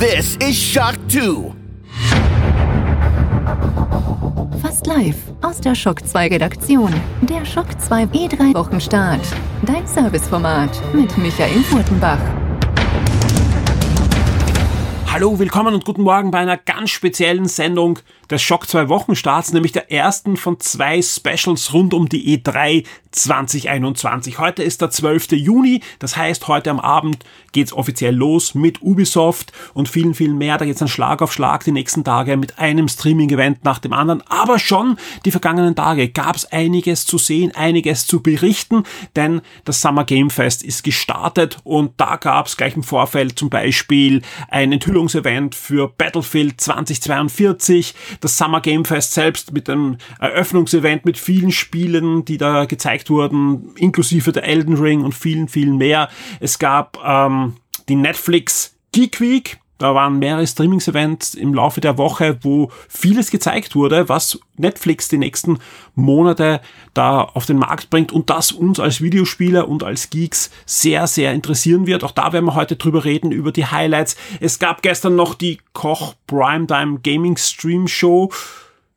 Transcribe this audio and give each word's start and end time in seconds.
This 0.00 0.36
is 0.36 0.56
Shock 0.56 0.94
2. 1.08 1.52
Fast 4.62 4.86
live 4.86 5.14
aus 5.42 5.60
der 5.60 5.74
Shock 5.74 6.06
2 6.06 6.28
Redaktion. 6.28 6.90
Der 7.20 7.44
Shock 7.44 7.66
2 7.78 8.04
E3 8.04 8.54
Wochenstart. 8.54 9.20
Dein 9.66 9.86
Serviceformat 9.86 10.70
mit 10.94 11.18
Michael 11.18 11.62
Furtenbach. 11.64 12.16
Hallo, 15.12 15.38
willkommen 15.38 15.74
und 15.74 15.84
guten 15.84 16.04
Morgen 16.04 16.30
bei 16.30 16.38
einer 16.38 16.56
ganz 16.56 16.88
speziellen 16.88 17.44
Sendung 17.44 17.98
des 18.30 18.42
Schock 18.42 18.68
2 18.68 18.88
Wochenstarts, 18.88 19.52
nämlich 19.52 19.72
der 19.72 19.90
ersten 19.90 20.36
von 20.36 20.60
zwei 20.60 21.02
Specials 21.02 21.72
rund 21.72 21.94
um 21.94 22.08
die 22.08 22.38
E3 22.38 22.84
2021. 23.12 24.38
Heute 24.38 24.62
ist 24.62 24.80
der 24.80 24.90
12. 24.90 25.32
Juni, 25.32 25.80
das 25.98 26.16
heißt, 26.16 26.46
heute 26.46 26.70
am 26.70 26.78
Abend 26.78 27.24
geht's 27.52 27.72
offiziell 27.72 28.14
los 28.14 28.54
mit 28.54 28.82
Ubisoft 28.82 29.52
und 29.74 29.88
vielen, 29.88 30.14
vielen 30.14 30.38
mehr. 30.38 30.58
Da 30.58 30.64
geht's 30.64 30.78
dann 30.78 30.88
Schlag 30.88 31.20
auf 31.20 31.32
Schlag 31.32 31.64
die 31.64 31.72
nächsten 31.72 32.04
Tage 32.04 32.36
mit 32.36 32.58
einem 32.58 32.86
Streaming-Event 32.86 33.64
nach 33.64 33.80
dem 33.80 33.92
anderen. 33.92 34.22
Aber 34.28 34.60
schon 34.60 34.96
die 35.24 35.32
vergangenen 35.32 35.74
Tage 35.74 36.08
gab's 36.08 36.44
einiges 36.44 37.06
zu 37.06 37.18
sehen, 37.18 37.52
einiges 37.54 38.06
zu 38.06 38.22
berichten, 38.22 38.84
denn 39.16 39.40
das 39.64 39.80
Summer 39.80 40.04
Game 40.04 40.30
Fest 40.30 40.62
ist 40.62 40.84
gestartet 40.84 41.58
und 41.64 41.92
da 41.96 42.16
gab's 42.16 42.56
gleich 42.56 42.76
im 42.76 42.84
Vorfeld 42.84 43.38
zum 43.38 43.50
Beispiel 43.50 44.22
ein 44.48 44.72
Enthüllungsevent 44.72 45.56
für 45.56 45.88
Battlefield 45.88 46.60
2042 46.60 47.94
das 48.20 48.36
Summer 48.36 48.60
Game 48.60 48.84
Fest 48.84 49.14
selbst 49.14 49.52
mit 49.52 49.68
einem 49.68 49.96
Eröffnungsevent 50.18 51.04
mit 51.04 51.18
vielen 51.18 51.50
Spielen, 51.50 52.24
die 52.24 52.38
da 52.38 52.66
gezeigt 52.66 53.10
wurden, 53.10 53.74
inklusive 53.76 54.32
der 54.32 54.44
Elden 54.44 54.76
Ring 54.76 55.02
und 55.02 55.14
vielen, 55.14 55.48
vielen 55.48 55.76
mehr. 55.78 56.08
Es 56.38 56.58
gab 56.58 56.98
ähm, 57.04 57.56
die 57.88 57.96
Netflix 57.96 58.76
Geek 58.92 59.20
Week, 59.20 59.59
da 59.80 59.94
waren 59.94 60.18
mehrere 60.18 60.46
Streamings-Events 60.46 61.32
im 61.32 61.54
Laufe 61.54 61.80
der 61.80 61.96
Woche, 61.96 62.38
wo 62.42 62.70
vieles 62.86 63.30
gezeigt 63.30 63.74
wurde, 63.74 64.10
was 64.10 64.38
Netflix 64.58 65.08
die 65.08 65.16
nächsten 65.16 65.58
Monate 65.94 66.60
da 66.92 67.22
auf 67.22 67.46
den 67.46 67.56
Markt 67.56 67.88
bringt 67.88 68.12
und 68.12 68.28
das 68.28 68.52
uns 68.52 68.78
als 68.78 69.00
Videospieler 69.00 69.68
und 69.68 69.82
als 69.82 70.10
Geeks 70.10 70.50
sehr, 70.66 71.06
sehr 71.06 71.32
interessieren 71.32 71.86
wird. 71.86 72.04
Auch 72.04 72.10
da 72.10 72.34
werden 72.34 72.44
wir 72.44 72.56
heute 72.56 72.76
drüber 72.76 73.06
reden, 73.06 73.32
über 73.32 73.52
die 73.52 73.64
Highlights. 73.64 74.16
Es 74.38 74.58
gab 74.58 74.82
gestern 74.82 75.16
noch 75.16 75.32
die 75.32 75.58
Koch 75.72 76.12
Primetime 76.26 77.00
Gaming 77.02 77.38
Stream 77.38 77.88
Show. 77.88 78.30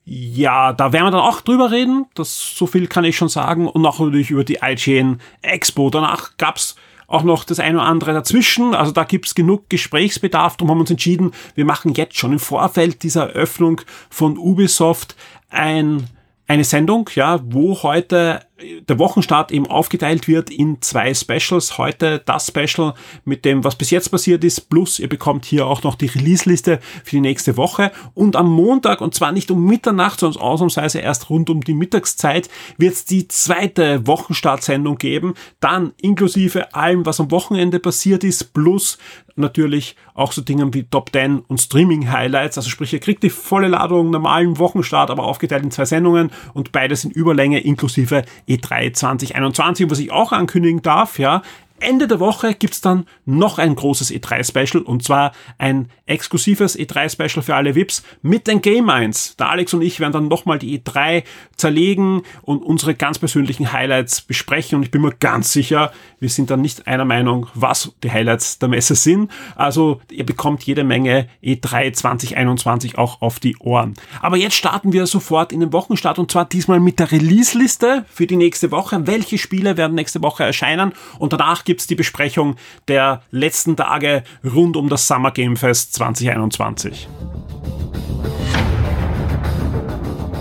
Ja, 0.04 0.74
da 0.74 0.92
werden 0.92 1.06
wir 1.06 1.12
dann 1.12 1.22
auch 1.22 1.40
drüber 1.40 1.72
reden. 1.72 2.08
Das, 2.14 2.58
so 2.58 2.68
viel 2.68 2.88
kann 2.88 3.06
ich 3.06 3.16
schon 3.16 3.30
sagen. 3.30 3.70
Und 3.70 3.86
auch 3.86 4.02
natürlich 4.02 4.32
über 4.32 4.44
die 4.44 4.60
IGN 4.62 5.22
Expo. 5.42 5.90
Danach 5.90 6.32
gab's 6.36 6.76
auch 7.14 7.24
noch 7.24 7.44
das 7.44 7.60
eine 7.60 7.78
oder 7.78 7.88
andere 7.88 8.14
dazwischen. 8.14 8.74
Also 8.74 8.92
da 8.92 9.04
gibt's 9.04 9.36
genug 9.36 9.70
Gesprächsbedarf. 9.70 10.58
Darum 10.58 10.72
haben 10.72 10.78
wir 10.78 10.82
uns 10.82 10.92
entschieden, 10.92 11.32
wir 11.56 11.66
machen 11.66 11.94
jetzt 11.94 12.18
schon 12.18 12.34
im 12.34 12.40
Vorfeld 12.40 13.04
dieser 13.04 13.30
Eröffnung 13.30 13.82
von 14.10 14.38
Ubisoft 14.38 15.16
ein 15.50 16.08
eine 16.46 16.66
Sendung, 16.66 17.10
ja, 17.16 17.40
wo 17.44 17.84
heute 17.84 18.42
der 18.62 19.00
Wochenstart 19.00 19.52
eben 19.52 19.66
aufgeteilt 19.66 20.28
wird 20.28 20.52
in 20.52 20.82
zwei 20.82 21.14
Specials. 21.14 21.80
Heute 21.80 22.22
das 22.24 22.48
Special 22.48 22.94
mit 23.26 23.46
dem, 23.46 23.64
was 23.64 23.76
bis 23.76 23.90
jetzt 23.90 24.10
passiert 24.10 24.44
ist, 24.44 24.70
plus 24.70 25.00
ihr 25.00 25.10
bekommt 25.10 25.46
hier 25.46 25.66
auch 25.66 25.82
noch 25.82 25.96
die 25.96 26.06
Release-Liste 26.06 26.80
für 27.04 27.10
die 27.10 27.22
nächste 27.22 27.58
Woche. 27.58 27.92
Und 28.14 28.36
am 28.36 28.52
Montag, 28.52 29.02
und 29.02 29.16
zwar 29.16 29.32
nicht 29.32 29.50
um 29.50 29.66
Mitternacht, 29.66 30.20
sondern 30.20 30.42
ausnahmsweise 30.42 31.00
erst 31.00 31.32
rund 31.32 31.50
um 31.50 31.62
die 31.62 31.74
Mittagszeit, 31.74 32.48
wird 32.78 32.94
es 32.94 33.06
die 33.06 33.28
zweite 33.28 34.06
Wochenstartsendung 34.06 34.98
geben. 34.98 35.34
Dann 35.60 35.94
inklusive 36.00 36.76
allem, 36.76 37.08
was 37.08 37.20
am 37.20 37.32
Wochenende 37.32 37.80
passiert 37.80 38.24
ist, 38.24 38.54
plus 38.54 39.00
natürlich 39.36 39.96
auch 40.14 40.32
so 40.32 40.42
Dingen 40.42 40.74
wie 40.74 40.84
Top 40.84 41.12
10 41.12 41.40
und 41.40 41.60
Streaming 41.60 42.12
Highlights. 42.12 42.58
Also 42.58 42.70
sprich, 42.70 42.94
ihr 42.94 43.00
kriegt 43.00 43.24
die 43.24 43.30
volle 43.30 43.68
Ladung 43.68 44.12
normalen 44.12 44.60
Wochenstart, 44.60 45.10
aber 45.10 45.24
aufgeteilt 45.24 45.64
in 45.64 45.72
zwei 45.72 45.86
Sendungen 45.86 46.32
und 46.54 46.72
beide 46.72 46.96
sind 46.96 47.16
Überlänge 47.16 47.60
inklusive 47.60 48.24
E3 48.48 48.94
2021. 48.94 49.90
was 49.90 50.00
ich 50.00 50.12
auch 50.12 50.32
ankündigen 50.32 50.82
darf, 50.82 51.20
ja, 51.20 51.42
Ende 51.84 52.08
der 52.08 52.20
Woche 52.20 52.54
gibt's 52.54 52.82
dann 52.82 53.06
noch 53.26 53.60
ein 53.60 53.76
großes 53.76 54.12
E3-Special 54.12 54.84
und 54.84 55.04
zwar 55.04 55.34
ein 55.58 55.90
exklusives 56.06 56.78
E3-Special 56.78 57.44
für 57.44 57.56
alle 57.56 57.76
VIPs 57.76 58.04
mit 58.22 58.48
den 58.48 58.62
Game 58.62 58.90
1. 58.90 59.38
Der 59.38 59.50
Alex 59.50 59.74
und 59.74 59.82
ich 59.82 60.00
werden 60.00 60.14
dann 60.14 60.28
nochmal 60.28 60.60
die 60.60 60.80
E3 60.80 61.24
zerlegen 61.56 62.24
und 62.42 62.64
unsere 62.64 62.96
ganz 62.96 63.20
persönlichen 63.20 63.72
Highlights 63.72 64.22
besprechen 64.22 64.78
und 64.78 64.84
ich 64.84 64.92
bin 64.92 65.02
mir 65.02 65.14
ganz 65.14 65.54
sicher, 65.54 65.92
wir 66.20 66.30
sind 66.30 66.50
dann 66.50 66.62
nicht 66.62 66.88
einer 66.88 67.06
Meinung, 67.06 67.48
was 67.54 67.94
die 68.04 68.12
Highlights 68.12 68.60
der 68.60 68.70
Messe 68.70 68.96
sind. 68.96 69.32
Also 69.56 70.02
ihr 70.10 70.26
bekommt 70.26 70.64
jede 70.64 70.84
Menge 70.84 71.28
E3 71.44 71.94
2021 71.94 72.98
auch 72.98 73.22
auf 73.22 73.40
die 73.40 73.58
Ohren. 73.58 73.94
Aber 74.22 74.38
jetzt 74.38 74.56
starten 74.56 74.94
wir 74.94 75.06
sofort 75.08 75.52
in 75.52 75.60
den 75.60 75.74
Wochenstart 75.74 76.20
und 76.20 76.32
zwar 76.32 76.46
diesmal 76.46 76.80
mit 76.80 77.00
der 77.00 77.12
Release-Liste 77.12 78.06
für 78.10 78.28
die 78.28 78.36
nächste 78.36 78.72
Woche. 78.72 79.08
Welche 79.08 79.38
Spiele 79.38 79.78
werden 79.78 79.96
nächste 79.96 80.22
Woche 80.22 80.44
erscheinen 80.44 80.94
und 81.20 81.34
danach 81.34 81.64
gibt's 81.74 81.88
die 81.88 81.96
Besprechung 81.96 82.56
der 82.88 83.24
letzten 83.32 83.76
Tage 83.76 84.24
rund 84.44 84.78
um 84.78 84.90
das 84.90 85.08
Summer 85.08 85.32
Game 85.32 85.58
Fest 85.58 85.96
2021. 85.96 87.08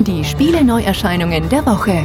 Die 0.01 0.23
Spiele-Neuerscheinungen 0.25 1.49
der 1.49 1.65
Woche. 1.65 2.05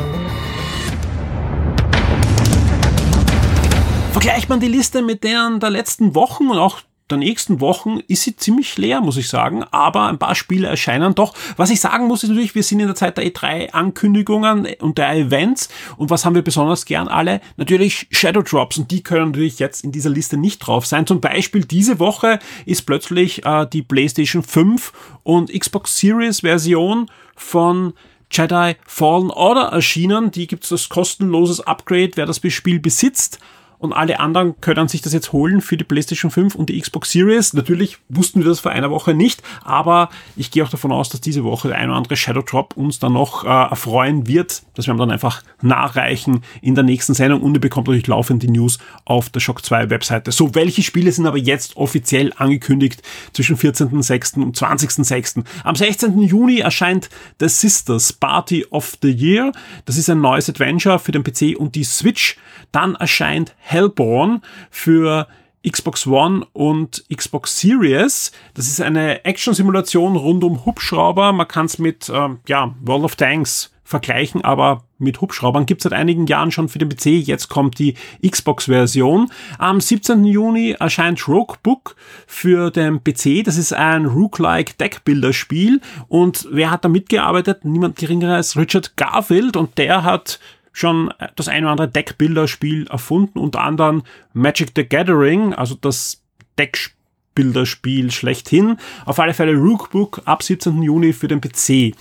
Vergleicht 4.14 4.48
man 4.48 4.62
die 4.62 4.70
Liste 4.70 5.02
mit 5.02 5.26
deren 5.26 5.60
der 5.60 5.72
letzten 5.72 6.16
Wochen 6.16 6.48
und 6.50 6.58
auch 6.58 6.80
der 7.09 7.18
nächsten 7.18 7.62
Wochen 7.62 8.00
ist 8.07 8.23
sie 8.23 8.35
ziemlich 8.35 8.78
leer, 8.78 9.00
muss 9.00 9.18
ich 9.18 9.29
sagen. 9.29 9.63
Aber 9.72 10.07
ein 10.07 10.18
paar 10.18 10.35
Spiele 10.35 10.68
erscheinen 10.68 11.16
doch. 11.16 11.34
Was 11.56 11.69
ich 11.69 11.79
sagen 11.79 12.07
muss, 12.07 12.23
ist 12.23 12.29
natürlich, 12.29 12.56
wir 12.56 12.63
sind 12.63 12.79
in 12.79 12.88
der 12.88 12.95
Zeit 12.95 13.18
der 13.18 13.25
E3-Ankündigungen 13.25 14.68
und 14.81 14.97
der 14.97 15.13
Events. 15.13 15.69
Und 15.95 16.09
was 16.09 16.25
haben 16.25 16.35
wir 16.35 16.41
besonders 16.41 16.85
gern 16.85 17.07
alle? 17.07 17.40
Natürlich 17.56 18.07
Shadow 18.12 18.41
Drops. 18.41 18.78
Und 18.78 18.91
die 18.91 19.03
können 19.03 19.31
natürlich 19.31 19.59
jetzt 19.59 19.84
in 19.84 19.91
dieser 19.91 20.09
Liste 20.09 20.38
nicht 20.38 20.59
drauf 20.59 20.85
sein. 20.85 21.07
Zum 21.07 21.22
Beispiel 21.22 21.63
diese 21.63 22.00
Woche 22.00 22.40
ist 22.66 22.85
plötzlich 22.85 23.45
äh, 23.45 23.66
die 23.72 23.84
PlayStation 23.84 24.44
5 24.44 24.91
und 25.24 25.51
Xbox 25.51 25.97
Series 25.97 26.41
Version 26.41 27.09
von 27.35 27.94
Jedi 28.29 28.75
Fallen 28.85 29.31
Order 29.31 29.69
erschienen. 29.69 30.31
Die 30.31 30.47
gibt's 30.47 30.72
als 30.74 30.89
kostenloses 30.89 31.62
Upgrade, 31.62 32.12
wer 32.16 32.25
das 32.25 32.41
Spiel 32.50 32.79
besitzt 32.79 33.39
und 33.80 33.94
alle 33.94 34.20
anderen 34.20 34.60
können 34.62 34.88
sich 34.88 35.02
das 35.02 35.14
jetzt 35.14 35.34
holen 35.34 35.62
für 35.62 35.78
die 35.78 35.84
PlayStation 35.84 36.32
5 36.32 36.56
und 36.56 36.70
die 36.70 36.80
Xbox 36.80 37.12
Series. 37.12 37.54
Natürlich 37.54 37.98
wussten 38.10 38.40
wir 38.40 38.48
das 38.48 38.60
vor 38.60 38.72
einer 38.72 38.90
Woche 38.90 39.14
nicht, 39.14 39.44
aber 39.64 40.10
ich 40.36 40.52
gehe 40.52 40.64
auch 40.64 40.70
davon 40.70 40.92
aus, 40.92 41.10
dass 41.10 41.22
diese 41.22 41.44
Woche 41.44 41.68
der 41.68 41.78
ein 41.78 41.90
oder 41.90 41.98
andere 41.98 42.16
Shadow 42.16 42.42
Drop 42.42 42.76
uns 42.76 43.00
dann 43.00 43.14
noch 43.14 43.44
äh, 43.44 43.48
erfreuen 43.48 44.28
wird. 44.28 44.64
Das 44.74 44.88
werden 44.88 44.98
wir 44.98 45.06
dann 45.06 45.12
einfach 45.12 45.44
nachreichen 45.62 46.44
in 46.62 46.76
der 46.76 46.84
nächsten 46.84 47.14
Sendung 47.14 47.42
und 47.42 47.54
ihr 47.54 47.62
bekommt 47.62 47.88
natürlich 47.88 48.08
laufend 48.08 48.44
die 48.44 48.50
News 48.50 48.80
auf 49.06 49.30
der 49.30 49.40
Shock 49.40 49.64
2 49.64 49.90
Webseite. 49.90 50.32
So, 50.32 50.56
welche 50.56 50.82
Spiele 50.82 51.12
sind 51.12 51.28
aber 51.28 51.38
jetzt 51.38 51.78
offiziell 51.78 52.34
angekündigt 52.38 53.04
zwischen 53.34 53.58
14.06. 53.58 54.42
und 54.42 54.58
20.06.? 54.58 55.44
Am 55.64 55.76
16. 55.76 56.20
Juni 56.22 56.60
erscheint 56.60 57.10
The 57.40 57.48
Sisters 57.48 58.14
Party 58.14 58.66
of 58.70 58.98
the 59.02 59.12
Year. 59.12 59.52
Das 59.86 59.98
ist 59.98 60.10
ein 60.10 60.22
neues 60.22 60.50
Adventure 60.50 61.00
für 61.00 61.12
den 61.12 61.24
PC 61.24 61.58
und 61.58 61.76
die 61.76 61.84
Switch. 61.84 62.38
Dann 62.72 62.96
erscheint 62.96 63.56
Hellborn 63.68 64.42
für 64.72 65.28
Xbox 65.68 66.08
One 66.08 66.46
und 66.54 67.04
Xbox 67.14 67.60
Series. 67.60 68.32
Das 68.54 68.68
ist 68.68 68.82
eine 68.82 69.26
Action-Simulation 69.26 70.16
rund 70.16 70.44
um 70.44 70.66
Hubschrauber. 70.66 71.34
Man 71.34 71.48
kann 71.48 71.66
es 71.66 71.78
mit 71.78 72.10
ähm, 72.14 72.40
ja, 72.48 72.74
World 72.82 73.04
of 73.04 73.16
Tanks 73.16 73.72
vergleichen, 73.84 74.44
aber 74.44 74.84
mit 74.98 75.22
Hubschraubern 75.22 75.66
gibt 75.66 75.80
es 75.80 75.84
seit 75.84 75.94
einigen 75.94 76.28
Jahren 76.28 76.52
schon 76.52 76.68
für 76.68 76.80
den 76.80 76.90
PC. 76.90 77.06
Jetzt 77.06 77.48
kommt 77.48 77.80
die 77.80 77.96
Xbox-Version. 78.26 79.32
Am 79.60 79.80
17. 79.80 80.25
Juni 80.25 80.75
erscheint 80.78 81.28
Roguebook 81.28 81.96
für 82.25 82.70
den 82.70 83.02
PC. 83.04 83.44
Das 83.46 83.58
ist 83.58 83.74
ein 83.74 84.06
Rook-like 84.06 84.78
Deckbilder-Spiel. 84.78 85.80
Und 86.10 86.48
wer 86.52 86.72
hat 86.72 86.84
da 86.84 86.90
mitgearbeitet? 86.90 87.63
Niemand 87.63 87.98
geringer 87.98 88.36
als 88.36 88.58
Richard 88.58 88.98
Garfield. 88.98 89.56
Und 89.56 89.78
der 89.78 90.04
hat 90.04 90.40
schon 90.77 91.12
das 91.35 91.47
ein 91.47 91.63
oder 91.63 91.71
andere 91.71 91.88
Deckbilderspiel 91.88 92.85
erfunden, 92.88 93.39
unter 93.39 93.62
anderem 93.62 94.03
Magic 94.33 94.74
the 94.75 94.88
Gathering, 94.88 95.56
also 95.56 95.74
das 95.74 96.21
Deckbilderspiel 96.59 98.12
schlechthin. 98.12 98.77
Auf 99.06 99.18
alle 99.18 99.33
Fälle 99.33 99.56
Rookbook 99.56 100.21
ab 100.25 100.44
17. 100.44 100.83
Juni 100.83 101.13
für 101.13 101.27
den 101.27 101.41
PC. 101.41 101.95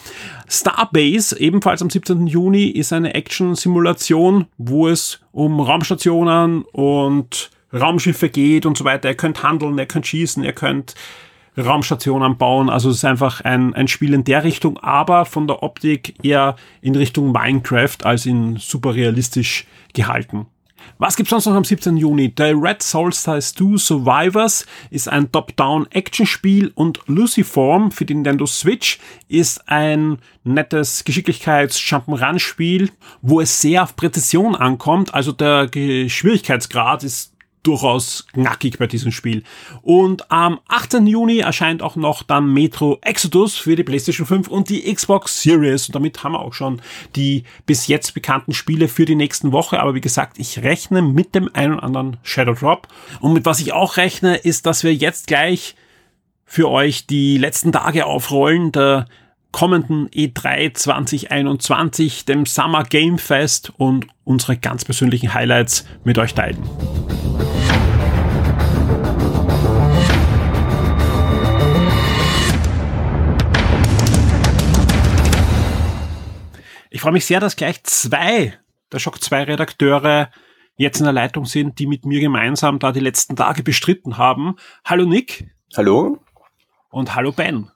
Starbase, 0.47 1.41
ebenfalls 1.41 1.81
am 1.81 1.89
17. 1.89 2.27
Juni, 2.27 2.67
ist 2.67 2.93
eine 2.93 3.15
Action-Simulation, 3.15 4.47
wo 4.59 4.89
es 4.89 5.21
um 5.33 5.59
Raumstationen 5.59 6.63
und 6.65 7.51
Raumschiffe 7.73 8.29
geht 8.29 8.67
und 8.67 8.77
so 8.77 8.85
weiter. 8.85 9.09
Ihr 9.09 9.17
könnt 9.17 9.43
handeln, 9.43 9.79
ihr 9.79 9.87
könnt 9.87 10.07
schießen, 10.07 10.45
ihr 10.45 10.53
könnt 10.53 10.95
Raumstationen 11.57 12.37
bauen. 12.37 12.69
Also 12.69 12.91
es 12.91 12.97
ist 12.97 13.05
einfach 13.05 13.41
ein, 13.41 13.75
ein 13.75 13.89
Spiel 13.89 14.15
in 14.15 14.25
der 14.25 14.45
Richtung, 14.45 14.79
aber 14.79 15.25
von 15.25 15.47
der 15.47 15.63
Optik 15.63 16.15
eher 16.23 16.57
in 16.81 16.95
Richtung 16.95 17.33
Minecraft 17.33 17.99
als 18.05 18.27
in 18.27 18.57
super 18.57 18.95
realistisch 18.95 19.67
gehalten. 19.95 20.47
Was 20.99 21.17
gibt's 21.17 21.31
sonst 21.31 21.47
noch 21.47 21.55
am 21.55 21.65
17. 21.65 21.97
Juni? 21.97 22.33
The 22.37 22.55
Red 22.57 22.83
Solstice 22.83 23.55
2 23.55 23.77
Survivors 23.77 24.67
ist 24.91 25.09
ein 25.09 25.31
Top-Down-Action-Spiel 25.31 26.73
und 26.75 27.01
Luciform 27.07 27.91
für 27.91 28.05
die 28.05 28.15
Nintendo 28.15 28.47
Switch 28.47 28.99
ist 29.29 29.69
ein 29.69 30.19
nettes 30.45 31.05
Geschicklichkeits-Jump'n'Run-Spiel, 31.05 32.91
wo 33.21 33.41
es 33.41 33.61
sehr 33.61 33.83
auf 33.83 33.97
Präzision 33.97 34.55
ankommt. 34.55 35.13
Also 35.13 35.33
der 35.33 35.69
Schwierigkeitsgrad 36.09 37.05
ist 37.05 37.36
durchaus 37.67 38.27
knackig 38.33 38.79
bei 38.79 38.87
diesem 38.87 39.13
Spiel. 39.13 39.43
Und 39.83 40.31
am 40.31 40.61
18. 40.69 41.07
Juni 41.07 41.39
erscheint 41.39 41.83
auch 41.83 41.97
noch 41.97 42.23
dann 42.23 42.53
Metro 42.53 42.99
Exodus 43.03 43.57
für 43.57 43.77
die 43.77 43.85
PlayStation 43.85 44.27
5 44.27 44.49
und 44.49 44.69
die 44.69 44.93
Xbox 44.93 45.43
Series. 45.43 45.89
Und 45.89 45.95
damit 45.95 46.23
haben 46.23 46.33
wir 46.33 46.41
auch 46.41 46.55
schon 46.55 46.81
die 47.17 47.45
bis 47.67 47.87
jetzt 47.87 48.15
bekannten 48.15 48.55
Spiele 48.55 48.89
für 48.89 49.05
die 49.05 49.15
nächsten 49.15 49.53
Woche. 49.53 49.81
Aber 49.81 49.95
wie 49.95 50.01
gesagt, 50.01 50.39
ich 50.39 50.63
rechne 50.63 51.03
mit 51.03 51.35
dem 51.35 51.51
einen 51.55 51.75
oder 51.75 51.85
anderen 51.85 52.17
Shadow 52.23 52.55
Drop. 52.55 52.89
Und 53.21 53.33
mit 53.33 53.45
was 53.45 53.61
ich 53.61 53.73
auch 53.73 53.97
rechne, 53.97 54.37
ist, 54.37 54.67
dass 54.67 54.85
wir 54.85 54.95
jetzt 54.95 55.27
gleich 55.27 55.75
für 56.45 56.71
euch 56.71 57.07
die 57.07 57.39
letzten 57.39 57.73
Tage 57.73 58.07
aufrollen. 58.07 58.73
Der 58.73 59.07
kommenden 59.57 60.09
E3 60.11 60.75
2021, 60.75 62.27
dem 62.27 62.45
Summer 62.45 62.85
Game 62.85 63.19
Fest 63.19 63.73
und 63.79 64.07
unsere 64.25 64.57
ganz 64.59 64.85
persönlichen 64.85 65.33
Highlights 65.33 65.87
mit 66.05 66.19
euch 66.19 66.35
teilen. 66.35 66.59
Ich 76.97 77.03
freue 77.03 77.13
mich 77.13 77.27
sehr, 77.27 77.41
dass 77.41 77.57
gleich 77.57 77.85
zwei 77.85 78.59
der 78.91 79.01
Schock 79.01 79.23
2 79.23 79.43
Redakteure 79.43 80.31
jetzt 80.77 80.99
in 80.99 81.05
der 81.05 81.13
Leitung 81.13 81.45
sind, 81.45 81.79
die 81.79 81.87
mit 81.87 82.07
mir 82.07 82.21
gemeinsam 82.21 82.79
da 82.79 82.91
die 82.91 83.01
letzten 83.01 83.37
Tage 83.37 83.63
bestritten 83.63 84.17
haben. 84.17 84.57
Hallo 84.83 85.05
Nick. 85.05 85.55
Hallo. 85.77 86.21
Und 86.89 87.15
hallo 87.15 87.33
Ben. 87.33 87.71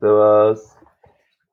Servus. 0.00 0.76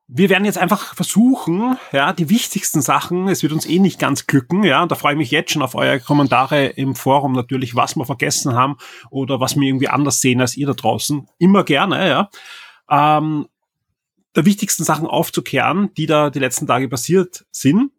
Wir 0.10 0.30
werden 0.30 0.44
jetzt 0.44 0.58
einfach 0.58 0.94
versuchen, 0.94 1.78
ja, 1.94 2.12
die 2.12 2.30
wichtigsten 2.30 2.82
Sachen, 2.82 3.30
es 3.30 3.44
wird 3.44 3.54
uns 3.54 3.66
eh 3.66 3.80
nicht 3.80 3.98
ganz 3.98 4.28
glücken, 4.28 4.66
ja, 4.66 4.84
und 4.84 4.92
da 4.92 4.96
freue 4.96 5.14
ich 5.14 5.18
mich 5.18 5.32
jetzt 5.32 5.54
schon 5.54 5.62
auf 5.62 5.74
eure 5.74 6.02
Kommentare 6.02 6.66
im 6.66 6.96
Forum 6.96 7.32
natürlich, 7.32 7.78
was 7.78 7.96
wir 7.96 8.06
vergessen 8.06 8.56
haben 8.56 8.76
oder 9.10 9.40
was 9.40 9.56
wir 9.56 9.64
irgendwie 9.66 9.88
anders 9.88 10.20
sehen 10.20 10.42
als 10.42 10.58
ihr 10.58 10.68
da 10.68 10.74
draußen. 10.74 11.30
Immer 11.38 11.64
gerne, 11.64 12.10
ja. 12.10 12.30
Ähm, 12.90 13.48
wichtigsten 14.44 14.84
Sachen 14.84 15.08
aufzukehren, 15.08 15.94
die 15.96 16.08
da 16.08 16.30
die 16.30 16.40
letzten 16.40 16.68
Tage 16.68 16.90
passiert 16.90 17.46
sind. 17.52 17.92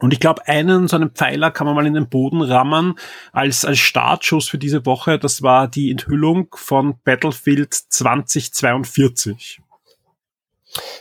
Und 0.00 0.12
ich 0.12 0.20
glaube, 0.20 0.46
einen 0.46 0.86
so 0.86 0.96
einen 0.96 1.10
Pfeiler 1.10 1.50
kann 1.50 1.66
man 1.66 1.74
mal 1.74 1.86
in 1.86 1.94
den 1.94 2.08
Boden 2.08 2.40
rammen 2.42 2.98
als, 3.32 3.64
als 3.64 3.78
Startschuss 3.78 4.48
für 4.48 4.58
diese 4.58 4.86
Woche. 4.86 5.18
Das 5.18 5.42
war 5.42 5.66
die 5.66 5.90
Enthüllung 5.90 6.48
von 6.54 7.00
Battlefield 7.02 7.74
2042. 7.74 9.60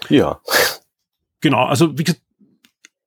Ja. 0.09 0.39
Genau, 1.41 1.65
also 1.65 1.97
wie 1.97 2.03
gesagt, 2.03 2.23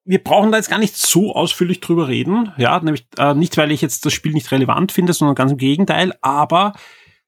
wir 0.05 0.23
brauchen 0.23 0.51
da 0.51 0.59
jetzt 0.59 0.71
gar 0.71 0.79
nicht 0.79 0.97
so 0.97 1.35
ausführlich 1.35 1.81
drüber 1.81 2.09
reden, 2.09 2.53
ja, 2.57 2.81
nämlich 2.81 3.07
äh, 3.19 3.35
nicht, 3.35 3.57
weil 3.57 3.71
ich 3.71 3.81
jetzt 3.81 4.05
das 4.07 4.13
Spiel 4.13 4.33
nicht 4.33 4.51
relevant 4.51 4.93
finde, 4.93 5.13
sondern 5.13 5.35
ganz 5.35 5.53
im 5.53 5.59
Gegenteil, 5.59 6.15
aber 6.21 6.73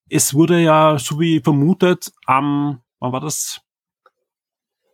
es 0.08 0.34
wurde 0.34 0.60
ja, 0.60 0.98
so 0.98 1.20
wie 1.20 1.40
vermutet, 1.40 2.12
am 2.26 2.82
wann 3.02 3.12
war 3.12 3.20
das? 3.20 3.60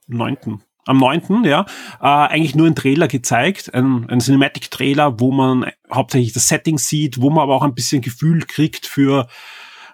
9. 0.09 0.63
Am 0.87 0.97
9. 0.97 1.45
ja, 1.45 1.67
äh, 2.01 2.07
eigentlich 2.07 2.55
nur 2.55 2.67
ein 2.67 2.75
Trailer 2.75 3.09
gezeigt, 3.09 3.75
ein, 3.75 4.09
ein 4.09 4.21
Cinematic-Trailer, 4.21 5.21
wo 5.21 5.31
man 5.31 5.71
hauptsächlich 5.93 6.33
das 6.33 6.49
Setting 6.49 6.79
sieht, 6.79 7.21
wo 7.21 7.29
man 7.29 7.43
aber 7.43 7.55
auch 7.55 7.63
ein 7.63 7.75
bisschen 7.75 8.01
Gefühl 8.01 8.47
kriegt 8.47 8.87
für 8.87 9.29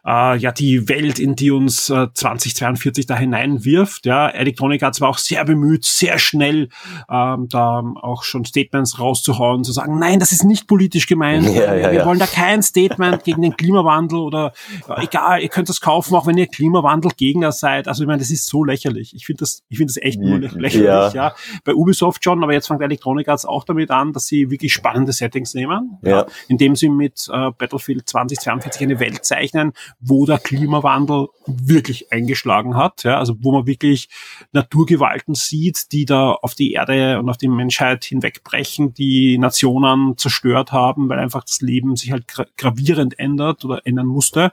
äh, 0.06 0.37
ja 0.37 0.53
die 0.53 0.89
Welt, 0.89 1.19
in 1.19 1.35
die 1.35 1.51
uns 1.51 1.89
äh, 1.91 2.09
2042 2.12 3.06
da 3.06 3.17
hineinwirft. 3.17 4.06
Ja, 4.06 4.29
Electronic 4.29 4.83
Arts 4.83 5.01
war 5.01 5.09
auch 5.09 5.19
sehr 5.19 5.45
bemüht, 5.45 5.85
sehr 5.85 6.19
schnell 6.19 6.69
ähm, 7.11 7.49
da 7.49 7.83
auch 8.03 8.23
schon 8.23 8.45
Statements 8.45 8.99
rauszuhauen, 8.99 9.65
zu 9.65 9.73
sagen, 9.73 9.99
nein, 9.99 10.19
das 10.19 10.33
ist 10.33 10.45
nicht 10.45 10.67
politisch 10.67 11.06
gemeint. 11.06 11.45
Ja, 11.45 11.75
ja, 11.75 11.91
wir 11.91 12.01
ja. 12.01 12.06
wollen 12.06 12.19
da 12.19 12.27
kein 12.27 12.62
Statement 12.62 13.25
gegen 13.25 13.43
den 13.43 13.56
Klimawandel 13.56 14.19
oder 14.19 14.53
äh, 14.89 15.05
egal, 15.05 15.41
ihr 15.41 15.49
könnt 15.49 15.69
das 15.69 15.81
kaufen, 15.81 16.15
auch 16.15 16.27
wenn 16.27 16.37
ihr 16.37 16.47
Klimawandelgegner 16.47 17.53
seid. 17.53 17.89
Also 17.89 18.03
ich 18.03 18.06
meine, 18.06 18.19
das 18.19 18.31
ist 18.31 18.47
so 18.47 18.65
lächerlich. 18.65 19.15
Ich 19.15 19.27
finde 19.27 19.41
das, 19.41 19.62
ich 19.69 19.79
finde 19.79 19.93
das 19.93 20.03
echt 20.03 20.21
nur 20.21 20.39
lächerlich. 20.39 20.75
Ja. 20.75 21.11
Ja. 21.11 21.35
Bei 21.65 21.75
Ubisoft 21.75 22.25
schon, 22.25 22.43
aber 22.43 22.53
jetzt 22.53 22.67
fängt 22.67 22.83
Electronic 22.83 23.29
Arts 23.29 23.45
auch 23.45 23.65
damit 23.65 23.91
an, 23.91 24.12
dass 24.12 24.27
sie 24.27 24.51
wirklich 24.51 24.73
spannende 24.73 25.12
Settings 25.12 25.55
nehmen, 25.55 25.99
Ja. 26.03 26.27
indem 26.49 26.77
sie 26.77 26.89
mit 26.89 27.29
äh, 27.33 27.51
Battlefield 27.56 28.09
2042 28.09 28.83
eine 28.83 29.01
Welt 29.01 29.25
zeichnen, 29.25 29.73
wo 30.00 30.26
der 30.26 30.38
Klimawandel 30.38 31.29
wirklich 31.46 32.12
eingeschlagen 32.12 32.76
hat, 32.76 33.05
ja, 33.05 33.19
also 33.19 33.35
wo 33.41 33.52
man 33.52 33.67
wirklich 33.67 34.08
Naturgewalten 34.52 35.35
sieht, 35.35 35.93
die 35.93 36.05
da 36.05 36.32
auf 36.32 36.55
die 36.55 36.73
Erde 36.73 37.19
und 37.19 37.29
auf 37.29 37.37
die 37.37 37.49
Menschheit 37.49 38.05
hinwegbrechen, 38.05 38.94
die 38.94 39.38
Nationen 39.38 40.17
zerstört 40.17 40.73
haben, 40.73 41.08
weil 41.08 41.19
einfach 41.19 41.44
das 41.44 41.61
Leben 41.61 41.96
sich 41.96 42.12
halt 42.12 42.29
gra 42.29 42.46
gravierend 42.56 43.19
ändert 43.19 43.64
oder 43.64 43.87
ändern 43.87 44.06
musste. 44.06 44.52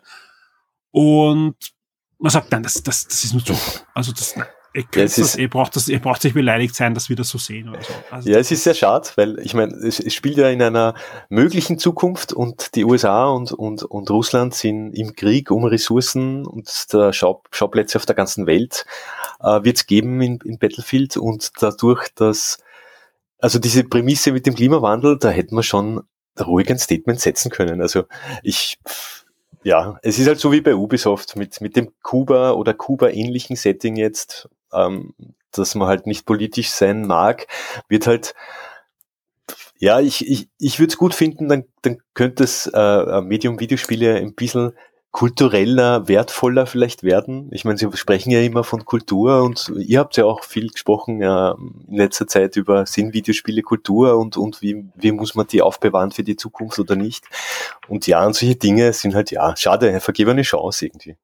Und 0.91 1.55
man 2.19 2.31
sagt, 2.31 2.51
nein, 2.51 2.63
das, 2.63 2.83
das, 2.83 3.07
das 3.07 3.23
ist 3.23 3.33
nur 3.33 3.43
Zufall. 3.43 3.81
Also 3.93 4.11
das, 4.11 4.35
nein, 4.35 4.47
ihr, 4.73 4.83
Ja, 4.95 5.03
es 5.03 5.15
das, 5.15 5.17
ist- 5.17 5.35
ihr 5.37 5.49
braucht 5.49 5.75
das, 5.75 5.87
ihr 5.87 5.99
braucht 5.99 6.23
nicht 6.23 6.33
beleidigt 6.33 6.75
sein, 6.75 6.93
dass 6.93 7.09
wir 7.09 7.15
das 7.15 7.29
so 7.29 7.37
sehen 7.37 7.69
oder 7.69 7.81
so. 7.81 7.93
Also 8.09 8.29
Ja, 8.29 8.37
es 8.39 8.51
ist 8.51 8.63
sehr 8.63 8.73
schade, 8.73 9.07
weil 9.15 9.39
ich 9.39 9.53
meine, 9.53 9.73
es, 9.73 9.99
es 9.99 10.13
spielt 10.13 10.37
ja 10.37 10.49
in 10.49 10.61
einer 10.61 10.93
möglichen 11.29 11.77
Zukunft 11.79 12.33
und 12.33 12.75
die 12.75 12.85
USA 12.85 13.27
und, 13.27 13.51
und, 13.51 13.83
und 13.83 14.09
Russland 14.09 14.53
sind 14.53 14.93
im 14.93 15.15
Krieg 15.15 15.51
um 15.51 15.63
Ressourcen 15.65 16.45
und 16.45 16.69
der 16.93 17.13
Schau, 17.13 17.43
Schauplätze 17.51 17.97
auf 17.97 18.05
der 18.05 18.15
ganzen 18.15 18.45
Welt 18.47 18.85
äh, 19.41 19.63
wird 19.63 19.77
es 19.77 19.85
geben 19.87 20.21
in, 20.21 20.39
in 20.45 20.57
Battlefield 20.59 21.17
und 21.17 21.51
dadurch, 21.59 22.09
dass 22.15 22.57
also 23.39 23.57
diese 23.59 23.83
Prämisse 23.83 24.31
mit 24.31 24.45
dem 24.45 24.53
Klimawandel, 24.55 25.17
da 25.17 25.29
hätten 25.29 25.55
wir 25.55 25.63
schon 25.63 26.01
ruhig 26.39 26.69
ein 26.69 26.77
Statement 26.79 27.19
setzen 27.19 27.49
können. 27.51 27.81
Also 27.81 28.03
ich 28.43 28.77
ja, 29.63 29.99
es 30.01 30.17
ist 30.17 30.27
halt 30.27 30.39
so 30.39 30.51
wie 30.51 30.61
bei 30.61 30.73
Ubisoft 30.75 31.35
mit, 31.35 31.61
mit 31.61 31.75
dem 31.75 31.91
Kuba 32.01 32.51
oder 32.53 32.73
Kuba-ähnlichen 32.73 33.55
Setting 33.55 33.95
jetzt, 33.95 34.49
ähm, 34.73 35.13
dass 35.51 35.75
man 35.75 35.87
halt 35.87 36.07
nicht 36.07 36.25
politisch 36.25 36.69
sein 36.69 37.05
mag, 37.05 37.47
wird 37.89 38.07
halt, 38.07 38.33
ja, 39.79 39.99
ich, 39.99 40.27
ich, 40.27 40.49
ich 40.59 40.79
würde 40.79 40.91
es 40.91 40.97
gut 40.97 41.13
finden, 41.13 41.49
dann, 41.49 41.65
dann 41.81 41.97
könnte 42.13 42.43
es 42.43 42.67
äh, 42.67 43.21
Medium-Videospiele 43.21 44.15
ein 44.15 44.35
bisschen 44.35 44.73
kultureller, 45.11 46.07
wertvoller 46.07 46.65
vielleicht 46.65 47.03
werden. 47.03 47.49
Ich 47.51 47.65
meine, 47.65 47.77
Sie 47.77 47.87
sprechen 47.95 48.31
ja 48.31 48.39
immer 48.41 48.63
von 48.63 48.85
Kultur 48.85 49.43
und 49.43 49.69
ihr 49.77 49.99
habt 49.99 50.15
ja 50.15 50.23
auch 50.25 50.43
viel 50.45 50.69
gesprochen 50.69 51.21
ja, 51.21 51.57
in 51.87 51.97
letzter 51.97 52.27
Zeit 52.27 52.55
über 52.55 52.85
sind 52.85 53.13
Videospiele 53.13 53.61
Kultur 53.61 54.17
und, 54.17 54.37
und 54.37 54.61
wie, 54.61 54.85
wie 54.95 55.11
muss 55.11 55.35
man 55.35 55.47
die 55.47 55.61
aufbewahren 55.61 56.11
für 56.11 56.23
die 56.23 56.37
Zukunft 56.37 56.79
oder 56.79 56.95
nicht. 56.95 57.25
Und 57.89 58.07
ja, 58.07 58.25
und 58.25 58.35
solche 58.35 58.55
Dinge 58.55 58.93
sind 58.93 59.13
halt, 59.13 59.31
ja, 59.31 59.53
schade, 59.57 59.99
vergebene 59.99 60.43
Chance 60.43 60.85
irgendwie. 60.85 61.17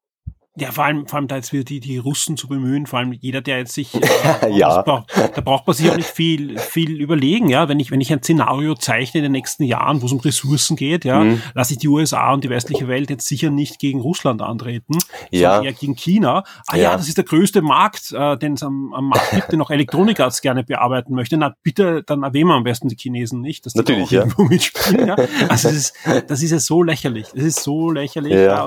Ja, 0.58 0.72
vor 0.72 0.84
allem, 0.84 1.06
vor 1.06 1.18
allem 1.18 1.28
da 1.28 1.36
jetzt 1.36 1.52
wieder 1.52 1.64
die, 1.64 1.80
die 1.80 1.98
Russen 1.98 2.36
zu 2.36 2.48
bemühen, 2.48 2.86
vor 2.86 2.98
allem 2.98 3.12
jeder, 3.12 3.40
der 3.40 3.58
jetzt 3.58 3.74
sich, 3.74 3.94
äh, 3.94 4.00
Ja. 4.50 4.82
braucht, 4.82 5.12
da 5.16 5.40
braucht 5.40 5.66
man 5.66 5.76
sich 5.76 5.90
auch 5.90 5.96
nicht 5.96 6.08
viel, 6.08 6.58
viel 6.58 7.00
überlegen, 7.00 7.48
ja. 7.48 7.68
Wenn 7.68 7.78
ich, 7.80 7.90
wenn 7.90 8.00
ich 8.00 8.12
ein 8.12 8.22
Szenario 8.22 8.74
zeichne 8.74 9.18
in 9.18 9.22
den 9.24 9.32
nächsten 9.32 9.62
Jahren, 9.64 10.02
wo 10.02 10.06
es 10.06 10.12
um 10.12 10.18
Ressourcen 10.20 10.76
geht, 10.76 11.04
ja, 11.04 11.20
Mhm. 11.20 11.42
lasse 11.54 11.74
ich 11.74 11.78
die 11.78 11.88
USA 11.88 12.32
und 12.32 12.44
die 12.44 12.50
westliche 12.50 12.88
Welt 12.88 13.10
jetzt 13.10 13.26
sicher 13.28 13.50
nicht 13.50 13.78
gegen 13.78 14.00
Russland 14.00 14.42
antreten, 14.42 14.98
Ja. 15.30 15.50
sondern 15.56 15.64
eher 15.66 15.72
gegen 15.74 15.94
China. 15.94 16.44
Ah 16.66 16.76
ja, 16.76 16.82
Ja. 16.82 16.96
das 16.96 17.08
ist 17.08 17.16
der 17.18 17.24
größte 17.24 17.62
Markt, 17.62 18.12
äh, 18.12 18.36
den 18.36 18.54
es 18.54 18.62
am, 18.62 18.92
am 18.94 19.08
Markt 19.08 19.30
gibt, 19.30 19.52
den 19.52 19.60
auch 19.60 19.70
Electronic 19.70 20.18
Arts 20.20 20.40
gerne 20.40 20.64
bearbeiten 20.64 21.14
möchte. 21.14 21.36
Na, 21.36 21.54
bitte, 21.62 22.02
dann 22.04 22.22
erwähnen 22.22 22.48
wir 22.48 22.54
am 22.54 22.64
besten 22.64 22.88
die 22.88 22.96
Chinesen 22.96 23.40
nicht, 23.40 23.64
dass 23.66 23.74
die 23.74 23.78
da 23.78 23.82
Natürlich, 23.82 24.08
auch 24.08 24.12
ja. 24.12 24.18
irgendwo 24.20 24.42
mitspielen, 24.44 25.06
ja. 25.08 25.16
Also 25.48 25.68
das 25.68 25.76
ist, 25.76 25.94
das 26.26 26.42
ist 26.42 26.50
ja 26.50 26.58
so 26.58 26.82
lächerlich. 26.82 27.26
Das 27.34 27.44
ist 27.44 27.62
so 27.62 27.90
lächerlich. 27.90 28.32
Ja. 28.34 28.64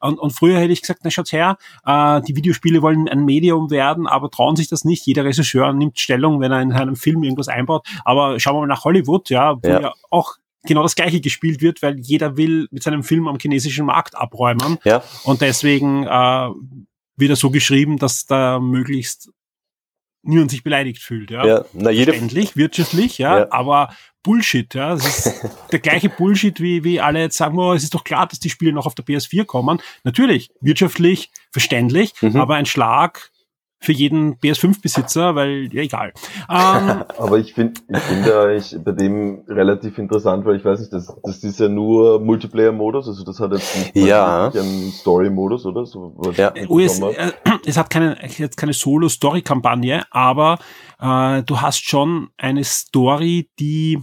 Und, 0.00 0.18
und 0.18 0.30
früher 0.32 0.58
hätte 0.58 0.72
ich 0.72 0.80
gesagt, 0.80 1.00
na 1.04 1.10
schaut 1.26 1.32
her, 1.32 1.56
äh, 1.84 2.20
die 2.22 2.36
Videospiele 2.36 2.82
wollen 2.82 3.08
ein 3.08 3.24
Medium 3.24 3.70
werden, 3.70 4.06
aber 4.06 4.30
trauen 4.30 4.56
sich 4.56 4.68
das 4.68 4.84
nicht. 4.84 5.06
Jeder 5.06 5.24
Regisseur 5.24 5.72
nimmt 5.72 5.98
Stellung, 5.98 6.40
wenn 6.40 6.52
er 6.52 6.60
in 6.60 6.72
einem 6.72 6.96
Film 6.96 7.22
irgendwas 7.22 7.48
einbaut. 7.48 7.86
Aber 8.04 8.38
schauen 8.40 8.56
wir 8.56 8.60
mal 8.60 8.66
nach 8.66 8.84
Hollywood, 8.84 9.30
ja, 9.30 9.56
wo 9.62 9.68
Ja. 9.68 9.80
ja, 9.80 9.92
auch 10.10 10.34
genau 10.64 10.82
das 10.82 10.96
Gleiche 10.96 11.20
gespielt 11.20 11.62
wird, 11.62 11.82
weil 11.82 11.98
jeder 12.00 12.36
will 12.36 12.66
mit 12.70 12.82
seinem 12.82 13.02
Film 13.02 13.28
am 13.28 13.38
chinesischen 13.38 13.86
Markt 13.86 14.16
abräumen. 14.16 14.78
Ja, 14.84 15.02
Und 15.24 15.40
deswegen 15.40 16.04
äh, 16.04 16.48
wird 17.16 17.30
er 17.30 17.36
so 17.36 17.50
geschrieben, 17.50 17.98
dass 17.98 18.26
da 18.26 18.58
möglichst 18.58 19.30
niemand 20.26 20.50
sich 20.50 20.62
beleidigt 20.62 21.02
fühlt. 21.02 21.30
Ja, 21.30 21.46
ja, 21.46 21.64
na 21.72 21.90
jede, 21.90 22.12
Verständlich, 22.12 22.56
wirtschaftlich, 22.56 23.18
ja, 23.18 23.38
Ja. 23.40 23.46
aber 23.50 23.94
Bullshit, 24.22 24.74
ja. 24.74 24.90
Das 24.94 25.26
ist 25.26 25.40
der 25.72 25.78
gleiche 25.78 26.08
Bullshit, 26.08 26.60
wie, 26.60 26.82
wie 26.84 27.00
alle 27.00 27.20
jetzt 27.20 27.36
sagen, 27.36 27.58
oh, 27.58 27.72
es 27.74 27.84
ist 27.84 27.94
doch 27.94 28.04
klar, 28.04 28.26
dass 28.26 28.40
die 28.40 28.50
Spiele 28.50 28.72
noch 28.72 28.86
auf 28.86 28.94
der 28.94 29.04
PS4 29.04 29.44
kommen. 29.44 29.80
Natürlich, 30.04 30.50
wirtschaftlich, 30.60 31.30
verständlich, 31.52 32.12
Mhm. 32.20 32.36
aber 32.36 32.56
ein 32.56 32.66
Schlag 32.66 33.30
für 33.86 33.92
jeden 33.92 34.34
PS5-Besitzer, 34.40 35.36
weil, 35.36 35.68
ja, 35.72 35.82
egal. 35.82 36.12
Ähm, 36.50 37.04
Aber 37.18 37.38
ich 37.38 37.54
finde, 37.54 37.80
ich 37.88 37.98
finde 38.02 38.56
ich 38.56 38.76
bei 38.84 38.90
dem 38.90 39.44
relativ 39.46 39.96
interessant, 39.98 40.44
weil 40.44 40.56
ich 40.56 40.64
weiß 40.64 40.80
nicht, 40.80 40.92
das, 40.92 41.14
das 41.22 41.44
ist 41.44 41.60
ja 41.60 41.68
nur 41.68 42.18
Multiplayer-Modus, 42.20 43.06
also 43.06 43.22
das 43.24 43.38
hat 43.38 43.52
jetzt 43.52 43.76
nicht 43.94 43.94
Ja. 43.94 44.48
einen 44.50 44.90
Story-Modus, 44.90 45.66
oder? 45.66 45.86
So, 45.86 46.14
was 46.16 46.36
Ja. 46.36 46.52
US, 46.68 47.00
äh, 47.00 47.30
es 47.64 47.76
hat 47.76 47.88
keine, 47.88 48.18
jetzt 48.36 48.56
keine 48.56 48.72
Solo-Story-Kampagne, 48.72 50.02
aber 50.10 50.58
äh, 50.98 51.44
du 51.44 51.60
hast 51.60 51.84
schon 51.86 52.30
eine 52.36 52.64
Story, 52.64 53.50
die 53.60 54.00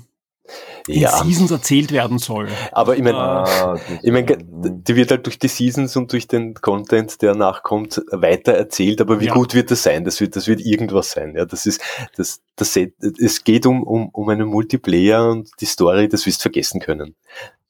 in 0.87 0.99
Ja, 1.01 1.23
Seasons 1.23 1.49
erzählt 1.51 1.91
werden 1.91 2.17
soll. 2.19 2.47
aber 2.73 2.95
ich 2.97 3.01
meine, 3.03 3.17
Ah, 3.17 3.79
ich 4.01 4.11
meine, 4.11 4.37
mhm. 4.37 4.83
die 4.83 4.95
wird 4.95 5.11
halt 5.11 5.25
durch 5.25 5.39
die 5.39 5.47
Seasons 5.47 5.95
und 5.95 6.11
durch 6.11 6.27
den 6.27 6.55
Content, 6.55 7.21
der 7.21 7.35
nachkommt, 7.35 8.01
weiter 8.11 8.53
erzählt, 8.53 8.99
aber 8.99 9.19
wie 9.21 9.27
Ja. 9.27 9.33
gut 9.33 9.53
wird 9.53 9.71
das 9.71 9.83
sein? 9.83 10.03
Das 10.03 10.19
wird, 10.19 10.35
das 10.35 10.47
wird 10.47 10.59
irgendwas 10.61 11.11
sein. 11.11 11.35
Ja, 11.35 11.45
das 11.45 11.65
ist, 11.65 11.81
das, 12.17 12.41
das, 12.57 12.77
es 13.19 13.43
geht 13.43 13.65
um, 13.65 13.83
um, 13.83 14.09
um 14.09 14.27
einen 14.29 14.47
Multiplayer 14.47 15.29
und 15.29 15.49
die 15.61 15.65
Story, 15.65 16.07
das 16.09 16.25
wirst 16.25 16.39
du 16.41 16.43
vergessen 16.43 16.81
können. 16.81 17.15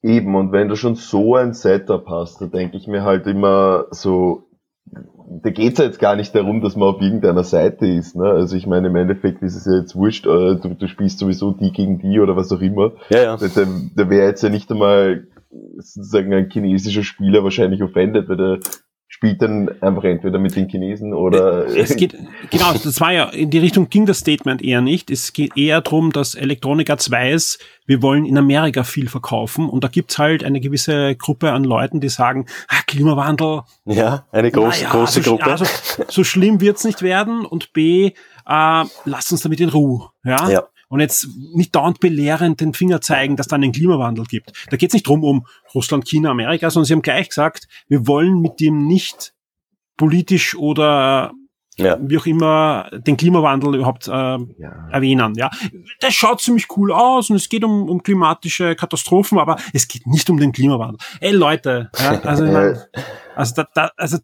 Eben, 0.02 0.34
und 0.34 0.52
wenn 0.52 0.68
du 0.68 0.76
schon 0.76 0.96
so 0.96 1.36
ein 1.36 1.54
Setup 1.54 2.06
hast, 2.08 2.40
da 2.40 2.46
denke 2.46 2.76
ich 2.76 2.86
mir 2.88 3.04
halt 3.04 3.26
immer 3.26 3.86
so, 3.90 4.42
da 4.86 5.50
geht's 5.50 5.78
ja 5.78 5.86
jetzt 5.86 5.98
gar 5.98 6.16
nicht 6.16 6.34
darum, 6.34 6.60
dass 6.60 6.76
man 6.76 6.88
auf 6.88 7.00
irgendeiner 7.00 7.44
Seite 7.44 7.86
ist. 7.86 8.16
Ne? 8.16 8.24
Also 8.24 8.56
ich 8.56 8.66
meine, 8.66 8.88
im 8.88 8.96
Endeffekt 8.96 9.42
ist 9.42 9.56
es 9.56 9.66
ja 9.66 9.80
jetzt 9.80 9.96
wurscht, 9.96 10.26
äh, 10.26 10.56
du, 10.56 10.74
du 10.78 10.88
spielst 10.88 11.18
sowieso 11.18 11.52
die 11.52 11.72
gegen 11.72 11.98
die 11.98 12.20
oder 12.20 12.36
was 12.36 12.52
auch 12.52 12.60
immer. 12.60 12.92
Ja, 13.10 13.22
ja. 13.22 13.36
Da, 13.36 13.46
da, 13.48 13.66
da 13.96 14.10
wäre 14.10 14.26
jetzt 14.26 14.42
ja 14.42 14.48
nicht 14.48 14.70
einmal 14.70 15.26
sozusagen 15.78 16.32
ein 16.32 16.50
chinesischer 16.50 17.02
Spieler 17.02 17.44
wahrscheinlich 17.44 17.82
offended, 17.82 18.28
weil 18.28 18.36
der 18.36 18.58
spielt 19.08 19.40
dann 19.42 19.70
einfach 19.80 20.04
entweder 20.04 20.38
mit 20.38 20.56
den 20.56 20.68
Chinesen 20.68 21.14
oder 21.14 21.66
Es 21.66 21.94
geht, 21.94 22.16
genau, 22.50 22.72
das 22.72 23.00
war 23.00 23.12
ja, 23.12 23.28
in 23.28 23.50
die 23.50 23.58
Richtung 23.58 23.88
ging 23.88 24.06
das 24.06 24.18
Statement 24.18 24.62
eher 24.62 24.80
nicht. 24.80 25.10
Es 25.10 25.32
geht 25.32 25.56
eher 25.56 25.80
darum, 25.80 26.12
dass 26.12 26.34
Electronic 26.34 26.90
Arts 26.90 27.10
weiß, 27.10 27.58
wir 27.86 28.02
wollen 28.02 28.24
in 28.24 28.36
Amerika 28.36 28.82
viel 28.82 29.08
verkaufen 29.08 29.68
und 29.68 29.84
da 29.84 29.88
gibt's 29.88 30.18
halt 30.18 30.42
eine 30.42 30.60
gewisse 30.60 31.14
Gruppe 31.14 31.52
an 31.52 31.64
Leuten, 31.64 32.00
die 32.00 32.08
sagen, 32.08 32.46
ah, 32.68 32.82
Klimawandel, 32.86 33.62
Ja, 33.84 34.26
eine 34.32 34.50
große, 34.50 34.84
naja, 34.84 34.90
große 34.90 35.22
so, 35.22 35.30
Gruppe. 35.30 35.50
Also, 35.50 35.66
so 36.08 36.24
schlimm 36.24 36.60
wird's 36.60 36.84
nicht 36.84 37.02
werden 37.02 37.46
und 37.46 37.72
B, 37.72 38.06
äh, 38.06 38.84
lasst 39.04 39.32
uns 39.32 39.42
damit 39.42 39.60
in 39.60 39.68
Ruhe. 39.68 40.08
Ja? 40.24 40.50
Ja. 40.50 40.62
Und 40.88 41.00
jetzt 41.00 41.28
nicht 41.54 41.74
dauernd 41.74 42.00
belehrend 42.00 42.60
den 42.60 42.74
Finger 42.74 43.00
zeigen, 43.00 43.36
dass 43.36 43.48
da 43.48 43.56
einen 43.56 43.72
Klimawandel 43.72 44.24
gibt. 44.24 44.52
Da 44.70 44.76
geht's 44.76 44.94
nicht 44.94 45.06
drum 45.06 45.24
um 45.24 45.46
Russland, 45.74 46.06
China, 46.06 46.30
Amerika, 46.30 46.70
sondern 46.70 46.86
sie 46.86 46.92
haben 46.92 47.02
gleich 47.02 47.28
gesagt, 47.28 47.68
wir 47.88 48.06
wollen 48.06 48.40
mit 48.40 48.60
dem 48.60 48.86
nicht 48.86 49.34
politisch 49.96 50.54
oder 50.56 51.32
ja. 51.76 51.98
wie 52.00 52.18
auch 52.18 52.26
immer 52.26 52.88
den 52.92 53.16
Klimawandel 53.16 53.76
überhaupt 53.76 54.08
äh, 54.08 54.10
ja. 54.12 54.88
erwähnen. 54.90 55.34
Ja, 55.36 55.50
das 56.00 56.14
schaut 56.14 56.40
ziemlich 56.40 56.66
cool 56.76 56.92
aus 56.92 57.30
und 57.30 57.36
es 57.36 57.48
geht 57.48 57.64
um, 57.64 57.88
um 57.88 58.02
klimatische 58.02 58.76
Katastrophen, 58.76 59.38
aber 59.38 59.56
es 59.72 59.88
geht 59.88 60.06
nicht 60.06 60.28
um 60.30 60.38
den 60.38 60.52
Klimawandel. 60.52 60.98
Ey 61.20 61.32
Leute, 61.32 61.90
ja, 61.98 62.20
also, 62.22 62.44
ich 62.44 62.52
mein, 62.52 62.78
also, 63.34 63.54
da, 63.56 63.68
da, 63.74 63.90
also 63.96 64.18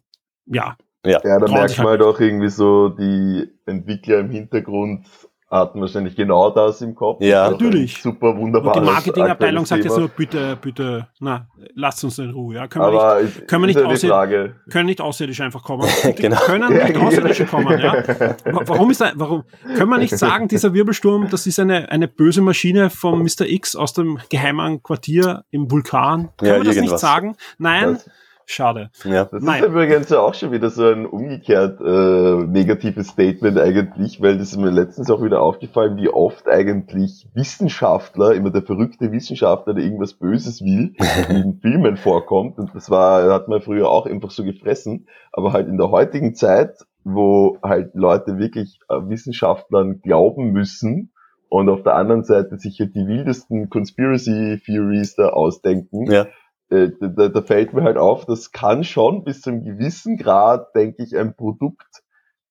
ja, 0.45 0.77
Ja, 1.05 1.19
da 1.21 1.39
Trauen 1.39 1.53
merkt 1.53 1.69
sich 1.69 1.77
man 1.79 1.87
halt 1.87 2.01
halt 2.01 2.15
auch 2.15 2.19
irgendwie 2.19 2.49
so, 2.49 2.89
die 2.89 3.47
Entwickler 3.65 4.19
im 4.19 4.31
Hintergrund 4.31 5.05
hatten 5.51 5.81
wahrscheinlich 5.81 6.15
genau 6.15 6.49
das 6.49 6.81
im 6.81 6.95
Kopf. 6.95 7.21
Ja. 7.21 7.51
Natürlich. 7.51 8.01
Super 8.01 8.29
und 8.29 8.37
wunderbar. 8.39 8.73
die 8.73 8.79
Marketingabteilung 8.81 9.65
sagt 9.65 9.83
jetzt 9.83 9.97
nur 9.97 10.07
bitte, 10.07 10.57
bitte, 10.61 11.07
na, 11.19 11.47
lasst 11.75 12.03
uns 12.05 12.17
in 12.19 12.31
Ruhe. 12.31 12.55
Ja, 12.55 12.67
können 12.67 12.85
wir 12.85 12.91
nicht, 12.91 13.01
Aber 13.01 13.19
ist, 13.19 13.47
können 13.47 13.61
wir 13.63 13.67
nicht 13.67 14.05
Frage. 14.07 14.55
können 14.69 14.85
nicht 14.85 15.01
Außerirdische 15.01 15.43
einfach 15.43 15.63
kommen. 15.63 15.87
Genau. 16.15 16.37
Können 16.37 16.73
nicht 16.73 16.95
Außerirdische 16.97 17.45
kommen, 17.45 17.79
ja. 17.79 17.93
Wa- 17.95 18.61
Warum 18.65 18.89
ist 18.91 19.01
da, 19.01 19.11
warum, 19.15 19.43
können 19.75 19.89
wir 19.89 19.97
nicht 19.97 20.17
sagen, 20.17 20.47
dieser 20.47 20.73
Wirbelsturm, 20.73 21.27
das 21.29 21.45
ist 21.47 21.59
eine, 21.59 21.89
eine 21.91 22.07
böse 22.07 22.41
Maschine 22.41 22.89
von 22.89 23.19
Mr. 23.21 23.41
X 23.47 23.75
aus 23.75 23.93
dem 23.93 24.19
geheimen 24.29 24.81
Quartier 24.81 25.43
im 25.51 25.69
Vulkan? 25.69 26.29
Können 26.37 26.51
Ja, 26.51 26.57
wir 26.57 26.63
das 26.63 26.67
nicht 26.67 26.77
irgendwas. 26.77 27.01
sagen? 27.01 27.35
Nein? 27.57 27.93
Das, 27.95 28.09
Schade. 28.51 28.89
Ja. 29.05 29.25
das 29.25 29.41
Nein. 29.41 29.63
ist 29.63 29.69
übrigens 29.69 30.09
ja 30.09 30.19
auch 30.19 30.33
schon 30.33 30.51
wieder 30.51 30.69
so 30.69 30.85
ein 30.85 31.05
umgekehrt 31.05 31.79
äh, 31.79 32.45
negatives 32.45 33.07
Statement 33.07 33.57
eigentlich, 33.57 34.21
weil 34.21 34.37
das 34.37 34.51
ist 34.51 34.57
mir 34.57 34.71
letztens 34.71 35.09
auch 35.09 35.23
wieder 35.23 35.41
aufgefallen, 35.41 35.95
wie 35.95 36.09
oft 36.09 36.49
eigentlich 36.49 37.29
Wissenschaftler, 37.33 38.33
immer 38.33 38.51
der 38.51 38.63
verrückte 38.63 39.13
Wissenschaftler, 39.13 39.73
der 39.73 39.85
irgendwas 39.85 40.15
Böses 40.15 40.61
will, 40.61 40.93
in 41.29 41.59
Filmen 41.61 41.95
vorkommt. 41.95 42.57
Und 42.57 42.75
das 42.75 42.89
war, 42.89 43.31
hat 43.33 43.47
man 43.47 43.61
früher 43.61 43.89
auch 43.89 44.05
einfach 44.05 44.31
so 44.31 44.43
gefressen. 44.43 45.07
Aber 45.31 45.53
halt 45.53 45.69
in 45.69 45.77
der 45.77 45.89
heutigen 45.89 46.35
Zeit, 46.35 46.75
wo 47.05 47.57
halt 47.63 47.95
Leute 47.95 48.37
wirklich 48.37 48.81
äh, 48.89 48.95
Wissenschaftlern 49.07 50.01
glauben 50.01 50.51
müssen 50.51 51.13
und 51.47 51.69
auf 51.69 51.83
der 51.83 51.95
anderen 51.95 52.23
Seite 52.23 52.57
sich 52.57 52.79
halt 52.79 52.95
die 52.95 53.07
wildesten 53.07 53.69
Conspiracy 53.69 54.61
Theories 54.65 55.15
da 55.15 55.29
ausdenken, 55.29 56.11
Ja. 56.11 56.27
Äh, 56.71 56.91
da, 56.99 57.27
da 57.27 57.41
fällt 57.41 57.73
mir 57.73 57.83
halt 57.83 57.97
auf, 57.97 58.25
das 58.25 58.51
kann 58.51 58.83
schon 58.83 59.23
bis 59.23 59.41
zu 59.41 59.49
einem 59.51 59.63
gewissen 59.63 60.17
Grad, 60.17 60.73
denke 60.73 61.03
ich, 61.03 61.17
ein 61.17 61.35
Produkt 61.35 62.01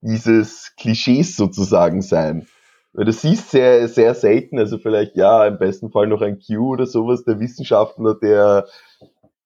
dieses 0.03 0.75
Klischees 0.77 1.37
sozusagen 1.37 2.03
sein. 2.03 2.47
Weil 2.93 3.05
du 3.05 3.13
siehst 3.13 3.51
sehr, 3.51 3.89
sehr 3.89 4.15
selten, 4.15 4.59
also 4.59 4.79
vielleicht 4.79 5.17
ja, 5.17 5.47
im 5.47 5.59
besten 5.59 5.91
Fall 5.91 6.07
noch 6.07 6.23
ein 6.23 6.39
Q 6.39 6.73
oder 6.73 6.87
sowas, 6.87 7.25
der 7.25 7.41
Wissenschaftler, 7.41 8.15
der 8.15 8.67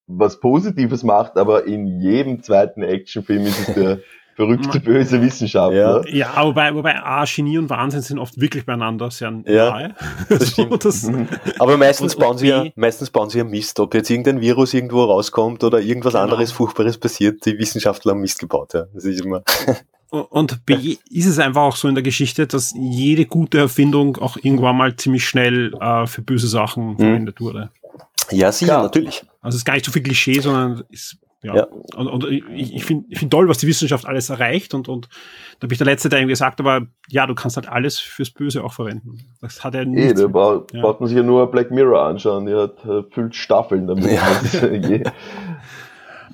was 0.06 0.40
Positives 0.40 1.02
macht, 1.02 1.36
aber 1.36 1.66
in 1.66 2.00
jedem 2.00 2.42
zweiten 2.42 2.82
Actionfilm 2.82 3.46
ist 3.46 3.68
es 3.68 3.74
der 3.74 3.98
verrückte, 4.36 4.80
böse 4.80 5.20
Wissenschaftler. 5.22 6.04
Ja, 6.08 6.32
wobei, 6.44 6.74
wobei 6.74 6.96
A, 7.02 7.24
Genie 7.24 7.58
und 7.58 7.70
Wahnsinn 7.70 8.02
sind 8.02 8.18
oft 8.18 8.40
wirklich 8.40 8.66
beieinander 8.66 9.10
sehr 9.10 9.32
Ja, 9.46 9.70
nahe. 9.70 9.94
das 10.28 10.48
stimmt. 10.52 10.82
So, 10.82 11.10
das, 11.10 11.10
Aber 11.58 11.76
meistens 11.76 12.16
bauen 12.16 12.36
sie 12.38 12.48
ja, 12.48 12.64
meistens 12.76 13.10
bauen 13.10 13.30
sie 13.30 13.38
ja 13.38 13.44
Mist. 13.44 13.78
Ob 13.80 13.94
jetzt 13.94 14.10
irgendein 14.10 14.40
Virus 14.40 14.74
irgendwo 14.74 15.04
rauskommt 15.04 15.62
oder 15.64 15.80
irgendwas 15.80 16.12
Genau. 16.14 16.24
anderes 16.24 16.52
Furchtbares 16.52 16.98
passiert, 16.98 17.44
die 17.46 17.58
Wissenschaftler 17.58 18.12
haben 18.12 18.20
Mist 18.20 18.38
gebaut, 18.38 18.74
ja. 18.74 18.84
Das 18.94 19.04
ist 19.04 19.20
immer, 19.24 19.42
Und 20.10 20.64
B 20.66 20.96
ist 21.10 21.26
es 21.26 21.38
einfach 21.38 21.62
auch 21.62 21.76
so 21.76 21.88
in 21.88 21.94
der 21.94 22.02
Geschichte, 22.04 22.46
dass 22.46 22.72
jede 22.76 23.26
gute 23.26 23.58
Erfindung 23.58 24.16
auch 24.18 24.36
irgendwann 24.42 24.76
mal 24.76 24.94
ziemlich 24.96 25.26
schnell 25.26 25.72
äh, 25.80 26.06
für 26.06 26.22
böse 26.22 26.46
Sachen 26.48 26.96
verwendet 26.98 27.40
wurde. 27.40 27.70
ja, 28.30 28.50
sicher, 28.52 28.72
Klar. 28.72 28.82
natürlich. 28.84 29.24
Also 29.42 29.56
es 29.56 29.60
ist 29.60 29.64
gar 29.64 29.74
nicht 29.74 29.84
so 29.86 29.92
viel 29.92 30.02
Klischee, 30.02 30.40
sondern 30.40 30.84
ist 30.90 31.18
ja. 31.44 31.54
Ja. 31.56 31.66
Und, 31.96 32.08
und 32.08 32.24
ich, 32.30 32.42
ich 32.74 32.84
finde 32.84 33.04
ich 33.10 33.18
find 33.20 33.30
toll, 33.30 33.48
was 33.48 33.58
die 33.58 33.66
Wissenschaft 33.68 34.06
alles 34.06 34.30
erreicht 34.30 34.74
und, 34.74 34.88
und 34.88 35.08
da 35.60 35.66
bin 35.68 35.72
ich 35.74 35.78
der 35.78 35.86
Letzte, 35.86 36.08
der 36.08 36.20
ihm 36.20 36.28
gesagt 36.28 36.58
aber 36.58 36.86
ja, 37.08 37.26
du 37.26 37.34
kannst 37.34 37.56
halt 37.56 37.68
alles 37.68 37.98
fürs 37.98 38.30
Böse 38.30 38.64
auch 38.64 38.72
verwenden. 38.72 39.18
Das 39.40 39.62
hat 39.62 39.74
er 39.74 39.82
Eh, 39.82 39.86
nicht. 39.86 40.18
da 40.18 40.26
braucht, 40.26 40.72
Ja. 40.74 40.80
braucht 40.82 41.00
man 41.00 41.08
sich 41.08 41.16
ja 41.16 41.22
nur 41.22 41.50
Black 41.50 41.70
Mirror 41.70 42.02
anschauen, 42.06 42.46
die 42.46 42.54
hat 42.54 42.84
äh, 42.84 43.02
füllt 43.12 43.36
Staffeln 43.36 43.86
damit. 43.86 44.06
Ja. 44.10 44.40
Je, 44.76 45.02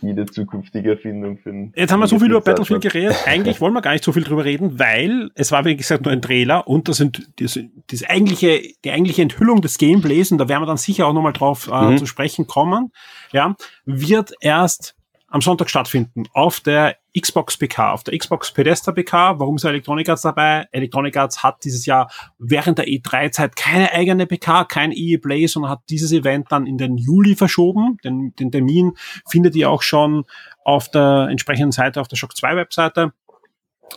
jede 0.02 0.24
zukünftige 0.24 0.92
Erfindung 0.92 1.36
für 1.38 1.50
einen- 1.50 1.72
Jetzt 1.76 1.92
haben 1.92 2.00
wir 2.00 2.06
so 2.06 2.18
viel 2.18 2.30
über 2.30 2.40
Battlefield 2.40 2.80
geredet. 2.80 3.16
Eigentlich 3.26 3.60
wollen 3.60 3.74
wir 3.74 3.82
gar 3.82 3.92
nicht 3.92 4.02
so 4.04 4.12
viel 4.12 4.22
drüber 4.24 4.44
reden, 4.46 4.78
weil 4.78 5.30
es 5.34 5.52
war, 5.52 5.64
wie 5.66 5.76
gesagt, 5.76 6.04
nur 6.04 6.12
ein 6.12 6.22
Trailer 6.22 6.66
und 6.66 6.88
das 6.88 6.96
sind 6.96 7.28
das, 7.38 7.58
das 7.90 8.04
eigentliche, 8.04 8.62
die 8.84 8.90
eigentliche 8.92 9.20
Enthüllung 9.20 9.60
des 9.60 9.76
Gameplays, 9.76 10.32
und 10.32 10.38
da 10.38 10.48
werden 10.48 10.62
wir 10.62 10.66
dann 10.66 10.78
sicher 10.78 11.06
auch 11.06 11.12
nochmal 11.12 11.34
drauf 11.34 11.68
äh, 11.70 11.90
Mhm. 11.90 11.98
zu 11.98 12.06
sprechen 12.06 12.46
kommen, 12.46 12.92
ja, 13.32 13.54
wird 13.84 14.32
erst 14.40 14.94
am 15.30 15.40
Sonntag 15.40 15.70
stattfinden 15.70 16.25
auf 16.32 16.60
der 16.60 16.96
Xbox 17.18 17.56
PK, 17.56 17.92
auf 17.92 18.04
der 18.04 18.18
Xbox 18.18 18.52
Pedesta 18.52 18.92
PK. 18.92 19.38
Warum 19.38 19.56
ist 19.56 19.64
Electronic 19.64 20.08
Arts 20.08 20.22
dabei? 20.22 20.66
Electronic 20.72 21.16
Arts 21.16 21.42
hat 21.42 21.64
dieses 21.64 21.87
Jahr 21.87 22.10
während 22.38 22.78
der 22.78 22.87
E3-Zeit 22.87 23.56
keine 23.56 23.92
eigene 23.92 24.26
PK, 24.26 24.64
kein 24.64 24.92
EA 24.92 25.18
Play, 25.22 25.46
sondern 25.46 25.70
hat 25.70 25.80
dieses 25.88 26.12
Event 26.12 26.50
dann 26.50 26.66
in 26.66 26.78
den 26.78 26.96
Juli 26.96 27.37
verschoben. 27.37 27.96
Den, 28.04 28.34
den 28.34 28.50
Termin 28.50 28.92
findet 29.28 29.54
ihr 29.54 29.70
auch 29.70 29.82
schon 29.82 30.25
auf 30.64 30.90
der 30.90 31.28
entsprechenden 31.30 31.72
Seite, 31.72 32.00
auf 32.00 32.08
der 32.08 32.16
Shock 32.16 32.37
2 32.37 32.56
Webseite. 32.56 33.12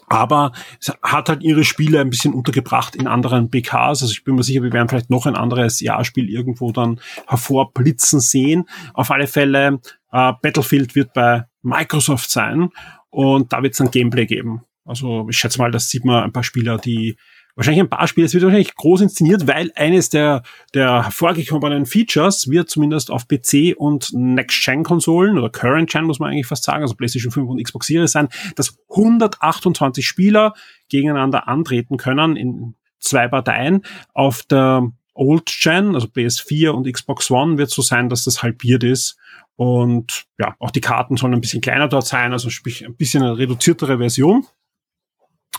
Aber 0.08 0.52
es 0.80 0.94
hat 1.02 1.30
halt 1.30 1.44
ihre 1.44 1.64
Spiele 1.64 2.02
ein 2.02 2.10
bisschen 2.10 2.34
untergebracht 2.34 2.96
in 2.96 3.08
anderen 3.08 3.50
PKs. 3.50 4.02
Also 4.02 4.12
ich 4.12 4.24
bin 4.24 4.36
mir 4.36 4.44
sicher, 4.44 4.64
wir 4.64 4.74
werden 4.74 4.90
vielleicht 4.90 5.10
noch 5.10 5.26
ein 5.26 5.36
anderes 5.36 5.80
Jahrspiel 5.80 6.30
irgendwo 6.30 6.72
dann 6.72 7.00
hervorblitzen 7.28 8.20
sehen. 8.20 8.66
Auf 8.94 9.12
alle 9.12 9.28
Fälle, 9.28 9.80
äh, 10.12 10.34
Battlefield 10.42 10.96
wird 10.96 11.14
bei 11.14 11.46
Microsoft 11.62 12.30
sein 12.30 12.70
und 13.10 13.54
da 13.54 13.64
wird 13.64 13.74
es 13.74 13.82
ein 13.82 13.92
Gameplay 13.92 14.26
geben. 14.26 14.64
Also 14.86 15.28
ich 15.30 15.38
schätze 15.38 15.60
mal, 15.60 15.72
das 15.72 15.90
sieht 15.90 16.06
man 16.06 16.24
ein 16.24 16.34
paar 16.34 16.44
Spieler, 16.44 16.78
die 16.78 17.18
wahrscheinlich 17.56 17.82
ein 17.82 17.90
paar 17.90 18.08
Spiele, 18.08 18.26
es 18.26 18.34
wird 18.34 18.44
wahrscheinlich 18.44 18.76
groß 18.76 19.02
inszeniert, 19.02 19.48
weil 19.48 19.72
eines 19.76 20.10
der, 20.10 20.44
der 20.74 21.04
hervorgekommenen 21.04 21.86
Features 21.86 22.50
wird 22.50 22.70
zumindest 22.70 23.12
auf 23.12 23.28
PC 23.28 23.76
und 23.78 24.10
Next-Gen-Konsolen 24.14 25.38
oder 25.38 25.50
Current-Gen 25.50 26.06
muss 26.06 26.20
man 26.20 26.32
eigentlich 26.32 26.48
fast 26.48 26.64
sagen, 26.64 26.82
also 26.82 26.96
PlayStation 26.96 27.32
5 27.32 27.50
und 27.50 27.64
Xbox 27.64 27.88
Series 27.88 28.12
sein, 28.12 28.30
dass 28.56 28.78
128 28.90 30.06
Spieler 30.06 30.54
gegeneinander 30.90 31.48
antreten 31.48 31.98
können 31.98 32.36
in 32.36 32.76
zwei 33.00 33.28
Parteien. 33.28 33.84
Auf 34.14 34.44
der 34.44 34.92
Old 35.14 35.46
Gen, 35.62 35.94
also 35.94 36.08
PS4 36.08 36.70
und 36.70 36.92
Xbox 36.92 37.30
One, 37.30 37.58
wird 37.58 37.70
so 37.70 37.82
sein, 37.82 38.10
dass 38.10 38.24
das 38.24 38.42
halbiert 38.42 38.84
ist. 38.84 39.18
Und 39.56 40.26
ja, 40.40 40.56
auch 40.60 40.72
die 40.72 40.82
Karten 40.82 41.18
sollen 41.18 41.34
ein 41.34 41.42
bisschen 41.42 41.62
kleiner 41.62 41.88
dort 41.88 42.08
sein, 42.08 42.34
also 42.34 42.50
sprich 42.50 42.84
ein 42.86 42.96
bisschen 42.96 43.22
eine 43.22 43.38
reduziertere 43.38 44.00
Version. 44.00 44.48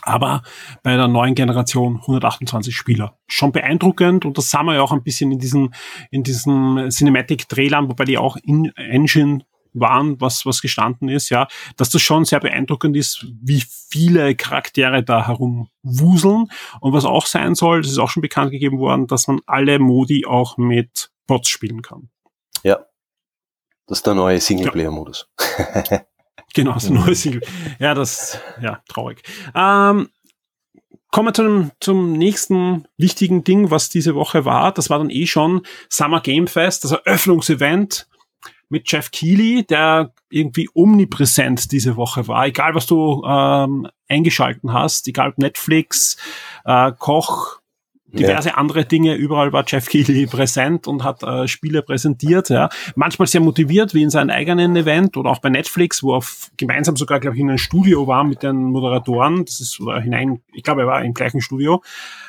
Aber 0.01 0.43
bei 0.83 0.95
der 0.95 1.07
neuen 1.07 1.35
Generation 1.35 1.97
128 2.01 2.75
Spieler. 2.75 3.17
Schon 3.27 3.51
beeindruckend 3.51 4.25
und 4.25 4.37
das 4.37 4.49
sah 4.49 4.63
man 4.63 4.75
ja 4.75 4.81
auch 4.81 4.91
ein 4.91 5.03
bisschen 5.03 5.31
in 5.31 5.39
diesen, 5.39 5.73
in 6.11 6.23
diesen 6.23 6.89
Cinematic-Trailern, 6.89 7.89
wobei 7.89 8.05
die 8.05 8.17
auch 8.17 8.37
in 8.37 8.71
Engine 8.75 9.45
waren, 9.75 10.19
was, 10.21 10.45
was 10.45 10.61
gestanden 10.61 11.09
ist, 11.09 11.29
ja, 11.29 11.47
dass 11.77 11.89
das 11.89 12.01
schon 12.01 12.25
sehr 12.25 12.39
beeindruckend 12.39 12.95
ist, 12.95 13.25
wie 13.41 13.63
viele 13.89 14.35
Charaktere 14.35 15.03
da 15.03 15.27
herumwuseln. 15.27 16.47
Und 16.79 16.93
was 16.93 17.05
auch 17.05 17.25
sein 17.25 17.55
soll, 17.55 17.81
das 17.81 17.91
ist 17.91 17.99
auch 17.99 18.09
schon 18.09 18.21
bekannt 18.21 18.51
gegeben 18.51 18.79
worden, 18.79 19.07
dass 19.07 19.27
man 19.27 19.41
alle 19.45 19.79
Modi 19.79 20.25
auch 20.25 20.57
mit 20.57 21.11
Bots 21.27 21.49
spielen 21.49 21.81
kann. 21.81 22.09
Ja. 22.63 22.85
Das 23.87 23.99
ist 23.99 24.07
der 24.07 24.15
neue 24.15 24.39
Singleplayer-Modus. 24.39 25.29
Ja. 25.91 26.01
genau, 26.55 26.73
das 26.73 26.89
neue 26.89 27.13
Single. 27.13 27.41
Ja, 27.79 27.93
das, 27.93 28.39
ja, 28.59 28.81
traurig. 28.87 29.21
Ähm, 29.53 30.09
Kommen 31.15 31.29
wir 31.29 31.33
zum, 31.33 31.71
zum 31.79 32.11
nächsten 32.11 32.89
wichtigen 32.97 33.45
Ding, 33.45 33.71
was 33.71 33.87
diese 33.87 34.15
Woche 34.15 34.43
war. 34.43 34.73
Das 34.73 34.89
war 34.89 34.97
dann 34.97 35.09
eh 35.09 35.27
schon 35.27 35.61
Summer 35.87 36.19
Game 36.19 36.45
Fest, 36.45 36.83
das 36.83 36.91
Eröffnungsevent 36.91 38.09
mit 38.67 38.91
Jeff 38.91 39.11
Keighley, 39.11 39.65
der 39.65 40.13
irgendwie 40.29 40.67
omnipräsent 40.73 41.71
diese 41.71 41.95
Woche 41.95 42.27
war. 42.27 42.45
Egal, 42.47 42.75
was 42.75 42.85
du 42.85 43.23
ähm, 43.25 43.87
eingeschalten 44.09 44.73
hast, 44.73 45.07
egal 45.07 45.29
ob 45.29 45.37
Netflix, 45.37 46.17
äh, 46.65 46.91
Koch, 46.91 47.61
diverse 48.15 48.49
ja. 48.49 48.55
andere 48.55 48.85
Dinge. 48.85 49.15
Überall 49.15 49.53
war 49.53 49.63
Jeff 49.67 49.87
Keighley 49.87 50.25
präsent 50.31 50.87
und 50.87 51.03
hat 51.03 51.23
äh, 51.23 51.47
Spiele 51.47 51.81
präsentiert. 51.81 52.49
Ja. 52.49 52.69
Manchmal 52.95 53.27
sehr 53.27 53.41
motiviert, 53.41 53.93
wie 53.93 54.03
in 54.03 54.09
seinem 54.09 54.29
eigenen 54.29 54.75
Event 54.75 55.17
oder 55.17 55.29
auch 55.29 55.39
bei 55.39 55.49
Netflix, 55.49 56.03
wo 56.03 56.15
er 56.15 56.23
gemeinsam 56.57 56.95
sogar, 56.95 57.19
glaube 57.19 57.35
ich, 57.35 57.41
in 57.41 57.49
einem 57.49 57.57
Studio 57.57 58.07
war 58.07 58.23
mit 58.23 58.43
den 58.43 58.63
Moderatoren. 58.63 59.45
Das 59.45 59.59
ist 59.59 59.79
oder 59.79 59.99
hinein, 59.99 60.41
ich 60.53 60.63
glaube, 60.63 60.81
er 60.81 60.87
war 60.87 61.03
im 61.03 61.13
gleichen 61.13 61.41
Studio. 61.41 61.83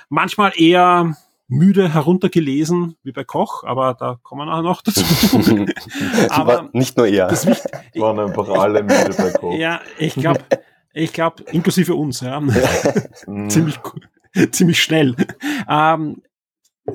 Manchmal 0.09 0.53
eher 0.57 1.17
müde 1.49 1.93
heruntergelesen 1.93 2.97
wie 3.03 3.13
bei 3.13 3.25
Koch, 3.25 3.65
aber 3.65 3.95
da 3.95 4.19
kommen 4.23 4.49
wir 4.49 4.63
noch 4.63 4.83
dazu. 4.83 5.05
aber 6.31 6.69
nicht 6.73 6.97
nur 6.97 7.07
er. 7.07 7.29
Das 7.29 7.47
waren 7.47 8.19
einfach 8.19 8.49
alle 8.49 8.83
müde 8.83 9.15
bei 9.17 9.31
Koch. 9.31 9.55
Ja, 9.57 9.81
ich 9.99 10.15
glaube, 10.15 10.41
ich 10.93 11.13
glaube, 11.13 11.45
inklusive 11.53 11.95
uns, 11.95 12.21
ja. 12.21 12.43
ziemlich, 13.49 13.79
ziemlich 14.51 14.83
schnell. 14.83 15.15
Ähm, 15.69 16.23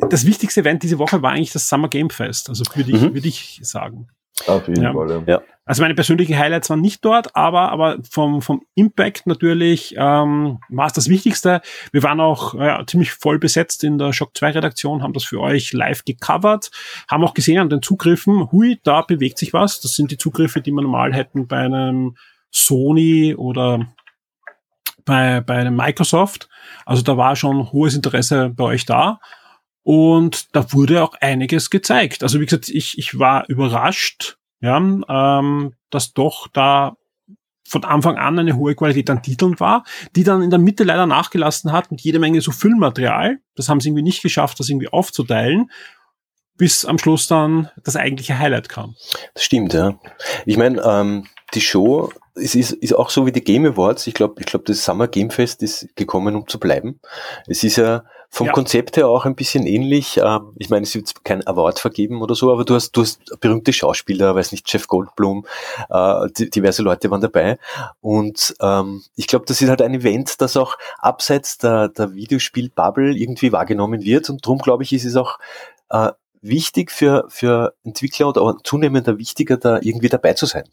das 0.10 0.26
wichtigste 0.26 0.62
Event 0.62 0.84
diese 0.84 1.00
Woche 1.00 1.22
war 1.22 1.32
eigentlich 1.32 1.52
das 1.52 1.68
Summer 1.68 1.90
Game 1.90 2.10
Fest, 2.10 2.50
also 2.50 2.64
würde 2.76 2.92
ich, 2.92 3.02
mhm. 3.02 3.14
würde 3.14 3.28
ich 3.28 3.60
sagen. 3.64 4.08
Auf 4.48 4.68
jeden 4.68 4.84
ja. 4.84 4.94
Fall, 4.94 5.24
ja. 5.28 5.42
Also 5.66 5.84
meine 5.84 5.94
persönlichen 5.94 6.38
Highlights 6.38 6.70
waren 6.70 6.82
nicht 6.82 7.06
dort, 7.06 7.36
aber, 7.36 7.72
aber 7.72 8.00
vom, 8.10 8.42
vom 8.42 8.64
Impact 8.74 9.28
natürlich 9.28 9.94
ähm, 9.98 10.60
war 10.70 10.88
es 10.88 10.94
das 10.94 11.08
Wichtigste. 11.08 11.62
Wir 11.92 12.02
waren 12.04 12.20
auch 12.20 12.56
ja, 12.56 12.84
ziemlich 12.88 13.12
voll 13.12 13.38
besetzt 13.38 13.84
in 13.84 13.98
der 13.98 14.12
Shock 14.12 14.36
2 14.36 14.52
Redaktion, 14.52 15.04
haben 15.04 15.14
das 15.14 15.24
für 15.24 15.40
euch 15.40 15.72
live 15.72 16.04
gecovert, 16.04 16.72
haben 17.08 17.24
auch 17.24 17.34
gesehen 17.34 17.60
an 17.60 17.70
den 17.70 17.82
Zugriffen, 17.82 18.52
hui, 18.52 18.80
da 18.84 19.02
bewegt 19.02 19.38
sich 19.38 19.54
was. 19.54 19.80
Das 19.82 19.96
sind 19.96 20.12
die 20.12 20.18
Zugriffe, 20.18 20.62
die 20.62 20.72
man 20.72 20.84
normal 20.84 21.14
hätten 21.14 21.48
bei 21.48 21.60
einem 21.60 22.16
Sony 22.50 23.36
oder 23.36 23.88
bei, 25.06 25.42
bei 25.42 25.70
Microsoft. 25.70 26.50
Also 26.86 27.02
da 27.02 27.18
war 27.18 27.36
schon 27.36 27.72
hohes 27.72 27.96
Interesse 27.96 28.50
bei 28.50 28.64
euch 28.66 28.86
da. 28.86 29.20
Und 29.84 30.56
da 30.56 30.72
wurde 30.74 31.04
auch 31.04 31.16
einiges 31.22 31.70
gezeigt. 31.70 32.24
Also 32.24 32.40
wie 32.40 32.46
gesagt, 32.46 32.70
ich, 32.70 32.98
ich 32.98 33.18
war 33.18 33.48
überrascht, 33.50 34.38
ja, 34.60 34.78
ähm, 34.78 35.74
dass 35.90 36.14
doch 36.14 36.48
da 36.54 36.96
von 37.68 37.84
Anfang 37.86 38.18
an 38.18 38.38
eine 38.38 38.58
hohe 38.58 38.76
Qualität 38.76 39.10
an 39.10 39.24
Titeln 39.24 39.60
war, 39.60 39.84
die 40.16 40.24
dann 40.24 40.42
in 40.42 40.50
der 40.50 40.60
Mitte 40.60 40.84
leider 40.84 41.08
nachgelassen 41.08 41.72
hat 41.72 41.90
mit 41.90 42.02
jede 42.02 42.20
Menge 42.20 42.42
so 42.42 42.52
Füllmaterial. 42.52 43.40
Das 43.56 43.70
haben 43.70 43.80
sie 43.80 43.90
irgendwie 43.90 44.04
nicht 44.04 44.22
geschafft, 44.22 44.60
das 44.60 44.70
irgendwie 44.70 44.90
aufzuteilen, 44.90 45.72
bis 46.58 46.86
am 46.86 47.00
Schluss 47.00 47.28
dann 47.28 47.70
das 47.84 47.96
eigentliche 47.96 48.38
Highlight 48.38 48.70
kam. 48.70 48.96
Das 49.34 49.44
stimmt, 49.44 49.74
ja. 49.74 49.98
Ich 50.46 50.58
meine, 50.58 50.82
ähm, 50.84 51.28
die 51.54 51.62
Show 51.62 52.12
es 52.36 52.56
ist, 52.56 52.72
ist 52.72 52.96
auch 52.96 53.10
so 53.10 53.26
wie 53.26 53.32
die 53.32 53.44
Game 53.44 53.66
Awards. 53.66 54.08
Ich 54.08 54.14
glaube, 54.14 54.36
ich 54.40 54.46
glaube, 54.46 54.66
das 54.66 54.84
Summer 54.84 55.08
Game 55.08 55.30
Fest 55.30 55.64
ist 55.64 55.88
gekommen, 55.96 56.36
um 56.36 56.48
zu 56.48 56.60
bleiben. 56.60 57.00
Es 57.48 57.64
ist 57.64 57.76
ja 57.76 58.04
vom 58.34 58.48
ja. 58.48 58.54
Konzept 58.54 58.96
her 58.96 59.10
auch 59.10 59.26
ein 59.26 59.36
bisschen 59.36 59.68
ähnlich. 59.68 60.18
Ähm, 60.18 60.54
ich 60.58 60.70
meine, 60.70 60.84
es 60.84 60.96
wird 60.96 61.26
kein 61.26 61.46
Award 61.46 61.80
vergeben 61.80 62.22
oder 62.22 62.34
so, 62.34 62.52
aber 62.52 62.64
du 62.64 62.76
hast, 62.76 62.94
du 62.94 63.02
hast 63.02 63.20
berühmte 63.42 63.74
Schauspieler, 63.74 64.34
weiß 64.34 64.54
nicht, 64.54 64.72
Jeff 64.72 64.88
Goldblum, 64.88 65.46
äh, 65.90 66.28
diverse 66.32 66.82
Leute 66.82 67.12
waren 67.12 67.20
dabei. 67.20 67.60
Und 68.00 68.56
ähm, 68.62 69.04
ich 69.16 69.28
glaube, 69.28 69.46
das 69.46 69.62
ist 69.62 69.68
halt 69.68 69.82
ein 69.82 69.94
Event, 69.94 70.40
das 70.40 70.56
auch 70.56 70.78
abseits 71.00 71.58
der, 71.58 71.90
der 71.90 72.14
Videospiel-Bubble 72.14 73.18
irgendwie 73.18 73.52
wahrgenommen 73.52 74.02
wird. 74.04 74.30
Und 74.30 74.46
darum, 74.46 74.60
glaube 74.60 74.84
ich, 74.84 74.94
ist 74.94 75.06
es 75.06 75.18
auch 75.18 75.38
äh, 75.90 76.12
wichtig 76.42 76.92
für, 76.92 77.26
für 77.28 77.74
Entwickler 77.84 78.30
oder 78.30 78.42
auch 78.42 78.62
zunehmend 78.64 79.08
wichtiger, 79.18 79.58
da 79.58 79.80
irgendwie 79.82 80.10
dabei 80.10 80.34
zu 80.34 80.46
sein. 80.46 80.64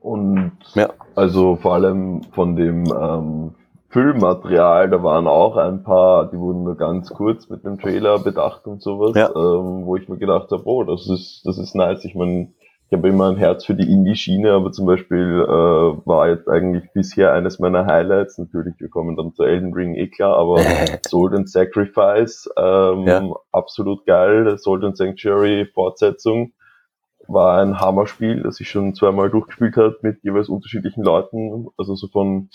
Und 0.00 0.52
ja. 0.74 0.88
also 1.14 1.56
vor 1.56 1.74
allem 1.74 2.22
von 2.32 2.56
dem 2.56 2.84
ähm, 2.86 3.54
Filmmaterial, 3.90 4.88
da 4.88 5.02
waren 5.02 5.26
auch 5.26 5.56
ein 5.56 5.82
paar, 5.82 6.30
die 6.30 6.38
wurden 6.38 6.62
nur 6.64 6.76
ganz 6.76 7.10
kurz 7.10 7.48
mit 7.50 7.64
dem 7.64 7.78
Trailer 7.78 8.18
bedacht 8.18 8.66
und 8.66 8.82
sowas, 8.82 9.12
ja. 9.14 9.28
ähm, 9.28 9.84
wo 9.84 9.96
ich 9.96 10.08
mir 10.08 10.16
gedacht 10.16 10.50
habe, 10.52 10.62
oh, 10.64 10.84
das 10.84 11.08
ist, 11.08 11.42
das 11.44 11.58
ist 11.58 11.74
nice. 11.74 12.04
Ich 12.04 12.14
meine, 12.14 12.52
ich 12.90 12.96
habe 12.96 13.08
immer 13.08 13.30
ein 13.30 13.36
Herz 13.36 13.64
für 13.64 13.74
die 13.74 13.90
Indie-Schiene, 13.90 14.52
aber 14.52 14.72
zum 14.72 14.86
Beispiel 14.86 15.44
äh, 15.46 15.48
war 15.48 16.28
jetzt 16.28 16.48
eigentlich 16.48 16.84
bisher 16.92 17.32
eines 17.32 17.58
meiner 17.58 17.86
Highlights, 17.86 18.38
natürlich, 18.38 18.74
wir 18.78 18.88
kommen 18.88 19.16
dann 19.16 19.32
zu 19.32 19.44
Elden 19.44 19.72
Ring, 19.74 19.94
eh 19.94 20.08
klar, 20.08 20.36
aber 20.36 20.58
Soul 21.06 21.36
and 21.36 21.48
Sacrifice, 21.48 22.48
ähm, 22.56 23.06
ja. 23.06 23.22
absolut 23.52 24.06
geil, 24.06 24.56
Soul 24.58 24.84
and 24.84 24.96
Sanctuary 24.96 25.66
Fortsetzung, 25.66 26.52
war 27.32 27.60
ein 27.60 27.80
Hammerspiel, 27.80 28.42
das 28.42 28.60
ich 28.60 28.70
schon 28.70 28.94
zweimal 28.94 29.30
durchgespielt 29.30 29.76
habe 29.76 29.98
mit 30.02 30.22
jeweils 30.22 30.48
unterschiedlichen 30.48 31.02
Leuten, 31.02 31.68
also 31.76 31.94
so 31.94 32.08
von 32.08 32.50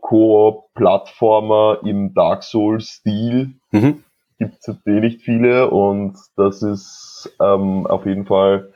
Koop-Plattformer 0.00 1.78
im 1.84 2.12
Dark 2.12 2.42
Souls-Stil 2.42 3.54
mhm. 3.72 4.04
gibt 4.38 4.56
es 4.60 4.76
eh 4.86 5.00
nicht 5.00 5.22
viele 5.22 5.70
und 5.70 6.16
das 6.36 6.62
ist 6.62 7.34
ähm, 7.40 7.86
auf 7.86 8.04
jeden 8.04 8.26
Fall 8.26 8.70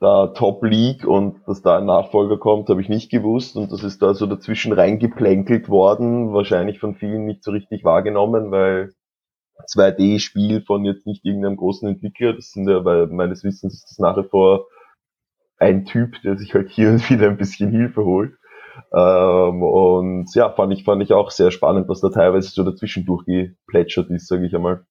da 0.00 0.28
Top 0.28 0.64
League 0.64 1.06
und 1.06 1.46
dass 1.46 1.62
da 1.62 1.78
ein 1.78 1.86
Nachfolger 1.86 2.38
kommt, 2.38 2.70
habe 2.70 2.80
ich 2.80 2.88
nicht 2.88 3.10
gewusst 3.10 3.56
und 3.56 3.70
das 3.70 3.84
ist 3.84 4.00
da 4.02 4.14
so 4.14 4.26
dazwischen 4.26 4.72
reingeplänkelt 4.72 5.68
worden, 5.68 6.32
wahrscheinlich 6.32 6.80
von 6.80 6.94
vielen 6.94 7.26
nicht 7.26 7.44
so 7.44 7.50
richtig 7.50 7.84
wahrgenommen, 7.84 8.50
weil 8.50 8.92
2D-Spiel 9.66 10.62
von 10.62 10.84
jetzt 10.84 11.06
nicht 11.06 11.24
irgendeinem 11.24 11.56
großen 11.56 11.88
Entwickler. 11.88 12.34
Das 12.34 12.50
sind 12.50 12.68
ja, 12.68 12.84
weil 12.84 13.06
meines 13.08 13.44
Wissens 13.44 13.74
ist 13.74 13.90
das 13.90 13.98
nach 13.98 14.16
wie 14.16 14.28
vor 14.28 14.66
ein 15.58 15.84
Typ, 15.84 16.20
der 16.22 16.38
sich 16.38 16.54
halt 16.54 16.70
hier 16.70 16.90
und 16.90 17.10
wieder 17.10 17.28
ein 17.28 17.36
bisschen 17.36 17.70
Hilfe 17.70 18.04
holt. 18.04 18.32
Ähm, 18.92 19.62
und 19.62 20.34
ja, 20.34 20.50
fand 20.50 20.72
ich, 20.72 20.84
fand 20.84 21.02
ich 21.02 21.12
auch 21.12 21.30
sehr 21.30 21.50
spannend, 21.50 21.88
was 21.88 22.00
da 22.00 22.08
teilweise 22.08 22.50
so 22.50 22.64
dazwischen 22.64 23.04
durchgeplätschert 23.04 24.10
ist, 24.10 24.26
sage 24.26 24.46
ich 24.46 24.54
einmal. 24.54 24.84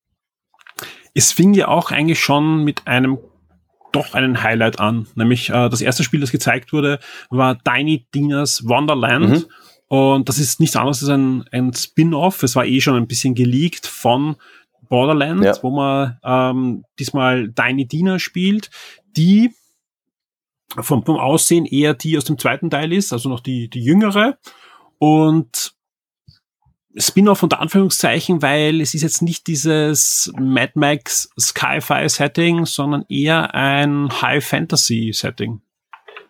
Es 1.14 1.32
fing 1.32 1.54
ja 1.54 1.68
auch 1.68 1.92
eigentlich 1.92 2.20
schon 2.20 2.64
mit 2.64 2.88
einem 2.88 3.18
doch 3.92 4.14
einen 4.14 4.44
Highlight 4.44 4.80
an. 4.80 5.08
Nämlich 5.16 5.50
äh, 5.50 5.70
das 5.70 5.82
erste 5.82 6.04
Spiel, 6.04 6.20
das 6.20 6.32
gezeigt 6.32 6.72
wurde, 6.74 7.00
war 7.30 7.58
Tiny 7.64 8.08
Dinas 8.14 8.68
Wonderland. 8.68 9.30
Mhm. 9.30 9.46
Und 9.88 10.30
das 10.30 10.38
ist 10.38 10.60
nichts 10.60 10.76
anderes 10.76 11.02
als 11.02 11.10
ein, 11.10 11.46
ein 11.52 11.74
Spin-off. 11.74 12.44
Es 12.44 12.56
war 12.56 12.66
eh 12.66 12.80
schon 12.80 12.96
ein 12.96 13.08
bisschen 13.08 13.34
geleakt 13.34 13.88
von 13.88 14.36
Borderlands, 14.90 15.46
ja. 15.46 15.64
wo 15.64 15.70
man 15.70 16.20
ähm, 16.24 16.84
diesmal 16.98 17.54
Tiny 17.54 17.88
Dina 17.88 18.20
spielt, 18.20 18.70
die 19.16 19.54
vom, 20.78 21.04
vom 21.04 21.18
Aussehen 21.18 21.66
eher 21.66 21.94
die 21.94 22.18
aus 22.18 22.26
dem 22.26 22.38
zweiten 22.38 22.70
Teil 22.70 22.92
ist, 22.94 23.14
also 23.14 23.30
noch 23.30 23.40
die, 23.40 23.70
die 23.70 23.84
jüngere. 23.84 24.38
Und 24.98 25.74
Spin-off 26.98 27.44
unter 27.44 27.62
Anführungszeichen, 27.62 28.42
weil 28.42 28.82
es 28.82 28.94
ist 28.94 29.04
jetzt 29.04 29.22
nicht 29.22 29.48
dieses 29.48 30.32
Mad 30.38 30.74
Max 30.76 31.30
Sci-Fi 31.40 32.10
Setting, 32.10 32.66
sondern 32.66 33.06
eher 33.10 33.54
ein 33.54 34.10
High 34.22 34.44
Fantasy 34.44 35.12
Setting. 35.14 35.62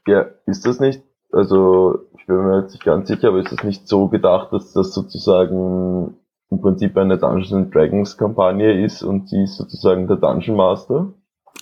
Ja, 0.06 0.26
ist 0.46 0.66
das 0.66 0.80
nicht, 0.80 1.02
also 1.32 2.00
ich 2.18 2.26
bin 2.26 2.38
mir 2.38 2.62
jetzt 2.62 2.74
nicht 2.74 2.84
ganz 2.84 3.08
sicher, 3.08 3.30
aber 3.30 3.40
ist 3.40 3.52
das 3.52 3.64
nicht 3.64 3.88
so 3.88 4.10
gedacht, 4.10 4.52
dass 4.52 4.74
das 4.74 4.94
sozusagen 4.94 6.19
im 6.52 6.62
Prinzip 6.62 6.98
eine 6.98 7.18
Dungeons 7.18 7.54
and 7.54 7.74
Dragons 7.74 8.18
Kampagne 8.18 8.84
ist 8.84 9.04
und 9.04 9.30
sie 9.30 9.44
ist 9.44 9.58
sozusagen 9.58 10.08
der 10.08 10.18
Dungeon 10.18 10.58
Master. 10.58 11.14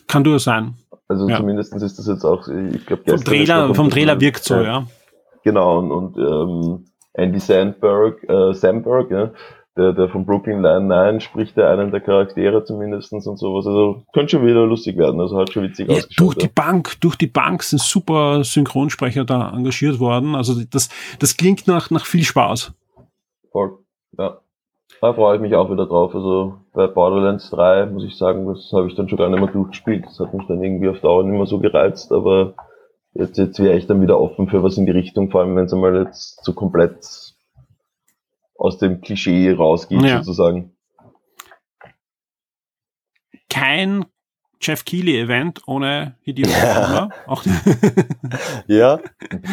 Kann 0.08 0.23
durchaus 0.23 0.45
sein. 0.45 0.76
Also 1.08 1.28
ja. 1.28 1.38
zumindest 1.38 1.73
ist 1.76 2.00
das 2.00 2.08
jetzt 2.08 2.26
auch, 2.26 2.47
ich 2.47 2.86
glaube, 2.86 3.04
vom 3.06 3.23
Trailer, 3.23 3.73
vom 3.73 3.89
Trailer 3.89 4.19
wirkt 4.19 4.43
so, 4.43 4.56
ja. 4.56 4.86
Genau, 5.43 5.80
und, 5.80 5.91
und 5.91 6.17
ähm, 6.17 6.86
Andy 7.13 7.39
Sandberg, 7.39 8.23
äh, 8.30 8.54
Sandberg, 8.54 9.12
ja, 9.12 9.32
der, 9.78 9.93
der 9.93 10.10
von 10.10 10.26
Brooklyn 10.26 10.62
Nine-Nine 10.62 11.21
spricht 11.21 11.56
der 11.56 11.69
einen 11.69 11.91
der 11.91 12.02
Charaktere 12.02 12.63
zumindestens 12.63 13.28
und 13.28 13.38
sowas. 13.38 13.65
Also 13.67 14.04
könnte 14.12 14.32
schon 14.32 14.45
wieder 14.45 14.65
lustig 14.65 14.97
werden. 14.97 15.21
Also 15.21 15.38
hat 15.38 15.54
schon 15.54 15.63
witzig 15.63 15.88
Ja, 15.89 16.02
durch 16.17 16.36
die 16.36 16.47
Bank, 16.47 17.00
durch 17.00 17.15
die 17.15 17.28
Bank 17.28 17.63
sind 17.63 17.80
super 17.80 18.43
Synchronsprecher 18.43 19.23
da 19.23 19.52
engagiert 19.52 20.00
worden. 20.00 20.36
Also 20.36 20.62
das, 20.69 20.89
das 21.19 21.38
klingt 21.38 21.67
nach, 21.67 21.91
nach 21.91 22.06
viel 22.06 22.23
Spaß. 22.23 22.73
Voll. 23.52 23.78
Ja. 24.17 24.39
Da 25.02 25.14
freue 25.14 25.36
ich 25.36 25.42
mich 25.42 25.54
auch 25.56 25.70
wieder 25.72 25.86
drauf. 25.86 26.16
Also 26.16 26.60
bei 26.74 26.88
Borderlands 26.88 27.50
3 27.52 27.86
muss 27.88 28.04
ich 28.04 28.18
sagen, 28.18 28.48
das 28.48 28.72
habe 28.74 28.88
ich 28.88 28.96
dann 28.96 29.08
schon 29.08 29.18
gar 29.20 29.30
nicht 29.30 29.40
mehr 29.40 29.52
durchgespielt. 29.52 30.06
Das 30.06 30.20
hat 30.20 30.34
mich 30.34 30.48
dann 30.48 30.62
irgendwie 30.64 30.90
auf 30.90 31.00
Dauer 31.02 31.24
nicht 31.24 31.38
mehr 31.38 31.46
so 31.46 31.60
gereizt, 31.60 32.12
aber 32.12 32.56
jetzt, 33.14 33.38
jetzt 33.38 33.60
wäre 33.60 33.78
ich 33.78 33.86
dann 33.86 34.02
wieder 34.02 34.20
offen 34.20 34.48
für 34.48 34.64
was 34.64 34.78
in 34.78 34.86
die 34.86 34.92
Richtung, 34.92 35.30
vor 35.30 35.42
allem 35.42 35.56
wenn 35.56 35.66
es 35.66 35.74
einmal 35.74 35.96
jetzt 36.04 36.44
so 36.44 36.54
komplett 36.54 37.36
aus 38.58 38.80
dem 38.80 39.02
Klischee 39.02 39.52
rausgeht, 39.54 40.02
Ja. 40.02 40.18
sozusagen. 40.18 40.76
Kein 43.50 44.06
Jeff 44.60 44.84
Keighley 44.84 45.20
Event 45.20 45.62
ohne 45.68 46.16
Hideo 46.22 46.48
Kojima. 46.50 47.10
Auch, 47.28 47.44
Ja, 48.68 49.00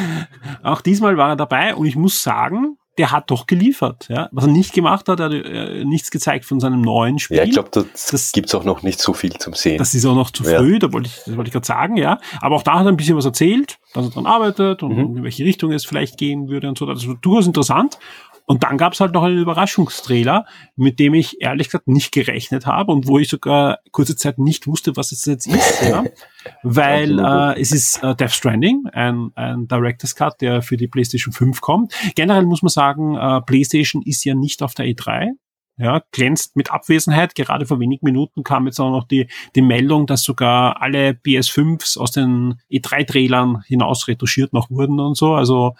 auch 0.63 0.81
diesmal 0.81 1.19
war 1.19 1.31
er 1.31 1.37
dabei 1.37 1.75
und 1.75 1.85
ich 1.87 1.97
muss 1.97 2.23
sagen, 2.23 2.79
der 2.99 3.11
hat 3.11 3.31
doch 3.31 3.47
geliefert. 3.47 4.07
Ja? 4.09 4.29
Was 4.33 4.45
er 4.45 4.53
nicht 4.53 4.73
gemacht 4.73 5.09
hat, 5.09 5.19
er 5.21 5.27
hat 5.27 5.33
äh, 5.33 5.85
nichts 5.85 6.11
gezeigt 6.11 6.45
von 6.45 6.61
seinem 6.61 6.81
neuen 6.81 7.19
Spiel. 7.19 7.39
ja, 7.39 7.43
ich 7.45 7.51
glaube, 7.53 7.69
das, 7.73 8.07
Das- 8.11 8.33
gibt's 8.33 8.55
auch 8.55 8.65
noch 8.65 8.83
nicht 8.83 9.01
so 9.01 9.13
viel 9.13 9.33
zum 9.33 9.55
Sehen. 9.55 9.79
Das 9.79 9.95
ist 9.95 10.05
auch 10.07 10.15
noch 10.15 10.31
zu 10.31 10.45
Ja. 10.45 10.59
früh, 10.59 10.79
da 10.79 10.93
wollte 10.93 11.09
ich, 11.09 11.17
das 11.25 11.37
wollte 11.37 11.49
ich 11.49 11.53
gerade 11.53 11.67
sagen, 11.67 11.97
ja. 11.97 12.19
Aber 12.41 12.57
auch 12.57 12.63
da 12.63 12.75
hat 12.79 12.87
er 12.87 12.93
ein 12.93 12.97
bisschen 12.97 13.17
was 13.17 13.25
erzählt, 13.25 13.79
dass 13.95 14.07
er 14.07 14.11
dran 14.11 14.27
arbeitet 14.27 14.83
und 14.83 14.93
Mhm. 14.97 15.17
in 15.19 15.23
welche 15.25 15.45
Richtung 15.45 15.73
es 15.73 15.85
vielleicht 15.85 16.19
gehen 16.19 16.49
würde 16.49 16.69
und 16.69 16.79
so. 16.79 16.87
Das 16.87 17.07
war 17.09 17.17
durchaus 17.21 17.47
interessant. 17.47 17.99
Und 18.47 18.63
dann 18.63 18.77
gab 18.77 18.93
es 18.93 19.01
halt 19.01 19.13
noch 19.13 19.23
einen 19.23 19.39
Überraschungstrailer, 19.39 20.45
mit 20.77 20.99
dem 20.99 21.15
ich 21.15 21.41
ehrlich 21.41 21.69
gesagt 21.69 21.89
nicht 21.89 22.13
gerechnet 22.13 22.67
habe 22.67 22.93
und 22.93 23.07
wo 23.07 23.19
ich 23.19 23.29
sogar 23.29 23.79
kurze 23.91 24.17
Zeit 24.17 24.39
nicht 24.39 24.67
wusste, 24.67 24.97
was 24.97 25.13
es 25.13 25.25
jetzt 25.25 25.47
ist. 25.47 25.83
ja. 25.83 26.05
Weil 26.63 27.19
äh, 27.19 27.61
es 27.61 27.73
ist 27.73 28.03
äh, 28.03 28.15
Death 28.15 28.33
Stranding, 28.33 28.85
ein, 28.93 29.31
ein 29.35 29.67
Director's 29.67 30.15
Cut, 30.15 30.41
der 30.43 30.61
für 30.61 30.77
die 30.77 30.89
PlayStation 30.89 31.33
5 31.33 31.61
kommt. 31.63 31.95
Generell 32.15 32.45
muss 32.45 32.63
man 32.63 32.69
sagen, 32.69 33.17
äh, 33.17 33.41
PlayStation 33.41 34.03
ist 34.03 34.25
ja 34.25 34.35
nicht 34.35 34.63
auf 34.63 34.75
der 34.75 34.87
E3. 34.87 35.31
Ja, 35.77 36.03
glänzt 36.13 36.55
mit 36.55 36.71
Abwesenheit. 36.71 37.35
Gerade 37.35 37.67
vor 37.67 37.81
wenigen 37.81 38.07
Minuten 38.07 38.45
kam 38.45 38.67
jetzt 38.67 38.79
auch 38.79 38.91
noch 38.91 39.05
die, 39.05 39.27
die 39.57 39.63
Meldung, 39.63 40.07
dass 40.07 40.23
sogar 40.23 40.81
alle 40.81 41.11
PS5s 41.11 41.99
aus 41.99 42.13
den 42.13 42.61
E3-Trailern 42.71 43.63
hinaus 43.67 44.07
retuschiert 44.07 44.53
noch 44.53 44.71
wurden 44.71 45.01
und 45.01 45.17
so. 45.17 45.35
Also 45.35 45.75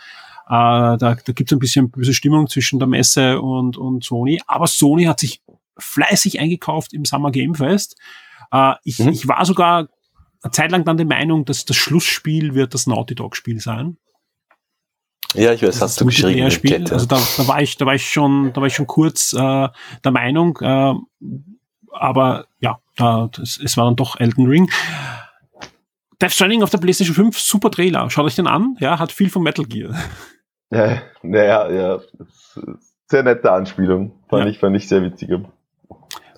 da, 0.49 0.97
da 0.99 1.15
gibt 1.33 1.51
es 1.51 1.57
ein 1.57 1.59
bisschen 1.59 1.91
böse 1.91 2.13
Stimmung 2.15 2.49
zwischen 2.49 2.79
der 2.79 2.89
Messe 2.89 3.41
und, 3.41 3.77
und 3.77 4.05
Sony. 4.05 4.41
Aber 4.47 4.67
Sony 4.67 5.05
hat 5.05 5.21
sich 5.21 5.43
fleißig 5.79 6.39
eingekauft 6.41 6.93
im 6.93 7.05
Summer 7.05 7.31
Game 7.31 7.55
Fest. 7.55 7.97
Äh, 8.53 8.75
ich, 8.85 8.99
Mhm. 8.99 9.09
ich 9.09 9.27
war 9.27 9.45
sogar 9.45 9.89
eine 10.43 10.51
Zeit 10.53 10.71
lang 10.71 10.85
dann 10.85 10.97
der 10.99 11.07
Meinung, 11.07 11.45
dass 11.47 11.65
das 11.65 11.77
Schlussspiel 11.77 12.55
wird 12.55 12.75
das 12.75 12.87
Naughty 12.87 13.15
Dog 13.15 13.35
Spiel 13.37 13.59
sein. 13.61 13.97
ja, 15.35 15.53
ich 15.53 15.63
weiß, 15.63 15.71
Das 15.79 15.81
hast 15.81 16.01
du 16.01 16.05
geschrieben 16.05 16.29
Multiplayer-Spiel. 16.43 16.71
Chat. 16.71 16.89
Ja. 16.91 16.93
Also 16.95 17.07
da, 17.07 17.17
da 17.39 17.49
war 17.49 17.63
ich, 17.63 17.77
da 17.77 17.87
war 17.87 17.95
ich 17.95 18.09
schon, 18.09 18.53
da 18.53 18.61
war 18.61 18.67
ich 18.69 18.75
schon 18.75 18.87
kurz 18.87 19.33
äh, 19.33 19.39
der 20.05 20.11
Meinung, 20.13 20.59
äh, 20.61 20.95
aber 21.91 22.47
ja, 22.61 22.79
da, 22.97 23.29
das, 23.33 23.59
es 23.59 23.77
war 23.77 23.87
dann 23.87 23.97
doch 23.97 24.21
Elden 24.21 24.47
Ring. 24.47 24.71
Death 26.21 26.33
Stranding 26.33 26.63
auf 26.63 26.71
der 26.71 26.79
PlayStation 26.79 27.15
5, 27.15 27.39
super 27.39 27.71
Trailer. 27.71 28.09
Schaut 28.11 28.27
euch 28.27 28.37
den 28.37 28.47
an, 28.47 28.77
ja, 28.81 28.99
hat 28.99 29.11
viel 29.11 29.31
von 29.31 29.43
Metal 29.43 29.65
Gear. 29.65 29.95
Ja, 30.75 31.03
naja, 31.23 31.71
ja. 31.71 32.01
Sehr 33.07 33.23
nette 33.23 33.51
Anspielung. 33.53 34.13
Fand 34.29 34.45
Ja. 34.45 34.51
ich, 34.51 34.59
fand 34.59 34.77
ich 34.77 34.89
sehr 34.89 35.03
witzig. 35.03 35.31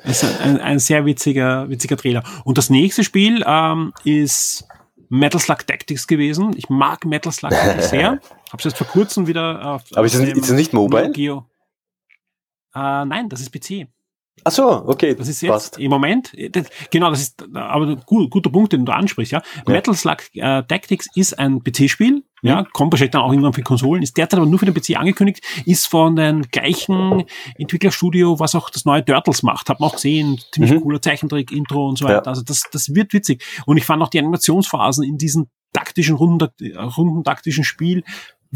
Das 0.05 0.22
ist 0.22 0.40
ein, 0.40 0.61
ein 0.61 0.79
sehr 0.79 1.05
witziger, 1.05 1.68
witziger 1.68 1.96
Trailer. 1.96 2.22
Und 2.44 2.59
das 2.59 2.70
nächste 2.70 3.03
Spiel 3.03 3.42
ähm, 3.46 3.92
ist 4.05 4.68
Metal 5.09 5.40
Slug 5.40 5.66
Tactics 5.66 6.07
gewesen. 6.07 6.55
Ich 6.57 6.68
mag 6.68 7.05
Metal 7.05 7.33
Slug 7.33 7.51
wirklich 7.51 7.85
sehr. 7.87 8.20
Hab's 8.53 8.64
jetzt 8.64 8.79
vor 8.79 8.87
kurzem 8.87 9.27
wieder 9.27 9.64
auf. 9.64 9.83
Aber 9.94 10.07
ist 10.07 10.14
es, 10.14 10.51
nicht 10.51 10.72
mobile? 10.72 11.12
Äh, 12.75 13.05
nein, 13.05 13.29
das 13.29 13.40
ist 13.40 13.51
PC. 13.53 13.88
Ach 14.44 14.53
so, 14.53 14.85
okay, 14.87 15.14
Das 15.14 15.27
ist 15.29 15.40
jetzt 15.40 15.51
passt. 15.51 15.79
im 15.79 15.90
Moment, 15.90 16.33
das, 16.51 16.66
genau, 16.90 17.11
das 17.11 17.20
ist 17.22 17.44
aber 17.55 17.96
gut, 17.96 18.31
guter 18.31 18.51
Punkt, 18.51 18.72
den 18.72 18.85
du 18.85 18.92
ansprichst, 18.92 19.33
ja. 19.33 19.42
Metal 19.66 19.94
Slug 19.94 20.18
äh, 20.35 20.62
Tactics 20.62 21.07
ist 21.16 21.38
ein 21.38 21.62
PC-Spiel, 21.64 22.22
ja, 22.42 22.62
Mhm. 22.62 22.66
kommt 22.72 22.92
wahrscheinlich 22.92 23.11
dann 23.12 23.22
auch 23.22 23.33
irgendwann 23.33 23.55
für 23.55 23.62
Konsolen, 23.62 24.03
ist 24.03 24.16
derzeit 24.16 24.38
aber 24.38 24.49
nur 24.49 24.59
für 24.61 24.66
den 24.66 24.75
PC 24.75 24.96
angekündigt, 24.96 25.42
ist 25.64 25.87
von 25.87 26.14
den 26.16 26.42
gleichen 26.42 27.25
Entwicklerstudio, 27.59 28.38
was 28.38 28.55
auch 28.55 28.70
das 28.70 28.85
neue 28.85 29.05
Turtles 29.05 29.42
macht. 29.42 29.68
Hat 29.68 29.81
man 29.81 29.88
auch 29.90 29.94
gesehen, 29.94 30.38
ziemlich 30.53 30.72
Mhm. 30.72 30.81
cooler 30.83 31.03
Zeichentrick, 31.03 31.51
Intro 31.51 31.88
und 31.88 31.99
so 31.99 32.07
Ja. 32.07 32.16
weiter. 32.18 32.29
Also 32.29 32.42
das, 32.42 32.62
das 32.70 32.94
wird 32.94 33.12
witzig. 33.14 33.42
Und 33.66 33.79
ich 33.79 33.85
fand 33.85 34.03
auch 34.03 34.09
die 34.11 34.18
Animationsphasen 34.18 35.03
in 35.03 35.18
diesem 35.18 35.49
taktischen, 35.72 36.14
runden, 36.16 36.49
runden 36.96 37.25
taktischen 37.25 37.64
Spiel 37.64 38.03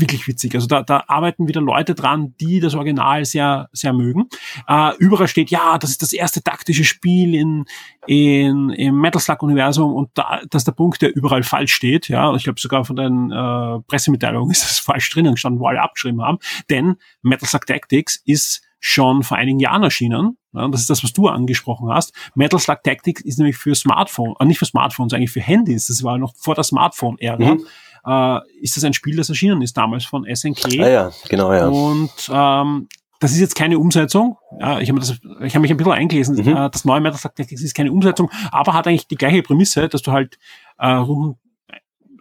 wirklich 0.00 0.26
witzig. 0.26 0.54
Also 0.54 0.66
da, 0.66 0.82
da 0.82 1.04
arbeiten 1.06 1.48
wieder 1.48 1.60
Leute 1.60 1.94
dran, 1.94 2.34
die 2.40 2.60
das 2.60 2.74
Original 2.74 3.24
sehr, 3.24 3.68
sehr 3.72 3.92
mögen. 3.92 4.28
Äh, 4.66 4.96
überall 4.98 5.28
steht, 5.28 5.50
ja, 5.50 5.78
das 5.78 5.90
ist 5.90 6.02
das 6.02 6.12
erste 6.12 6.42
taktische 6.42 6.84
Spiel 6.84 7.34
in, 7.34 7.64
in, 8.06 8.70
im 8.70 9.00
Metal 9.00 9.20
Slug-Universum 9.20 9.94
und 9.94 10.10
da, 10.14 10.40
das 10.48 10.60
ist 10.60 10.66
der 10.66 10.72
Punkt, 10.72 11.02
der 11.02 11.14
überall 11.14 11.42
falsch 11.42 11.72
steht. 11.72 12.08
Ja, 12.08 12.34
ich 12.34 12.44
glaube 12.44 12.60
sogar 12.60 12.84
von 12.84 12.96
den 12.96 13.30
äh, 13.30 13.80
Pressemitteilungen 13.86 14.50
ist 14.50 14.64
das 14.64 14.78
falsch 14.78 15.10
drinnen 15.10 15.34
gestanden, 15.34 15.60
wo 15.60 15.66
alle 15.66 15.82
abgeschrieben 15.82 16.22
haben. 16.22 16.38
Denn 16.68 16.96
Metal 17.22 17.48
Slug 17.48 17.66
Tactics 17.66 18.20
ist 18.24 18.62
schon 18.80 19.22
vor 19.22 19.36
einigen 19.36 19.60
Jahren 19.60 19.82
erschienen. 19.82 20.38
Ja, 20.52 20.66
das 20.68 20.80
ist 20.80 20.90
das, 20.90 21.04
was 21.04 21.12
du 21.12 21.28
angesprochen 21.28 21.90
hast. 21.90 22.12
Metal 22.34 22.58
Slug 22.58 22.82
Tactics 22.82 23.20
ist 23.20 23.38
nämlich 23.38 23.56
für 23.56 23.74
Smartphone, 23.74 24.34
äh, 24.40 24.44
nicht 24.46 24.58
für 24.58 24.64
Smartphones, 24.64 25.12
eigentlich 25.12 25.30
für 25.30 25.40
Handys. 25.40 25.86
Das 25.86 26.02
war 26.02 26.18
noch 26.18 26.34
vor 26.36 26.54
der 26.54 26.64
Smartphone-Ära. 26.64 27.54
Mhm. 27.54 27.66
Äh, 28.06 28.38
ist 28.60 28.76
das 28.76 28.84
ein 28.84 28.92
Spiel, 28.92 29.16
das 29.16 29.28
erschienen 29.28 29.62
ist 29.62 29.76
damals 29.76 30.04
von 30.04 30.24
SNK. 30.24 30.80
Ah 30.80 30.88
ja, 30.88 31.10
genau, 31.28 31.52
ja. 31.52 31.68
Und 31.68 32.10
ähm, 32.32 32.88
das 33.20 33.32
ist 33.32 33.40
jetzt 33.40 33.54
keine 33.54 33.78
Umsetzung. 33.78 34.38
Ja, 34.58 34.80
ich 34.80 34.88
habe 34.88 34.98
das, 34.98 35.20
habe 35.20 35.60
mich 35.60 35.70
ein 35.70 35.76
bisschen 35.76 35.92
eingelesen. 35.92 36.36
Mhm. 36.36 36.56
Äh, 36.56 36.70
das 36.70 36.84
neue 36.84 37.00
Metal 37.00 37.18
Slug 37.18 37.34
Tactics 37.34 37.62
ist 37.62 37.74
keine 37.74 37.92
Umsetzung, 37.92 38.30
aber 38.50 38.72
hat 38.72 38.86
eigentlich 38.86 39.08
die 39.08 39.16
gleiche 39.16 39.42
Prämisse, 39.42 39.88
dass 39.88 40.02
du 40.02 40.12
halt 40.12 40.38
äh, 40.78 40.88
rum, 40.88 41.36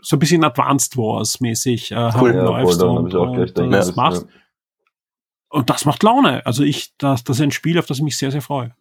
so 0.01 0.15
ein 0.15 0.19
bisschen 0.19 0.43
Advanced 0.43 0.97
Wars 0.97 1.39
mäßig 1.39 1.91
äh, 1.91 1.95
Cool. 1.95 2.01
Ja, 2.03 2.11
voll, 2.11 2.33
herumläufst 2.33 2.81
dann 2.81 2.89
hab 2.89 2.97
und, 2.97 3.15
und, 3.15 3.57
dran 3.57 3.71
das 3.71 3.95
machst. 3.95 4.23
ja. 4.23 4.33
Und 5.51 5.69
das 5.69 5.85
macht 5.85 6.03
Laune. 6.03 6.45
Also 6.45 6.63
ich, 6.63 6.93
das, 6.97 7.23
das 7.23 7.37
ist 7.37 7.41
ein 7.41 7.51
Spiel, 7.51 7.79
auf 7.79 7.87
das 7.87 7.97
ich 7.97 8.03
mich 8.03 8.17
sehr, 8.17 8.31
sehr 8.31 8.41
freue. 8.41 8.75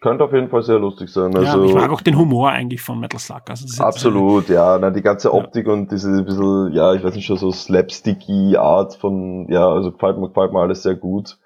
Könnte 0.00 0.24
auf 0.24 0.32
jeden 0.32 0.48
Fall 0.48 0.62
sehr 0.62 0.78
lustig 0.78 1.10
sein. 1.10 1.32
ja, 1.32 1.40
Also, 1.40 1.60
und 1.60 1.68
ich 1.68 1.74
mag 1.74 1.90
auch 1.90 2.00
den 2.00 2.16
Humor 2.16 2.50
eigentlich 2.50 2.80
von 2.80 2.98
Metal 3.00 3.18
Slug. 3.20 3.42
Also 3.48 3.82
Absolut, 3.82 4.48
ja. 4.48 4.78
Na, 4.80 4.90
die 4.90 5.02
ganze 5.02 5.32
Optik 5.34 5.66
und 5.68 5.90
diese 5.90 6.22
bisschen, 6.22 6.72
ja, 6.72 6.94
ich 6.94 7.02
weiß 7.04 7.14
nicht, 7.14 7.26
schon 7.26 7.36
so 7.36 7.50
slapsticky 7.52 8.56
Art 8.56 8.94
von, 8.94 9.46
ja, 9.50 9.68
also 9.68 9.92
gefällt 9.92 10.18
mir, 10.18 10.28
gefällt 10.28 10.52
mir 10.52 10.60
alles 10.60 10.82
sehr 10.82 10.94
gut. 10.94 11.38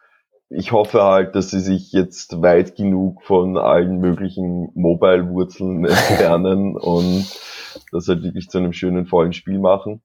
Ich 0.51 0.71
hoffe 0.73 1.03
halt, 1.03 1.35
dass 1.35 1.51
sie 1.51 1.59
sich 1.61 1.91
jetzt 1.93 2.43
weit 2.43 2.77
genug 2.77 3.23
von 3.23 3.57
allen 3.57 3.99
möglichen 3.99 4.71
Mobile-Wurzeln 4.75 5.85
entfernen 5.87 6.77
und 6.77 7.27
das 7.91 8.07
halt 8.09 8.23
wirklich 8.23 8.49
zu 8.51 8.59
einem 8.59 8.73
schönen, 8.73 9.07
vollen 9.07 9.33
Spiel 9.33 9.59
machen. 9.59 10.03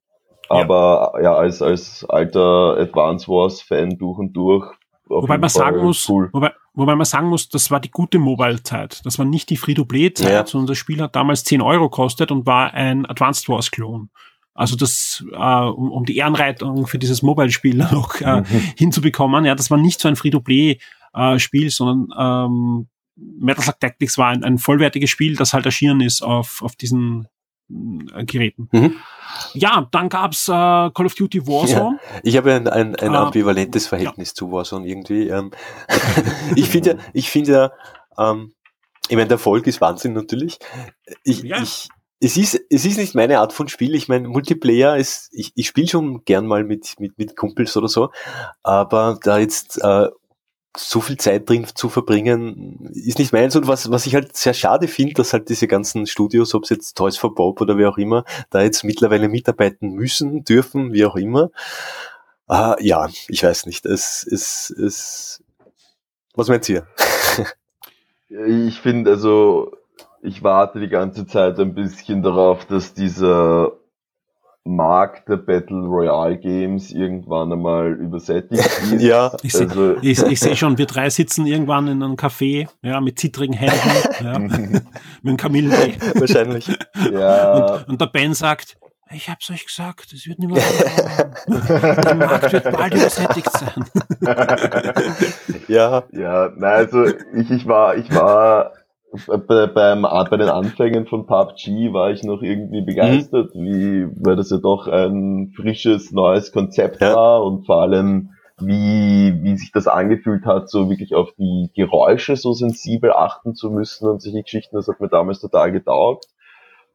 Ja. 0.50 0.62
Aber 0.62 1.14
ja, 1.22 1.36
als, 1.36 1.62
als 1.62 2.04
alter 2.10 2.78
Advance 2.80 3.28
Wars-Fan 3.28 3.98
durch 4.00 4.18
und 4.18 4.34
durch. 4.34 4.66
Wobei 5.08 5.38
man 5.38 5.50
sagen 5.50 5.76
Fall 5.78 5.86
muss, 5.86 6.08
Cool. 6.10 6.30
wobei, 6.34 6.52
wobei 6.80 6.96
man 6.96 7.06
sagen 7.06 7.28
muss, 7.28 7.50
das 7.50 7.70
war 7.70 7.80
die 7.80 7.92
gute 7.92 8.18
Mobile-Zeit. 8.18 9.02
Das 9.06 9.20
war 9.20 9.26
nicht 9.26 9.50
die 9.50 9.58
Free-to-Play-Zeit, 9.58 10.32
Ja. 10.32 10.46
sondern 10.46 10.68
das 10.68 10.78
Spiel 10.78 11.02
hat 11.02 11.16
damals 11.16 11.44
10 11.44 11.62
Euro 11.62 11.90
gekostet 11.90 12.32
und 12.32 12.46
war 12.46 12.74
ein 12.74 13.06
Advanced 13.06 13.48
Wars-Klon. 13.50 14.10
Also 14.56 14.76
das, 14.76 15.24
äh, 15.32 15.38
um, 15.38 15.92
um 15.92 16.06
die 16.06 16.18
Ehrenreitung 16.18 16.86
für 16.88 17.00
dieses 17.00 17.22
Mobile-Spiel 17.22 17.76
noch 17.92 18.20
äh, 18.22 18.44
hinzubekommen, 18.78 19.46
ja, 19.46 19.56
das 19.56 19.70
war 19.72 19.78
nicht 19.78 20.00
so 20.02 20.08
ein 20.08 20.16
Free-to-Play-Spiel, 20.16 21.70
sondern 21.70 22.08
ähm, 22.18 22.88
Metal 23.16 23.64
Slug 23.64 23.80
Tactics 23.80 24.18
war 24.18 24.30
ein, 24.30 24.44
ein 24.44 24.58
vollwertiges 24.58 25.10
Spiel, 25.10 25.36
das 25.36 25.54
halt 25.54 25.66
erschienen 25.66 26.02
ist 26.02 26.22
auf, 26.22 26.62
auf 26.62 26.76
diesen 26.76 27.28
äh, 27.70 28.26
Geräten. 28.26 28.70
Mhm. 28.72 28.96
Ja, 29.54 29.88
dann 29.92 30.10
gab's 30.10 30.48
äh, 30.48 30.52
Call 30.52 31.06
of 31.06 31.16
Duty 31.16 31.46
Warzone. 31.48 32.00
Ich 32.24 32.36
habe 32.38 32.54
ein, 32.54 32.68
ein, 32.68 32.96
ein 32.96 33.16
Ah, 33.16 33.26
ambivalentes 33.26 33.88
Verhältnis 33.88 34.34
zu 34.34 34.52
Warzone 34.52 34.88
irgendwie. 34.88 35.28
Ähm, 35.30 35.52
ich 36.56 36.70
finde 36.70 36.92
ja, 36.92 36.98
ich 37.14 37.30
finde 37.30 37.52
ja, 37.52 37.72
ähm, 38.18 38.54
ich 39.08 39.16
meine, 39.16 39.28
der 39.28 39.36
Erfolg 39.36 39.68
ist 39.68 39.82
Wahnsinn 39.82 40.14
natürlich. 40.14 40.60
Ich, 41.24 41.44
Ja. 41.44 41.62
ich, 41.62 41.90
es 42.22 42.36
ist, 42.38 42.60
es 42.70 42.86
ist 42.86 42.98
nicht 42.98 43.16
meine 43.16 43.40
Art 43.40 43.54
von 43.54 43.68
Spiel. 43.70 43.96
Ich 43.96 44.10
meine, 44.10 44.28
Multiplayer 44.28 44.98
ist, 44.98 45.30
ich, 45.32 45.52
ich 45.56 45.68
spiele 45.68 45.88
schon 45.88 46.24
gern 46.26 46.46
mal 46.48 46.64
mit, 46.64 46.96
mit, 47.00 47.18
mit 47.18 47.36
Kumpels 47.38 47.78
oder 47.78 47.88
so, 47.88 48.12
aber 48.62 49.18
da 49.24 49.38
jetzt 49.40 49.82
äh, 49.82 50.10
so 50.80 51.02
viel 51.02 51.18
Zeit 51.18 51.50
drin 51.50 51.68
zu 51.74 51.90
verbringen, 51.90 52.90
ist 52.94 53.20
nicht 53.20 53.34
meins. 53.34 53.56
Und 53.56 53.68
was, 53.68 53.92
was 53.92 54.06
ich 54.06 54.16
halt 54.16 54.36
sehr 54.36 54.54
schade 54.54 54.88
finde, 54.88 55.14
dass 55.16 55.34
halt 55.34 55.50
diese 55.50 55.68
ganzen 55.68 56.08
Studios, 56.08 56.56
ob 56.56 56.64
es 56.64 56.70
jetzt 56.70 56.98
Toys 56.98 57.18
for 57.18 57.36
Bob 57.36 57.60
oder 57.62 57.78
wer 57.78 57.90
auch 57.90 57.98
immer, 57.98 58.24
da 58.50 58.62
jetzt 58.62 58.84
mittlerweile 58.84 59.28
mitarbeiten 59.28 59.92
müssen, 59.92 60.44
dürfen, 60.44 60.94
wie 60.94 61.06
auch 61.06 61.16
immer. 61.16 61.50
Ah, 62.48 62.76
ja, 62.80 63.10
ich 63.28 63.44
weiß 63.44 63.66
nicht. 63.66 63.86
Es, 63.86 64.26
es, 64.26 64.70
es, 64.72 65.44
Was 66.36 66.48
meint 66.48 66.68
ihr? 66.70 66.88
ich 68.30 68.80
finde, 68.80 69.12
also, 69.12 69.72
ich 70.22 70.44
warte 70.44 70.80
die 70.80 70.90
ganze 70.90 71.28
Zeit 71.28 71.60
ein 71.60 71.76
bisschen 71.76 72.24
darauf, 72.24 72.66
dass 72.66 72.94
dieser 72.94 73.74
Markt 74.76 75.28
der 75.30 75.38
Battle 75.38 75.86
Royale 75.86 76.38
Games 76.38 76.92
irgendwann 76.92 77.52
einmal 77.52 77.94
übersättigt 77.94 78.64
ist. 78.84 79.02
ja. 79.02 79.32
Ich 79.42 79.54
sehe 79.54 79.68
Also- 79.68 79.98
ich, 80.02 80.22
ich 80.24 80.40
seh 80.40 80.56
schon, 80.56 80.78
wir 80.78 80.86
drei 80.86 81.10
sitzen 81.10 81.46
irgendwann 81.46 81.88
in 81.88 82.04
einem 82.04 82.16
Café, 82.16 82.68
ja, 82.82 83.02
mit 83.02 83.18
zittrigen 83.20 83.54
Händen, 83.54 83.80
ja, 84.24 84.40
mit 84.72 84.84
einem 85.24 85.38
Kamillentee. 85.38 85.96
Wahrscheinlich. 86.16 86.68
Ja, 87.12 87.76
Und, 87.78 87.90
und 87.90 88.02
der 88.02 88.08
Ben 88.08 88.34
sagt, 88.34 88.78
ich 89.12 89.28
hab's 89.28 89.50
euch 89.50 89.66
gesagt, 89.66 90.14
es 90.14 90.28
wird 90.28 90.38
nicht 90.38 90.52
mehr. 90.52 90.62
Der 92.04 92.14
Markt 92.16 92.54
wird 92.54 92.72
bald 92.72 92.94
übersättigt 92.94 93.50
sein. 93.52 93.86
Ja, 95.68 96.04
ja, 96.12 96.52
nein, 96.56 96.74
also 96.74 97.06
ich, 97.08 97.50
ich 97.50 97.68
war, 97.68 97.96
ich 97.96 98.14
war 98.14 98.74
bei, 99.28 99.68
beim, 99.68 100.04
bei 100.04 100.38
den 100.38 100.50
Anfängen 100.50 101.08
von 101.08 101.26
PUBG 101.26 101.94
war 101.94 102.12
ich 102.12 102.24
noch 102.24 102.42
irgendwie 102.42 102.82
begeistert, 102.82 103.52
wie, 103.54 104.08
weil 104.24 104.36
das 104.36 104.52
ja 104.52 104.58
doch 104.58 104.88
ein 104.88 105.52
frisches, 105.56 106.12
neues 106.12 106.52
Konzept 106.52 107.02
Ja. 107.02 107.16
war 107.16 107.44
und 107.44 107.66
vor 107.66 107.82
allem 107.82 108.32
wie, 108.62 109.40
wie 109.42 109.58
sich 109.58 109.72
das 109.72 109.88
angefühlt 109.88 110.46
hat, 110.46 110.70
so 110.70 110.90
wirklich 110.90 111.16
auf 111.16 111.32
die 111.38 111.70
Geräusche 111.76 112.36
so 112.36 112.54
sensibel 112.54 113.12
achten 113.14 113.56
zu 113.56 113.72
müssen 113.72 114.08
und 114.08 114.22
solche 114.22 114.44
Geschichten, 114.44 114.76
das 114.76 114.88
hat 114.88 115.00
mir 115.00 115.10
damals 115.10 115.40
total 115.40 115.72
getaugt. 115.72 116.26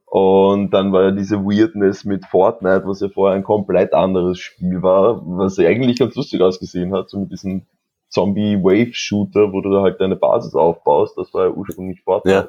Und 0.07 0.71
dann 0.73 0.93
war 0.93 1.05
ja 1.05 1.11
diese 1.11 1.45
Weirdness 1.45 2.05
mit 2.05 2.25
Fortnite, 2.27 2.85
was 2.87 3.01
ja 3.01 3.09
vorher 3.09 3.37
ein 3.37 3.43
komplett 3.43 3.95
anderes 3.95 4.39
Spiel 4.39 4.83
war, 4.83 5.23
was 5.25 5.57
ja 5.57 5.69
eigentlich 5.69 5.99
ganz 5.99 6.15
lustig 6.15 6.41
ausgesehen 6.41 6.95
hat, 6.95 7.11
so 7.11 7.19
mit 7.19 7.33
diesem 7.33 7.67
Zombie-Wave-Shooter, 8.15 9.53
wo 9.53 9.61
du 9.61 9.71
da 9.71 9.83
halt 9.83 10.01
deine 10.01 10.17
Basis 10.17 10.55
aufbaust. 10.55 11.19
Das 11.19 11.35
war 11.35 11.47
ja 11.47 11.51
ursprünglich 11.51 12.01
Fortnite. 12.03 12.37
Ja. 12.37 12.49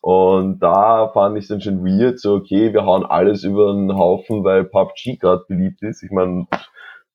Und 0.00 0.58
da 0.58 1.08
fand 1.08 1.38
ich 1.38 1.44
es 1.44 1.48
dann 1.48 1.60
schon 1.60 1.84
weird, 1.84 2.18
so 2.20 2.34
okay, 2.34 2.74
wir 2.74 2.84
hauen 2.84 3.06
alles 3.06 3.44
über 3.44 3.72
den 3.72 3.96
Haufen, 3.96 4.44
weil 4.44 4.64
PUBG 4.64 5.16
gerade 5.18 5.44
beliebt 5.48 5.82
ist. 5.82 6.02
Ich 6.02 6.10
meine, 6.10 6.46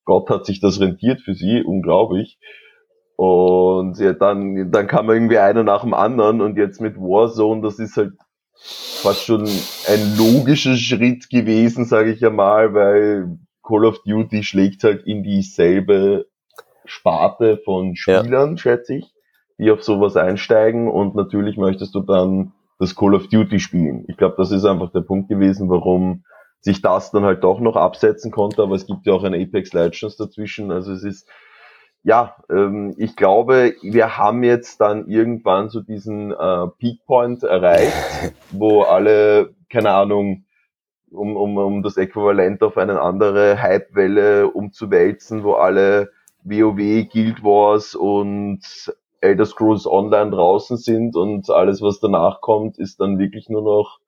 Gott 0.06 0.30
hat 0.30 0.46
sich 0.46 0.60
das 0.60 0.80
rentiert 0.80 1.22
für 1.22 1.36
sie, 1.36 1.62
unglaublich. 1.64 2.40
Und 3.16 4.00
ja, 4.00 4.14
dann, 4.14 4.72
dann 4.72 4.88
kam 4.88 5.10
irgendwie 5.10 5.38
einer 5.38 5.64
nach 5.64 5.82
dem 5.82 5.94
anderen 5.94 6.42
und 6.42 6.58
jetzt 6.58 6.82
mit 6.82 6.96
Warzone, 6.96 7.62
das 7.62 7.78
ist 7.78 7.98
halt 7.98 8.14
fast 8.56 9.24
schon 9.24 9.42
ein 9.44 10.18
logischer 10.18 10.76
Schritt 10.76 11.30
gewesen, 11.30 11.86
sage 11.86 12.12
ich 12.12 12.22
ja 12.22 12.30
mal, 12.30 12.74
weil 12.74 13.38
Call 13.62 13.86
of 13.86 14.02
Duty 14.04 14.44
schlägt 14.44 14.84
halt 14.84 15.06
in 15.06 15.22
dieselbe 15.22 16.26
Sparte 16.90 17.58
von 17.64 17.94
Ja. 18.06 18.20
Spielern, 18.20 18.58
schätze 18.58 18.96
ich, 18.96 19.14
die 19.58 19.72
auf 19.72 19.84
sowas 19.84 20.16
einsteigen 20.16 20.90
und 20.90 21.16
natürlich 21.16 21.58
möchtest 21.58 21.96
du 21.96 22.02
dann 22.02 22.54
das 22.80 22.96
Call 22.96 23.16
of 23.16 23.28
Duty 23.28 23.60
spielen. 23.60 24.06
Ich 24.08 24.18
glaube, 24.18 24.36
das 24.38 24.52
ist 24.52 24.66
einfach 24.66 24.92
der 24.92 25.02
Punkt 25.02 25.30
gewesen, 25.30 25.70
warum 25.70 26.24
sich 26.62 26.82
das 26.82 27.12
dann 27.12 27.24
halt 27.24 27.44
doch 27.44 27.60
noch 27.60 27.76
absetzen 27.76 28.32
konnte, 28.32 28.62
aber 28.64 28.76
es 28.76 28.86
gibt 28.86 29.06
ja 29.06 29.14
auch 29.14 29.24
ein 29.24 29.34
Apex 29.34 29.74
Legends 29.74 30.18
dazwischen, 30.18 30.72
also 30.72 30.92
es 30.92 31.04
ist 31.04 31.30
ja, 32.04 32.36
ähm, 32.50 32.96
ich 32.98 33.16
glaube, 33.16 33.76
wir 33.82 34.18
haben 34.18 34.44
jetzt 34.44 34.80
dann 34.80 35.08
irgendwann 35.08 35.70
so 35.70 35.82
diesen 35.82 36.32
äh, 36.32 36.68
Peak 36.80 37.06
Point 37.06 37.44
erreicht, 37.44 37.94
wo 38.52 38.84
alle, 38.84 39.54
keine 39.70 39.92
Ahnung, 39.92 40.46
um, 41.12 41.36
um, 41.36 41.58
um 41.58 41.84
das 41.84 41.98
Äquivalent 41.98 42.62
auf 42.62 42.78
eine 42.78 43.02
andere 43.02 43.62
Hype-Welle 43.62 44.48
umzuwälzen, 44.48 45.44
wo 45.44 45.54
alle 45.54 46.12
WoW, 46.44 47.08
Guild 47.12 47.44
Wars 47.44 47.96
und 47.96 48.62
Elder 49.22 49.46
Scrolls 49.46 49.86
Online 49.86 50.32
draußen 50.32 50.78
sind 50.78 51.16
und 51.16 51.50
alles, 51.50 51.82
was 51.82 52.00
danach 52.00 52.40
kommt, 52.42 52.78
ist 52.78 53.00
dann 53.02 53.20
wirklich 53.20 53.50
nur 53.50 53.62
noch 53.62 54.00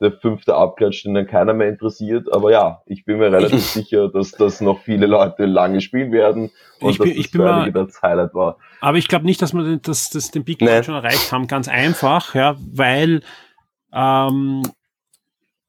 der 0.00 0.12
fünfte 0.12 0.54
Abklatsch, 0.54 1.04
den 1.04 1.14
dann 1.14 1.26
keiner 1.26 1.54
mehr 1.54 1.68
interessiert. 1.68 2.32
Aber 2.32 2.52
ja, 2.52 2.82
ich 2.86 3.04
bin 3.04 3.18
mir 3.18 3.32
relativ 3.32 3.64
sicher, 3.64 4.08
dass 4.08 4.30
das 4.32 4.60
noch 4.60 4.80
viele 4.82 5.06
Leute 5.06 5.46
lange 5.46 5.80
spielen 5.80 6.12
werden 6.12 6.50
und 6.80 6.90
Ich 6.90 6.98
bin- 6.98 7.08
dass 7.08 7.16
das 7.16 7.24
ich 7.24 7.30
bin 7.32 7.40
mal- 7.42 7.72
das 7.72 8.00
Highlight 8.02 8.34
war. 8.34 8.58
Aber 8.80 8.98
ich 8.98 9.08
glaube 9.08 9.24
nicht, 9.24 9.42
dass 9.42 9.54
wir 9.54 9.64
den- 9.64 9.82
das, 9.82 10.10
das, 10.10 10.30
den 10.30 10.44
Big 10.44 10.60
Nein. 10.60 10.68
Point 10.70 10.84
schon 10.84 10.94
erreicht 10.94 11.32
haben. 11.32 11.46
Ganz 11.48 11.66
einfach, 11.66 12.34
ja, 12.36 12.54
weil 12.72 13.22
ähm, 13.92 14.62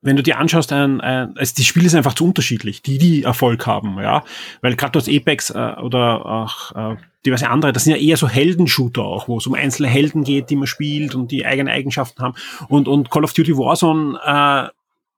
wenn 0.02 0.16
du 0.16 0.24
dir 0.24 0.38
anschaust, 0.38 0.72
ein, 0.72 1.02
ein, 1.02 1.38
also 1.38 1.54
die 1.58 1.64
Spiele 1.64 1.90
sind 1.90 1.98
einfach 1.98 2.14
zu 2.14 2.26
unterschiedlich, 2.26 2.82
die 2.82 2.98
die 2.98 3.24
Erfolg 3.24 3.66
haben, 3.68 3.98
ja, 4.00 4.24
weil 4.62 4.76
gerade 4.76 4.94
das 4.94 5.10
Apex 5.10 5.50
äh, 5.50 5.76
oder 5.82 6.26
auch 6.26 6.76
äh, 6.76 6.98
diverse 7.26 7.50
andere, 7.50 7.74
das 7.74 7.84
sind 7.84 7.96
ja 7.96 8.02
eher 8.02 8.18
so 8.18 8.28
Heldenshooter 8.28 9.04
auch, 9.04 9.28
wo 9.28 9.38
es 9.38 9.48
um 9.48 9.54
einzelne 9.54 9.90
Helden 9.90 10.24
geht, 10.24 10.50
die 10.50 10.56
man 10.56 10.68
spielt 10.68 11.16
und 11.16 11.32
die 11.32 11.46
eigene 11.46 11.72
Eigenschaften 11.72 12.22
haben 12.22 12.36
und 12.70 12.88
und 12.88 13.12
Call 13.12 13.26
of 13.26 13.34
Duty 13.34 13.58
Warzone 13.58 14.20
äh, 14.26 14.70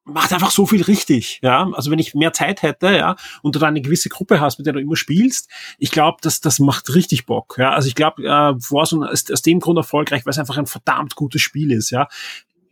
macht 0.03 0.33
einfach 0.33 0.49
so 0.51 0.65
viel 0.65 0.81
richtig, 0.81 1.39
ja. 1.43 1.69
Also 1.73 1.91
wenn 1.91 1.99
ich 1.99 2.15
mehr 2.15 2.33
Zeit 2.33 2.63
hätte, 2.63 2.95
ja, 2.95 3.15
und 3.43 3.55
du 3.55 3.59
da 3.59 3.67
eine 3.67 3.81
gewisse 3.81 4.09
Gruppe 4.09 4.39
hast, 4.39 4.57
mit 4.57 4.65
der 4.65 4.73
du 4.73 4.79
immer 4.79 4.95
spielst, 4.95 5.49
ich 5.77 5.91
glaube, 5.91 6.17
das, 6.21 6.41
das 6.41 6.59
macht 6.59 6.93
richtig 6.95 7.25
Bock, 7.27 7.55
ja. 7.59 7.71
Also 7.71 7.87
ich 7.87 7.95
glaube, 7.95 8.23
äh, 8.23 8.27
Warzone 8.27 9.09
ist 9.11 9.31
aus 9.31 9.43
dem 9.43 9.59
Grund 9.59 9.77
erfolgreich, 9.77 10.25
weil 10.25 10.31
es 10.31 10.39
einfach 10.39 10.57
ein 10.57 10.65
verdammt 10.65 11.15
gutes 11.15 11.41
Spiel 11.41 11.71
ist, 11.71 11.91
ja. 11.91 12.07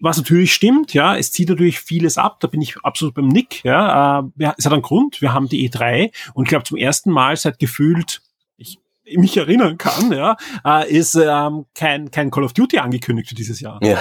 Was 0.01 0.17
natürlich 0.17 0.53
stimmt, 0.53 0.93
ja, 0.93 1.17
es 1.17 1.31
zieht 1.31 1.49
natürlich 1.49 1.79
vieles 1.79 2.17
ab, 2.17 2.39
da 2.39 2.47
bin 2.47 2.61
ich 2.61 2.77
absolut 2.83 3.13
beim 3.15 3.27
Nick, 3.27 3.63
ja. 3.63 4.21
Äh, 4.39 4.51
es 4.57 4.65
hat 4.65 4.73
einen 4.73 4.81
Grund, 4.81 5.21
wir 5.21 5.33
haben 5.33 5.49
die 5.49 5.69
E3 5.69 6.11
und 6.33 6.45
ich 6.45 6.49
glaube 6.49 6.63
zum 6.63 6.77
ersten 6.77 7.11
Mal 7.11 7.35
seit 7.35 7.59
gefühlt, 7.59 8.21
mich 9.17 9.37
erinnern 9.37 9.77
kann, 9.77 10.11
ja, 10.11 10.35
äh, 10.65 10.89
ist 10.91 11.15
ähm, 11.15 11.65
kein, 11.75 12.11
kein 12.11 12.31
Call 12.31 12.43
of 12.43 12.53
Duty 12.53 12.79
angekündigt 12.79 13.29
für 13.29 13.35
dieses 13.35 13.59
Jahr. 13.59 13.79
ja, 13.81 13.97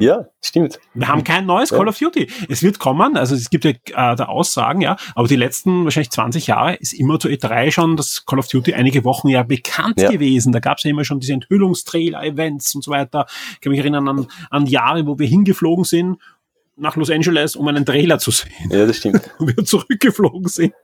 ja, 0.00 0.24
stimmt. 0.40 0.78
Wir 0.94 1.08
haben 1.08 1.24
kein 1.24 1.46
neues 1.46 1.70
Call 1.70 1.88
of 1.88 1.98
Duty. 1.98 2.30
Es 2.48 2.62
wird 2.62 2.78
kommen, 2.78 3.16
also 3.16 3.34
es 3.34 3.50
gibt 3.50 3.64
ja 3.64 3.70
äh, 3.70 4.16
da 4.16 4.26
Aussagen, 4.26 4.80
ja, 4.80 4.96
aber 5.14 5.28
die 5.28 5.36
letzten 5.36 5.84
wahrscheinlich 5.84 6.10
20 6.10 6.46
Jahre 6.46 6.74
ist 6.76 6.92
immer 6.92 7.18
zur 7.18 7.30
E3 7.30 7.70
schon 7.70 7.96
das 7.96 8.24
Call 8.26 8.38
of 8.38 8.48
Duty 8.48 8.74
einige 8.74 9.04
Wochen 9.04 9.28
ja 9.28 9.42
bekannt 9.42 10.00
Ja. 10.00 10.10
gewesen. 10.10 10.52
Da 10.52 10.60
gab 10.60 10.78
es 10.78 10.84
ja 10.84 10.90
immer 10.90 11.04
schon 11.04 11.20
diese 11.20 11.32
Enthüllungstrailer-Events 11.34 12.74
und 12.74 12.84
so 12.84 12.90
weiter. 12.90 13.26
Ich 13.54 13.60
kann 13.60 13.70
mich 13.70 13.80
erinnern 13.80 14.08
an, 14.08 14.26
an 14.50 14.66
Jahre, 14.66 15.06
wo 15.06 15.18
wir 15.18 15.26
hingeflogen 15.26 15.84
sind 15.84 16.18
nach 16.76 16.96
Los 16.96 17.10
Angeles, 17.10 17.56
um 17.56 17.68
einen 17.68 17.84
Trailer 17.86 18.18
zu 18.18 18.30
sehen 18.30 18.52
Ja, 18.70 18.86
das 18.86 18.96
stimmt. 18.96 19.30
und 19.38 19.56
wir 19.56 19.64
zurückgeflogen 19.64 20.48
sind. 20.48 20.74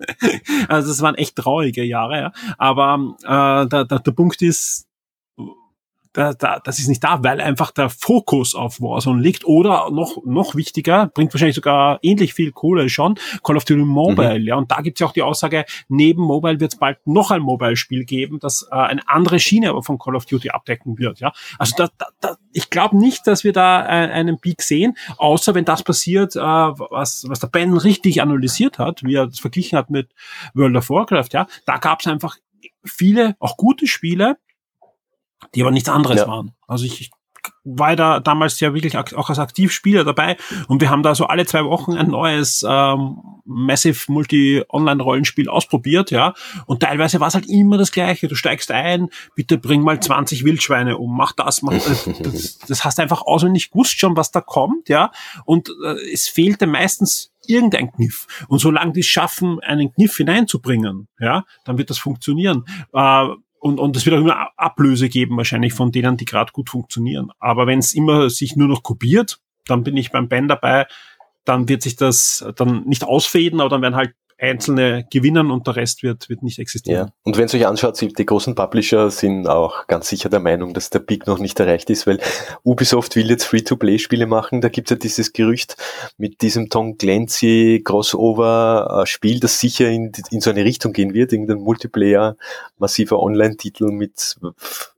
Also 0.69 0.89
das 0.89 1.01
waren 1.01 1.15
echt 1.15 1.37
traurige 1.37 1.85
Jahre, 1.85 2.19
ja. 2.19 2.33
Aber 2.59 3.17
äh, 3.23 3.69
der, 3.69 3.85
der, 3.85 3.99
der 3.99 4.13
Punkt 4.13 4.43
ist, 4.43 4.87
da, 6.13 6.33
da, 6.33 6.59
das 6.59 6.79
ist 6.79 6.89
nicht 6.89 7.05
da, 7.05 7.23
weil 7.23 7.41
einfach 7.41 7.71
der 7.71 7.89
Fokus 7.89 8.55
auf 8.55 8.81
Warzone 8.81 9.23
liegt. 9.23 9.45
Oder 9.45 9.91
noch 9.91 10.25
noch 10.25 10.55
wichtiger, 10.55 11.07
bringt 11.07 11.33
wahrscheinlich 11.33 11.57
sogar 11.57 11.99
ähnlich 12.03 12.35
viel 12.35 12.53
Kohle 12.53 12.89
schon, 12.89 13.17
Call 13.45 13.57
of 13.57 13.65
Duty 13.65 13.83
Mobile, 13.83 14.39
ja, 14.39 14.57
und 14.57 14.71
da 14.71 14.81
gibt's 14.81 15.01
ja 15.01 15.07
auch 15.07 15.13
die 15.13 15.23
Aussage, 15.23 15.65
neben 15.89 16.23
Mobile 16.23 16.61
wird 16.61 16.73
es 16.73 16.79
bald 16.79 16.99
noch 17.07 17.31
ein 17.31 17.43
Mobile-Spiel 17.43 18.05
geben, 18.05 18.39
das 18.41 18.67
äh, 18.71 18.75
eine 18.75 19.09
andere 19.09 19.39
Schiene 19.39 19.71
aber 19.71 19.83
von 19.83 19.99
Call 19.99 20.17
of 20.17 20.27
Duty 20.27 20.51
abdecken 20.51 20.99
wird, 20.99 21.21
ja. 21.21 21.33
Also 21.59 21.75
da, 21.77 21.89
da, 21.99 22.07
da, 22.21 22.37
ich 22.53 22.71
glaube 22.71 22.97
nicht, 22.97 23.27
dass 23.27 23.45
wir 23.45 23.53
da 23.53 23.85
äh, 23.85 24.11
einen 24.11 24.41
Peak 24.41 24.63
sehen, 24.63 24.97
außer 25.17 25.55
wenn 25.55 25.65
das 25.65 25.83
passiert, 25.83 26.37
äh, 26.37 26.41
was, 26.41 27.25
was 27.29 27.41
der 27.41 27.49
Ben 27.49 27.77
richtig 27.77 28.21
analysiert 28.21 28.79
hat, 28.79 29.03
wie 29.05 29.15
er 29.15 29.27
das 29.27 29.39
verglichen 29.39 29.79
hat 29.79 29.91
mit 29.91 30.11
World 30.55 30.77
of 30.77 30.91
Warcraft, 30.91 31.29
ja, 31.33 31.47
da 31.67 31.77
gab's 31.77 32.07
einfach 32.07 32.37
viele, 32.85 33.37
auch 33.39 33.57
gute 33.57 33.87
Spiele, 33.87 34.37
die 35.55 35.63
aber 35.63 35.71
nichts 35.71 35.89
anderes 35.89 36.19
Ja. 36.21 36.29
waren. 36.29 36.53
Also 36.67 36.85
ich, 36.85 37.01
ich 37.01 37.11
war 37.65 37.97
da 37.97 38.21
damals 38.21 38.61
ja 38.61 38.75
wirklich 38.75 38.97
auch 38.99 39.29
als 39.31 39.39
Aktivspieler 39.39 40.05
dabei 40.05 40.37
und 40.69 40.81
wir 40.81 40.91
haben 40.91 41.03
da 41.03 41.15
so 41.15 41.27
alle 41.27 41.47
zwei 41.47 41.65
Wochen 41.65 41.95
ein 41.95 42.09
neues 42.09 42.65
ähm, 42.69 43.17
Massive 43.47 44.13
Multi-Online-Rollenspiel 44.13 45.49
ausprobiert, 45.49 46.11
ja. 46.11 46.35
Und 46.67 46.81
teilweise 46.81 47.19
war 47.21 47.29
es 47.29 47.35
halt 47.35 47.47
immer 47.49 47.79
das 47.79 47.93
Gleiche. 47.93 48.29
Du 48.29 48.35
steigst 48.35 48.71
ein, 48.71 49.09
bitte 49.35 49.59
bring 49.59 49.83
mal 49.83 50.01
20 50.01 50.45
Wildschweine 50.45 50.99
um, 50.99 51.17
mach 51.17 51.33
das, 51.33 51.63
mach 51.63 51.73
das. 51.73 52.09
Das, 52.23 52.59
das 52.59 52.85
hast 52.85 53.01
einfach 53.01 53.23
auswendig 53.23 53.71
gewusst 53.71 53.99
schon, 53.99 54.17
was 54.17 54.31
da 54.31 54.41
kommt, 54.41 54.89
ja. 54.89 55.11
Und 55.45 55.71
äh, 55.85 55.97
es 56.13 56.29
fehlte 56.29 56.67
meistens 56.67 57.33
irgendein 57.47 57.91
Kniff. 57.93 58.27
Und 58.49 58.59
solange 58.59 58.93
die 58.93 59.01
es 59.01 59.07
schaffen, 59.07 59.59
einen 59.61 59.93
Kniff 59.93 60.17
hineinzubringen, 60.17 61.09
ja, 61.19 61.45
dann 61.65 61.79
wird 61.79 61.91
das 61.91 61.99
funktionieren. 61.99 62.65
Äh, 62.93 63.29
und, 63.61 63.79
und 63.79 63.97
es 63.97 64.07
wird 64.07 64.17
auch 64.17 64.21
immer 64.21 64.49
Ablöse 64.57 65.09
geben, 65.09 65.37
wahrscheinlich 65.37 65.75
von 65.75 65.93
denen, 65.93 66.17
die 66.17 66.25
gerade 66.25 66.51
gut 66.53 66.71
funktionieren. 66.71 67.31
Aber 67.39 67.67
wenn 67.67 67.79
es 67.79 67.93
immer 67.93 68.31
sich 68.31 68.57
nur 68.57 68.69
noch 68.69 68.83
kopiert, 68.83 69.39
dann 69.67 69.85
bin 69.85 69.97
ich 69.97 70.11
beim 70.11 70.29
Ben 70.29 70.49
dabei, 70.49 70.87
dann 71.45 71.69
wird 71.69 71.83
sich 71.83 71.95
das 71.95 72.45
dann 72.57 72.85
nicht 72.87 73.05
ausfäden, 73.05 73.61
aber 73.61 73.69
dann 73.69 73.83
werden 73.83 73.97
halt 73.97 74.15
einzelne 74.41 75.07
gewinnen 75.11 75.51
und 75.51 75.67
der 75.67 75.77
Rest 75.77 76.03
wird, 76.03 76.29
wird 76.29 76.43
nicht 76.43 76.59
existieren. 76.59 77.09
Ja. 77.09 77.13
Und 77.25 77.37
wenn 77.37 77.45
es 77.45 77.55
euch 77.55 77.67
anschaut, 77.67 78.01
die 78.01 78.27
großen 78.27 78.55
Publisher 78.55 79.11
sind 79.11 79.47
auch 79.47 79.87
ganz 79.87 80.09
sicher 80.09 80.29
der 80.29 80.41
Meinung, 80.41 80.73
dass 80.73 80.91
der 80.91 81.01
Peak 81.01 81.27
noch 81.27 81.39
nicht 81.39 81.61
erreicht 81.61 81.91
ist, 81.91 82.07
weil 82.07 82.21
Ubisoft 82.65 83.17
will 83.17 83.29
jetzt 83.29 83.45
Free-to-Play-Spiele 83.45 84.27
machen. 84.27 84.61
Da 84.61 84.69
gibt 84.69 84.91
es 84.91 84.97
ja 84.97 84.97
dieses 84.97 85.33
Gerücht 85.33 85.77
mit 86.17 86.41
diesem 86.41 86.71
Tom 86.71 86.97
Clancy 86.97 87.83
Crossover-Spiel, 87.85 89.41
das 89.41 89.61
sicher 89.61 89.89
in, 89.89 90.13
in 90.31 90.41
so 90.41 90.51
eine 90.51 90.65
Richtung 90.65 90.93
gehen 90.93 91.13
wird, 91.13 91.33
irgendein 91.33 91.59
Multiplayer, 91.59 92.37
massiver 92.79 93.23
Online-Titel 93.23 93.91
mit 93.91 94.37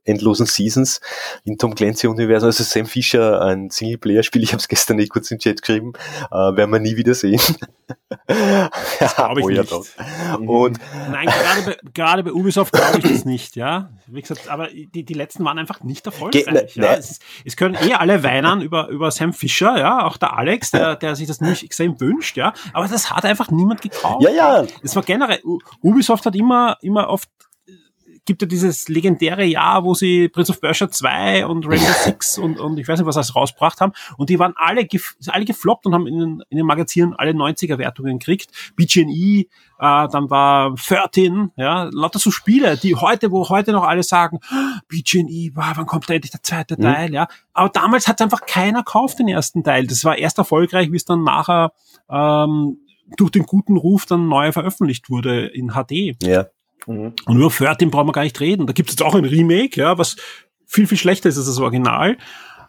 endlosen 0.05 0.45
Seasons 0.45 1.01
im 1.43 1.57
Tom 1.57 1.75
Clancy-Universum. 1.75 2.47
Also 2.47 2.63
Sam 2.63 2.85
Fisher, 2.85 3.41
ein 3.41 3.69
Singleplayer-Spiel, 3.69 4.43
ich 4.43 4.53
habe 4.53 4.59
es 4.59 4.67
gestern 4.67 4.99
eh 4.99 5.07
kurz 5.07 5.31
im 5.31 5.39
Chat 5.39 5.61
geschrieben, 5.61 5.93
äh, 6.31 6.35
werden 6.35 6.71
wir 6.71 6.79
nie 6.79 6.97
wieder 6.97 7.13
sehen. 7.13 7.41
Das 8.99 9.15
glaube 9.15 9.41
ich 9.41 9.45
oh, 9.45 9.49
nicht. 9.49 9.71
doch. 9.71 9.85
Und 10.39 10.79
Nein, 11.11 11.25
gerade 11.25 11.61
bei, 11.65 11.77
gerade 11.93 12.23
bei 12.23 12.31
Ubisoft 12.31 12.71
glaube 12.71 12.99
ich 12.99 13.03
das 13.03 13.25
nicht, 13.25 13.55
ja. 13.55 13.89
Wie 14.07 14.21
gesagt, 14.21 14.47
aber 14.49 14.67
die, 14.67 15.03
die 15.03 15.13
letzten 15.13 15.43
waren 15.43 15.59
einfach 15.59 15.81
nicht 15.83 16.05
erfolgreich. 16.05 16.45
Ne- 16.45 16.67
ja. 16.73 16.91
ne. 16.93 16.97
Es, 16.97 17.19
es 17.43 17.57
können 17.57 17.75
eh 17.75 17.93
alle 17.93 18.23
weinen 18.23 18.61
über, 18.61 18.87
über 18.87 19.11
Sam 19.11 19.33
Fisher, 19.33 19.77
ja, 19.77 20.05
auch 20.05 20.17
der 20.17 20.37
Alex, 20.37 20.71
der, 20.71 20.95
der 20.95 21.15
sich 21.15 21.27
das 21.27 21.41
nicht 21.41 21.63
extrem 21.63 21.99
wünscht, 21.99 22.37
ja. 22.37 22.53
Aber 22.71 22.87
das 22.87 23.11
hat 23.11 23.25
einfach 23.25 23.51
niemand 23.51 23.81
gekauft. 23.81 24.23
Ja, 24.23 24.31
ja. 24.31 24.65
Es 24.81 24.95
war 24.95 25.03
generell, 25.03 25.41
Ubisoft 25.81 26.25
hat 26.25 26.35
immer, 26.35 26.77
immer 26.81 27.09
oft 27.09 27.29
gibt 28.25 28.41
ja 28.41 28.47
dieses 28.47 28.87
legendäre 28.87 29.43
Jahr, 29.43 29.83
wo 29.83 29.93
sie 29.93 30.29
Prince 30.29 30.51
of 30.51 30.61
Persia 30.61 30.89
2 30.89 31.45
und 31.45 31.67
Rainbow 31.67 31.91
Six 31.91 32.37
und, 32.37 32.59
und 32.59 32.77
ich 32.77 32.87
weiß 32.87 32.99
nicht, 32.99 33.05
was 33.05 33.17
alles 33.17 33.35
rausgebracht 33.35 33.81
haben. 33.81 33.93
Und 34.17 34.29
die 34.29 34.39
waren 34.39 34.53
alle, 34.55 34.85
gef 34.85 35.15
alle 35.27 35.45
gefloppt 35.45 35.85
und 35.85 35.93
haben 35.93 36.07
in 36.07 36.19
den, 36.19 36.43
in 36.49 36.57
den 36.57 36.65
Magazinen 36.65 37.13
alle 37.13 37.31
90er-Wertungen 37.31 38.19
gekriegt. 38.19 38.49
BGNE, 38.75 39.45
äh, 39.45 39.47
dann 39.79 40.29
war 40.29 40.75
13, 40.75 41.51
ja, 41.57 41.89
lauter 41.91 42.19
so 42.19 42.31
Spiele, 42.31 42.77
die 42.77 42.95
heute, 42.95 43.31
wo 43.31 43.49
heute 43.49 43.71
noch 43.73 43.83
alle 43.83 44.03
sagen, 44.03 44.39
"Ah, 44.49 44.79
BGNE, 44.87 45.51
wow, 45.55 45.73
wann 45.75 45.85
kommt 45.85 46.09
da 46.09 46.13
endlich 46.13 46.31
der 46.31 46.43
zweite 46.43 46.77
Teil, 46.77 47.13
ja. 47.13 47.27
Aber 47.53 47.69
damals 47.69 48.07
hat 48.07 48.21
einfach 48.21 48.45
keiner 48.45 48.79
gekauft, 48.79 49.19
den 49.19 49.27
ersten 49.27 49.63
Teil. 49.63 49.87
Das 49.87 50.05
war 50.05 50.17
erst 50.17 50.37
erfolgreich, 50.37 50.91
wie 50.91 50.97
es 50.97 51.05
dann 51.05 51.23
nachher 51.23 51.73
ähm, 52.09 52.77
durch 53.17 53.31
den 53.31 53.43
guten 53.43 53.77
Ruf 53.77 54.05
dann 54.05 54.27
neu 54.27 54.51
veröffentlicht 54.51 55.09
wurde 55.09 55.47
in 55.47 55.71
HD. 55.71 56.15
ja. 56.23 56.45
Mhm. 56.87 57.13
Und 57.25 57.37
über 57.37 57.49
13 57.49 57.91
brauchen 57.91 58.07
wir 58.07 58.13
gar 58.13 58.23
nicht 58.23 58.39
reden. 58.39 58.67
Da 58.67 58.73
gibt 58.73 58.89
es 58.89 58.95
jetzt 58.95 59.03
auch 59.03 59.15
ein 59.15 59.25
Remake, 59.25 59.79
ja, 59.79 59.97
was 59.97 60.15
viel, 60.65 60.87
viel 60.87 60.97
schlechter 60.97 61.29
ist 61.29 61.37
als 61.37 61.47
das 61.47 61.59
Original. 61.59 62.17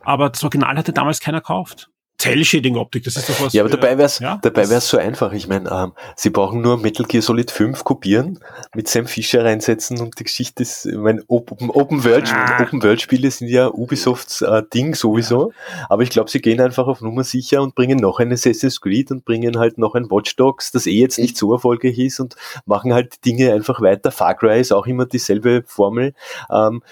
Aber 0.03 0.31
das 0.31 0.42
Original 0.42 0.77
hatte 0.77 0.92
damals 0.92 1.20
keiner 1.20 1.40
gekauft. 1.40 1.90
Cell-Shading-Optik, 2.25 3.05
das 3.05 3.17
ist 3.17 3.29
doch 3.29 3.41
was. 3.41 3.53
Ja, 3.53 3.63
aber 3.63 3.73
äh, 3.73 3.77
dabei 3.77 3.99
wär's, 3.99 4.19
ja, 4.19 4.39
dabei 4.43 4.69
wär's 4.69 4.89
so 4.89 4.97
einfach. 4.99 5.33
Ich 5.33 5.47
meine, 5.47 5.71
ähm, 5.71 5.93
sie 6.17 6.31
brauchen 6.31 6.61
nur 6.61 6.79
Metal 6.79 7.07
Gear 7.07 7.23
Solid 7.23 7.51
5 7.51 7.85
kopieren, 7.85 8.39
mit 8.75 8.89
Sam 8.89 9.07
Fisher 9.07 9.45
reinsetzen 9.45 10.01
und 10.01 10.19
die 10.19 10.25
Geschichte 10.25 10.63
ist, 10.63 10.87
ich 10.87 10.97
meine, 10.97 11.23
Open, 11.29 11.71
Open 11.71 12.05
World, 12.05 12.33
Ah. 12.33 12.63
Open 12.63 12.83
World 12.83 13.01
Spiele 13.01 13.31
sind 13.31 13.49
ja 13.49 13.69
Ubisofts 13.69 14.43
äh, 14.43 14.63
Ding 14.73 14.95
sowieso. 14.95 15.53
Aber 15.89 16.03
ich 16.03 16.11
glaube, 16.11 16.31
sie 16.31 16.41
gehen 16.41 16.61
einfach 16.61 16.87
auf 16.87 17.01
Nummer 17.01 17.25
sicher 17.25 17.63
und 17.63 17.75
bringen 17.75 17.99
noch 17.99 18.19
ein 18.19 18.33
Assassin's 18.33 18.81
Creed 18.81 19.11
und 19.11 19.25
bringen 19.25 19.59
halt 19.59 19.79
noch 19.79 19.95
ein 19.95 20.11
Watch 20.11 20.37
Dogs, 20.37 20.73
das 20.73 20.87
eh 20.87 20.99
jetzt 21.01 21.19
nicht 21.19 21.37
so 21.37 21.53
erfolgreich 21.53 21.99
ist 21.99 22.21
und 22.21 22.37
machen 22.67 22.95
halt 22.95 23.15
die 23.17 23.31
Dinge 23.31 23.53
einfach 23.53 23.81
weiter. 23.81 24.11
Far 24.11 24.35
Cry 24.35 24.61
ist 24.61 24.73
auch 24.73 24.87
immer 24.87 25.07
dieselbe 25.07 25.63
Formel. 25.67 26.15
Ähm, 26.51 26.83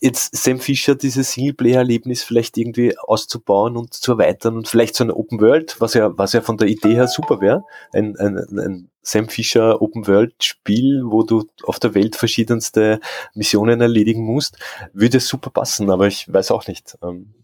jetzt 0.00 0.36
Sam 0.36 0.58
Fisher 0.60 0.94
dieses 0.94 1.32
Singleplayer-Erlebnis 1.32 2.22
vielleicht 2.22 2.56
irgendwie 2.56 2.96
auszubauen 2.98 3.76
und 3.76 3.92
zu 3.94 4.12
erweitern 4.12 4.56
und 4.56 4.68
vielleicht 4.68 4.94
so 4.94 5.04
eine 5.04 5.14
Open 5.14 5.40
World, 5.40 5.76
was 5.80 5.94
ja, 5.94 6.16
was 6.16 6.32
ja 6.32 6.40
von 6.40 6.56
der 6.56 6.68
Idee 6.68 6.94
her 6.94 7.08
super 7.08 7.40
wäre, 7.40 7.64
ein, 7.92 8.16
ein, 8.18 8.36
ein 8.58 8.90
Sam 9.02 9.28
Fisher 9.28 9.80
Open 9.82 10.06
World 10.06 10.34
Spiel, 10.42 11.02
wo 11.04 11.22
du 11.22 11.44
auf 11.64 11.78
der 11.78 11.94
Welt 11.94 12.16
verschiedenste 12.16 13.00
Missionen 13.34 13.80
erledigen 13.80 14.22
musst, 14.24 14.58
würde 14.92 15.20
super 15.20 15.50
passen, 15.50 15.90
aber 15.90 16.06
ich 16.06 16.32
weiß 16.32 16.50
auch 16.50 16.66
nicht. 16.66 16.96
Ähm, 17.02 17.34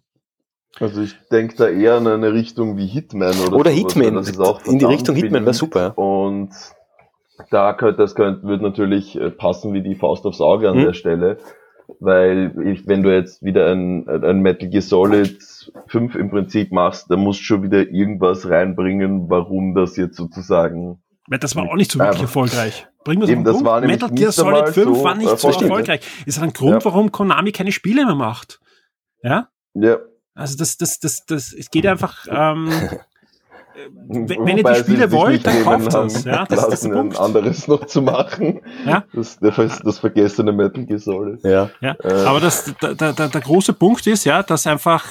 Also 0.78 1.00
ich 1.02 1.14
denke 1.32 1.56
da 1.56 1.68
eher 1.68 1.94
an 1.94 2.06
eine 2.06 2.32
Richtung 2.32 2.76
wie 2.76 2.86
Hitman 2.86 3.38
oder 3.40 3.56
Oder 3.56 3.70
Hitman, 3.70 4.22
in 4.66 4.78
die 4.78 4.84
Richtung 4.84 5.16
Hitman 5.16 5.44
wäre 5.44 5.54
super. 5.54 5.96
Und 5.96 6.50
da 7.50 7.72
könnte, 7.74 7.98
das 7.98 8.14
könnte, 8.14 8.46
wird 8.46 8.62
natürlich 8.62 9.18
äh, 9.18 9.30
passen 9.30 9.72
wie 9.72 9.82
die 9.82 9.94
Faust 9.94 10.24
aufs 10.26 10.40
Auge 10.40 10.68
an 10.68 10.76
Hm. 10.76 10.84
der 10.84 10.92
Stelle. 10.94 11.38
Weil 12.00 12.52
ich, 12.66 12.86
wenn 12.86 13.02
du 13.02 13.12
jetzt 13.14 13.42
wieder 13.42 13.72
ein, 13.72 14.08
ein 14.08 14.40
Metal 14.40 14.68
Gear 14.68 14.82
Solid 14.82 15.38
5 15.88 16.14
im 16.16 16.30
Prinzip 16.30 16.70
machst, 16.72 17.10
dann 17.10 17.20
musst 17.20 17.40
du 17.40 17.44
schon 17.44 17.62
wieder 17.62 17.88
irgendwas 17.88 18.48
reinbringen, 18.48 19.30
warum 19.30 19.74
das 19.74 19.96
jetzt 19.96 20.16
sozusagen 20.16 20.98
Das 21.28 21.56
war 21.56 21.64
auch 21.64 21.74
nicht 21.76 21.90
so 21.90 21.98
wirklich 21.98 22.10
Einfach. 22.20 22.22
erfolgreich. 22.24 22.86
Bringen 23.04 23.22
wir 23.22 23.28
Eben, 23.28 23.44
das 23.44 23.64
war 23.64 23.80
Metal 23.80 24.10
Gear 24.10 24.32
Solid 24.32 24.68
5 24.68 24.74
so 24.98 25.04
war 25.04 25.14
nicht 25.14 25.26
so 25.38 25.48
erfolgreich. 25.48 25.62
erfolgreich. 25.62 26.00
Ist 26.26 26.38
ein 26.42 26.52
Grund, 26.52 26.82
Ja. 26.82 26.84
warum 26.84 27.12
Konami 27.12 27.52
keine 27.52 27.72
Spiele 27.72 28.04
mehr 28.04 28.14
macht. 28.14 28.60
Ja? 29.22 29.48
Ja. 29.74 29.98
Also 30.34 30.56
das, 30.58 30.76
das, 30.76 30.98
das, 31.00 31.24
das, 31.24 31.52
es 31.52 31.70
geht 31.70 31.86
einfach, 31.86 32.26
ähm, 32.28 32.68
wenn, 34.08 34.28
wenn 34.28 34.58
ihr 34.58 34.64
die 34.64 34.74
Spiele 34.76 35.10
wollt, 35.12 35.46
dann 35.46 35.62
kauft 35.64 35.94
haben 35.94 36.08
das. 36.08 36.24
Ja, 36.24 36.44
das, 36.46 36.60
das 36.62 36.74
ist 36.74 36.84
der 36.84 36.92
ein 36.92 36.98
Punkt. 37.10 37.20
anderes 37.20 37.68
noch 37.68 37.84
zu 37.86 38.02
machen. 38.02 38.60
Ja. 38.86 39.04
Das, 39.12 39.38
das, 39.38 39.80
das 39.82 39.98
vergessene 39.98 40.52
Metal 40.52 40.84
Gear 40.86 40.98
Solid. 40.98 41.42
Ja. 41.44 41.70
Ja, 41.80 41.94
Äh. 42.02 42.12
aber 42.24 42.40
das, 42.40 42.72
der, 42.80 42.94
der, 42.94 43.12
der 43.12 43.28
der 43.28 43.40
große 43.40 43.72
Punkt 43.74 44.06
ist 44.06 44.24
ja, 44.24 44.42
dass 44.42 44.66
einfach, 44.66 45.04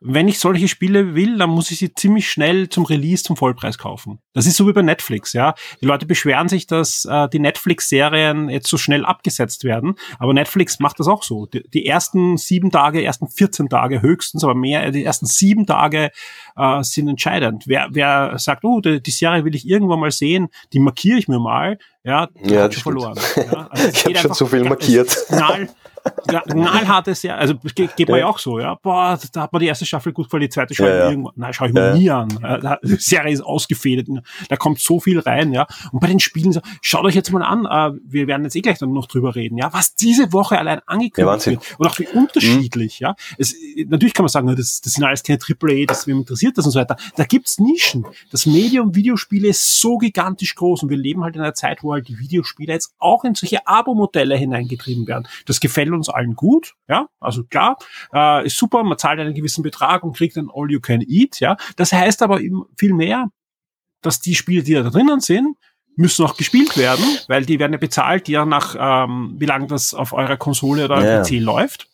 wenn 0.00 0.28
ich 0.28 0.38
solche 0.38 0.66
Spiele 0.66 1.14
will, 1.14 1.36
dann 1.36 1.50
muss 1.50 1.70
ich 1.70 1.78
sie 1.78 1.94
ziemlich 1.94 2.30
schnell 2.30 2.70
zum 2.70 2.84
Release 2.84 3.22
zum 3.22 3.36
Vollpreis 3.36 3.76
kaufen. 3.76 4.18
Das 4.32 4.46
ist 4.46 4.56
so 4.56 4.66
wie 4.66 4.72
bei 4.72 4.80
Netflix, 4.80 5.34
ja. 5.34 5.54
Die 5.82 5.86
Leute 5.86 6.06
beschweren 6.06 6.48
sich, 6.48 6.66
dass 6.66 7.04
äh, 7.04 7.28
die 7.28 7.38
Netflix-Serien 7.38 8.48
jetzt 8.48 8.68
so 8.68 8.78
schnell 8.78 9.04
abgesetzt 9.04 9.64
werden, 9.64 9.96
aber 10.18 10.32
Netflix 10.32 10.80
macht 10.80 11.00
das 11.00 11.06
auch 11.06 11.22
so. 11.22 11.46
Die, 11.46 11.68
die 11.68 11.84
ersten 11.84 12.38
sieben 12.38 12.70
Tage, 12.70 13.04
ersten 13.04 13.28
14 13.28 13.68
Tage 13.68 14.00
höchstens, 14.00 14.42
aber 14.42 14.54
mehr, 14.54 14.90
die 14.90 15.04
ersten 15.04 15.26
sieben 15.26 15.66
Tage 15.66 16.10
äh, 16.56 16.82
sind 16.82 17.08
entscheidend. 17.08 17.64
Wer, 17.66 17.88
wer 17.90 18.38
sagt, 18.38 18.64
oh, 18.64 18.80
die, 18.80 19.02
die 19.02 19.10
Serie 19.10 19.44
will 19.44 19.54
ich 19.54 19.68
irgendwann 19.68 20.00
mal 20.00 20.10
sehen, 20.10 20.48
die 20.72 20.80
markiere 20.80 21.18
ich 21.18 21.28
mir 21.28 21.40
mal, 21.40 21.78
ja, 22.02 22.28
Ja, 22.42 22.62
hat 22.62 22.74
schon 22.74 22.82
verloren. 22.82 23.18
Ja, 23.36 23.66
also 23.70 23.88
Ich 23.90 23.98
hab 23.98 24.06
geht 24.06 24.18
schon 24.18 24.34
so 24.34 24.46
viel 24.46 24.64
markiert. 24.64 25.14
Knall, 25.28 25.68
ja, 26.30 26.40
knallharte 26.40 27.14
Serie, 27.14 27.36
also 27.38 27.54
geht, 27.74 27.96
geht 27.96 28.08
mir 28.08 28.14
Ja. 28.14 28.20
ja 28.20 28.26
auch 28.26 28.38
so, 28.38 28.58
ja. 28.58 28.74
Boah, 28.76 29.18
da 29.32 29.42
hat 29.42 29.52
man 29.52 29.60
die 29.60 29.66
erste 29.66 29.84
Staffel 29.86 30.12
gut 30.12 30.26
gefallen, 30.26 30.42
die 30.42 30.48
zweite 30.48 30.74
schaue 30.74 30.86
ich 30.86 30.92
Ja, 30.92 30.96
mir 30.98 31.04
ja. 31.04 31.10
irgendwann, 31.10 31.32
nein, 31.36 31.52
schaue 31.52 31.68
ich 31.68 31.74
mir 31.74 31.80
Ja, 31.80 31.88
ja. 31.88 31.94
nie 31.96 32.10
an. 32.10 32.28
Ja, 32.42 32.78
Die 32.82 32.94
Serie 32.96 33.32
ist 33.32 33.40
ausgefädelt, 33.42 34.08
da 34.48 34.56
kommt 34.56 34.80
so 34.80 35.00
viel 35.00 35.18
rein, 35.18 35.52
ja. 35.52 35.66
Und 35.92 36.00
bei 36.00 36.06
den 36.08 36.20
Spielen, 36.20 36.52
so, 36.52 36.60
schaut 36.82 37.04
euch 37.04 37.14
jetzt 37.14 37.30
mal 37.32 37.42
an, 37.42 37.66
äh, 37.66 37.98
wir 38.04 38.26
werden 38.26 38.44
jetzt 38.44 38.56
eh 38.56 38.60
gleich 38.60 38.78
dann 38.78 38.92
noch 38.92 39.06
drüber 39.06 39.34
reden, 39.34 39.58
ja, 39.58 39.72
was 39.72 39.94
diese 39.94 40.32
Woche 40.32 40.58
allein 40.58 40.78
Ja, 40.78 40.82
angekündigt 40.86 41.26
Wahnsinn. 41.32 41.54
wird 41.54 41.80
und 41.80 41.86
auch 41.86 41.98
wie 41.98 42.06
unterschiedlich, 42.08 43.00
ja. 43.00 43.14
Es, 43.38 43.54
natürlich 43.88 44.14
kann 44.14 44.24
man 44.24 44.28
sagen, 44.30 44.46
das, 44.56 44.80
das 44.80 44.92
sind 44.94 45.04
alles 45.04 45.22
keine 45.22 45.38
AAA, 45.38 45.86
das 45.86 46.06
wem 46.06 46.18
interessiert 46.20 46.56
das 46.58 46.64
und 46.66 46.72
so 46.72 46.78
weiter. 46.78 46.96
Da 47.16 47.24
gibt's 47.24 47.58
Nischen. 47.58 48.06
Das 48.30 48.46
Medium 48.46 48.94
Videospiele 48.94 49.48
ist 49.48 49.80
so 49.80 49.98
gigantisch 49.98 50.54
groß 50.54 50.82
und 50.82 50.90
wir 50.90 50.96
leben 50.96 51.22
halt 51.24 51.36
in 51.36 51.42
einer 51.42 51.54
Zeit, 51.54 51.82
wo 51.82 51.92
halt 51.92 52.08
die 52.08 52.18
Videospiele 52.18 52.72
jetzt 52.72 52.94
auch 52.98 53.24
in 53.24 53.34
solche 53.34 53.66
Abo-Modelle 53.66 54.36
hineingetrieben 54.36 55.06
werden. 55.06 55.26
Das 55.46 55.60
gefällt 55.60 55.89
uns 55.94 56.08
allen 56.08 56.34
gut, 56.34 56.74
ja. 56.88 57.08
Also 57.20 57.44
klar, 57.44 57.76
äh, 58.14 58.46
ist 58.46 58.56
super, 58.56 58.82
man 58.82 58.98
zahlt 58.98 59.20
einen 59.20 59.34
gewissen 59.34 59.62
Betrag 59.62 60.02
und 60.02 60.16
kriegt 60.16 60.36
ein 60.36 60.48
All 60.52 60.70
You 60.70 60.80
Can 60.80 61.02
Eat, 61.06 61.40
ja. 61.40 61.56
Das 61.76 61.92
heißt 61.92 62.22
aber 62.22 62.40
eben 62.40 62.64
viel 62.76 62.94
mehr, 62.94 63.28
dass 64.02 64.20
die 64.20 64.34
Spiele, 64.34 64.62
die 64.62 64.74
da 64.74 64.82
drinnen 64.82 65.20
sind, 65.20 65.56
müssen 65.96 66.24
auch 66.24 66.36
gespielt 66.36 66.76
werden, 66.76 67.04
weil 67.28 67.44
die 67.44 67.58
werden 67.58 67.72
ja 67.72 67.78
bezahlt, 67.78 68.28
ja 68.28 68.46
nach 68.46 68.76
ähm, 68.78 69.36
wie 69.38 69.46
lange 69.46 69.66
das 69.66 69.92
auf 69.92 70.12
eurer 70.12 70.36
Konsole 70.36 70.84
oder 70.84 71.04
Ja. 71.04 71.22
PC 71.22 71.40
läuft. 71.40 71.86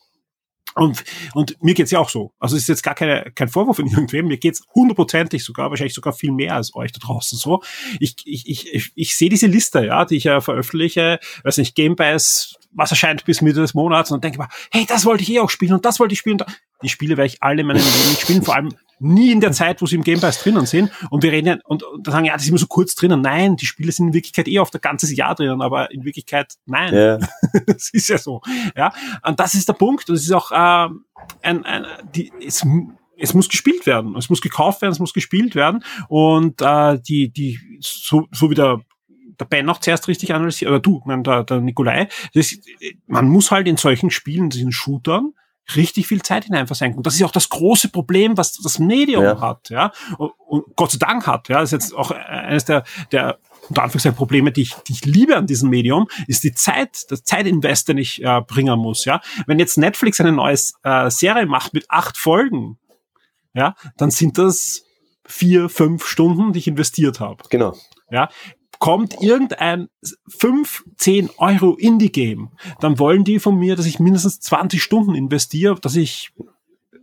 Und, 0.75 1.03
und 1.33 1.61
mir 1.63 1.73
geht's 1.73 1.89
ja 1.89 1.99
auch 1.99 2.09
so. 2.09 2.33
Also 2.39 2.55
es 2.55 2.63
ist 2.63 2.67
jetzt 2.67 2.83
gar 2.83 2.93
keine, 2.93 3.31
kein 3.33 3.49
Vorwurf 3.49 3.79
in 3.79 3.87
irgendwem. 3.87 4.27
Mir 4.27 4.37
geht's 4.37 4.61
hundertprozentig 4.75 5.43
sogar, 5.43 5.71
wahrscheinlich 5.71 5.95
sogar 5.95 6.13
viel 6.13 6.31
mehr 6.31 6.53
als 6.53 6.75
euch 6.75 6.91
da 6.91 6.99
draußen 6.99 7.37
so. 7.37 7.63
Ich, 7.99 8.15
ich, 8.25 8.47
ich, 8.47 8.73
ich, 8.73 8.91
ich 8.93 9.17
sehe 9.17 9.29
diese 9.29 9.47
Liste, 9.47 9.83
ja, 9.83 10.05
die 10.05 10.17
ich 10.17 10.25
ja 10.25 10.39
veröffentliche, 10.39 11.19
weiß 11.43 11.57
nicht, 11.57 11.73
Game 11.73 11.95
Pass, 11.95 12.55
was 12.77 12.91
erscheint 12.91 13.25
bis 13.25 13.41
Mitte 13.41 13.59
des 13.59 13.73
Monats 13.73 14.11
und 14.11 14.23
denke 14.23 14.37
mal, 14.37 14.47
hey, 14.71 14.85
das 14.87 15.03
wollte 15.05 15.23
ich 15.23 15.31
eh 15.31 15.39
auch 15.39 15.49
spielen 15.49 15.73
und 15.73 15.83
das 15.83 15.99
wollte 15.99 16.13
ich 16.13 16.19
spielen. 16.19 16.37
Die 16.83 16.89
Spiele 16.89 17.17
werde 17.17 17.27
ich 17.27 17.41
alle 17.41 17.61
in 17.61 17.67
meinem 17.67 17.77
Leben 17.77 18.09
nicht 18.09 18.21
spielen, 18.21 18.43
vor 18.43 18.55
allem 18.55 18.73
nie 18.99 19.31
in 19.31 19.41
der 19.41 19.51
Zeit, 19.51 19.81
wo 19.81 19.85
sie 19.85 19.95
im 19.95 20.03
Game 20.03 20.19
Pass 20.19 20.41
drinnen 20.41 20.65
sind. 20.65 20.91
Und 21.09 21.23
wir 21.23 21.31
reden 21.31 21.47
ja, 21.47 21.57
und, 21.65 21.83
und 21.83 22.05
sagen, 22.05 22.25
ja, 22.25 22.33
das 22.33 22.43
ist 22.43 22.49
immer 22.49 22.57
so 22.57 22.67
kurz 22.67 22.95
drinnen. 22.95 23.21
Nein, 23.21 23.55
die 23.55 23.65
Spiele 23.65 23.91
sind 23.91 24.07
in 24.07 24.13
Wirklichkeit 24.13 24.47
eh 24.47 24.59
auf 24.59 24.69
der 24.69 24.79
ganzes 24.79 25.15
Jahr 25.15 25.35
drinnen, 25.35 25.61
aber 25.61 25.91
in 25.91 26.05
Wirklichkeit 26.05 26.53
nein. 26.65 26.93
Ja. 26.93 27.17
das 27.65 27.89
ist 27.91 28.09
ja 28.09 28.17
so. 28.17 28.41
Ja, 28.75 28.93
und 29.23 29.39
das 29.39 29.55
ist 29.55 29.67
der 29.67 29.73
Punkt. 29.73 30.09
Und 30.09 30.15
es 30.15 30.23
ist 30.23 30.31
auch 30.31 30.51
ähm, 30.53 31.05
ein, 31.41 31.65
ein 31.65 31.85
die, 32.13 32.31
es, 32.45 32.65
es 33.17 33.33
muss 33.33 33.49
gespielt 33.49 33.85
werden. 33.85 34.15
Es 34.15 34.29
muss 34.29 34.41
gekauft 34.41 34.81
werden, 34.81 34.91
es 34.91 34.99
muss 34.99 35.13
gespielt 35.13 35.55
werden. 35.55 35.83
Und 36.09 36.61
äh, 36.61 36.99
die, 36.99 37.31
die, 37.31 37.59
so, 37.81 38.27
so 38.31 38.49
wie 38.49 38.55
der 38.55 38.81
der 39.39 39.45
Ben 39.45 39.69
auch 39.69 39.79
zuerst 39.79 40.07
richtig 40.07 40.33
analysiert, 40.33 40.71
oder 40.71 40.79
du, 40.79 41.01
nein, 41.05 41.23
der, 41.23 41.43
der 41.43 41.61
Nikolai, 41.61 42.07
das, 42.33 42.55
man 43.07 43.27
muss 43.29 43.51
halt 43.51 43.67
in 43.67 43.77
solchen 43.77 44.09
Spielen, 44.09 44.49
diesen 44.49 44.71
Shootern, 44.71 45.33
richtig 45.75 46.07
viel 46.07 46.21
Zeit 46.21 46.45
hinein 46.45 46.65
versenken. 46.65 46.97
Und 46.97 47.07
das 47.07 47.15
ist 47.15 47.23
auch 47.23 47.31
das 47.31 47.49
große 47.49 47.89
Problem, 47.89 48.37
was 48.37 48.53
das 48.53 48.79
Medium 48.79 49.23
Ja. 49.23 49.41
hat, 49.41 49.69
ja. 49.69 49.91
Und, 50.17 50.31
und 50.47 50.63
Gott 50.77 50.91
sei 50.91 50.97
Dank 50.97 51.27
hat, 51.27 51.49
ja. 51.49 51.59
Das 51.59 51.73
ist 51.73 51.83
jetzt 51.83 51.93
auch 51.93 52.11
eines 52.11 52.63
der, 52.65 52.85
der 53.11 53.37
unter 53.67 53.83
Anführungszeichen 53.83 54.15
Probleme, 54.15 54.53
die 54.53 54.61
ich, 54.61 54.75
die 54.87 54.93
ich 54.93 55.05
liebe 55.05 55.35
an 55.35 55.45
diesem 55.45 55.69
Medium, 55.69 56.07
ist 56.27 56.45
die 56.45 56.53
Zeit, 56.53 57.11
das 57.11 57.23
Zeitinvest, 57.23 57.89
den 57.89 57.97
ich 57.97 58.23
äh, 58.23 58.41
bringen 58.47 58.79
muss, 58.79 59.03
ja. 59.03 59.19
Wenn 59.45 59.59
jetzt 59.59 59.77
Netflix 59.77 60.21
eine 60.21 60.31
neue 60.31 60.55
äh, 60.83 61.09
Serie 61.09 61.47
macht 61.47 61.73
mit 61.73 61.85
acht 61.89 62.17
Folgen, 62.17 62.79
ja, 63.53 63.75
dann 63.97 64.09
sind 64.09 64.37
das 64.37 64.83
vier, 65.25 65.67
fünf 65.67 66.05
Stunden, 66.05 66.53
die 66.53 66.59
ich 66.59 66.67
investiert 66.67 67.19
habe. 67.19 67.43
Genau. 67.49 67.75
Ja, 68.09 68.29
kommt 68.79 69.21
irgendein 69.21 69.89
5, 70.27 70.85
10 70.97 71.29
Euro 71.37 71.75
Indie-Game, 71.75 72.49
dann 72.79 72.99
wollen 72.99 73.23
die 73.23 73.39
von 73.39 73.57
mir, 73.57 73.75
dass 73.75 73.85
ich 73.85 73.99
mindestens 73.99 74.39
20 74.39 74.81
Stunden 74.81 75.15
investiere, 75.15 75.79
dass 75.79 75.95
ich 75.95 76.31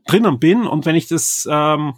drinnen 0.07 0.39
bin 0.39 0.67
und 0.67 0.87
wenn 0.87 0.97
ich 0.97 1.09
das, 1.09 1.49
ähm, 1.51 1.95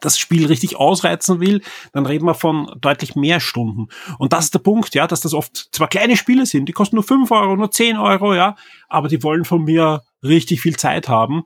das 0.00 0.18
Spiel 0.18 0.46
richtig 0.46 0.76
ausreizen 0.76 1.40
will, 1.40 1.62
dann 1.92 2.06
reden 2.06 2.26
wir 2.26 2.34
von 2.34 2.70
deutlich 2.80 3.16
mehr 3.16 3.40
Stunden. 3.40 3.88
Und 4.18 4.32
das 4.32 4.46
ist 4.46 4.54
der 4.54 4.58
Punkt, 4.58 4.94
ja, 4.94 5.06
dass 5.06 5.20
das 5.20 5.34
oft 5.34 5.68
zwar 5.72 5.88
kleine 5.88 6.16
Spiele 6.16 6.46
sind, 6.46 6.68
die 6.68 6.72
kosten 6.72 6.96
nur 6.96 7.04
5 7.04 7.30
Euro, 7.30 7.56
nur 7.56 7.70
10 7.70 7.96
Euro, 7.96 8.34
ja, 8.34 8.56
aber 8.88 9.08
die 9.08 9.22
wollen 9.22 9.44
von 9.44 9.64
mir 9.64 10.02
richtig 10.22 10.60
viel 10.60 10.76
Zeit 10.76 11.08
haben, 11.08 11.44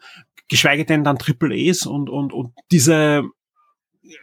geschweige 0.49 0.85
denn 0.85 1.05
dann 1.05 1.19
Triple 1.19 1.55
A's 1.55 1.87
und, 1.87 2.09
und, 2.09 2.33
und 2.33 2.53
diese 2.71 3.25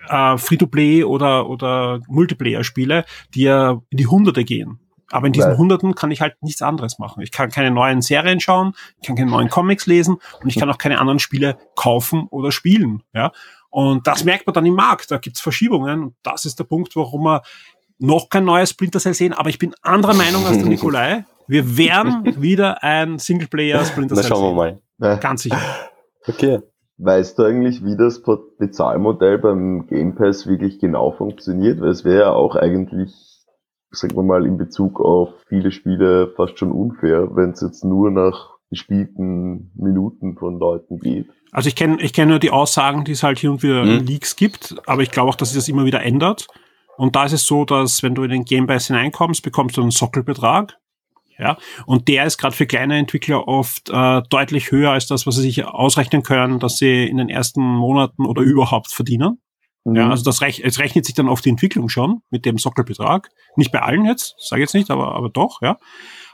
äh, 0.10 0.38
Free-to-Play 0.38 1.04
oder, 1.04 1.50
oder 1.50 2.00
Multiplayer-Spiele, 2.08 3.06
die 3.34 3.44
ja 3.44 3.82
in 3.90 3.98
die 3.98 4.08
Hunderte 4.08 4.44
gehen. 4.44 4.80
Aber 5.12 5.28
in 5.28 5.34
diesen 5.34 5.52
Weil- 5.52 5.58
Hunderten 5.58 5.94
kann 5.96 6.10
ich 6.12 6.22
halt 6.22 6.36
nichts 6.42 6.62
anderes 6.62 6.98
machen. 7.00 7.22
Ich 7.22 7.32
kann 7.32 7.52
keine 7.52 7.70
neuen 7.72 8.02
Serien 8.02 8.40
schauen, 8.40 8.74
ich 9.00 9.08
kann 9.08 9.16
keine 9.16 9.30
neuen 9.32 9.50
Comics 9.50 9.86
lesen 9.86 10.18
und 10.42 10.50
ich 10.50 10.56
kann 10.58 10.70
auch 10.70 10.78
keine 10.80 11.00
anderen 11.00 11.20
Spiele 11.20 11.58
kaufen 11.76 12.28
oder 12.32 12.52
spielen. 12.52 13.04
Ja? 13.14 13.32
Und 13.70 14.08
das 14.08 14.24
merkt 14.24 14.48
man 14.48 14.54
dann 14.56 14.66
im 14.66 14.74
Markt. 14.74 15.12
Da 15.12 15.18
gibt's 15.18 15.42
Verschiebungen. 15.42 16.04
Und 16.04 16.16
das 16.24 16.46
ist 16.46 16.58
der 16.58 16.64
Punkt, 16.64 16.96
warum 16.96 17.24
wir 17.24 17.44
noch 18.00 18.30
kein 18.30 18.46
neues 18.46 18.72
Splinter 18.72 19.00
Cell 19.00 19.14
sehen. 19.14 19.34
Aber 19.34 19.50
ich 19.50 19.60
bin 19.60 19.76
anderer 19.82 20.14
Meinung 20.16 20.46
als 20.46 20.58
der 20.58 20.66
Nikolai. 20.68 21.24
Wir 21.48 21.78
werden 21.78 22.24
wieder 22.42 22.82
ein 22.84 23.20
Singleplayer 23.20 23.86
Splinter 23.86 24.16
Na, 24.16 24.22
Cell 24.22 24.30
schauen 24.32 24.56
wir 24.56 24.66
sehen. 24.70 24.80
mal. 24.98 25.18
Ganz 25.20 25.44
sicher. 25.44 25.60
Okay. 26.28 26.60
Weißt 26.98 27.38
du 27.38 27.44
eigentlich, 27.44 27.84
wie 27.84 27.98
das 27.98 28.24
Bezahlmodell 28.58 29.38
beim 29.40 29.88
Game 29.88 30.16
Pass 30.16 30.48
wirklich 30.48 30.80
genau 30.80 31.12
funktioniert? 31.12 31.82
Weil 31.82 31.90
es 31.90 32.06
wäre 32.06 32.22
ja 32.22 32.32
auch 32.32 32.56
eigentlich, 32.56 33.12
sagen 33.92 34.16
wir 34.16 34.24
mal, 34.24 34.46
in 34.46 34.58
Bezug 34.58 35.02
auf 35.02 35.30
viele 35.48 35.72
Spiele 35.72 36.34
fast 36.38 36.58
schon 36.58 36.72
unfair, 36.72 37.36
wenn 37.36 37.52
es 37.52 37.62
jetzt 37.62 37.84
nur 37.84 38.12
nach 38.12 38.52
gespielten 38.70 39.72
Minuten 39.76 40.38
von 40.38 40.58
Leuten 40.58 41.00
geht. 41.00 41.28
Also 41.52 41.68
ich 41.68 41.76
kenne 41.76 42.02
ich 42.02 42.14
kenn 42.14 42.30
nur 42.30 42.40
die 42.40 42.52
Aussagen, 42.52 43.04
die 43.06 43.12
es 43.12 43.24
halt 43.24 43.40
hier 43.40 43.52
und 43.52 43.62
wieder 43.62 43.84
Mhm. 43.84 43.92
in 44.00 44.06
Leaks 44.08 44.36
gibt, 44.36 44.76
aber 44.88 45.02
ich 45.02 45.12
glaube 45.12 45.30
auch, 45.30 45.36
dass 45.36 45.50
sich 45.50 45.58
das 45.58 45.70
immer 45.70 45.86
wieder 45.86 46.02
ändert. 46.02 46.48
Und 46.98 47.16
da 47.16 47.26
ist 47.26 47.34
es 47.34 47.46
so, 47.46 47.66
dass 47.66 48.04
wenn 48.04 48.16
du 48.16 48.24
in 48.24 48.32
den 48.32 48.46
Game 48.46 48.68
Pass 48.68 48.88
hineinkommst, 48.88 49.44
bekommst 49.44 49.76
du 49.78 49.82
einen 49.82 49.92
Sockelbetrag. 49.92 50.78
Ja, 51.38 51.58
und 51.86 52.08
der 52.08 52.26
ist 52.26 52.38
gerade 52.38 52.56
für 52.56 52.66
kleine 52.66 52.98
Entwickler 52.98 53.48
oft 53.48 53.90
äh, 53.90 54.22
deutlich 54.30 54.72
höher 54.72 54.92
als 54.92 55.08
das, 55.08 55.28
was 55.28 55.36
sie 55.36 55.42
sich 55.42 55.66
ausrechnen 55.66 56.24
können, 56.24 56.60
dass 56.60 56.78
sie 56.78 57.06
in 57.06 57.18
den 57.18 57.28
ersten 57.30 57.62
Monaten 57.62 58.26
oder 58.26 58.42
überhaupt 58.42 58.92
verdienen. 58.92 59.42
Ja, 59.84 60.06
Mhm. 60.06 60.12
also 60.12 60.24
das 60.24 60.42
rech 60.42 60.62
es 60.64 60.80
rechnet 60.80 61.06
sich 61.06 61.14
dann 61.14 61.30
auf 61.30 61.42
die 61.42 61.50
Entwicklung 61.50 61.90
schon 61.90 62.22
mit 62.32 62.46
dem 62.46 62.58
Sockelbetrag. 62.58 63.30
Nicht 63.56 63.72
bei 63.72 63.82
allen 63.82 64.06
jetzt, 64.06 64.36
sage 64.40 64.62
jetzt 64.62 64.74
nicht, 64.74 64.90
aber, 64.90 65.14
aber 65.14 65.30
doch, 65.30 65.62
ja. 65.62 65.78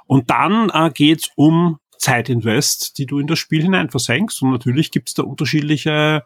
Und 0.05 0.29
dann 0.29 0.69
äh, 0.69 0.89
geht's 0.93 1.29
um 1.35 1.79
Zeitinvest, 1.97 2.97
die 2.97 3.05
du 3.05 3.19
in 3.19 3.27
das 3.27 3.39
Spiel 3.39 3.61
hinein 3.61 3.89
versenkst. 3.89 4.41
Und 4.41 4.51
natürlich 4.51 4.91
gibt's 4.91 5.13
da 5.13 5.23
unterschiedliche 5.23 6.23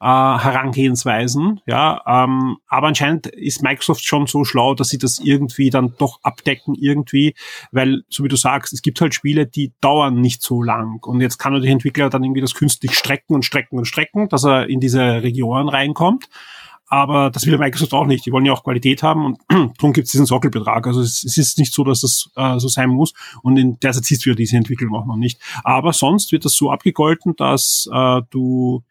äh, 0.00 0.04
Herangehensweisen, 0.04 1.60
ja, 1.66 2.02
ähm, 2.06 2.58
aber 2.66 2.88
anscheinend 2.88 3.26
ist 3.26 3.62
Microsoft 3.62 4.04
schon 4.04 4.26
so 4.26 4.44
schlau, 4.44 4.74
dass 4.74 4.88
sie 4.88 4.98
das 4.98 5.18
irgendwie 5.18 5.70
dann 5.70 5.94
doch 5.98 6.20
abdecken 6.22 6.74
irgendwie, 6.74 7.34
weil, 7.72 8.02
so 8.08 8.24
wie 8.24 8.28
du 8.28 8.36
sagst, 8.36 8.72
es 8.72 8.82
gibt 8.82 9.00
halt 9.00 9.14
Spiele, 9.14 9.46
die 9.46 9.72
dauern 9.80 10.20
nicht 10.20 10.42
so 10.42 10.62
lang. 10.62 10.98
Und 11.04 11.20
jetzt 11.20 11.38
kann 11.38 11.54
der 11.60 11.70
Entwickler 11.70 12.10
dann 12.10 12.24
irgendwie 12.24 12.42
das 12.42 12.54
künstlich 12.54 12.94
strecken 12.94 13.34
und 13.34 13.44
strecken 13.44 13.78
und 13.78 13.86
strecken, 13.86 14.28
dass 14.28 14.44
er 14.44 14.68
in 14.68 14.80
diese 14.80 15.22
Regionen 15.22 15.68
reinkommt, 15.68 16.28
aber 16.88 17.30
das 17.30 17.46
will 17.46 17.58
Microsoft 17.58 17.92
auch 17.94 18.06
nicht, 18.06 18.26
die 18.26 18.32
wollen 18.32 18.44
ja 18.44 18.52
auch 18.52 18.62
Qualität 18.62 19.02
haben 19.02 19.24
und 19.24 19.38
darum 19.48 19.92
gibt 19.92 20.06
es 20.06 20.12
diesen 20.12 20.26
Sockelbetrag, 20.26 20.86
also 20.86 21.00
es, 21.00 21.24
es 21.24 21.36
ist 21.36 21.58
nicht 21.58 21.74
so, 21.74 21.82
dass 21.82 22.02
das 22.02 22.30
äh, 22.36 22.58
so 22.58 22.68
sein 22.68 22.90
muss. 22.90 23.12
Und 23.42 23.56
in 23.56 23.78
der 23.80 23.92
Zeit 23.92 24.04
siehst 24.04 24.24
du 24.24 24.30
ja 24.30 24.36
diese 24.36 24.56
Entwicklung 24.56 24.94
auch 24.94 25.06
noch 25.06 25.16
nicht, 25.16 25.40
aber 25.64 25.92
sonst 25.92 26.30
wird 26.30 26.44
das 26.44 26.54
so 26.54 26.70
abgegolten, 26.70 27.34
dass 27.36 27.88
äh, 27.92 28.22
du 28.30 28.84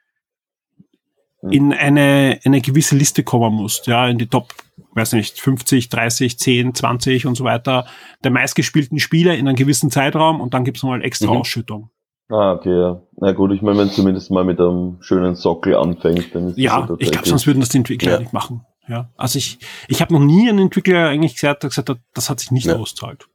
in 1.52 1.74
eine, 1.74 2.40
eine 2.44 2.62
gewisse 2.62 2.96
Liste 2.96 3.24
kommen 3.24 3.54
musst, 3.56 3.88
ja, 3.88 4.08
in 4.08 4.18
die 4.18 4.28
Top, 4.28 4.54
weiß 4.94 5.14
nicht, 5.14 5.40
50, 5.40 5.90
30, 5.90 6.40
10, 6.40 6.74
20 6.76 7.26
und 7.26 7.36
so 7.36 7.44
weiter, 7.44 7.86
der 8.24 8.32
meistgespielten 8.32 9.00
Spiele 9.00 9.36
in 9.36 9.48
einem 9.48 9.56
gewissen 9.56 9.92
Zeitraum 9.92 10.42
und 10.42 10.54
dann 10.54 10.64
gibt's 10.64 10.82
nochmal 10.84 11.04
extra 11.04 11.32
Mhm. 11.32 11.38
Ausschüttung. 11.38 11.90
Ah, 12.30 12.54
okay, 12.54 12.76
ja. 12.76 13.02
Na 13.18 13.34
gut, 13.34 13.52
ich 13.52 13.62
meine, 13.62 13.78
wenn 13.78 13.90
zumindest 13.92 14.32
mal 14.32 14.44
mit 14.44 14.60
einem 14.60 14.98
schönen 15.02 15.36
Sockel 15.36 15.76
anfängt, 15.76 16.34
dann 16.34 16.48
ist 16.50 16.58
Ja, 16.58 16.82
das 16.82 16.90
ja 16.90 16.96
ich 17.00 17.12
glaube, 17.12 17.28
sonst 17.28 17.46
würden 17.46 17.60
das 17.60 17.70
die 17.70 17.78
Entwickler 17.78 18.14
Ja. 18.14 18.20
nicht 18.20 18.34
machen. 18.34 18.66
Ja, 18.88 19.12
also 19.18 19.38
ich, 19.38 19.60
ich 19.88 20.02
habe 20.02 20.14
noch 20.14 20.20
nie 20.22 20.48
einen 20.50 20.60
Entwickler 20.60 21.10
eigentlich 21.10 21.34
gesagt, 21.36 21.64
der 21.64 21.70
gesagt 21.70 21.90
hat, 21.90 22.00
das 22.14 22.30
hat 22.30 22.40
sich 22.40 22.52
nicht 22.52 22.66
Ja. 22.68 22.76
auszahlt. 22.78 23.28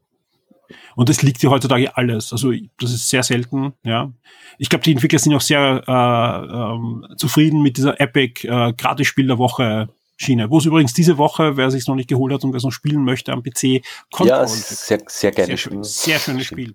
Und 0.97 1.09
das 1.09 1.23
liegt 1.23 1.43
ja 1.43 1.51
heutzutage 1.51 1.97
alles. 1.97 2.33
Also 2.33 2.53
das 2.79 2.93
ist 2.93 3.09
sehr 3.09 3.23
selten. 3.23 3.73
Ja, 3.85 4.13
ich 4.59 4.69
glaube, 4.69 4.85
die 4.85 4.93
Entwickler 4.93 5.19
sind 5.19 5.35
auch 5.35 5.41
sehr 5.41 5.83
äh, 5.87 6.55
ähm, 6.55 7.07
zufrieden 7.17 7.63
mit 7.63 7.77
dieser 7.77 8.01
Epic 8.01 8.47
äh, 8.47 8.73
Gratis-Spiel 8.73 9.27
der 9.27 9.39
Woche 9.39 9.89
Schiene. 10.17 10.51
Wo 10.51 10.59
es 10.59 10.67
übrigens 10.67 10.93
diese 10.93 11.17
Woche, 11.17 11.57
wer 11.57 11.71
sich 11.71 11.87
noch 11.87 11.95
nicht 11.95 12.11
geholt 12.11 12.35
hat 12.35 12.45
und 12.45 12.53
wer 12.53 12.59
es 12.59 12.65
noch 12.65 12.73
spielen 12.73 13.05
möchte 13.05 13.33
am 13.33 13.43
PC, 13.43 13.83
Control 14.13 14.29
Ja, 14.29 14.47
sehr, 14.47 15.01
sehr 15.07 15.31
gerne. 15.31 15.47
sehr, 15.47 15.57
schön, 15.57 15.83
sehr 15.83 16.19
schönes 16.19 16.47
Spiel. 16.47 16.75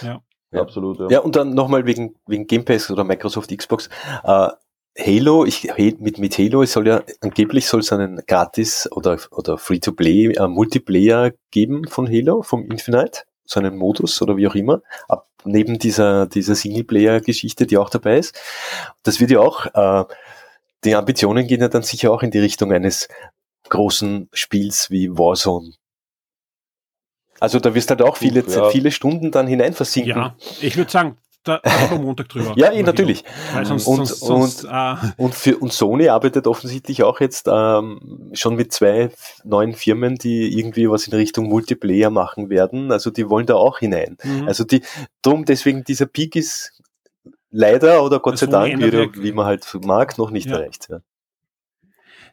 Ja. 0.00 0.22
Ja. 0.52 0.62
Absolut, 0.62 1.00
ja. 1.00 1.08
Ja, 1.10 1.18
und 1.20 1.36
dann 1.36 1.54
nochmal 1.54 1.84
wegen, 1.84 2.14
wegen 2.26 2.46
Game 2.46 2.64
Pass 2.64 2.90
oder 2.90 3.04
Microsoft 3.04 3.54
Xbox. 3.54 3.90
Äh, 4.24 4.48
Halo, 4.98 5.44
ich, 5.44 5.68
mit, 5.98 6.18
mit 6.18 6.38
Halo 6.38 6.62
es 6.62 6.72
soll 6.72 6.88
ja, 6.88 7.02
angeblich 7.20 7.66
soll 7.66 7.80
es 7.80 7.92
einen 7.92 8.22
gratis 8.26 8.88
oder, 8.90 9.18
oder 9.30 9.58
Free-to-Play 9.58 10.32
äh, 10.32 10.48
Multiplayer 10.48 11.32
geben 11.50 11.86
von 11.86 12.08
Halo, 12.08 12.40
vom 12.42 12.64
Infinite, 12.70 13.24
so 13.46 13.60
einen 13.60 13.76
Modus 13.76 14.20
oder 14.22 14.36
wie 14.36 14.46
auch 14.48 14.54
immer, 14.54 14.82
ab, 15.08 15.28
neben 15.44 15.78
dieser, 15.78 16.26
dieser 16.26 16.54
Singleplayer-Geschichte, 16.54 17.66
die 17.66 17.78
auch 17.78 17.90
dabei 17.90 18.18
ist. 18.18 18.38
Das 19.02 19.20
wird 19.20 19.30
ja 19.30 19.40
auch, 19.40 19.66
äh, 19.66 20.04
die 20.84 20.94
Ambitionen 20.94 21.46
gehen 21.46 21.60
ja 21.60 21.68
dann 21.68 21.82
sicher 21.82 22.12
auch 22.12 22.22
in 22.22 22.30
die 22.30 22.38
Richtung 22.38 22.72
eines 22.72 23.08
großen 23.68 24.28
Spiels 24.32 24.90
wie 24.90 25.10
Warzone. 25.10 25.72
Also 27.38 27.60
da 27.60 27.74
wirst 27.74 27.90
halt 27.90 28.02
auch 28.02 28.16
viele, 28.16 28.44
ja. 28.48 28.70
viele 28.70 28.90
Stunden 28.90 29.30
dann 29.30 29.46
hinein 29.46 29.74
versinken. 29.74 30.16
ja, 30.16 30.36
ich 30.60 30.76
würde 30.76 30.90
sagen, 30.90 31.18
da 31.48 31.60
wir 31.90 31.98
Montag 31.98 32.28
drüber. 32.28 32.52
Ja, 32.56 32.72
eh, 32.72 32.82
natürlich. 32.82 33.24
Sonst, 33.64 33.86
Und- 33.86 34.06
sonst, 34.06 34.20
sonst 34.20 34.64
äh, 34.64 34.94
Und 35.16 35.34
für 35.34 35.56
und 35.58 35.72
Sony 35.72 36.08
arbeitet 36.08 36.46
offensichtlich 36.46 37.02
auch 37.02 37.20
jetzt 37.20 37.48
ähm, 37.50 38.30
schon 38.34 38.56
mit 38.56 38.72
zwei 38.72 39.10
neuen 39.44 39.74
Firmen, 39.74 40.16
die 40.16 40.58
irgendwie 40.58 40.90
was 40.90 41.06
in 41.06 41.14
Richtung 41.14 41.48
Multiplayer 41.48 42.10
machen 42.10 42.50
werden. 42.50 42.92
Also 42.92 43.10
die 43.10 43.28
wollen 43.30 43.46
da 43.46 43.54
auch 43.54 43.78
hinein. 43.78 44.16
mhm. 44.22 44.46
Also 44.46 44.64
die 44.64 44.82
drum 45.22 45.44
deswegen 45.44 45.84
dieser 45.84 46.06
Peak 46.06 46.36
ist 46.36 46.72
leider 47.50 48.02
oder 48.04 48.20
Gott 48.20 48.38
sei 48.38 48.46
Dank, 48.46 48.78
wie, 48.80 49.22
wie 49.22 49.32
man 49.32 49.46
halt 49.46 49.66
mag, 49.84 50.18
noch 50.18 50.30
nicht 50.30 50.48
Ja. 50.50 50.56
erreicht. 50.58 50.88
Ja. 50.90 50.98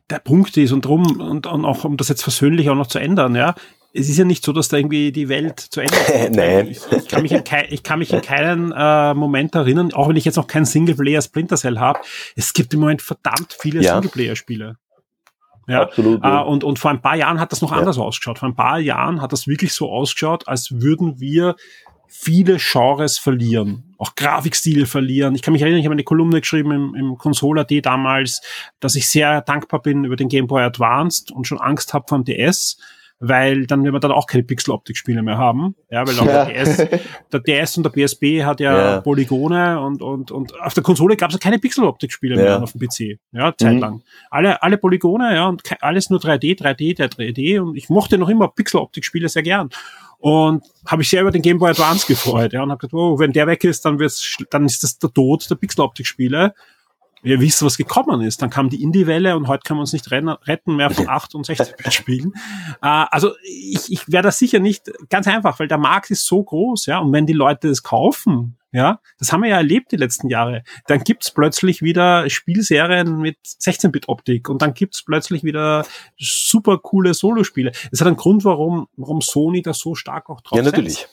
der 0.09 0.19
Punkt 0.19 0.57
ist 0.57 0.71
und 0.73 0.83
drum 0.85 1.21
und, 1.21 1.47
und 1.47 1.65
auch 1.65 1.85
um 1.85 1.95
das 1.97 2.09
jetzt 2.09 2.23
versöhnlich 2.23 2.69
auch 2.69 2.75
noch 2.75 2.87
zu 2.87 2.99
ändern, 2.99 3.35
ja. 3.35 3.55
Es 3.95 4.09
ist 4.09 4.17
ja 4.17 4.25
nicht 4.25 4.43
so, 4.43 4.51
dass 4.53 4.69
da 4.69 4.77
irgendwie 4.77 5.11
die 5.11 5.29
Welt 5.29 5.59
zu 5.59 5.79
Ende 5.81 5.95
ist. 5.95 6.31
Nein. 6.35 6.67
Ich, 6.67 6.81
ich, 6.91 7.07
kann 7.07 7.21
mich 7.21 7.31
in 7.31 7.43
kei, 7.43 7.67
ich 7.69 7.83
kann 7.83 7.99
mich 7.99 8.11
in 8.11 8.21
keinen 8.21 8.71
äh, 8.71 9.13
Moment 9.13 9.53
erinnern, 9.53 9.93
auch 9.93 10.09
wenn 10.09 10.15
ich 10.15 10.25
jetzt 10.25 10.35
noch 10.35 10.47
keinen 10.47 10.65
Singleplayer 10.65 11.21
Splinter 11.21 11.57
Cell 11.57 11.79
habe. 11.79 11.99
Es 12.35 12.53
gibt 12.53 12.73
im 12.73 12.79
Moment 12.79 13.03
verdammt 13.03 13.55
viele 13.59 13.81
Ja. 13.83 13.93
Singleplayer-Spiele. 13.93 14.77
Ja. 15.67 15.83
Absolut. 15.83 16.23
Äh, 16.23 16.27
und, 16.41 16.63
und 16.63 16.79
vor 16.79 16.89
ein 16.91 17.01
paar 17.01 17.15
Jahren 17.15 17.39
hat 17.39 17.51
das 17.51 17.61
noch 17.61 17.71
Ja. 17.71 17.77
anders 17.77 17.99
ausgeschaut. 17.99 18.39
Vor 18.39 18.49
ein 18.49 18.55
paar 18.55 18.79
Jahren 18.79 19.21
hat 19.21 19.31
das 19.31 19.47
wirklich 19.47 19.73
so 19.73 19.91
ausgeschaut, 19.91 20.47
als 20.47 20.81
würden 20.81 21.19
wir 21.19 21.55
viele 22.07 22.57
Genres 22.57 23.17
verlieren, 23.17 23.95
auch 23.97 24.15
Grafikstile 24.15 24.85
verlieren. 24.85 25.33
Ich 25.35 25.41
kann 25.41 25.51
mich 25.51 25.61
erinnern, 25.61 25.79
ich 25.79 25.85
habe 25.85 25.93
eine 25.93 26.03
Kolumne 26.03 26.41
geschrieben 26.41 26.71
im, 26.71 26.95
im 26.95 27.17
Console.at 27.17 27.71
damals, 27.83 28.41
dass 28.79 28.95
ich 28.95 29.07
sehr 29.07 29.41
dankbar 29.41 29.81
bin 29.81 30.03
über 30.03 30.15
den 30.15 30.29
Game 30.29 30.45
Boy 30.47 30.63
Advanced 30.63 31.31
und 31.31 31.47
schon 31.47 31.59
Angst 31.59 31.93
habe 31.93 32.05
vom 32.07 32.23
DS, 32.23 32.77
weil 33.25 33.65
dann 33.67 33.83
werden 33.83 33.93
wir 33.93 33.99
dann 34.01 34.11
auch 34.11 34.27
keine 34.27 34.43
Pixel-Optik-Spiele 34.43 35.23
mehr 35.23 35.37
haben. 35.37 35.75
Ja, 35.89 36.05
weil 36.05 36.19
auch 36.19 36.25
der, 36.25 36.45
DS, 36.47 36.77
der 37.31 37.39
DS 37.39 37.77
und 37.77 37.83
der 37.83 37.89
PSP 37.91 38.43
hat 38.43 38.59
ja, 38.59 38.77
Ja. 38.95 39.01
Polygone 39.01 39.79
und, 39.79 40.01
und, 40.01 40.29
und 40.29 40.59
auf 40.59 40.73
der 40.73 40.83
Konsole 40.83 41.15
gab 41.15 41.29
es 41.29 41.35
ja 41.35 41.39
keine 41.39 41.57
Pixel-Optik-Spiele 41.57 42.35
Ja. 42.35 42.41
mehr 42.41 42.63
auf 42.63 42.73
dem 42.73 42.81
PC. 42.81 43.19
Ja, 43.31 43.53
zeitlang. 43.57 44.01
Alle, 44.29 44.61
alle 44.61 44.77
Polygone, 44.77 45.33
ja, 45.33 45.47
und 45.47 45.61
alles 45.81 46.09
nur 46.09 46.19
3D, 46.19 46.59
3D, 46.61 46.97
3D 46.97 47.61
und 47.61 47.77
ich 47.77 47.87
mochte 47.89 48.17
noch 48.17 48.27
immer 48.27 48.49
Pixel-Optik-Spiele 48.49 49.29
sehr 49.29 49.43
gern. 49.43 49.69
Und 50.19 50.63
habe 50.85 51.01
ich 51.01 51.09
sehr 51.09 51.21
über 51.21 51.31
den 51.31 51.41
Game 51.41 51.59
Boy 51.59 51.71
Advance 51.71 52.05
gefreut, 52.07 52.51
ja, 52.53 52.63
und 52.63 52.71
habe 52.71 52.79
gedacht, 52.79 52.93
oh, 52.93 53.19
wenn 53.19 53.31
der 53.31 53.47
weg 53.47 53.63
ist, 53.63 53.85
dann 53.85 53.99
wird's, 53.99 54.37
dann 54.49 54.65
ist 54.65 54.83
das 54.83 54.99
der 54.99 55.11
Tod 55.13 55.49
der 55.49 55.55
Pixel-Optik-Spiele. 55.55 56.53
Ihr 57.23 57.39
wisst, 57.39 57.63
was 57.63 57.77
gekommen 57.77 58.21
ist. 58.21 58.41
Dann 58.41 58.49
kam 58.49 58.69
die 58.69 58.83
Indie-Welle 58.83 59.35
und 59.37 59.47
heute 59.47 59.63
kann 59.63 59.77
man 59.77 59.81
uns 59.83 59.93
nicht 59.93 60.11
retten 60.11 60.75
mehr 60.75 60.89
von 60.89 61.07
8 61.07 61.35
und 61.35 61.45
16 61.45 61.91
Spielen. 61.91 62.33
Äh, 62.81 62.87
also 63.11 63.31
ich, 63.43 63.91
ich 63.91 64.11
wäre 64.11 64.23
da 64.23 64.31
sicher 64.31 64.59
nicht 64.59 64.91
ganz 65.09 65.27
einfach, 65.27 65.59
weil 65.59 65.67
der 65.67 65.77
Markt 65.77 66.11
ist 66.11 66.25
so 66.25 66.43
groß, 66.43 66.85
ja. 66.87 66.99
Und 66.99 67.13
wenn 67.13 67.25
die 67.25 67.33
Leute 67.33 67.69
es 67.69 67.81
kaufen, 67.83 68.57
Ja, 68.75 68.99
das 69.19 69.31
haben 69.31 69.43
wir 69.43 69.49
ja 69.51 69.57
erlebt 69.57 69.91
die 69.91 69.97
letzten 69.97 70.29
Jahre. 70.29 70.63
Dann 70.87 71.03
gibt's 71.03 71.29
plötzlich 71.31 71.83
wieder 71.83 72.27
Spielserien 72.29 73.19
mit 73.19 73.37
16-Bit-Optik 73.45 74.49
und 74.49 74.63
dann 74.63 74.73
gibt's 74.73 75.03
plötzlich 75.03 75.43
wieder 75.43 75.85
super 76.17 76.79
coole 76.79 77.13
Solospiele. 77.13 77.71
Das 77.91 78.01
hat 78.01 78.07
einen 78.07 78.17
Grund, 78.17 78.43
warum, 78.45 78.87
warum 78.97 79.21
Sony 79.21 79.61
da 79.61 79.73
so 79.73 79.93
stark 79.93 80.27
auch 80.29 80.41
drauf 80.41 80.57
Ja, 80.57 80.63
natürlich. 80.63 80.95
setzt. 80.95 81.12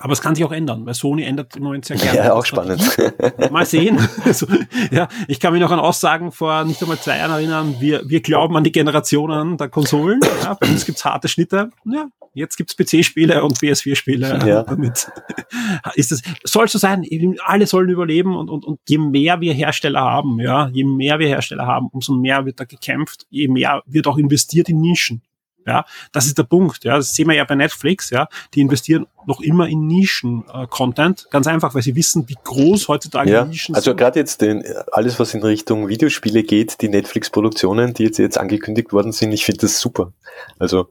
Aber 0.00 0.14
es 0.14 0.22
kann 0.22 0.34
sich 0.34 0.44
auch 0.44 0.52
ändern, 0.52 0.86
weil 0.86 0.94
Sony 0.94 1.24
ändert 1.24 1.56
im 1.56 1.62
Moment 1.62 1.84
sehr 1.84 1.98
gerne. 1.98 2.18
Ja, 2.18 2.32
auch 2.32 2.46
spannend. 2.46 2.82
Mal 3.50 3.66
sehen. 3.66 3.98
Also, 4.24 4.46
ja, 4.90 5.08
ich 5.28 5.40
kann 5.40 5.52
mich 5.52 5.60
noch 5.60 5.70
an 5.70 5.78
Aussagen 5.78 6.32
vor 6.32 6.64
nicht 6.64 6.80
einmal 6.80 6.98
zwei 6.98 7.18
Jahren 7.18 7.32
erinnern. 7.32 7.76
Wir, 7.80 8.08
wir 8.08 8.22
glauben 8.22 8.56
an 8.56 8.64
die 8.64 8.72
Generationen 8.72 9.58
der 9.58 9.68
Konsolen. 9.68 10.20
Ja, 10.42 10.54
bei 10.54 10.68
uns 10.68 10.86
gibt's 10.86 11.04
harte 11.04 11.28
Schnitte. 11.28 11.70
Ja, 11.84 12.06
jetzt 12.32 12.56
gibt's 12.56 12.76
PC-Spiele 12.76 13.44
und 13.44 13.58
PS4-Spiele. 13.58 14.40
Ja. 14.50 14.62
Damit 14.62 15.10
ist 15.94 16.12
es, 16.12 16.22
soll 16.44 16.66
so 16.66 16.78
sein. 16.78 17.04
Alle 17.44 17.66
sollen 17.66 17.90
überleben 17.90 18.36
und, 18.36 18.48
und, 18.48 18.64
und 18.64 18.80
je 18.88 18.96
mehr 18.96 19.40
wir 19.42 19.52
Hersteller 19.52 20.00
haben, 20.00 20.40
ja, 20.40 20.68
je 20.68 20.84
mehr 20.84 21.18
wir 21.18 21.28
Hersteller 21.28 21.66
haben, 21.66 21.88
umso 21.92 22.14
mehr 22.14 22.46
wird 22.46 22.58
da 22.58 22.64
gekämpft, 22.64 23.26
je 23.28 23.48
mehr 23.48 23.82
wird 23.86 24.06
auch 24.06 24.16
investiert 24.16 24.70
in 24.70 24.80
Nischen. 24.80 25.22
Ja, 25.66 25.84
das 26.12 26.26
ist 26.26 26.38
der 26.38 26.44
Punkt. 26.44 26.84
Ja, 26.84 26.96
das 26.96 27.14
sehen 27.14 27.28
wir 27.28 27.34
ja 27.34 27.44
bei 27.44 27.54
Netflix. 27.54 28.10
Ja, 28.10 28.28
die 28.54 28.60
investieren 28.60 29.06
noch 29.26 29.40
immer 29.40 29.68
in 29.68 29.86
Nischen-Content. 29.86 31.28
Ganz 31.30 31.46
einfach, 31.46 31.74
weil 31.74 31.82
sie 31.82 31.94
wissen, 31.96 32.28
wie 32.28 32.36
groß 32.42 32.88
heutzutage 32.88 33.30
Ja, 33.30 33.44
Nischen 33.44 33.74
also 33.74 33.90
sind. 33.90 33.96
gerade 33.98 34.18
jetzt 34.18 34.40
den, 34.40 34.64
alles, 34.92 35.18
was 35.20 35.34
in 35.34 35.42
Richtung 35.42 35.88
Videospiele 35.88 36.42
geht, 36.42 36.80
die 36.80 36.88
Netflix-Produktionen, 36.88 37.94
die 37.94 38.04
jetzt, 38.04 38.18
jetzt 38.18 38.38
angekündigt 38.38 38.92
worden 38.92 39.12
sind, 39.12 39.32
ich 39.32 39.44
finde 39.44 39.60
das 39.62 39.80
super. 39.80 40.12
Also, 40.58 40.88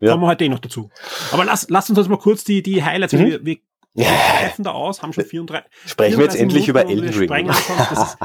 ja. 0.00 0.10
Kommen 0.12 0.24
wir 0.24 0.28
heute 0.28 0.44
eh 0.44 0.48
noch 0.48 0.58
dazu. 0.58 0.90
Aber 1.32 1.44
lass, 1.44 1.68
lass 1.70 1.88
uns 1.88 1.98
jetzt 1.98 2.08
mal 2.08 2.18
kurz 2.18 2.44
die, 2.44 2.62
die 2.62 2.84
Highlights, 2.84 3.14
Mhm. 3.14 3.18
wir, 3.26 3.44
wir 3.44 3.56
da 4.58 4.70
aus, 4.70 5.02
haben 5.02 5.12
schon 5.12 5.24
34. 5.24 5.70
Sprechen 5.86 6.18
wir 6.18 6.24
jetzt 6.24 6.36
34 6.36 6.40
endlich 6.40 6.68
über 6.68 6.86
Elden 6.86 7.30
Ring. 7.30 7.46
Das 7.48 7.92
ist, 7.92 8.18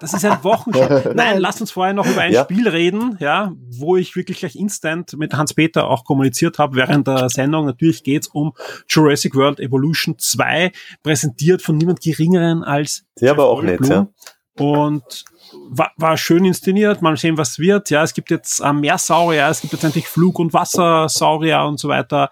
das 0.00 0.14
ist 0.14 0.24
ein 0.24 0.38
Wochenstart. 0.44 1.14
Nein, 1.14 1.38
lasst 1.38 1.60
uns 1.60 1.70
vorher 1.70 1.94
noch 1.94 2.06
über 2.06 2.20
ein 2.20 2.32
Ja. 2.32 2.44
Spiel 2.44 2.68
reden, 2.68 3.16
ja, 3.20 3.52
wo 3.70 3.96
ich 3.96 4.14
wirklich 4.16 4.38
gleich 4.38 4.56
instant 4.56 5.16
mit 5.18 5.34
Hans-Peter 5.34 5.88
auch 5.88 6.04
kommuniziert 6.04 6.58
habe 6.58 6.76
während 6.76 7.06
der 7.06 7.28
Sendung. 7.28 7.66
Natürlich 7.66 8.04
geht's 8.04 8.28
um 8.28 8.52
Jurassic 8.88 9.34
World 9.34 9.60
Evolution 9.60 10.18
2, 10.18 10.72
präsentiert 11.02 11.62
von 11.62 11.76
niemand 11.76 12.00
Geringeren 12.00 12.62
als 12.62 13.04
Ja, 13.20 13.32
aber 13.32 13.46
auch 13.46 13.62
nett, 13.62 13.78
Goldblum. 13.78 14.14
Und 14.58 15.24
war, 15.70 15.92
war 15.96 16.16
schön 16.16 16.44
inszeniert. 16.44 17.00
Mal 17.00 17.16
sehen, 17.16 17.38
was 17.38 17.58
wird. 17.58 17.90
Ja, 17.90 18.02
es 18.02 18.12
gibt 18.12 18.30
jetzt 18.30 18.60
äh, 18.60 18.72
Meersaurier, 18.72 19.48
es 19.48 19.60
gibt 19.60 19.72
jetzt 19.72 19.84
endlich 19.84 20.08
Flug- 20.08 20.38
und 20.38 20.52
Wassersaurier 20.52 21.62
und 21.62 21.78
so 21.78 21.88
weiter. 21.88 22.30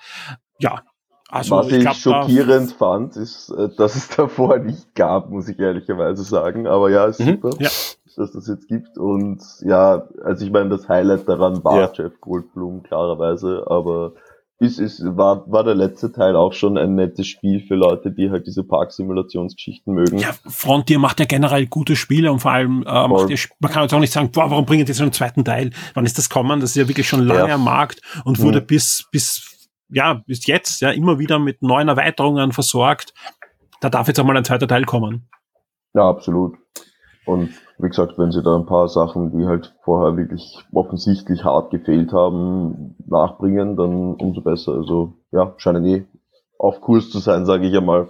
Ja, 0.58 0.82
also 1.28 1.56
Was 1.56 1.66
ich, 1.72 1.80
glaub, 1.80 1.94
da- 1.94 1.94
schockierend 1.94 2.72
fand, 2.72 3.16
ist, 3.16 3.50
äh, 3.50 3.68
dass 3.76 3.94
es 3.96 4.08
davor 4.16 4.58
nicht 4.58 4.94
gab, 4.94 5.30
muss 5.30 5.48
ich 5.48 5.58
ehrlicherweise 5.58 6.22
sagen. 6.22 6.66
Aber 6.66 6.90
ja, 6.90 7.06
ist 7.06 7.20
Mhm. 7.20 7.40
super, 7.42 7.50
Ja. 7.58 7.68
dass 8.16 8.32
das 8.32 8.46
jetzt 8.48 8.68
gibt. 8.68 8.96
Und 8.98 9.40
ja, 9.62 10.06
also 10.24 10.44
ich 10.44 10.50
meine, 10.52 10.68
das 10.70 10.88
Highlight 10.88 11.28
daran 11.28 11.62
war 11.64 11.76
Ja. 11.80 11.90
Jeff 11.92 12.20
Goldblum, 12.20 12.82
klarerweise. 12.82 13.64
Aber 13.68 14.12
ist, 14.58 14.78
ist, 14.78 15.02
war, 15.04 15.44
war 15.52 15.64
der 15.64 15.74
letzte 15.74 16.12
Teil 16.12 16.34
auch 16.34 16.54
schon 16.54 16.78
ein 16.78 16.94
nettes 16.94 17.26
Spiel 17.26 17.60
für 17.60 17.74
Leute, 17.74 18.10
die 18.10 18.30
halt 18.30 18.46
diese 18.46 18.64
Parksimulationsgeschichten 18.64 19.92
mögen. 19.94 20.16
Ja, 20.18 20.30
Frontier 20.46 20.98
macht 20.98 21.20
ja 21.20 21.26
generell 21.26 21.66
gute 21.66 21.94
Spiele 21.96 22.32
und 22.32 22.38
vor 22.40 22.52
allem 22.52 22.82
äh, 22.86 23.08
macht 23.08 23.28
ja, 23.30 23.36
man 23.60 23.70
kann 23.70 23.82
jetzt 23.82 23.92
auch 23.92 24.00
nicht 24.00 24.12
sagen, 24.12 24.30
boah, 24.32 24.50
warum 24.50 24.64
bringen 24.64 24.86
die 24.86 24.92
so 24.92 25.02
einen 25.02 25.12
zweiten 25.12 25.44
Teil? 25.44 25.70
Wann 25.94 26.06
ist 26.06 26.16
das 26.16 26.30
kommen? 26.30 26.60
Das 26.60 26.70
ist 26.70 26.76
ja 26.76 26.88
wirklich 26.88 27.06
schon 27.08 27.26
lange 27.26 27.48
Ja. 27.48 27.54
am 27.56 27.64
Markt 27.64 28.00
und 28.24 28.40
wurde 28.40 28.60
Mhm. 28.60 28.66
bis 28.66 29.06
bis 29.10 29.52
ja 29.88 30.22
bis 30.26 30.46
jetzt 30.46 30.80
ja 30.80 30.90
immer 30.90 31.18
wieder 31.18 31.38
mit 31.38 31.62
neuen 31.62 31.88
Erweiterungen 31.88 32.52
versorgt. 32.52 33.14
Da 33.80 33.90
darf 33.90 34.08
jetzt 34.08 34.18
auch 34.18 34.24
mal 34.24 34.36
ein 34.36 34.44
zweiter 34.44 34.68
Teil 34.68 34.84
kommen. 34.84 35.28
Ja, 35.94 36.08
absolut. 36.08 36.56
Und 37.26 37.50
wie 37.78 37.88
gesagt, 37.88 38.18
wenn 38.18 38.30
sie 38.30 38.42
da 38.42 38.56
ein 38.56 38.66
paar 38.66 38.88
Sachen, 38.88 39.36
die 39.36 39.46
halt 39.46 39.74
vorher 39.84 40.16
wirklich 40.16 40.64
offensichtlich 40.72 41.44
hart 41.44 41.70
gefehlt 41.70 42.12
haben, 42.12 42.94
nachbringen, 43.06 43.76
dann 43.76 44.14
umso 44.14 44.40
besser. 44.40 44.72
Also 44.72 45.14
ja, 45.32 45.54
scheinen 45.58 45.84
eh 45.84 46.06
auf 46.58 46.80
Kurs 46.80 47.10
zu 47.10 47.18
sein, 47.18 47.44
sage 47.44 47.66
ich 47.66 47.76
einmal. 47.76 48.08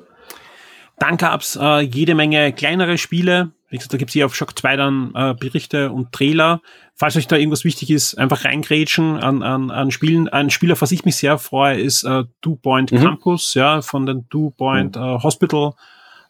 Dann 0.98 1.16
gab's 1.16 1.56
äh, 1.60 1.80
jede 1.80 2.14
Menge 2.14 2.52
kleinere 2.52 2.98
Spiele. 2.98 3.52
Wie 3.68 3.76
gesagt, 3.76 3.92
da 3.92 3.98
gibt's 3.98 4.12
hier 4.12 4.26
auf 4.26 4.34
Shock 4.34 4.56
2 4.58 4.76
dann 4.76 5.12
äh, 5.14 5.34
Berichte 5.34 5.90
und 5.90 6.12
Trailer. 6.12 6.60
Falls 6.94 7.16
euch 7.16 7.26
da 7.26 7.36
irgendwas 7.36 7.64
wichtig 7.64 7.90
ist, 7.90 8.14
einfach 8.14 8.44
reingrätschen 8.44 9.16
an, 9.16 9.42
an, 9.42 9.70
an 9.70 9.90
Spielen. 9.90 10.28
Ein 10.28 10.50
Spiel, 10.50 10.72
auf 10.72 10.82
was 10.82 10.92
ich 10.92 11.04
mich 11.04 11.16
sehr 11.16 11.36
freue, 11.38 11.78
ist 11.78 12.04
äh, 12.04 12.24
Two 12.40 12.56
Point 12.56 12.92
Mhm. 12.92 12.98
Campus, 12.98 13.54
ja, 13.54 13.82
von 13.82 14.06
den 14.06 14.28
Two 14.28 14.50
Point 14.50 14.96
äh, 14.96 15.00
Hospital 15.00 15.72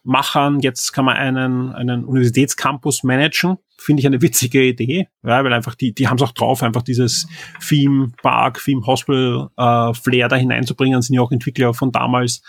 Machern. 0.03 0.61
Jetzt 0.61 0.93
kann 0.93 1.05
man 1.05 1.17
einen, 1.17 1.73
einen 1.73 2.05
Universitätscampus 2.05 3.03
managen. 3.03 3.57
Finde 3.77 3.99
ich 3.99 4.07
eine 4.07 4.21
witzige 4.21 4.63
Idee, 4.63 5.07
ja, 5.23 5.43
weil 5.43 5.53
einfach 5.53 5.75
die, 5.75 5.93
die 5.93 6.07
haben 6.07 6.17
es 6.17 6.23
auch 6.23 6.31
drauf, 6.31 6.63
einfach 6.63 6.81
dieses 6.81 7.27
Theme 7.67 8.11
Park, 8.23 8.59
Theme 8.63 8.85
Hospital 8.87 9.49
äh, 9.55 9.93
Flair 9.93 10.27
da 10.27 10.35
hineinzubringen. 10.35 11.01
Sind 11.01 11.15
ja 11.15 11.21
auch 11.21 11.31
Entwickler 11.31 11.73
von 11.75 11.91
damals 11.91 12.41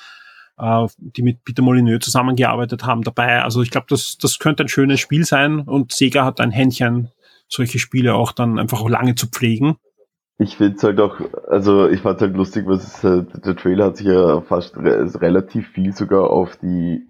äh, 0.58 0.86
die 0.98 1.22
mit 1.22 1.44
Peter 1.44 1.62
Molyneux 1.62 2.04
zusammengearbeitet 2.04 2.84
haben 2.84 3.02
dabei. 3.02 3.42
Also 3.42 3.62
ich 3.62 3.70
glaube, 3.70 3.86
das, 3.88 4.18
das 4.18 4.38
könnte 4.38 4.64
ein 4.64 4.68
schönes 4.68 5.00
Spiel 5.00 5.24
sein 5.24 5.60
und 5.60 5.92
Sega 5.92 6.24
hat 6.24 6.40
ein 6.40 6.50
Händchen, 6.50 7.10
solche 7.48 7.78
Spiele 7.78 8.14
auch 8.14 8.32
dann 8.32 8.58
einfach 8.58 8.80
auch 8.80 8.88
lange 8.88 9.14
zu 9.14 9.26
pflegen. 9.28 9.76
Ich 10.40 10.56
finde 10.56 10.76
es 10.76 10.84
halt 10.84 11.00
auch, 11.00 11.20
also 11.48 11.88
ich 11.88 12.00
fand 12.00 12.20
halt 12.20 12.36
lustig, 12.36 12.64
was 12.66 12.84
es, 12.84 13.04
äh, 13.04 13.24
der 13.44 13.56
Trailer 13.56 13.86
hat 13.86 13.96
sich 13.96 14.06
ja 14.06 14.40
fast 14.42 14.76
re 14.76 15.10
relativ 15.20 15.66
viel 15.68 15.92
sogar 15.92 16.30
auf 16.30 16.56
die 16.56 17.08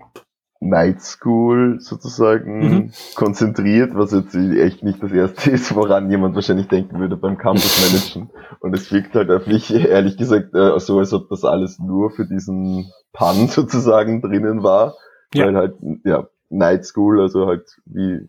Night 0.61 1.01
School 1.03 1.79
sozusagen 1.81 2.59
Mhm. 2.61 2.91
konzentriert, 3.15 3.95
was 3.95 4.13
jetzt 4.13 4.35
echt 4.35 4.83
nicht 4.83 5.03
das 5.03 5.13
erste 5.13 5.51
ist, 5.53 5.75
woran 5.75 6.11
jemand 6.11 6.35
wahrscheinlich 6.35 6.67
denken 6.69 6.99
würde 6.99 7.17
beim 7.17 7.39
Campus 7.39 7.81
Managen. 8.17 8.31
Und 8.61 8.75
es 8.75 8.91
wirkt 8.93 9.15
halt 9.15 9.31
auf 9.31 9.47
mich, 9.47 9.73
ehrlich 9.73 10.17
gesagt, 10.17 10.55
äh, 10.55 10.79
so, 10.81 10.99
als 10.99 11.13
ob 11.13 11.29
das 11.29 11.45
alles 11.45 11.79
nur 11.79 12.11
für 12.11 12.27
diesen 12.27 12.91
Pun 13.13 13.47
sozusagen 13.49 14.21
drinnen 14.21 14.63
war. 14.63 14.95
Ja. 15.33 15.47
Weil 15.47 15.57
halt, 15.57 15.75
ja, 16.05 16.27
Night 16.51 16.87
School, 16.87 17.21
also 17.21 17.47
halt 17.47 17.77
wie 17.85 18.27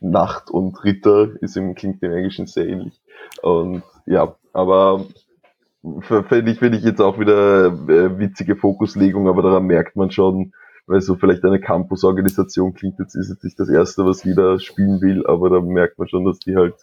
Nacht 0.00 0.50
und 0.50 0.82
Ritter, 0.82 1.28
ist 1.42 1.56
im, 1.56 1.74
klingt 1.74 2.02
im 2.02 2.12
Englischen 2.12 2.46
sehr 2.46 2.66
ähnlich. 2.66 3.00
Und 3.42 3.82
ja, 4.06 4.34
aber 4.52 5.04
finde 6.08 6.50
ich, 6.50 6.58
finde 6.58 6.78
ich 6.78 6.84
jetzt 6.84 7.00
auch 7.00 7.20
wieder 7.20 7.66
äh, 7.66 8.18
witzige 8.18 8.56
Fokuslegung, 8.56 9.28
aber 9.28 9.42
daran 9.42 9.66
merkt 9.66 9.96
man 9.96 10.10
schon, 10.10 10.52
weil 10.92 11.00
so 11.00 11.16
vielleicht 11.16 11.42
eine 11.44 11.58
Campus-Organisation 11.60 12.74
klingt 12.74 12.98
jetzt, 13.00 13.14
ist 13.16 13.30
jetzt 13.30 13.42
nicht 13.42 13.58
das 13.58 13.68
erste, 13.68 14.04
was 14.06 14.22
jeder 14.22 14.60
spielen 14.60 15.00
will, 15.00 15.26
aber 15.26 15.50
da 15.50 15.60
merkt 15.60 15.98
man 15.98 16.06
schon, 16.08 16.24
dass 16.24 16.38
die 16.38 16.54
halt 16.54 16.74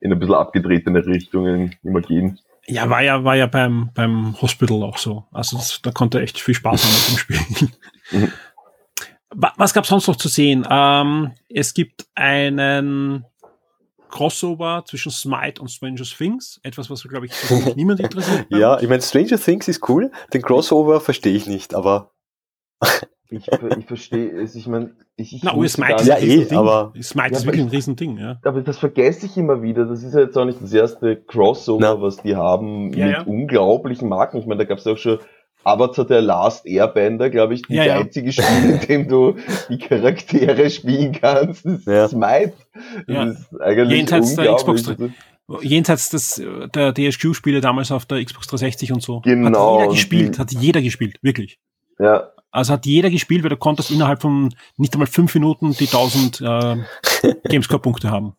in 0.00 0.12
ein 0.12 0.18
bisschen 0.18 0.34
abgedrehtere 0.34 1.06
Richtungen 1.06 1.74
immer 1.82 2.02
gehen. 2.02 2.38
Ja, 2.66 2.88
war 2.90 3.02
ja, 3.02 3.24
war 3.24 3.36
ja 3.36 3.46
beim, 3.46 3.90
beim 3.94 4.40
Hospital 4.42 4.82
auch 4.82 4.98
so. 4.98 5.24
Also 5.32 5.56
das, 5.56 5.80
da 5.82 5.90
konnte 5.90 6.20
echt 6.20 6.38
viel 6.40 6.54
Spaß 6.54 6.82
haben 6.82 6.92
mit 6.92 7.08
dem 7.08 7.18
Spiel. 7.18 8.32
Wa- 9.34 9.52
Was 9.56 9.74
gab's 9.74 9.88
sonst 9.88 10.06
noch 10.06 10.16
zu 10.16 10.28
sehen? 10.28 10.66
Ähm, 10.70 11.32
es 11.48 11.74
gibt 11.74 12.06
einen 12.14 13.24
Crossover 14.08 14.84
zwischen 14.86 15.10
Smite 15.10 15.60
und 15.60 15.68
Stranger 15.70 16.04
Things. 16.04 16.60
Etwas, 16.62 16.88
was, 16.88 17.02
glaube 17.02 17.26
ich, 17.26 17.32
niemand 17.74 18.00
interessiert. 18.00 18.46
Ja, 18.50 18.78
ich 18.80 18.88
meine, 18.88 19.02
Stranger 19.02 19.38
Things 19.38 19.68
ist 19.68 19.88
cool, 19.88 20.10
den 20.32 20.42
Crossover 20.42 21.00
verstehe 21.00 21.34
ich 21.34 21.46
nicht, 21.46 21.74
aber 21.74 22.12
Ich, 23.36 23.46
ich 23.78 23.86
verstehe 23.86 24.30
es, 24.40 24.54
ich 24.54 24.66
meine, 24.66 24.92
ich, 25.16 25.34
ich 25.34 25.42
Na, 25.42 25.52
Smite 25.68 25.88
gar 25.90 26.00
ist 26.00 26.06
Ja, 26.06 26.18
eh, 26.18 26.46
aber- 26.54 26.92
Smite 27.02 27.26
Ja, 27.32 27.36
ist 27.38 27.44
wirklich 27.46 27.60
ich- 27.64 27.70
ein 27.70 27.74
Riesending, 27.76 28.18
ja. 28.18 28.38
Aber 28.44 28.60
das 28.62 28.78
vergesse 28.78 29.26
ich 29.26 29.36
immer 29.36 29.62
wieder. 29.62 29.84
Das 29.86 30.02
ist 30.02 30.14
ja 30.14 30.20
jetzt 30.20 30.36
auch 30.36 30.44
nicht 30.44 30.60
das 30.62 30.72
erste 30.72 31.16
Crossover, 31.16 31.80
Na. 31.80 32.00
was 32.00 32.16
die 32.18 32.36
haben 32.36 32.92
Ja, 32.92 33.06
mit 33.06 33.16
ja. 33.16 33.22
unglaublichen 33.22 34.08
Marken. 34.08 34.38
Ich 34.38 34.46
meine, 34.46 34.58
da 34.58 34.64
gab 34.64 34.78
es 34.78 34.86
auch 34.86 34.98
schon 34.98 35.18
Avatar 35.66 36.04
der 36.04 36.20
Last 36.20 36.66
Airbender, 36.66 37.30
glaube 37.30 37.54
ich, 37.54 37.62
das 37.62 37.70
Ja, 37.70 37.84
ja. 37.84 37.98
einzige 37.98 38.32
Spiel, 38.32 38.70
in 38.70 38.80
dem 38.86 39.08
du 39.08 39.36
die 39.70 39.78
Charaktere 39.78 40.68
spielen 40.68 41.12
kannst. 41.12 41.64
Das 41.64 41.72
ist 41.78 41.86
Ja. 41.86 42.08
Smite. 42.08 42.52
Das 43.06 43.16
Ja. 43.16 43.24
ist 43.24 43.60
eigentlich 43.60 43.98
Jenseits 43.98 44.34
der 44.36 44.50
unglaublich. 44.52 44.82
Xbox 44.82 45.10
Jenseits 45.62 46.08
des, 46.08 46.42
der 46.74 46.94
DSQ-Spiele 46.94 47.60
damals 47.60 47.92
auf 47.92 48.06
der 48.06 48.24
Xbox 48.24 48.46
360 48.46 48.92
und 48.92 49.02
so. 49.02 49.20
Genau, 49.20 49.74
Hat 49.74 49.80
jeder 49.82 49.92
gespielt, 49.92 50.36
die- 50.36 50.40
hat 50.40 50.52
jeder 50.52 50.80
gespielt, 50.82 51.18
wirklich. 51.22 51.58
Ja, 51.98 52.28
Also 52.50 52.72
hat 52.72 52.86
jeder 52.86 53.10
gespielt, 53.10 53.42
weil 53.42 53.50
du 53.50 53.56
konntest 53.56 53.90
innerhalb 53.90 54.22
von 54.22 54.54
nicht 54.76 54.92
einmal 54.94 55.06
fünf 55.06 55.34
Minuten 55.34 55.72
die 55.72 55.86
1000 55.86 56.40
äh, 56.40 56.76
Gamescore-Punkte 57.48 58.10
haben. 58.10 58.34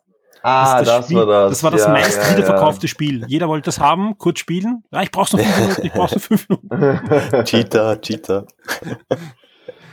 Ah, 0.48 0.80
ist 0.80 0.88
das, 0.88 1.06
Spiel, 1.06 1.18
war 1.18 1.26
das. 1.26 1.50
Das 1.50 1.64
war 1.64 1.72
das 1.72 1.82
ja, 1.82 1.90
meist 1.90 2.18
ja, 2.22 2.38
wiederverkaufte 2.38 2.88
Spiel. 2.88 3.26
Jeder 3.28 3.48
wollte 3.48 3.66
das 3.66 3.80
haben, 3.80 4.16
kurz 4.20 4.38
spielen. 4.38 4.84
Ja, 4.92 5.02
ich 5.02 5.10
brauch's 5.10 5.34
noch 5.34 5.40
fünf 5.40 5.58
Minuten, 5.58 5.86
ich 5.88 5.92
brauch's 5.92 6.14
noch 6.14 6.22
fünf 6.22 6.48
Minuten. 6.48 6.84
Ja. 7.32 7.44
Cheater, 8.00 8.00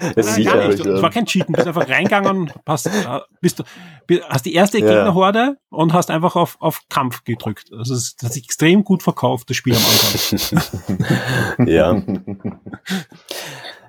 Cheater. 0.15 0.15
Nein, 0.15 0.15
Das 0.15 0.45
gar 0.45 0.69
nicht. 0.69 0.87
Es 0.87 1.03
war 1.03 1.11
kein 1.11 1.27
Cheaten, 1.27 1.53
bist 1.55 1.67
einfach 1.67 1.89
reingegangen, 1.89 2.53
hast, 2.67 2.87
äh, 2.87 3.21
bist, 3.41 3.59
du- 3.61 3.65
bi- 4.07 4.21
hast 4.29 4.45
die 4.47 4.55
erste 4.55 4.79
Ja. 4.79 4.87
Gegnerhorde 4.87 5.57
und 5.71 5.93
hast 5.93 6.11
einfach 6.11 6.37
auf, 6.37 6.57
auf 6.61 6.81
Kampf 6.89 7.25
gedrückt. 7.25 7.71
Also 7.73 7.95
es 7.95 8.17
hat 8.23 8.33
sich 8.33 8.45
extrem 8.45 8.85
gut 8.85 9.03
verkauft, 9.03 9.49
das 9.51 9.57
Spiel 9.57 9.75
am 9.75 9.83
Anfang. 9.83 10.63
Ja. 11.69 12.03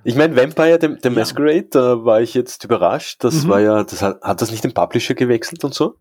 Ich 0.05 0.16
meine, 0.16 0.36
Vampire, 0.36 0.78
the, 0.82 0.88
the 1.01 1.09
Ja. 1.09 1.16
Masquerade, 1.16 1.68
da 1.72 2.03
war 2.03 2.22
ich 2.22 2.34
jetzt 2.34 2.64
überrascht. 2.66 3.24
Das 3.24 3.43
Mhm. 3.43 3.49
war 3.49 3.59
ja, 3.61 3.84
das 3.84 4.01
hat, 4.01 4.22
hat 4.22 4.41
das 4.41 4.51
nicht 4.51 4.64
den 4.64 4.74
Publisher 4.74 5.14
gewechselt 5.16 5.64
und 5.64 5.74
so? 5.74 5.95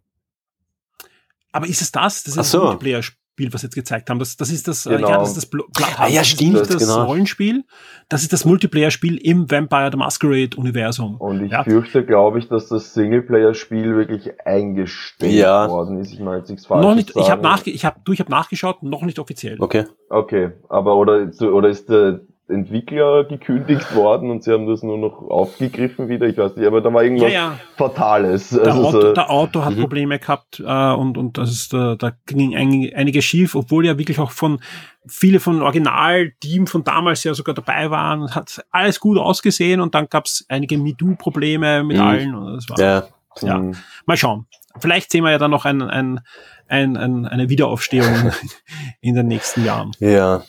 Aber 1.52 1.66
ist 1.66 1.82
es 1.82 1.92
das? 1.92 2.24
Das 2.24 2.36
ist 2.36 2.50
so. 2.50 2.58
das 2.58 2.64
Multiplayer-Spiel, 2.68 3.18
was 3.38 3.60
sie 3.62 3.66
jetzt 3.66 3.74
gezeigt 3.74 4.10
haben. 4.10 4.18
Das, 4.18 4.36
das 4.36 4.50
ist 4.50 4.68
das, 4.68 4.86
äh, 4.86 4.96
Genau. 4.96 5.08
ja, 5.10 5.18
das 5.18 5.28
ist 5.30 5.36
das 5.38 5.46
Bl-. 5.46 5.62
Ah, 5.96 6.06
ja, 6.08 6.20
Das 6.20 6.28
stimmt, 6.28 6.52
nicht 6.54 6.74
das 6.74 6.82
genau. 6.82 7.04
Rollenspiel. 7.04 7.64
Das 8.08 8.22
ist 8.22 8.32
das 8.32 8.44
Multiplayer-Spiel 8.44 9.16
im 9.16 9.50
Vampire 9.50 9.90
the 9.90 9.96
Masquerade-Universum. 9.96 11.16
Und 11.16 11.44
ich 11.44 11.52
Ja. 11.52 11.64
fürchte, 11.64 12.04
glaube 12.04 12.38
ich, 12.38 12.48
dass 12.48 12.68
das 12.68 12.94
Singleplayer-Spiel 12.94 13.96
wirklich 13.96 14.30
eingestellt 14.44 15.32
Ja. 15.32 15.68
worden 15.68 15.98
ist. 16.00 16.12
Ich 16.12 16.20
meine, 16.20 16.38
jetzt 16.38 16.50
nichts 16.50 16.66
falsch. 16.66 16.82
Noch 16.84 16.94
nicht, 16.94 17.12
ich 17.16 17.30
habe 17.30 17.42
nachge 17.42 17.70
ich 17.70 17.84
hab, 17.84 18.04
du, 18.04 18.12
ich 18.12 18.20
hab 18.20 18.28
nachgeschaut, 18.28 18.82
noch 18.82 19.02
nicht 19.02 19.18
offiziell. 19.18 19.56
Okay. 19.60 19.86
Okay, 20.08 20.50
aber 20.68 20.96
oder, 20.96 21.30
oder 21.40 21.68
ist 21.70 21.88
der 21.88 22.20
Entwickler 22.48 23.24
gekündigt 23.24 23.94
worden 23.94 24.30
und 24.30 24.42
sie 24.44 24.52
haben 24.52 24.66
das 24.66 24.82
nur 24.82 24.98
noch 24.98 25.22
aufgegriffen 25.30 26.08
wieder? 26.08 26.26
Ich 26.26 26.36
weiß 26.36 26.56
nicht, 26.56 26.66
aber 26.66 26.80
da 26.80 26.92
war 26.92 27.02
Ja, 27.02 27.08
irgendwas 27.08 27.32
ja. 27.32 27.58
Fatales. 27.76 28.50
Der, 28.50 28.62
Also 28.66 28.86
Auto, 28.86 29.00
so, 29.00 29.12
der 29.14 29.30
Autor 29.30 29.64
hat 29.64 29.76
Mhm. 29.76 29.80
Probleme 29.80 30.18
gehabt 30.18 30.60
äh, 30.60 30.92
und, 30.92 31.16
und 31.16 31.38
das 31.38 31.50
ist, 31.50 31.72
äh, 31.72 31.96
da 31.96 32.12
ging 32.26 32.54
ein, 32.56 32.90
einiges 32.94 33.24
schief, 33.24 33.54
obwohl 33.54 33.86
ja 33.86 33.96
wirklich 33.96 34.18
auch 34.18 34.30
von 34.32 34.60
viele 35.06 35.40
von 35.40 35.62
Originalteam 35.62 36.66
von 36.66 36.84
damals 36.84 37.24
ja 37.24 37.32
sogar 37.34 37.54
dabei 37.54 37.90
waren, 37.90 38.34
hat 38.34 38.64
alles 38.70 39.00
gut 39.00 39.18
ausgesehen 39.18 39.80
und 39.80 39.94
dann 39.94 40.08
gab 40.08 40.26
es 40.26 40.44
einige 40.48 40.78
MeToo-Probleme 40.78 41.84
mit 41.84 41.96
Mhm. 41.96 42.02
allen. 42.02 42.34
Und 42.34 42.54
das 42.56 42.68
war, 42.68 42.78
Ja. 42.78 43.04
ja. 43.40 43.56
hm, 43.56 43.74
Mal 44.06 44.16
schauen. 44.16 44.46
Vielleicht 44.78 45.10
sehen 45.12 45.22
wir 45.24 45.30
ja 45.30 45.38
dann 45.38 45.50
noch 45.50 45.64
ein, 45.64 45.82
ein, 45.82 46.20
ein, 46.66 46.96
ein, 46.96 47.26
eine 47.26 47.48
Wiederaufstehung 47.50 48.08
in 49.00 49.14
den 49.14 49.28
nächsten 49.28 49.64
Jahren. 49.64 49.92
Ja. 50.00 50.42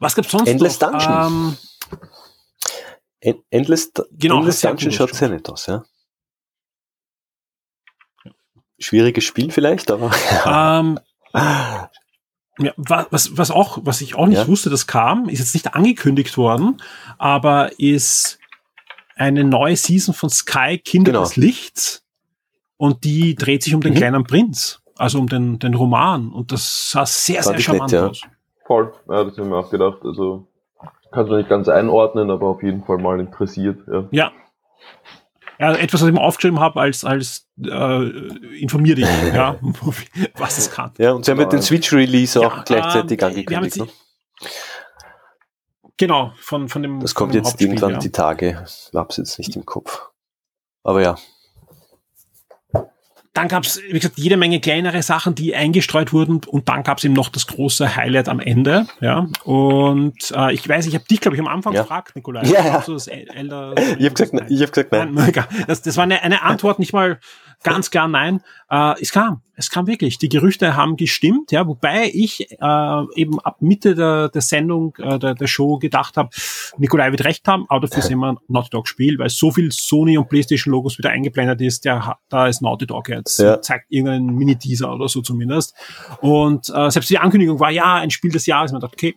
Was 0.00 0.14
gibt's 0.16 0.32
sonst 0.32 0.48
Endless 0.48 0.80
noch? 0.80 0.90
Dungeon. 0.90 1.26
Ähm, 1.26 1.56
En- 3.20 3.42
Endless, 3.50 3.92
Genau, 4.12 4.36
Endless 4.38 4.60
Dungeon 4.62 4.90
schaut 4.92 5.14
sehr 5.14 5.28
nett 5.28 5.48
aus, 5.48 5.66
ja. 5.66 5.84
Schwieriges 8.78 9.24
Spiel 9.24 9.50
vielleicht, 9.50 9.90
aber. 9.90 10.10
ähm, 10.46 10.98
ja, 12.58 12.72
wa- 12.76 13.06
was, 13.10 13.36
was 13.36 13.50
auch, 13.50 13.78
was 13.82 14.00
ich 14.00 14.14
auch 14.14 14.26
nicht 14.26 14.38
Ja. 14.38 14.48
wusste, 14.48 14.70
das 14.70 14.86
kam, 14.86 15.28
ist 15.28 15.38
jetzt 15.38 15.54
nicht 15.54 15.74
angekündigt 15.74 16.36
worden, 16.38 16.80
aber 17.18 17.78
ist 17.78 18.38
eine 19.16 19.44
neue 19.44 19.76
Season 19.76 20.14
von 20.14 20.30
Sky 20.30 20.78
Kinder 20.78 21.12
Genau. 21.12 21.24
des 21.24 21.36
Lichts 21.36 22.04
und 22.78 23.04
die 23.04 23.34
dreht 23.34 23.62
sich 23.62 23.74
um 23.74 23.82
den 23.82 23.92
Mhm. 23.92 23.98
kleinen 23.98 24.24
Prinz, 24.24 24.80
also 24.96 25.18
um 25.18 25.28
den, 25.28 25.58
den 25.58 25.74
Roman 25.74 26.32
und 26.32 26.52
das 26.52 26.90
sah 26.90 27.04
sehr, 27.04 27.42
Fand 27.42 27.56
sehr 27.58 27.64
charmant 27.64 27.92
nett, 27.92 28.00
ja. 28.00 28.08
aus. 28.08 28.20
Voll. 28.70 28.92
Ja, 29.08 29.24
das 29.24 29.32
habe 29.32 29.42
ich 29.42 29.48
mir 29.48 29.56
auch 29.56 29.70
gedacht. 29.70 29.98
Also 30.04 30.46
kann 31.10 31.24
es 31.24 31.30
noch 31.30 31.38
nicht 31.38 31.48
ganz 31.48 31.68
einordnen, 31.68 32.30
aber 32.30 32.46
auf 32.46 32.62
jeden 32.62 32.84
Fall 32.84 32.98
mal 32.98 33.18
interessiert. 33.18 33.80
Ja. 33.90 34.04
Ja. 34.12 34.32
Ja, 35.58 35.74
etwas, 35.74 36.00
was 36.00 36.08
ich 36.08 36.14
mir 36.14 36.22
aufgeschrieben 36.22 36.60
habe, 36.60 36.80
als, 36.80 37.04
als 37.04 37.48
äh, 37.62 38.04
informier 38.60 38.94
dich, 38.94 39.08
ja, 39.34 39.56
was 40.38 40.56
es 40.56 40.70
kann. 40.70 40.92
Ja, 40.98 41.12
und 41.12 41.24
sie 41.24 41.32
haben 41.32 41.40
ja 41.40 41.46
den 41.46 41.60
Switch-Release 41.60 42.40
auch 42.40 42.58
Ja, 42.58 42.62
gleichzeitig 42.64 43.20
ähm, 43.20 43.28
angekündigt. 43.28 43.76
Ne? 43.76 43.88
Genau, 45.98 46.32
von, 46.40 46.68
von 46.68 46.82
dem. 46.82 47.00
Das 47.00 47.12
von 47.12 47.18
kommt 47.18 47.34
dem 47.34 47.38
jetzt 47.38 47.48
Hauptspiel, 47.48 47.66
irgendwann 47.66 47.92
ja. 47.92 47.98
die 47.98 48.12
Tage. 48.12 48.64
Ich 48.64 48.90
hab's 48.94 49.16
jetzt 49.18 49.36
nicht 49.38 49.54
im 49.56 49.66
Kopf. 49.66 50.08
Aber 50.82 51.02
ja. 51.02 51.16
Dann 53.32 53.46
gab's 53.46 53.80
wie 53.88 53.92
gesagt, 54.00 54.18
jede 54.18 54.36
Menge 54.36 54.58
kleinere 54.60 55.02
Sachen, 55.02 55.36
die 55.36 55.54
eingestreut 55.54 56.12
wurden 56.12 56.40
und 56.48 56.68
dann 56.68 56.82
gab's 56.82 57.04
eben 57.04 57.14
noch 57.14 57.28
das 57.28 57.46
große 57.46 57.94
Highlight 57.94 58.28
am 58.28 58.40
Ende. 58.40 58.86
Ja. 59.00 59.28
Und 59.44 60.32
äh, 60.34 60.52
ich 60.52 60.68
weiß, 60.68 60.86
ich 60.86 60.94
habe 60.96 61.04
dich, 61.04 61.20
glaube 61.20 61.36
ich, 61.36 61.40
am 61.40 61.46
Anfang 61.46 61.72
Ja. 61.72 61.82
gefragt, 61.82 62.16
Nikolai. 62.16 62.42
Ja, 62.46 62.64
ja. 62.66 62.82
So 62.82 62.94
das 62.94 63.06
El- 63.06 63.28
Elder, 63.32 63.74
Ich 63.76 64.04
habe 64.04 64.14
gesagt, 64.14 64.50
ich 64.50 64.62
hab 64.62 64.72
gesagt 64.72 64.90
nein. 64.90 65.14
Nein, 65.14 65.32
das, 65.68 65.82
das 65.82 65.96
war 65.96 66.02
eine, 66.04 66.22
eine 66.22 66.42
Antwort, 66.42 66.80
nicht 66.80 66.92
mal 66.92 67.20
ganz 67.62 67.90
klar 67.90 68.08
nein. 68.08 68.42
Äh, 68.70 68.94
es 69.00 69.12
kam, 69.12 69.42
es 69.56 69.68
kam 69.70 69.86
wirklich. 69.86 70.18
Die 70.18 70.28
Gerüchte 70.28 70.76
haben 70.76 70.96
gestimmt, 70.96 71.52
ja, 71.52 71.66
wobei 71.66 72.10
ich 72.12 72.50
äh, 72.50 73.02
eben 73.16 73.38
ab 73.40 73.56
Mitte 73.60 73.94
der, 73.94 74.28
der 74.30 74.40
Sendung, 74.42 74.94
äh, 74.98 75.18
der, 75.18 75.34
der 75.34 75.46
Show 75.46 75.78
gedacht 75.78 76.16
habe, 76.16 76.30
Nikolai 76.78 77.10
wird 77.10 77.24
recht 77.24 77.46
haben, 77.48 77.66
aber 77.68 77.86
dafür 77.86 78.02
sehen 78.02 78.18
wir 78.20 78.32
ein 78.32 78.38
Naughty 78.48 78.70
Dog 78.70 78.88
Spiel, 78.88 79.18
weil 79.18 79.28
so 79.28 79.50
viel 79.50 79.70
Sony 79.72 80.16
und 80.16 80.28
Playstation 80.28 80.72
Logos 80.72 80.96
wieder 80.98 81.10
eingeblendet 81.10 81.60
ist, 81.60 81.84
der, 81.84 82.06
hat- 82.06 82.18
da 82.28 82.46
ist 82.46 82.62
Naughty 82.62 82.86
Dog 82.86 83.08
jetzt, 83.08 83.38
Ja. 83.40 83.60
zeigt 83.60 83.86
irgendeinen 83.90 84.34
Mini-Teaser 84.34 84.92
oder 84.94 85.08
so 85.08 85.20
zumindest. 85.20 85.74
Und 86.20 86.70
äh, 86.74 86.90
selbst 86.90 87.10
die 87.10 87.18
Ankündigung 87.18 87.60
war, 87.60 87.70
ja, 87.70 87.96
ein 87.96 88.10
Spiel 88.10 88.30
des 88.32 88.46
Jahres. 88.46 88.72
Man 88.72 88.80
dachte, 88.80 88.94
okay, 88.94 89.16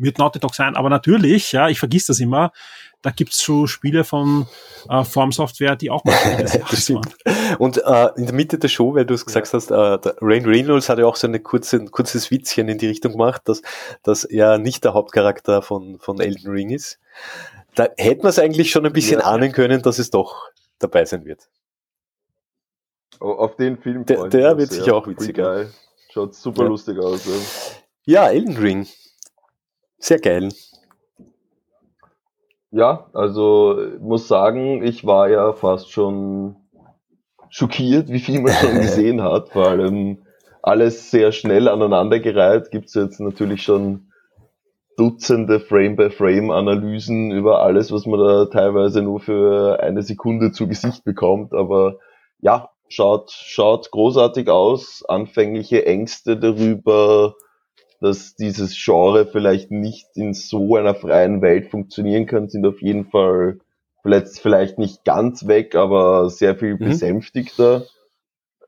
wird 0.00 0.18
Naughty 0.18 0.38
Dog 0.38 0.54
sein, 0.54 0.76
aber 0.76 0.90
natürlich, 0.90 1.50
ja, 1.52 1.68
ich 1.68 1.78
vergiss 1.80 2.06
das 2.06 2.20
immer, 2.20 2.52
da 3.02 3.10
gibt's 3.10 3.38
so 3.40 3.66
Spiele 3.66 4.02
von 4.04 4.46
äh, 4.88 5.04
Form 5.04 5.30
Software, 5.32 5.76
die 5.76 5.90
auch 5.90 6.04
mal 6.04 6.14
Das 6.70 6.90
waren. 6.90 7.02
Und 7.58 7.78
äh, 7.84 8.08
in 8.16 8.26
der 8.26 8.34
Mitte 8.34 8.58
der 8.58 8.68
Show, 8.68 8.94
weil 8.94 9.06
du 9.06 9.14
es 9.14 9.24
gesagt 9.24 9.52
hast, 9.52 9.70
äh, 9.70 9.74
Rain 9.74 10.44
Reynolds 10.46 10.88
hat 10.88 10.98
ja 10.98 11.06
auch 11.06 11.16
so 11.16 11.26
eine 11.28 11.38
kurze, 11.40 11.76
ein 11.76 11.90
kurzes 11.90 12.30
Witzchen 12.30 12.68
in 12.68 12.78
die 12.78 12.88
Richtung 12.88 13.12
gemacht, 13.12 13.42
dass, 13.44 13.62
dass 14.02 14.24
er 14.24 14.58
nicht 14.58 14.84
der 14.84 14.94
Hauptcharakter 14.94 15.62
von, 15.62 15.98
von 16.00 16.20
Elden 16.20 16.50
Ring 16.50 16.70
ist. 16.70 16.98
Da 17.76 17.88
hätten 17.96 18.24
wir 18.24 18.30
es 18.30 18.38
eigentlich 18.40 18.70
schon 18.72 18.84
ein 18.84 18.92
bisschen 18.92 19.20
Ja. 19.20 19.26
ahnen 19.26 19.52
können, 19.52 19.80
dass 19.82 19.98
es 20.00 20.10
doch 20.10 20.48
dabei 20.80 21.04
sein 21.04 21.24
wird. 21.24 21.48
Auf 23.20 23.56
den 23.56 23.78
Film 23.78 24.04
Der- 24.06 24.28
der 24.28 24.56
wird 24.58 24.70
sicher 24.72 24.94
auch 24.96 25.04
Free 25.04 25.12
witzig, 25.12 25.36
ja. 25.38 25.54
Guy. 25.62 25.66
Schaut 26.12 26.34
super 26.34 26.62
Ja. 26.64 26.68
lustig 26.68 26.98
aus. 26.98 27.24
Ja. 27.26 27.32
Ja, 28.24 28.30
Elden 28.30 28.56
Ring. 28.56 28.86
Sehr 29.98 30.18
geil. 30.20 30.48
Ja, 32.70 33.06
also 33.14 33.80
ich 33.82 34.00
muss 34.00 34.28
sagen, 34.28 34.82
ich 34.82 35.06
war 35.06 35.30
ja 35.30 35.52
fast 35.52 35.90
schon 35.90 36.56
schockiert, 37.48 38.08
wie 38.08 38.18
viel 38.18 38.40
man 38.40 38.52
schon 38.52 38.74
gesehen 38.80 39.22
hat. 39.22 39.50
Vor 39.50 39.66
allem 39.68 40.18
alles 40.62 41.10
sehr 41.10 41.32
schnell 41.32 41.68
aneinandergereiht. 41.68 42.70
Gibt 42.70 42.88
es 42.88 42.94
jetzt 42.94 43.20
natürlich 43.20 43.62
schon 43.62 44.08
Dutzende 44.98 45.60
Frame-by-Frame-Analysen 45.60 47.30
über 47.30 47.60
alles, 47.60 47.92
was 47.92 48.04
man 48.04 48.18
da 48.18 48.46
teilweise 48.46 49.00
nur 49.00 49.20
für 49.20 49.80
eine 49.80 50.02
Sekunde 50.02 50.50
zu 50.50 50.66
Gesicht 50.66 51.04
bekommt. 51.04 51.54
Aber 51.54 51.98
ja, 52.40 52.70
schaut, 52.88 53.30
schaut 53.30 53.92
großartig 53.92 54.48
aus. 54.50 55.04
Anfängliche 55.08 55.86
Ängste 55.86 56.36
darüber, 56.36 57.36
dass 58.00 58.36
dieses 58.36 58.76
Genre 58.82 59.26
vielleicht 59.26 59.70
nicht 59.70 60.06
in 60.16 60.34
so 60.34 60.76
einer 60.76 60.94
freien 60.94 61.42
Welt 61.42 61.70
funktionieren 61.70 62.26
kann, 62.26 62.48
sind 62.48 62.66
auf 62.66 62.80
jeden 62.80 63.06
Fall 63.06 63.58
vielleicht, 64.02 64.38
vielleicht 64.38 64.78
nicht 64.78 65.04
ganz 65.04 65.46
weg, 65.46 65.74
aber 65.74 66.30
sehr 66.30 66.56
viel 66.56 66.76
Mhm. 66.76 66.78
besänftigter. 66.78 67.84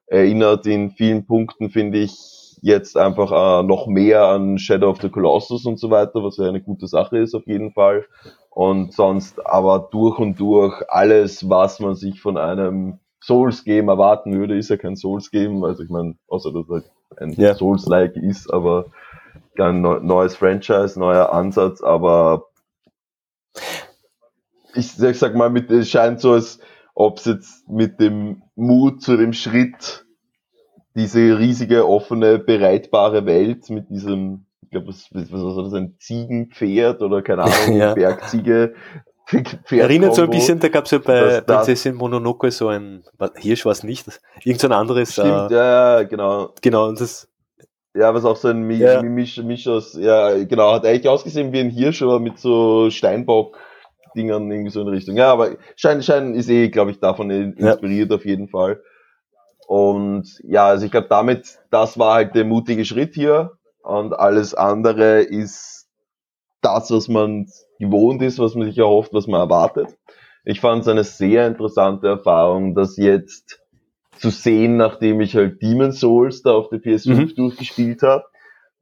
Erinnert 0.06 0.66
in 0.66 0.90
vielen 0.90 1.26
Punkten, 1.26 1.70
finde 1.70 1.98
ich, 1.98 2.56
jetzt 2.62 2.96
einfach 2.96 3.60
äh, 3.60 3.62
noch 3.66 3.86
mehr 3.86 4.26
an 4.26 4.58
Shadow 4.58 4.90
of 4.90 5.00
the 5.00 5.08
Colossus 5.08 5.64
und 5.64 5.78
so 5.78 5.90
weiter, 5.90 6.22
was 6.24 6.36
ja 6.36 6.48
eine 6.48 6.60
gute 6.60 6.86
Sache 6.88 7.18
ist 7.18 7.34
auf 7.34 7.46
jeden 7.46 7.72
Fall. 7.72 8.04
Und 8.50 8.92
sonst 8.92 9.46
aber 9.46 9.88
durch 9.92 10.18
und 10.18 10.38
durch 10.40 10.82
alles, 10.88 11.48
was 11.48 11.80
man 11.80 11.94
sich 11.94 12.20
von 12.20 12.36
einem 12.36 12.98
Souls-Game 13.22 13.88
erwarten 13.88 14.36
würde, 14.38 14.56
ist 14.58 14.68
ja 14.70 14.76
kein 14.76 14.96
Souls-Game, 14.96 15.62
also 15.64 15.82
ich 15.82 15.90
meine, 15.90 16.16
außer 16.28 16.52
dass 16.52 16.64
es 16.64 16.70
halt 16.70 16.84
ein 17.18 17.32
Ja. 17.36 17.54
Souls-like 17.54 18.16
ist, 18.16 18.52
aber 18.52 18.86
neues 19.68 20.36
Franchise, 20.36 20.98
neuer 20.98 21.32
Ansatz, 21.32 21.82
aber 21.82 22.46
ich, 24.74 24.98
ich 24.98 25.18
sag 25.18 25.34
mal, 25.34 25.50
mit, 25.50 25.70
es 25.70 25.90
scheint 25.90 26.20
so, 26.20 26.32
als 26.32 26.58
ob 26.94 27.18
es 27.18 27.24
jetzt 27.24 27.68
mit 27.68 28.00
dem 28.00 28.42
Mut 28.56 29.02
zu 29.02 29.16
dem 29.16 29.32
Schritt, 29.32 30.04
diese 30.94 31.38
riesige, 31.38 31.88
offene, 31.88 32.38
bereitbare 32.38 33.24
Welt 33.26 33.70
mit 33.70 33.90
diesem, 33.90 34.46
ich 34.62 34.70
glaube, 34.70 34.88
was, 34.88 35.08
was 35.12 35.30
war 35.32 35.64
das, 35.64 35.74
ein 35.74 35.96
Ziegenpferd 35.98 37.02
oder 37.02 37.22
keine 37.22 37.44
Ahnung, 37.44 37.76
Ja. 37.76 37.94
Bergziege. 37.94 38.74
Pferd 39.26 39.70
Erinnert 39.70 40.16
so 40.16 40.22
ein 40.22 40.30
bisschen, 40.30 40.58
da 40.58 40.68
gab 40.68 40.86
es 40.86 40.90
ja 40.90 40.98
bei 40.98 41.40
Prinzessin 41.40 41.94
Mononoke 41.94 42.50
so 42.50 42.66
ein, 42.66 43.04
Hirsch 43.36 43.64
war 43.64 43.70
es 43.72 43.84
nicht, 43.84 44.04
irgend 44.44 44.60
so 44.60 44.66
ein 44.66 44.72
anderes, 44.72 45.12
Stimmt, 45.12 45.52
äh, 45.52 45.54
ja, 45.54 46.00
ja, 46.00 46.02
genau. 46.02 46.52
genau, 46.60 46.88
und 46.88 47.00
das, 47.00 47.29
Ja, 47.94 48.14
was 48.14 48.24
auch 48.24 48.36
so 48.36 48.48
ein 48.48 48.62
Mi 48.62 48.76
Ja. 48.76 49.02
Mi 49.02 49.08
Misch 49.08 49.38
Misch 49.42 49.66
aus, 49.66 49.94
ja, 49.94 50.42
genau, 50.44 50.72
hat 50.72 50.86
eigentlich 50.86 51.08
ausgesehen 51.08 51.52
wie 51.52 51.60
ein 51.60 51.70
Hirsch, 51.70 52.02
aber 52.02 52.20
mit 52.20 52.38
so 52.38 52.88
Steinbock-Dingern 52.90 54.50
irgendwie 54.50 54.70
so 54.70 54.82
in 54.82 54.88
Richtung. 54.88 55.16
Ja, 55.16 55.32
aber 55.32 55.56
Schein, 55.76 56.02
Schein 56.02 56.34
ist 56.34 56.48
eh, 56.48 56.68
glaube 56.68 56.92
ich, 56.92 57.00
davon 57.00 57.30
in- 57.30 57.56
Ja. 57.58 57.72
inspiriert 57.72 58.12
auf 58.12 58.24
jeden 58.24 58.48
Fall. 58.48 58.80
Und 59.66 60.26
ja, 60.44 60.66
also 60.66 60.84
ich 60.84 60.90
glaube 60.92 61.08
damit, 61.08 61.58
das 61.70 61.98
war 61.98 62.14
halt 62.14 62.34
der 62.34 62.44
mutige 62.44 62.84
Schritt 62.84 63.14
hier 63.14 63.52
und 63.82 64.12
alles 64.14 64.54
andere 64.54 65.20
ist 65.22 65.88
das, 66.62 66.90
was 66.90 67.08
man 67.08 67.46
gewohnt 67.78 68.22
ist, 68.22 68.38
was 68.38 68.54
man 68.54 68.66
sich 68.66 68.78
erhofft, 68.78 69.12
was 69.14 69.26
man 69.26 69.40
erwartet. 69.40 69.96
Ich 70.44 70.60
fand 70.60 70.82
es 70.82 70.88
eine 70.88 71.04
sehr 71.04 71.46
interessante 71.46 72.08
Erfahrung, 72.08 72.74
dass 72.74 72.96
jetzt 72.96 73.60
zu 74.16 74.30
sehen, 74.30 74.76
nachdem 74.76 75.20
ich 75.20 75.36
halt 75.36 75.62
Demon 75.62 75.92
Souls 75.92 76.42
da 76.42 76.52
auf 76.52 76.68
der 76.68 76.80
PS5 76.80 77.14
Mhm. 77.14 77.34
durchgespielt 77.34 78.02
habe, 78.02 78.24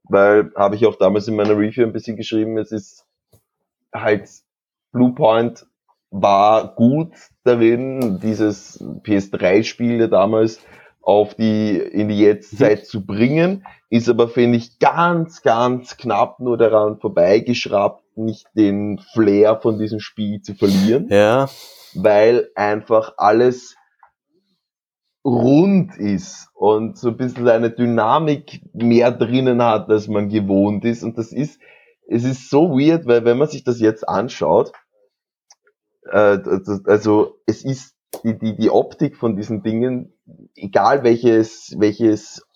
weil 0.04 0.52
habe 0.56 0.74
ich 0.74 0.86
auch 0.86 0.96
damals 0.96 1.28
in 1.28 1.36
meiner 1.36 1.56
Review 1.56 1.84
ein 1.84 1.92
bisschen 1.92 2.16
geschrieben, 2.16 2.58
es 2.58 2.72
ist 2.72 3.06
halt 3.94 4.28
Bluepoint 4.92 5.66
war 6.10 6.74
gut 6.74 7.12
darin, 7.44 8.18
dieses 8.22 8.82
PS3-Spiel 9.04 10.08
damals 10.08 10.60
auf 11.02 11.34
die, 11.34 11.76
in 11.76 12.08
die 12.08 12.20
Jetztzeit 12.20 12.80
mhm. 12.80 12.84
zu 12.84 13.06
bringen, 13.06 13.66
ist 13.90 14.08
aber, 14.08 14.28
finde 14.28 14.58
ich, 14.58 14.78
ganz, 14.78 15.42
ganz 15.42 15.96
knapp 15.96 16.40
nur 16.40 16.58
daran 16.58 16.98
vorbeigeschraubt, 16.98 18.04
nicht 18.16 18.46
den 18.54 18.98
Flair 19.12 19.58
von 19.60 19.78
diesem 19.78 20.00
Spiel 20.00 20.42
zu 20.42 20.54
verlieren. 20.54 21.08
Ja. 21.10 21.48
Weil 21.94 22.48
einfach 22.54 23.14
alles 23.16 23.76
rund 25.28 25.96
ist 25.96 26.48
und 26.54 26.98
so 26.98 27.08
ein 27.08 27.16
bisschen 27.16 27.48
eine 27.48 27.70
Dynamik 27.70 28.62
mehr 28.72 29.10
drinnen 29.12 29.62
hat, 29.62 29.88
als 29.90 30.08
man 30.08 30.28
gewohnt 30.28 30.84
ist. 30.84 31.02
Und 31.02 31.18
das 31.18 31.32
ist, 31.32 31.60
es 32.08 32.24
ist 32.24 32.50
so 32.50 32.70
weird, 32.70 33.06
weil 33.06 33.24
wenn 33.24 33.38
man 33.38 33.48
sich 33.48 33.64
das 33.64 33.80
jetzt 33.80 34.08
anschaut, 34.08 34.72
äh, 36.10 36.38
also 36.84 37.38
es 37.46 37.64
ist 37.64 37.94
die, 38.24 38.38
die, 38.38 38.56
die 38.56 38.70
Optik 38.70 39.16
von 39.16 39.36
diesen 39.36 39.62
Dingen, 39.62 40.12
egal 40.56 41.04
welches, 41.04 41.74
welches 41.78 42.46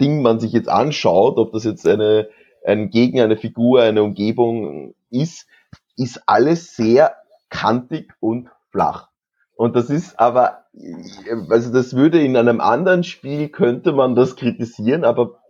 Ding 0.00 0.22
man 0.22 0.40
sich 0.40 0.52
jetzt 0.52 0.68
anschaut, 0.68 1.38
ob 1.38 1.52
das 1.52 1.64
jetzt 1.64 1.86
eine, 1.86 2.28
ein 2.64 2.90
Gegner, 2.90 3.24
eine 3.24 3.36
Figur, 3.36 3.82
eine 3.82 4.02
Umgebung 4.02 4.94
ist, 5.10 5.46
ist 5.96 6.22
alles 6.26 6.76
sehr 6.76 7.16
kantig 7.48 8.12
und 8.20 8.50
flach. 8.70 9.08
Und 9.54 9.74
das 9.74 9.88
ist 9.88 10.20
aber, 10.20 10.65
also 11.48 11.72
das 11.72 11.94
würde 11.94 12.20
in 12.20 12.36
einem 12.36 12.60
anderen 12.60 13.04
Spiel 13.04 13.48
könnte 13.48 13.92
man 13.92 14.14
das 14.14 14.36
kritisieren, 14.36 15.04
aber 15.04 15.40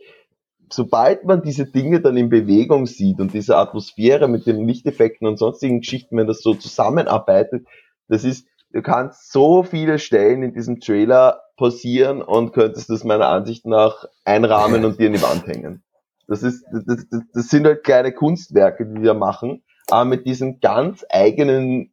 sobald 0.71 1.25
man 1.25 1.43
diese 1.43 1.67
Dinge 1.67 2.01
dann 2.01 2.17
in 2.17 2.29
Bewegung 2.29 2.87
sieht 2.87 3.21
und 3.21 3.33
diese 3.33 3.57
Atmosphäre 3.57 4.29
mit 4.29 4.47
den 4.47 4.67
Lichteffekten 4.67 5.27
und 5.27 5.39
sonstigen 5.39 5.81
Geschichten, 5.81 6.17
wenn 6.17 6.27
das 6.27 6.43
so 6.43 6.55
zusammenarbeitet, 6.55 7.67
das 8.09 8.25
ist, 8.25 8.47
du 8.73 8.83
kannst 8.83 9.33
so 9.33 9.63
viele 9.63 9.99
Stellen 9.99 10.43
in 10.43 10.55
diesem 10.55 10.81
Trailer 10.81 11.43
passieren 11.57 12.23
und 12.23 12.53
könntest 12.53 12.91
das 12.91 13.05
meiner 13.05 13.29
Ansicht 13.29 13.67
nach 13.67 14.05
einrahmen 14.25 14.85
und 14.85 14.99
dir 14.99 15.07
in 15.07 15.15
die 15.15 15.23
Wand 15.23 15.47
hängen. 15.47 15.83
Das 16.29 16.43
ist, 16.43 16.65
das, 16.73 16.85
das, 17.11 17.23
das 17.33 17.49
sind 17.49 17.67
halt 17.67 17.85
kleine 17.85 18.13
Kunstwerke, 18.13 18.87
die 18.87 19.03
wir 19.03 19.15
machen, 19.15 19.63
aber 19.89 20.05
mit 20.05 20.27
diesem 20.27 20.61
ganz 20.61 21.05
eigenen 21.09 21.93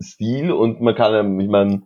Stil 0.00 0.52
und 0.52 0.80
man 0.80 0.94
kann, 0.94 1.40
ich 1.40 1.48
meine, 1.48 1.82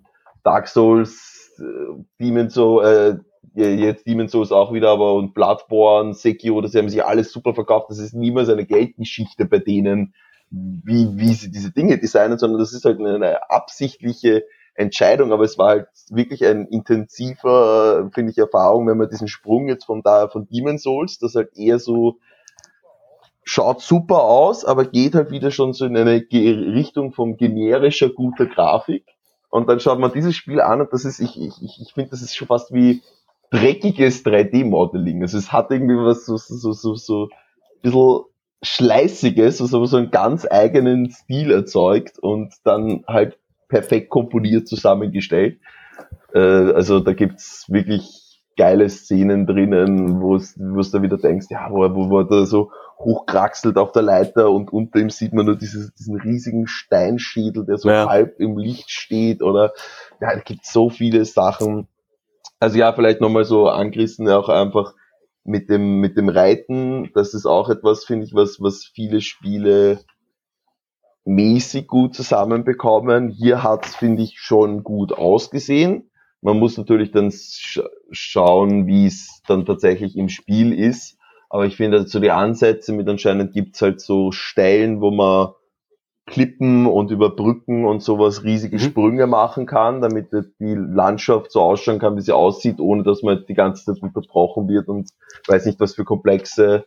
Dark 0.46 0.68
Souls, 0.68 1.50
äh, 1.58 2.02
Demon 2.20 2.50
so, 2.50 2.80
äh, 2.80 3.18
jetzt 3.54 4.06
Demon 4.06 4.28
Souls 4.28 4.52
auch 4.52 4.72
wieder, 4.72 4.90
aber 4.90 5.14
und 5.14 5.34
Bloodborne, 5.34 6.14
Sekiro, 6.14 6.60
das 6.60 6.74
haben 6.74 6.88
sich 6.88 7.04
alles 7.04 7.32
super 7.32 7.52
verkauft. 7.52 7.90
Das 7.90 7.98
ist 7.98 8.14
niemals 8.14 8.48
eine 8.48 8.64
Geldgeschichte 8.64 9.46
bei 9.46 9.58
denen, 9.58 10.14
wie, 10.50 11.08
wie 11.16 11.34
sie 11.34 11.50
diese 11.50 11.72
Dinge 11.72 11.98
designen, 11.98 12.38
sondern 12.38 12.60
das 12.60 12.72
ist 12.72 12.84
halt 12.84 13.00
eine 13.00 13.50
absichtliche 13.50 14.44
Entscheidung, 14.74 15.32
aber 15.32 15.42
es 15.42 15.58
war 15.58 15.68
halt 15.68 15.88
wirklich 16.10 16.44
ein 16.44 16.66
intensiver, 16.66 18.08
finde 18.14 18.30
ich, 18.30 18.38
Erfahrung, 18.38 18.86
wenn 18.86 18.98
man 18.98 19.08
diesen 19.08 19.26
Sprung 19.26 19.68
jetzt 19.68 19.86
von 19.86 20.02
da, 20.02 20.28
von 20.28 20.46
Demon 20.48 20.78
Souls, 20.78 21.18
das 21.18 21.34
halt 21.34 21.56
eher 21.56 21.80
so 21.80 22.18
schaut 23.42 23.80
super 23.80 24.22
aus, 24.22 24.64
aber 24.64 24.84
geht 24.84 25.14
halt 25.14 25.32
wieder 25.32 25.50
schon 25.50 25.72
so 25.72 25.86
in 25.86 25.96
eine 25.96 26.22
Richtung 26.30 27.12
von 27.12 27.36
generischer 27.36 28.10
guter 28.10 28.46
Grafik. 28.46 29.15
Und 29.56 29.70
dann 29.70 29.80
schaut 29.80 29.98
man 29.98 30.12
dieses 30.12 30.36
Spiel 30.36 30.60
an 30.60 30.82
und 30.82 30.92
das 30.92 31.06
ist, 31.06 31.18
ich, 31.18 31.40
ich, 31.40 31.62
ich 31.62 31.92
finde, 31.94 32.10
das 32.10 32.20
ist 32.20 32.36
schon 32.36 32.46
fast 32.46 32.74
wie 32.74 33.00
dreckiges 33.50 34.22
3D-Modeling. 34.22 35.22
Also 35.22 35.38
es 35.38 35.50
hat 35.50 35.70
irgendwie 35.70 35.96
was 35.96 36.26
so, 36.26 36.36
so, 36.36 36.72
so, 36.72 36.94
so 36.94 37.24
ein 37.24 37.28
bisschen 37.80 38.20
Schleißiges, 38.62 39.62
was 39.62 39.72
aber 39.72 39.86
so 39.86 39.96
einen 39.96 40.10
ganz 40.10 40.46
eigenen 40.50 41.10
Stil 41.10 41.50
erzeugt 41.50 42.18
und 42.18 42.52
dann 42.64 43.02
halt 43.06 43.38
perfekt 43.68 44.10
komponiert 44.10 44.68
zusammengestellt. 44.68 45.58
Äh, 46.34 46.38
also 46.38 47.00
da 47.00 47.14
gibt's 47.14 47.64
wirklich 47.68 48.42
geile 48.58 48.90
Szenen 48.90 49.46
drinnen, 49.46 50.20
wo 50.20 50.36
du 50.36 50.82
da 50.82 51.00
wieder 51.00 51.16
denkst, 51.16 51.46
ja, 51.48 51.68
wo, 51.70 51.78
wo, 51.94 52.10
wo 52.10 52.22
da 52.24 52.44
so 52.44 52.72
hochkraxelt 52.98 53.76
auf 53.76 53.92
der 53.92 54.02
Leiter 54.02 54.50
und 54.50 54.72
unter 54.72 54.98
ihm 54.98 55.10
sieht 55.10 55.32
man 55.32 55.46
nur 55.46 55.56
dieses, 55.56 55.92
diesen 55.94 56.20
riesigen 56.20 56.66
Steinschädel, 56.66 57.66
der 57.66 57.76
so 57.76 57.90
ja. 57.90 58.08
halb 58.08 58.40
im 58.40 58.56
Licht 58.56 58.90
steht 58.90 59.42
oder 59.42 59.72
ja, 60.20 60.34
da 60.34 60.40
gibt 60.40 60.64
so 60.64 60.88
viele 60.88 61.24
Sachen. 61.24 61.88
Also 62.58 62.78
ja, 62.78 62.92
vielleicht 62.92 63.20
nochmal 63.20 63.44
so 63.44 63.68
angerissen, 63.68 64.28
auch 64.28 64.48
einfach 64.48 64.94
mit 65.44 65.68
dem, 65.68 66.00
mit 66.00 66.16
dem 66.16 66.28
Reiten, 66.28 67.10
das 67.14 67.34
ist 67.34 67.46
auch 67.46 67.68
etwas, 67.68 68.04
finde 68.04 68.26
ich, 68.26 68.34
was, 68.34 68.60
was 68.60 68.84
viele 68.84 69.20
Spiele 69.20 70.00
mäßig 71.24 71.86
gut 71.86 72.14
zusammenbekommen. 72.14 73.28
Hier 73.28 73.62
hat's 73.62 73.94
finde 73.94 74.22
ich, 74.22 74.38
schon 74.38 74.84
gut 74.84 75.12
ausgesehen. 75.12 76.10
Man 76.40 76.58
muss 76.58 76.78
natürlich 76.78 77.10
dann 77.10 77.30
sch 77.30 77.80
schauen, 78.10 78.86
wie 78.86 79.06
es 79.06 79.42
dann 79.46 79.66
tatsächlich 79.66 80.16
im 80.16 80.28
Spiel 80.28 80.72
ist. 80.72 81.15
Aber 81.48 81.66
ich 81.66 81.76
finde, 81.76 82.06
so 82.06 82.20
die 82.20 82.30
Ansätze 82.30 82.92
mit 82.92 83.08
anscheinend 83.08 83.52
gibt's 83.52 83.80
halt 83.82 84.00
so 84.00 84.32
Stellen, 84.32 85.00
wo 85.00 85.10
man 85.10 85.48
Klippen 86.26 86.86
und 86.86 87.12
über 87.12 87.30
Brücken 87.30 87.84
und 87.84 88.02
sowas 88.02 88.42
riesige 88.42 88.76
mhm. 88.76 88.80
Sprünge 88.80 89.26
machen 89.28 89.64
kann, 89.64 90.00
damit 90.00 90.32
die 90.32 90.74
Landschaft 90.74 91.52
so 91.52 91.60
ausschauen 91.60 92.00
kann, 92.00 92.16
wie 92.16 92.20
sie 92.20 92.34
aussieht, 92.34 92.80
ohne 92.80 93.04
dass 93.04 93.22
man 93.22 93.44
die 93.48 93.54
ganze 93.54 93.84
Zeit 93.84 94.02
unterbrochen 94.02 94.68
wird 94.68 94.88
und 94.88 95.08
weiß 95.46 95.66
nicht, 95.66 95.78
was 95.78 95.94
für 95.94 96.04
komplexe 96.04 96.84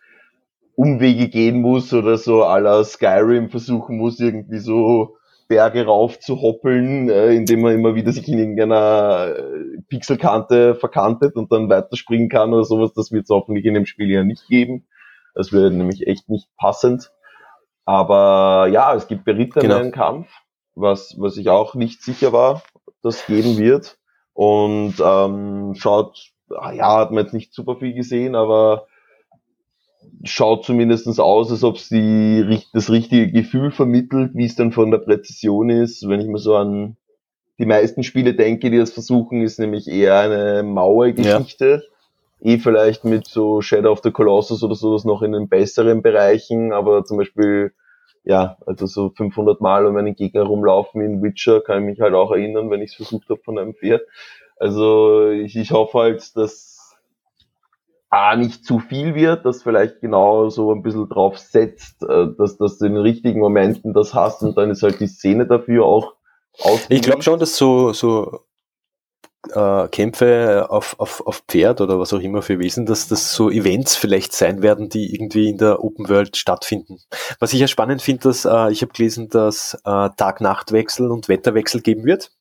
Umwege 0.76 1.30
gehen 1.30 1.62
muss 1.62 1.94
oder 1.94 2.18
so 2.18 2.40
la 2.40 2.84
Skyrim 2.84 3.50
versuchen 3.50 3.98
muss, 3.98 4.20
irgendwie 4.20 4.60
so 4.60 5.16
Berge 5.50 5.86
rauf 5.86 6.20
zu 6.20 6.42
hoppeln, 6.42 7.10
äh, 7.10 7.34
indem 7.34 7.62
man 7.62 7.74
immer 7.74 7.96
wieder 7.96 8.14
sich 8.14 8.28
in 8.30 8.38
irgendeiner 8.38 9.36
äh, 9.36 9.82
Pixelkante 9.90 10.76
verkantet 10.76 11.36
und 11.36 11.52
dann 11.52 11.70
weiterspringen 11.70 12.30
kann 12.30 12.54
oder 12.54 12.64
sowas. 12.64 12.94
Das 12.94 13.12
wird 13.12 13.24
es 13.24 13.30
hoffentlich 13.32 13.66
in 13.66 13.74
dem 13.74 13.88
Spiel 13.88 14.10
ja 14.10 14.24
nicht 14.24 14.48
geben. 14.48 14.88
Das 15.34 15.52
wäre 15.52 15.72
nämlich 15.72 16.08
echt 16.08 16.30
nicht 16.30 16.48
passend. 16.56 17.12
Aber 17.84 18.68
ja, 18.72 18.94
es 18.94 19.08
gibt 19.08 19.26
berittenen 19.26 19.92
genau. 19.92 19.92
Kampf, 19.92 20.30
was, 20.76 21.16
was 21.18 21.36
ich 21.38 21.50
auch 21.50 21.74
nicht 21.74 22.04
sicher 22.04 22.32
war, 22.32 22.62
das 23.02 23.26
geben 23.26 23.58
wird. 23.58 23.98
Und 24.34 24.96
ähm, 25.04 25.74
schaut, 25.76 26.30
ah 26.56 26.72
ja, 26.72 26.98
hat 26.98 27.10
man 27.10 27.24
jetzt 27.24 27.34
nicht 27.34 27.54
super 27.54 27.78
viel 27.78 27.96
gesehen, 27.96 28.36
aber 28.36 28.86
schaut 30.24 30.66
zumindestens 30.66 31.20
aus, 31.20 31.52
als 31.52 31.64
ob 31.64 31.76
es 31.76 31.90
das 32.74 32.90
richtige 32.90 33.32
Gefühl 33.32 33.72
vermittelt, 33.72 34.32
wie 34.34 34.46
es 34.46 34.56
dann 34.56 34.72
von 34.72 34.92
der 34.92 35.00
Präzision 35.00 35.70
ist. 35.70 36.08
Wenn 36.08 36.20
ich 36.20 36.28
mir 36.28 36.40
so 36.40 36.56
an 36.56 36.98
die 37.58 37.66
meisten 37.66 38.04
Spiele 38.04 38.34
denke, 38.34 38.70
die 38.70 38.78
das 38.78 38.92
versuchen, 38.92 39.42
ist 39.42 39.60
nämlich 39.60 39.88
eher 39.88 40.20
eine 40.20 40.64
maue 40.64 41.14
Geschichte. 41.14 41.84
Ja. 42.42 42.52
Eh 42.52 42.58
vielleicht 42.58 43.04
mit 43.04 43.28
so 43.28 43.62
Shadow 43.62 43.92
of 43.92 44.00
the 44.02 44.12
Colossus 44.12 44.64
oder 44.64 44.76
sowas 44.76 45.04
noch 45.04 45.22
in 45.22 45.34
den 45.34 45.50
besseren 45.50 46.02
Bereichen, 46.02 46.72
aber 46.72 47.04
zum 47.04 47.18
Beispiel 47.18 47.74
ja, 48.24 48.58
also 48.66 48.86
so 48.86 49.10
500 49.10 49.60
Mal 49.62 49.86
um 49.86 49.98
einen 49.98 50.16
Gegner 50.16 50.44
rumlaufen 50.44 51.02
in 51.02 51.24
Witcher 51.24 51.62
kann 51.62 51.80
ich 51.80 51.90
mich 51.90 52.02
halt 52.02 52.14
auch 52.14 52.32
erinnern, 52.32 52.70
wenn 52.70 52.82
ich 52.82 52.92
es 52.92 52.96
versucht 52.96 53.30
habe 53.30 53.42
von 53.44 53.58
einem 53.58 53.74
Pferd. 53.74 54.02
Also 54.58 55.30
ich, 55.30 55.56
ich 55.56 55.72
hoffe 55.72 56.00
halt, 56.00 56.36
dass 56.38 56.79
A 58.10 58.36
nicht 58.36 58.66
zu 58.66 58.80
viel 58.80 59.14
wird, 59.14 59.46
dass 59.46 59.64
vielleicht 59.64 60.02
genau 60.02 60.50
so 60.50 60.74
ein 60.74 60.82
bisschen 60.82 61.08
drauf 61.10 61.38
setzt, 61.38 62.02
äh, 62.04 62.28
dass 62.38 62.58
das 62.58 62.82
in 62.82 62.96
den 62.96 63.04
richtigen 63.04 63.40
Momenten 63.40 63.94
das 63.94 64.14
hast 64.14 64.42
und 64.42 64.58
dann 64.58 64.72
ist 64.72 64.82
halt 64.82 65.00
die 65.00 65.08
Szene 65.08 65.46
dafür 65.46 65.86
auch 65.86 66.14
aus. 66.60 66.86
Ich 66.90 67.02
glaube 67.02 67.22
schon, 67.22 67.40
dass 67.40 67.56
so, 67.56 67.94
so 67.94 68.40
äh, 69.54 69.88
Kämpfe 69.90 70.68
auf, 70.70 71.00
auf, 71.00 71.26
auf 71.26 71.44
Pferd 71.48 71.82
oder 71.82 72.00
was 72.00 72.14
auch 72.14 72.20
immer 72.20 72.42
für 72.42 72.60
Wesen, 72.60 72.86
dass 72.86 73.08
das 73.08 73.34
so 73.34 73.50
Events 73.50 73.96
vielleicht 73.96 74.34
sein 74.34 74.62
werden, 74.62 74.90
die 74.90 75.14
irgendwie 75.14 75.50
in 75.50 75.58
der 75.58 75.84
Open 75.84 76.10
World 76.10 76.36
stattfinden. 76.36 77.00
Was 77.40 77.54
ich 77.54 77.60
ja 77.60 77.68
spannend 77.68 78.02
finde, 78.02 78.24
dass 78.24 78.46
äh, 78.46 78.72
ich 78.72 78.82
habe 78.82 78.92
gelesen, 78.92 79.30
dass 79.30 79.76
äh, 79.86 80.10
Tag-Nacht-Wechsel 80.18 81.12
und 81.12 81.30
Wetterwechsel 81.30 81.82
geben 81.82 82.06
wird. 82.06 82.32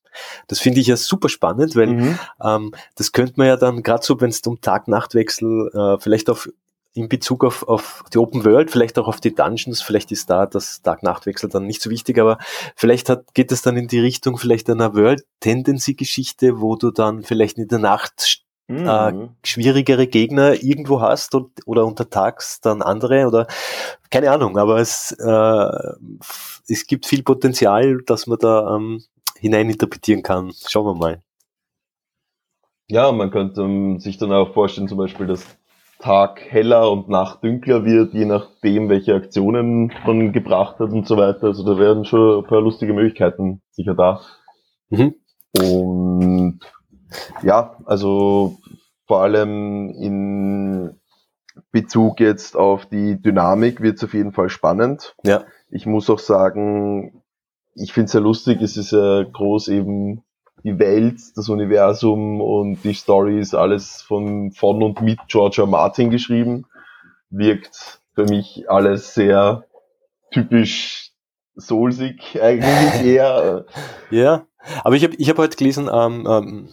Das 0.47 0.59
finde 0.61 0.81
ich 0.81 0.87
ja 0.87 0.97
super 0.97 1.29
spannend, 1.29 1.77
weil 1.77 1.89
mhm. 1.89 2.19
ähm, 2.43 2.75
das 2.97 3.13
könnte 3.13 3.35
man 3.37 3.47
ja 3.47 3.57
dann 3.57 3.83
gerade 3.83 4.05
so, 4.05 4.21
wenn 4.21 4.31
es 4.31 4.41
um 4.41 4.61
Tag-Nacht-Wechsel 4.61 5.71
äh, 5.75 6.01
vielleicht 6.01 6.31
auf 6.31 6.49
in 6.95 7.09
Bezug 7.09 7.45
auf, 7.45 7.69
auf 7.69 8.03
die 8.13 8.19
Open 8.19 8.45
World, 8.45 8.71
vielleicht 8.71 8.99
auch 8.99 9.07
auf 9.07 9.21
die 9.21 9.35
Dungeons, 9.35 9.81
vielleicht 9.83 10.11
ist 10.11 10.29
da 10.31 10.47
das 10.47 10.83
Tag-Nacht-Wechsel 10.83 11.49
dann 11.49 11.67
nicht 11.67 11.81
so 11.81 11.91
wichtig, 11.91 12.19
aber 12.19 12.39
vielleicht 12.75 13.09
hat, 13.09 13.35
geht 13.35 13.53
es 13.53 13.63
dann 13.63 13.77
in 13.77 13.89
die 13.89 14.01
Richtung 14.01 14.37
vielleicht 14.37 14.69
einer 14.69 14.95
World-Tendency-Geschichte, 14.95 16.61
wo 16.61 16.77
du 16.77 16.91
dann 16.91 17.23
vielleicht 17.23 17.59
in 17.59 17.69
der 17.69 17.79
Nacht 17.79 18.43
mhm. 18.69 18.87
äh, 18.87 19.29
schwierigere 19.45 20.07
Gegner 20.07 20.63
irgendwo 20.63 21.01
hast 21.01 21.35
und, 21.35 21.51
oder 21.67 21.85
untertags 21.87 22.61
dann 22.61 22.83
andere 22.83 23.27
oder 23.27 23.47
keine 24.11 24.31
Ahnung, 24.31 24.59
aber 24.59 24.79
es, 24.79 25.13
äh, 25.13 25.71
es 26.69 26.87
gibt 26.87 27.07
viel 27.07 27.23
Potenzial, 27.23 27.99
dass 28.07 28.27
man 28.27 28.39
da 28.39 28.75
ähm, 28.77 29.05
hineininterpretieren 29.39 30.23
kann. 30.23 30.53
Schauen 30.69 30.87
wir 30.87 30.95
mal. 30.95 31.23
Ja, 32.89 33.13
man 33.13 33.31
könnte 33.31 33.63
um, 33.63 34.01
sich 34.01 34.17
dann 34.19 34.33
auch 34.33 34.55
vorstellen, 34.55 34.89
zum 34.89 34.99
Beispiel, 34.99 35.27
dass 35.27 35.59
Tag 35.99 36.41
heller 36.49 36.91
und 36.91 37.09
Nacht 37.09 37.43
dünkler 37.43 37.85
wird, 37.85 38.15
je 38.15 38.25
nachdem, 38.25 38.89
welche 38.89 39.15
Aktionen 39.15 39.93
man 40.07 40.33
gebracht 40.33 40.79
hat 40.79 40.93
und 40.93 41.07
so 41.07 41.17
weiter. 41.17 41.49
Also 41.49 41.65
da 41.65 41.79
werden 41.79 42.05
schon 42.05 42.39
ein 42.39 42.49
paar 42.49 42.61
lustige 42.61 42.95
Möglichkeiten 42.95 43.63
sicher 43.73 43.95
da. 43.95 44.21
Mhm. 44.91 45.15
Und 45.59 46.61
ja, 47.43 47.77
also 47.85 48.59
vor 49.07 49.23
allem 49.23 49.91
in 49.91 51.01
Bezug 51.73 52.21
jetzt 52.21 52.57
auf 52.57 52.87
die 52.87 53.21
Dynamik 53.21 53.81
wird 53.81 53.97
es 53.97 54.05
auf 54.05 54.15
jeden 54.15 54.33
Fall 54.33 54.49
spannend. 54.49 55.17
Ja. 55.25 55.45
Ich 55.71 55.85
muss 55.85 56.09
auch 56.09 56.21
sagen, 56.21 57.23
ich 57.81 57.93
finde 57.93 58.07
es 58.07 58.13
ja 58.13 58.21
lustig, 58.21 58.61
es 58.61 58.77
ist 58.77 58.93
ja 58.93 59.23
groß 59.23 59.69
eben 59.69 60.23
die 60.65 60.79
Welt, 60.79 61.21
das 61.37 61.49
Universum 61.49 62.41
und 62.41 62.83
die 62.83 62.95
Stories, 62.95 63.55
alles 63.55 64.03
von, 64.03 64.51
von 64.51 64.83
und 64.83 65.01
mit 65.01 65.19
Georgia 65.29 65.67
Martin 65.67 66.11
geschrieben. 66.11 66.67
Wirkt 67.31 68.01
für 68.15 68.25
mich 68.25 68.69
alles 68.69 69.15
sehr 69.15 69.65
typisch 70.33 71.13
soulsig 71.55 72.41
eigentlich 72.41 73.05
eher. 73.05 73.67
Ja, 74.11 74.47
aber 74.83 74.97
ich 74.97 75.05
habe 75.05 75.15
ich 75.17 75.31
hab 75.31 75.39
heute 75.39 75.57
gelesen, 75.57 75.89
ähm, 75.93 76.27
ähm, 76.29 76.69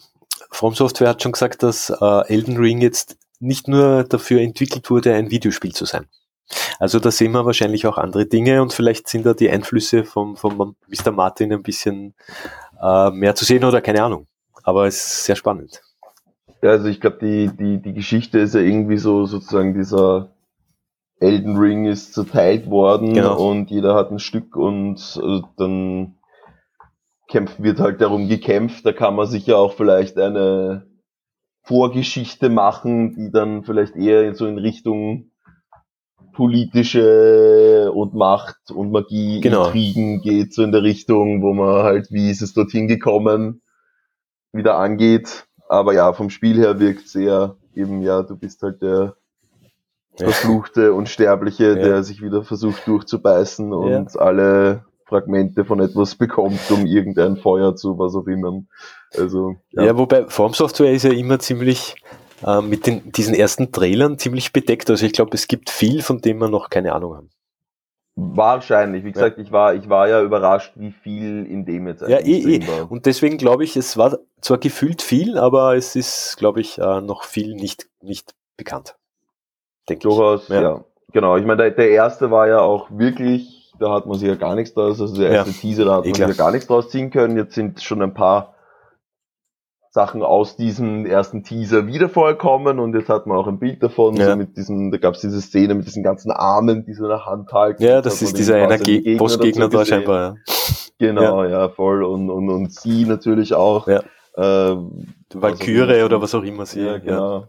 From 0.52 0.74
Software 0.74 1.10
hat 1.10 1.22
schon 1.22 1.34
gesagt, 1.34 1.64
dass 1.64 1.90
äh, 1.90 2.28
Elden 2.28 2.58
Ring 2.58 2.82
jetzt 2.82 3.18
nicht 3.40 3.68
nur 3.68 4.04
dafür 4.04 4.42
entwickelt 4.42 4.90
wurde, 4.90 5.14
ein 5.14 5.30
Videospiel 5.30 5.74
zu 5.74 5.86
sein. 5.86 6.08
Also 6.80 7.00
da 7.00 7.12
sehen 7.12 7.32
wir 7.32 7.46
wahrscheinlich 7.46 7.88
auch 7.88 7.98
andere 7.98 8.26
Dinge 8.26 8.62
und 8.62 8.74
vielleicht 8.74 9.08
sind 9.08 9.26
da 9.26 9.34
die 9.34 9.50
Einflüsse 9.50 10.04
vom, 10.04 10.36
vom 10.36 10.76
Mr. 10.88 11.12
Martin 11.12 11.52
ein 11.54 11.64
bisschen 11.64 12.14
äh, 12.82 13.10
mehr 13.12 13.36
zu 13.36 13.46
sehen 13.46 13.64
oder 13.64 13.82
keine 13.82 14.04
Ahnung. 14.04 14.28
Aber 14.64 14.88
es 14.88 14.98
ist 14.98 15.26
sehr 15.26 15.36
spannend. 15.36 15.82
Ja, 16.62 16.72
also 16.72 16.88
ich 16.88 17.00
glaube, 17.02 17.18
die, 17.22 17.50
die, 17.56 17.82
die 17.82 17.94
Geschichte 17.94 18.40
ist 18.40 18.56
ja 18.56 18.62
irgendwie 18.62 18.98
so 18.98 19.26
sozusagen 19.26 19.74
dieser 19.74 20.32
Elden 21.20 21.58
Ring 21.58 21.86
ist 21.86 22.14
zerteilt 22.14 22.70
worden 22.70 23.14
Genau. 23.14 23.38
und 23.50 23.72
jeder 23.72 23.96
hat 23.96 24.12
ein 24.12 24.20
Stück 24.20 24.56
und 24.56 25.20
äh, 25.24 25.42
dann 25.58 26.16
kämpft, 27.30 27.62
wird 27.62 27.80
halt 27.80 28.02
darum 28.02 28.28
gekämpft. 28.28 28.86
Da 28.86 28.92
kann 28.92 29.16
man 29.16 29.28
sich 29.28 29.48
ja 29.48 29.56
auch 29.56 29.74
vielleicht 29.74 30.18
eine 30.18 30.88
Vorgeschichte 31.64 32.50
machen, 32.50 33.16
die 33.16 33.32
dann 33.32 33.64
vielleicht 33.64 33.96
eher 33.96 34.34
so 34.36 34.46
in 34.46 34.58
Richtung 34.58 35.32
politische 36.36 37.92
und 37.94 38.14
Macht 38.14 38.72
und 38.72 38.92
Magie, 38.92 39.42
Genau. 39.42 39.66
Intrigen 39.66 40.22
geht, 40.22 40.54
so 40.54 40.64
in 40.64 40.72
der 40.72 40.84
Richtung, 40.84 41.42
wo 41.42 41.54
man 41.54 41.84
halt, 41.84 42.12
wie 42.12 42.30
ist 42.30 42.42
es 42.42 42.54
dorthin 42.54 42.88
gekommen, 42.88 43.62
wieder 44.54 44.78
angeht. 44.78 45.48
Aber 45.68 45.94
ja, 45.94 46.14
vom 46.14 46.30
Spiel 46.30 46.58
her 46.58 46.80
wirkt 46.80 47.08
sehr 47.10 47.56
eben, 47.74 48.02
ja, 48.02 48.22
du 48.22 48.38
bist 48.38 48.62
halt 48.62 48.82
der 48.82 49.16
Ja. 50.18 50.28
Verfluchte 50.30 50.94
und 50.94 51.10
Sterbliche, 51.10 51.70
Ja. 51.70 51.76
der 51.76 52.04
sich 52.04 52.22
wieder 52.22 52.44
versucht 52.44 52.88
durchzubeißen 52.88 53.74
und 53.74 54.18
alle 54.18 54.86
Fragmente 55.08 55.66
von 55.66 55.80
etwas 55.82 56.16
bekommt, 56.16 56.60
um 56.72 56.86
irgendein 56.86 57.36
Feuer 57.38 57.76
zu 57.76 57.98
was 58.00 58.16
auch 58.16 58.26
immer. 58.28 58.62
Also, 59.18 59.56
Ja, 59.72 59.84
ja. 59.86 59.98
wobei 59.98 60.26
Form 60.28 60.54
Software 60.54 60.92
ist 60.94 61.04
ja 61.04 61.12
immer 61.12 61.38
ziemlich 61.40 61.96
äh, 62.44 62.62
mit 62.62 62.88
den, 62.88 63.12
diesen 63.12 63.36
ersten 63.36 63.72
Trailern 63.72 64.18
ziemlich 64.18 64.52
bedeckt. 64.54 64.90
Also 64.90 65.06
ich 65.06 65.14
glaube, 65.14 65.32
es 65.34 65.48
gibt 65.48 65.70
viel, 65.70 66.02
von 66.02 66.20
dem 66.22 66.38
wir 66.40 66.50
noch 66.50 66.70
keine 66.70 66.94
Ahnung 66.94 67.16
haben. 67.16 67.30
wahrscheinlich. 68.16 69.04
Wie 69.04 69.12
gesagt, 69.12 69.38
ich 69.40 69.52
war, 69.52 69.74
ich 69.76 69.90
war 69.90 70.08
ja 70.08 70.22
überrascht, 70.22 70.74
wie 70.76 70.92
viel 70.92 71.46
in 71.46 71.66
dem 71.66 71.88
jetzt 71.88 72.02
Ja, 72.02 72.20
eh, 72.20 72.56
eh. 72.56 72.68
war. 72.68 72.90
Und 72.92 73.06
deswegen 73.06 73.38
glaube 73.38 73.64
ich, 73.64 73.76
es 73.76 73.98
war 73.98 74.18
zwar 74.42 74.58
gefühlt 74.58 75.02
viel, 75.02 75.38
aber 75.38 75.76
es 75.76 75.96
ist, 75.96 76.36
glaube 76.38 76.62
ich, 76.62 76.78
äh, 76.78 77.02
noch 77.02 77.24
viel 77.24 77.56
nicht, 77.56 77.88
nicht 78.02 78.34
bekannt. 78.58 78.96
Denke 79.90 80.08
ich. 80.08 80.16
Durchaus, 80.16 80.48
Ja. 80.48 80.62
ja. 80.62 80.84
Genau. 81.14 81.38
Ich 81.38 81.46
meine, 81.46 81.58
der, 81.64 81.72
der 81.72 81.90
erste 81.92 82.30
war 82.32 82.48
ja 82.48 82.60
auch 82.60 82.90
wirklich, 82.92 83.72
da 83.80 83.92
hat 83.94 84.06
man 84.06 84.18
sich 84.18 84.28
ja 84.28 84.36
gar 84.36 84.56
nichts 84.56 84.74
draus, 84.74 85.00
also 85.00 85.16
der 85.16 85.30
Ja. 85.32 85.36
erste 85.38 85.54
Teaser, 85.54 85.86
da 85.86 85.96
hat 85.98 86.06
Eh 86.06 86.10
man 86.10 86.14
klar. 86.14 86.30
sich 86.30 86.38
ja 86.38 86.44
gar 86.44 86.52
nichts 86.52 86.68
draus 86.68 86.90
ziehen 86.90 87.10
können. 87.12 87.38
Jetzt 87.38 87.56
sind 87.56 87.82
schon 87.82 88.02
ein 88.02 88.14
paar 88.14 88.55
Sachen 89.96 90.24
aus 90.24 90.58
diesem 90.58 91.06
ersten 91.06 91.44
Teaser 91.44 91.88
wieder 91.88 92.10
vorgekommen 92.10 92.80
und 92.80 92.94
jetzt 92.94 93.08
hat 93.08 93.28
man 93.28 93.38
auch 93.38 93.48
ein 93.48 93.60
Bild 93.60 93.82
davon, 93.82 94.18
Ja. 94.18 94.32
so 94.32 94.36
mit 94.36 94.58
diesem, 94.58 94.92
da 94.92 94.98
gab 94.98 95.14
es 95.14 95.22
diese 95.22 95.40
Szene 95.42 95.74
mit 95.74 95.86
diesen 95.86 96.04
ganzen 96.04 96.32
Armen, 96.32 96.84
die 96.86 96.94
so 96.94 97.06
in 97.06 97.12
der 97.12 97.26
Hand 97.26 97.54
halten. 97.54 97.82
Ja, 97.82 98.02
das 98.02 98.22
ist 98.22 98.38
dieser 98.38 98.78
Ge 98.78 99.16
Bossgegner 99.16 99.70
da 99.70 99.86
scheinbar. 99.86 100.20
Ja. 100.20 100.36
Genau, 101.00 101.46
ja, 101.46 101.70
voll. 101.70 102.04
Und, 102.04 102.30
und, 102.30 102.50
und 102.50 102.74
sie 102.74 103.06
natürlich 103.06 103.54
auch. 103.54 103.88
Ja. 103.88 104.04
Ähm, 104.36 105.14
Valkyrie 105.34 106.04
oder 106.04 106.22
was 106.22 106.36
auch 106.36 106.44
immer 106.44 106.66
sie. 106.66 106.82
ja, 106.82 106.98
genau. 106.98 107.46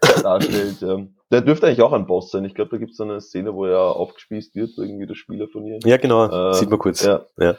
darstellt. 0.22 0.80
Ja. 0.80 0.96
Der 1.32 1.40
dürfte 1.40 1.66
eigentlich 1.66 1.82
auch 1.82 1.92
ein 1.92 2.06
Boss 2.06 2.30
sein. 2.30 2.44
Ich 2.44 2.54
glaube, 2.54 2.70
da 2.70 2.76
gibt 2.76 2.92
es 2.92 2.98
so 2.98 3.02
eine 3.02 3.20
Szene, 3.20 3.52
wo 3.52 3.64
er 3.64 3.96
aufgespießt 3.96 4.54
wird, 4.54 4.70
irgendwie 4.78 5.06
der 5.06 5.16
Spieler 5.16 5.48
von 5.48 5.66
ihr. 5.66 5.80
Ja, 5.84 5.96
genau. 5.96 6.50
Äh, 6.50 6.54
Sieht 6.54 6.70
man 6.70 6.78
kurz. 6.78 7.04
Ja. 7.04 7.22
Ja. 7.36 7.56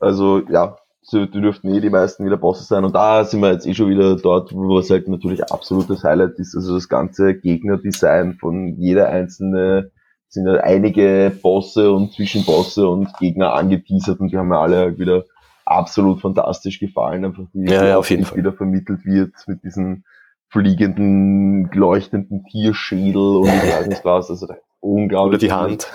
Also, 0.00 0.42
ja, 0.50 0.76
so, 1.06 1.26
dürften 1.26 1.74
eh 1.74 1.80
die 1.80 1.90
meisten 1.90 2.24
wieder 2.24 2.38
Bosse 2.38 2.64
sein. 2.64 2.84
Und 2.84 2.94
da 2.94 3.24
sind 3.24 3.40
wir 3.40 3.52
jetzt 3.52 3.66
eh 3.66 3.74
schon 3.74 3.90
wieder 3.90 4.16
dort, 4.16 4.54
wo 4.54 4.78
es 4.78 4.90
halt 4.90 5.06
natürlich 5.06 5.44
absolutes 5.52 6.02
Highlight 6.02 6.38
ist. 6.38 6.56
Also 6.56 6.74
das 6.74 6.88
ganze 6.88 7.34
Gegnerdesign 7.34 8.34
von 8.34 8.76
jeder 8.78 9.08
einzelne 9.08 9.90
sind 10.28 10.46
ja 10.46 10.54
einige 10.54 11.30
Bosse 11.42 11.92
und 11.92 12.12
Zwischenbosse 12.12 12.88
und 12.88 13.16
Gegner 13.18 13.52
angeteasert 13.52 14.18
und 14.18 14.32
die 14.32 14.38
haben 14.38 14.48
mir 14.48 14.58
alle 14.58 14.78
halt 14.78 14.98
wieder 14.98 15.24
absolut 15.64 16.20
fantastisch 16.20 16.80
gefallen. 16.80 17.24
Einfach 17.24 17.44
die 17.52 17.70
Ja, 17.70 17.84
ja, 17.84 17.98
auf 17.98 18.10
jeden 18.10 18.24
Fall. 18.24 18.38
wieder 18.38 18.52
vermittelt 18.52 19.04
wird 19.04 19.32
mit 19.46 19.62
diesen 19.62 20.04
fliegenden, 20.48 21.70
leuchtenden 21.72 22.44
Tierschädel 22.44 23.36
und 23.36 23.48
ich 23.48 23.72
weiß 23.72 23.86
nicht 23.88 24.04
was. 24.04 24.30
Also 24.30 24.48
unglaublich. 24.80 25.28
Oder 25.28 25.38
die 25.38 25.52
Hand. 25.52 25.86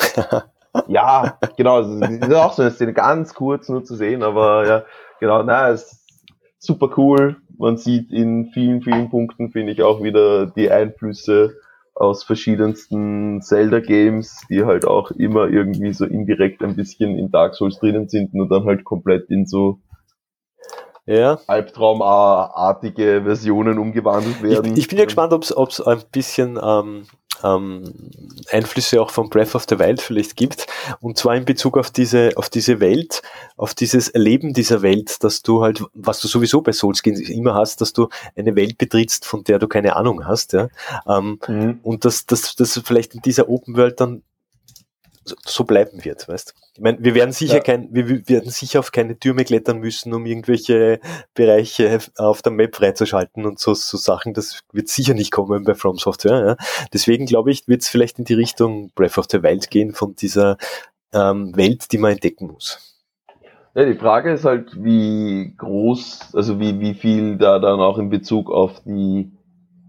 Ja, 0.88 1.38
genau. 1.58 1.82
Das 1.82 2.12
ist 2.12 2.34
auch 2.34 2.54
so 2.54 2.62
eine 2.62 2.72
Szene, 2.72 2.94
ganz 2.94 3.34
kurz 3.34 3.70
nur 3.70 3.84
zu 3.84 3.96
sehen, 3.96 4.24
aber 4.24 4.68
ja, 4.68 4.84
genau, 5.20 5.44
na, 5.44 5.70
ist 5.70 6.00
super 6.60 6.90
cool. 6.98 7.38
Man 7.58 7.78
sieht 7.78 8.12
in 8.12 8.52
vielen, 8.54 8.82
vielen 8.82 9.10
Punkten, 9.10 9.52
finde 9.52 9.74
ich, 9.74 9.82
auch 9.82 10.02
wieder 10.02 10.46
die 10.46 10.72
Einflüsse 10.72 11.56
aus 11.96 12.24
verschiedensten 12.24 13.42
Zelda-Games, 13.42 14.44
die 14.50 14.64
halt 14.64 14.86
auch 14.86 15.12
immer 15.12 15.48
irgendwie 15.50 15.92
so 15.92 16.06
indirekt 16.06 16.64
ein 16.64 16.76
bisschen 16.76 17.18
in 17.18 17.30
Dark 17.30 17.56
Souls 17.56 17.80
drinnen 17.80 18.08
sind 18.08 18.34
und 18.34 18.50
dann 18.50 18.64
halt 18.64 18.86
komplett 18.86 19.30
in 19.30 19.46
so 19.46 19.80
ja. 21.06 21.40
Albtraumartige 21.48 23.24
Versionen 23.26 23.80
umgewandelt 23.80 24.42
werden. 24.44 24.74
Ich, 24.74 24.80
ich 24.84 24.88
bin 24.88 25.00
ja 25.00 25.06
gespannt, 25.06 25.34
ob 25.34 25.44
es 25.44 25.82
ein 25.82 26.02
bisschen 26.12 26.58
ähm, 26.62 27.04
ähm, 27.44 27.94
Einflüsse 28.52 29.02
auch 29.02 29.12
von 29.12 29.30
Breath 29.30 29.56
of 29.56 29.66
the 29.70 29.80
Wild 29.80 30.02
vielleicht 30.02 30.36
gibt. 30.36 30.68
Und 31.02 31.18
zwar 31.18 31.36
in 31.36 31.46
Bezug 31.46 31.78
auf 31.78 31.90
diese, 31.92 32.32
auf 32.36 32.50
diese 32.50 32.80
Welt, 32.80 33.22
auf 33.58 33.74
dieses 33.74 34.10
Erleben 34.10 34.54
dieser 34.54 34.82
Welt, 34.82 35.24
dass 35.24 35.42
du 35.42 35.62
halt, 35.62 35.84
was 35.94 36.20
du 36.20 36.28
sowieso 36.28 36.62
bei 36.62 36.72
Souls 36.72 37.02
Games 37.04 37.20
immer 37.30 37.54
hast, 37.56 37.82
dass 37.82 37.94
du 37.94 38.10
eine 38.36 38.56
Welt 38.56 38.78
betrittst, 38.78 39.26
von 39.26 39.44
der 39.44 39.60
du 39.60 39.68
keine 39.68 39.96
Ahnung 39.96 40.26
hast. 40.26 40.54
Ja? 40.54 40.70
Ähm, 41.08 41.40
Mhm. 41.48 41.80
und 41.84 42.06
dass 42.06 42.26
das 42.26 42.82
vielleicht 42.84 43.16
in 43.16 43.22
dieser 43.22 43.50
Open 43.50 43.76
World 43.76 44.00
dann 44.00 44.24
so, 45.46 45.64
bleiben 45.64 46.04
wird, 46.04 46.28
weißt? 46.28 46.54
Ich 46.76 46.82
meine, 46.82 46.98
wir 47.02 47.16
werden 47.16 47.32
sicher 47.32 47.56
Ja. 47.56 47.60
kein, 47.62 47.90
wir 47.92 48.08
wir 48.08 48.28
werden 48.30 48.50
sicher 48.52 48.80
auf 48.80 48.92
keine 48.92 49.18
Türme 49.20 49.44
klettern 49.44 49.80
müssen, 49.80 50.14
um 50.14 50.26
irgendwelche 50.26 51.00
Bereiche 51.34 52.00
auf 52.18 52.42
der 52.42 52.52
Map 52.52 52.76
freizuschalten 52.76 53.46
und 53.46 53.60
so, 53.60 53.74
so 53.74 53.98
Sachen. 53.98 54.34
Das 54.34 54.62
wird 54.72 54.88
sicher 54.90 55.14
nicht 55.14 55.32
kommen 55.32 55.64
bei 55.64 55.76
From 55.76 55.98
Software. 55.98 56.46
Ja? 56.58 56.86
Deswegen 56.94 57.26
glaube 57.26 57.52
ich, 57.52 57.68
wird 57.68 57.82
es 57.82 57.90
vielleicht 57.90 58.20
in 58.20 58.26
die 58.26 58.34
Richtung 58.34 58.92
Breath 58.96 59.18
of 59.18 59.26
the 59.30 59.44
Wild 59.44 59.70
gehen 59.70 59.94
von 59.94 60.16
dieser 60.16 60.58
ähm, 61.14 61.56
Welt, 61.56 61.92
die 61.92 61.98
man 61.98 62.12
entdecken 62.14 62.48
muss. 62.48 62.96
Ja, 63.76 63.86
die 63.86 63.96
Frage 63.96 64.34
ist 64.34 64.46
halt, 64.46 64.84
wie 64.84 65.54
groß, 65.58 66.34
also 66.34 66.60
wie, 66.60 66.80
wie 66.80 66.94
viel 66.96 67.38
da 67.38 67.60
dann 67.60 67.80
auch 67.80 67.98
in 67.98 68.10
Bezug 68.10 68.50
auf 68.52 68.82
die 68.84 69.32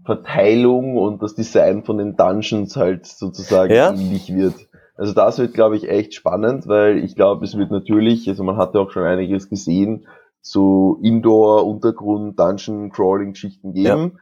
Verteilung 0.05 0.97
und 0.97 1.21
das 1.21 1.35
Design 1.35 1.83
von 1.83 1.97
den 1.97 2.15
Dungeons 2.15 2.75
halt 2.75 3.05
sozusagen 3.05 3.73
Ja. 3.73 3.91
ähnlich 3.91 4.33
wird. 4.33 4.55
Also 5.01 5.15
das 5.15 5.39
wird, 5.39 5.55
glaube 5.55 5.77
ich, 5.77 5.89
echt 5.89 6.13
spannend, 6.13 6.67
weil 6.67 7.03
ich 7.03 7.15
glaube, 7.15 7.43
es 7.43 7.57
wird 7.57 7.71
natürlich, 7.71 8.29
also 8.29 8.43
man 8.43 8.57
hat 8.57 8.75
ja 8.75 8.81
auch 8.81 8.91
schon 8.91 9.01
einiges 9.01 9.49
gesehen, 9.49 10.05
so 10.41 10.99
Indoor-Untergrund, 11.01 12.39
Dungeon-Crawling-Geschichten 12.39 13.73
geben, 13.73 14.19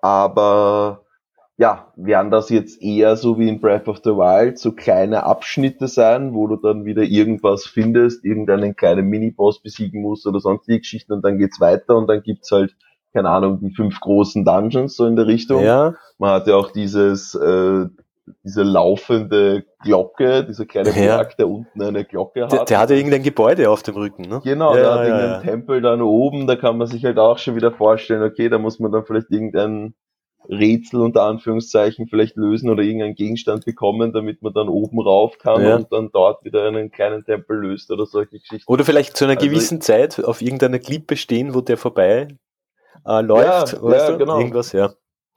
aber 0.00 1.02
ja, 1.58 1.92
werden 1.96 2.30
das 2.30 2.48
jetzt 2.48 2.80
eher 2.82 3.16
so 3.16 3.38
wie 3.38 3.50
in 3.50 3.60
Breath 3.60 3.86
of 3.86 3.98
the 3.98 4.12
Wild 4.12 4.58
so 4.58 4.72
kleine 4.72 5.24
Abschnitte 5.24 5.88
sein, 5.88 6.32
wo 6.32 6.46
du 6.46 6.56
dann 6.56 6.86
wieder 6.86 7.02
irgendwas 7.02 7.66
findest, 7.66 8.24
irgendeinen 8.24 8.76
kleinen 8.76 9.06
Miniboss 9.08 9.60
besiegen 9.60 10.00
musst 10.00 10.26
oder 10.26 10.40
sonstige 10.40 10.78
Geschichten 10.78 11.12
und 11.12 11.22
dann 11.22 11.36
geht's 11.36 11.60
weiter 11.60 11.98
und 11.98 12.06
dann 12.06 12.22
gibt's 12.22 12.50
halt, 12.50 12.74
keine 13.12 13.28
Ahnung, 13.28 13.60
die 13.60 13.74
fünf 13.74 14.00
großen 14.00 14.42
Dungeons 14.42 14.96
so 14.96 15.04
in 15.04 15.16
der 15.16 15.26
Richtung. 15.26 15.62
Ja, 15.62 15.96
Man 16.16 16.30
hat 16.30 16.46
ja 16.46 16.56
auch 16.56 16.70
dieses, 16.70 17.34
äh, 17.34 17.88
diese 18.42 18.62
laufende 18.62 19.64
Glocke, 19.82 20.44
dieser 20.44 20.64
kleine 20.64 20.88
Ja. 20.90 21.16
Berg, 21.18 21.36
der 21.36 21.48
unten 21.48 21.82
eine 21.82 22.04
Glocke 22.04 22.46
der, 22.48 22.60
hat. 22.60 22.70
der 22.70 22.78
hat 22.78 22.90
ja 22.90 22.96
irgendein 22.96 23.22
Gebäude 23.22 23.68
auf 23.70 23.82
dem 23.82 23.96
Rücken, 23.96 24.22
ne? 24.22 24.40
Genau, 24.42 24.74
ja, 24.74 24.80
der 24.80 24.90
hat 24.90 24.98
ja, 24.98 25.04
irgendeinen 25.04 25.32
ja. 25.32 25.40
Tempel 25.40 25.80
dann 25.82 26.00
oben, 26.02 26.46
da 26.46 26.56
kann 26.56 26.78
man 26.78 26.86
sich 26.86 27.04
halt 27.04 27.18
auch 27.18 27.38
schon 27.38 27.54
wieder 27.56 27.72
vorstellen, 27.72 28.22
okay, 28.22 28.48
da 28.48 28.58
muss 28.58 28.78
man 28.80 28.92
dann 28.92 29.04
vielleicht 29.04 29.30
irgendein 29.30 29.94
Rätsel 30.48 31.00
unter 31.00 31.22
Anführungszeichen 31.22 32.06
vielleicht 32.06 32.36
lösen 32.36 32.68
oder 32.70 32.82
irgendeinen 32.82 33.14
Gegenstand 33.14 33.64
bekommen, 33.64 34.12
damit 34.12 34.42
man 34.42 34.52
dann 34.52 34.68
oben 34.68 35.00
rauf 35.00 35.38
kann 35.38 35.62
Ja. 35.62 35.76
und 35.76 35.90
dann 35.92 36.10
dort 36.12 36.44
wieder 36.44 36.64
einen 36.66 36.90
kleinen 36.90 37.24
Tempel 37.24 37.58
löst 37.58 37.90
oder 37.90 38.04
solche 38.04 38.38
Geschichten. 38.38 38.70
Oder 38.70 38.84
vielleicht 38.84 39.16
zu 39.16 39.24
einer 39.24 39.36
Also- 39.36 39.46
gewissen 39.48 39.80
Zeit 39.80 40.22
auf 40.22 40.42
irgendeiner 40.42 40.78
Klippe 40.78 41.16
stehen, 41.16 41.54
wo 41.54 41.60
der 41.62 41.78
vorbei 41.78 42.28
äh, 43.06 43.20
läuft. 43.22 43.72
Ja, 43.82 43.90
ja, 43.96 44.16
genau. 44.16 44.38
Irgendwas, 44.38 44.72
ja. 44.72 44.92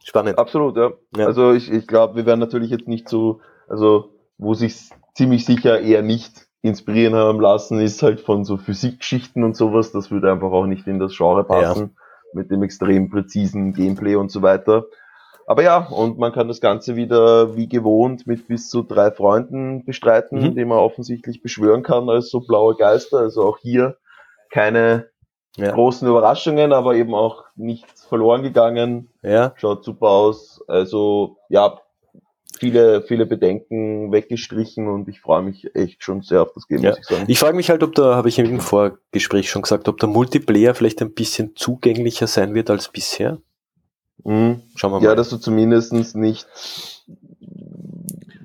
Spannend. 0.08 0.38
Absolut, 0.40 0.78
ja. 0.78 0.92
Ja. 1.18 1.26
Also 1.26 1.52
ich, 1.52 1.72
ich 1.72 1.86
glaube, 1.86 2.16
wir 2.16 2.26
werden 2.26 2.40
natürlich 2.40 2.72
jetzt 2.72 2.88
nicht 2.88 3.10
so, 3.10 3.42
also 3.68 4.12
wo 4.38 4.54
sich 4.54 4.90
ziemlich 5.16 5.46
sicher 5.46 5.82
eher 5.82 6.02
nicht 6.02 6.48
inspirieren 6.62 7.14
haben 7.16 7.40
lassen, 7.42 7.80
ist 7.80 8.02
halt 8.04 8.22
von 8.22 8.46
so 8.46 8.58
Physikgeschichten 8.58 9.44
und 9.44 9.56
sowas. 9.58 9.92
Das 9.92 10.10
würde 10.12 10.32
einfach 10.32 10.52
auch 10.52 10.66
nicht 10.66 10.88
in 10.88 11.00
das 11.00 11.16
Genre 11.16 11.44
passen, 11.44 11.98
mit 12.34 12.52
dem 12.52 12.64
extrem 12.64 13.10
präzisen 13.10 13.74
Gameplay 13.74 14.16
und 14.16 14.32
so 14.32 14.42
weiter. 14.42 14.86
Aber 15.46 15.64
ja, 15.64 15.88
und 15.88 16.18
man 16.18 16.34
kann 16.34 16.48
das 16.50 16.60
Ganze 16.62 16.96
wieder 16.96 17.56
wie 17.56 17.68
gewohnt 17.70 18.28
mit 18.28 18.48
bis 18.48 18.70
zu 18.70 18.84
drei 18.84 19.12
Freunden 19.12 19.86
bestreiten, 19.86 20.40
Mhm. 20.42 20.56
die 20.56 20.66
man 20.66 20.78
offensichtlich 20.80 21.42
beschwören 21.42 21.84
kann 21.84 22.10
als 22.10 22.30
so 22.30 22.42
blaue 22.42 22.76
Geister. 22.76 23.20
Also 23.20 23.44
auch 23.44 23.58
hier 23.60 23.98
keine 24.52 25.08
Ja. 25.56 25.72
großen 25.72 26.08
Überraschungen, 26.08 26.74
aber 26.74 26.96
eben 26.96 27.16
auch 27.16 27.46
nichts 27.56 27.97
verloren 28.08 28.44
gegangen 28.44 29.10
ja. 29.24 29.54
schaut 29.58 29.84
super 29.84 30.08
aus. 30.08 30.62
Also 30.68 31.38
ja, 31.50 31.80
viele, 32.58 33.02
viele 33.02 33.26
Bedenken 33.26 34.12
weggestrichen 34.12 34.88
und 34.88 35.08
ich 35.08 35.22
freue 35.22 35.42
mich 35.44 35.76
echt 35.76 36.04
schon 36.04 36.22
sehr 36.22 36.42
auf 36.42 36.54
das 36.54 36.68
Game, 36.68 36.82
Ja. 36.82 36.92
muss 36.92 37.00
ich 37.00 37.06
sagen. 37.06 37.26
Ich 37.28 37.40
frage 37.40 37.56
mich 37.56 37.70
halt, 37.70 37.84
ob 37.84 37.96
da, 37.96 38.16
habe 38.16 38.30
ich 38.30 38.40
im 38.40 38.60
Vorgespräch 38.60 39.50
schon 39.50 39.62
gesagt, 39.62 39.88
ob 39.88 40.00
der 40.00 40.10
Multiplayer 40.10 40.74
vielleicht 40.74 41.02
ein 41.02 41.14
bisschen 41.14 41.56
zugänglicher 41.56 42.28
sein 42.28 42.54
wird 42.54 42.70
als 42.70 42.90
bisher. 42.90 43.40
Mhm. 44.24 44.64
Schauen 44.76 44.92
wir 44.92 45.00
mal. 45.00 45.06
Ja, 45.06 45.16
dass 45.16 45.30
du 45.30 45.38
zumindest 45.38 45.94
nicht 46.16 46.48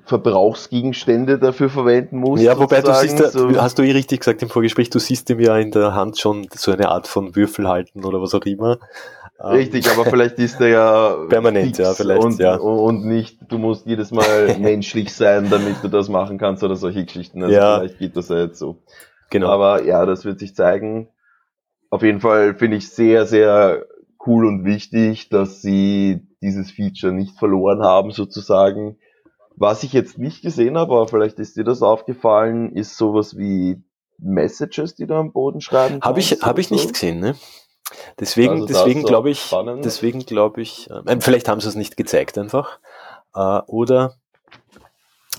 Verbrauchsgegenstände 0.05 1.39
dafür 1.39 1.69
verwenden 1.69 2.17
musst. 2.17 2.43
Ja, 2.43 2.57
wobei 2.59 2.81
du 2.81 2.93
siehst, 2.93 3.19
da, 3.19 3.29
so, 3.29 3.49
hast 3.59 3.79
du 3.79 3.83
eh 3.83 3.91
richtig 3.91 4.19
gesagt 4.19 4.41
im 4.41 4.49
Vorgespräch, 4.49 4.89
du 4.89 4.99
siehst 4.99 5.29
ihm 5.29 5.39
ja 5.39 5.57
in 5.57 5.71
der 5.71 5.95
Hand 5.95 6.19
schon 6.19 6.47
so 6.53 6.71
eine 6.71 6.89
Art 6.89 7.07
von 7.07 7.35
Würfel 7.35 7.67
halten 7.67 8.03
oder 8.03 8.21
was 8.21 8.33
auch 8.35 8.45
immer. 8.45 8.79
Ähm, 9.39 9.49
Richtig, 9.51 9.89
aber 9.89 10.05
vielleicht 10.05 10.37
ist 10.39 10.59
der 10.59 10.67
ja 10.69 11.15
Permanent, 11.29 11.77
ja, 11.77 11.93
vielleicht, 11.93 12.23
und, 12.23 12.39
ja. 12.39 12.55
und 12.55 13.05
nicht, 13.05 13.39
du 13.49 13.57
musst 13.57 13.85
jedes 13.85 14.11
Mal 14.11 14.57
menschlich 14.59 15.13
sein, 15.13 15.49
damit 15.49 15.77
du 15.83 15.87
das 15.87 16.07
machen 16.09 16.37
kannst 16.37 16.63
oder 16.63 16.75
solche 16.75 17.03
Geschichten. 17.05 17.43
Also 17.43 17.55
Ja. 17.55 17.79
vielleicht 17.79 17.99
geht 17.99 18.15
das 18.15 18.29
ja 18.29 18.39
jetzt 18.39 18.59
so. 18.59 18.77
Genau. 19.29 19.47
Aber 19.49 19.83
ja, 19.83 20.05
das 20.05 20.25
wird 20.25 20.39
sich 20.39 20.55
zeigen. 20.55 21.09
Auf 21.89 22.03
jeden 22.03 22.21
Fall 22.21 22.55
finde 22.55 22.77
ich 22.77 22.89
sehr, 22.89 23.25
sehr 23.25 23.85
cool 24.25 24.45
und 24.45 24.63
wichtig, 24.65 25.29
dass 25.29 25.61
sie 25.61 26.27
dieses 26.41 26.71
Feature 26.71 27.11
nicht 27.13 27.37
verloren 27.37 27.81
haben, 27.83 28.11
sozusagen. 28.11 28.97
Was 29.55 29.83
ich 29.83 29.93
jetzt 29.93 30.17
nicht 30.17 30.41
gesehen 30.41 30.77
habe, 30.77 30.93
aber 30.93 31.07
vielleicht 31.07 31.39
ist 31.39 31.57
dir 31.57 31.63
das 31.63 31.81
aufgefallen, 31.81 32.75
ist 32.75 32.97
sowas 32.97 33.37
wie 33.37 33.83
Messages, 34.17 34.95
die 34.95 35.05
du 35.05 35.15
am 35.15 35.31
Boden 35.33 35.61
schreiben 35.61 35.99
Habe 36.01 36.19
ich, 36.19 36.29
kannst 36.29 36.45
hab 36.45 36.57
ich 36.59 36.67
oder 36.67 36.75
nicht 36.75 36.87
so. 36.87 36.93
gesehen, 36.93 37.19
ne? 37.19 37.35
Deswegen, 38.19 38.53
Also 38.53 38.65
deswegen 38.65 39.03
glaube 39.03 39.29
ich, 39.29 39.41
spannend. 39.41 39.85
deswegen 39.85 40.19
glaube 40.25 40.61
ich, 40.61 40.89
äh, 40.89 41.19
vielleicht 41.19 41.47
haben 41.47 41.61
sie 41.61 41.69
es 41.69 41.75
nicht 41.75 41.97
gezeigt 41.97 42.37
einfach. 42.37 42.79
Äh, 43.35 43.59
oder 43.67 44.15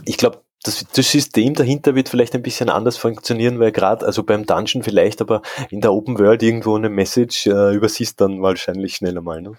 ich 0.04 0.16
glaube, 0.16 0.44
das, 0.64 0.86
das 0.94 1.10
System 1.12 1.54
dahinter 1.54 1.94
wird 1.94 2.08
vielleicht 2.08 2.34
ein 2.34 2.42
bisschen 2.42 2.70
anders 2.70 2.96
funktionieren, 2.96 3.60
weil 3.60 3.70
gerade, 3.70 4.04
also 4.06 4.22
beim 4.22 4.46
Dungeon 4.46 4.82
vielleicht, 4.82 5.20
aber 5.20 5.42
in 5.70 5.82
der 5.82 5.92
Open 5.92 6.18
World 6.18 6.42
irgendwo 6.42 6.74
eine 6.74 6.88
Message 6.88 7.46
äh, 7.46 7.74
übersiehst 7.74 8.20
dann 8.20 8.40
wahrscheinlich 8.40 8.96
schneller 8.96 9.20
mal. 9.20 9.42
Ne? 9.42 9.52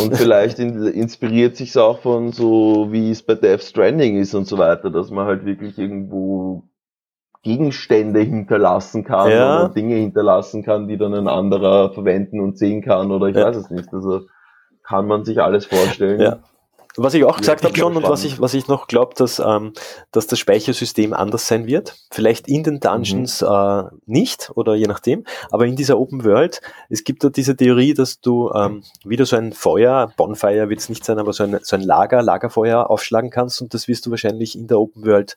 Und 0.00 0.16
vielleicht 0.16 0.58
in, 0.58 0.82
inspiriert 0.86 1.56
sich 1.56 1.76
auch 1.76 2.00
von 2.00 2.32
so, 2.32 2.88
wie 2.90 3.10
es 3.10 3.22
bei 3.22 3.34
Death 3.34 3.62
Stranding 3.62 4.18
ist 4.18 4.34
und 4.34 4.46
so 4.46 4.56
weiter, 4.56 4.90
dass 4.90 5.10
man 5.10 5.26
halt 5.26 5.44
wirklich 5.44 5.76
irgendwo 5.78 6.62
Gegenstände 7.42 8.20
hinterlassen 8.20 9.04
kann 9.04 9.30
Ja. 9.30 9.64
oder 9.64 9.68
Dinge 9.74 9.96
hinterlassen 9.96 10.62
kann, 10.64 10.88
die 10.88 10.96
dann 10.98 11.14
ein 11.14 11.28
anderer 11.28 11.92
verwenden 11.92 12.40
und 12.40 12.58
sehen 12.58 12.82
kann 12.82 13.10
oder 13.10 13.26
ich 13.26 13.36
Ja. 13.36 13.46
weiß 13.46 13.56
es 13.56 13.70
nicht. 13.70 13.92
Also 13.92 14.22
kann 14.82 15.06
man 15.06 15.24
sich 15.24 15.40
alles 15.40 15.66
vorstellen. 15.66 16.20
Ja. 16.20 16.38
Was 16.98 17.12
ich 17.12 17.24
auch 17.24 17.36
gesagt 17.36 17.62
habe 17.62 17.76
schon 17.76 17.94
und 17.94 18.04
was 18.08 18.24
ich, 18.24 18.40
was 18.40 18.54
ich 18.54 18.68
noch 18.68 18.86
glaube, 18.86 19.12
dass, 19.18 19.38
ähm, 19.38 19.74
dass 20.12 20.28
das 20.28 20.38
Speichersystem 20.38 21.12
anders 21.12 21.46
sein 21.46 21.66
wird. 21.66 21.94
Vielleicht 22.10 22.48
in 22.48 22.62
den 22.62 22.80
Dungeons 22.80 23.42
äh, 23.42 23.82
nicht 24.06 24.50
oder 24.54 24.74
je 24.76 24.86
nachdem, 24.86 25.24
aber 25.50 25.66
in 25.66 25.76
dieser 25.76 25.98
Open 25.98 26.24
World, 26.24 26.62
es 26.88 27.04
gibt 27.04 27.22
da 27.22 27.28
diese 27.28 27.54
Theorie, 27.54 27.92
dass 27.92 28.20
du 28.22 28.50
ähm, 28.54 28.82
wieder 29.04 29.26
so 29.26 29.36
ein 29.36 29.52
Feuer, 29.52 30.10
Bonfire 30.16 30.70
wird 30.70 30.80
es 30.80 30.88
nicht 30.88 31.04
sein, 31.04 31.18
aber 31.18 31.34
so 31.34 31.44
ein, 31.44 31.58
so 31.62 31.76
ein 31.76 31.82
Lager, 31.82 32.22
Lagerfeuer 32.22 32.88
aufschlagen 32.88 33.28
kannst 33.28 33.60
und 33.60 33.74
das 33.74 33.88
wirst 33.88 34.06
du 34.06 34.10
wahrscheinlich 34.10 34.56
in 34.58 34.66
der 34.66 34.80
Open 34.80 35.04
World 35.04 35.36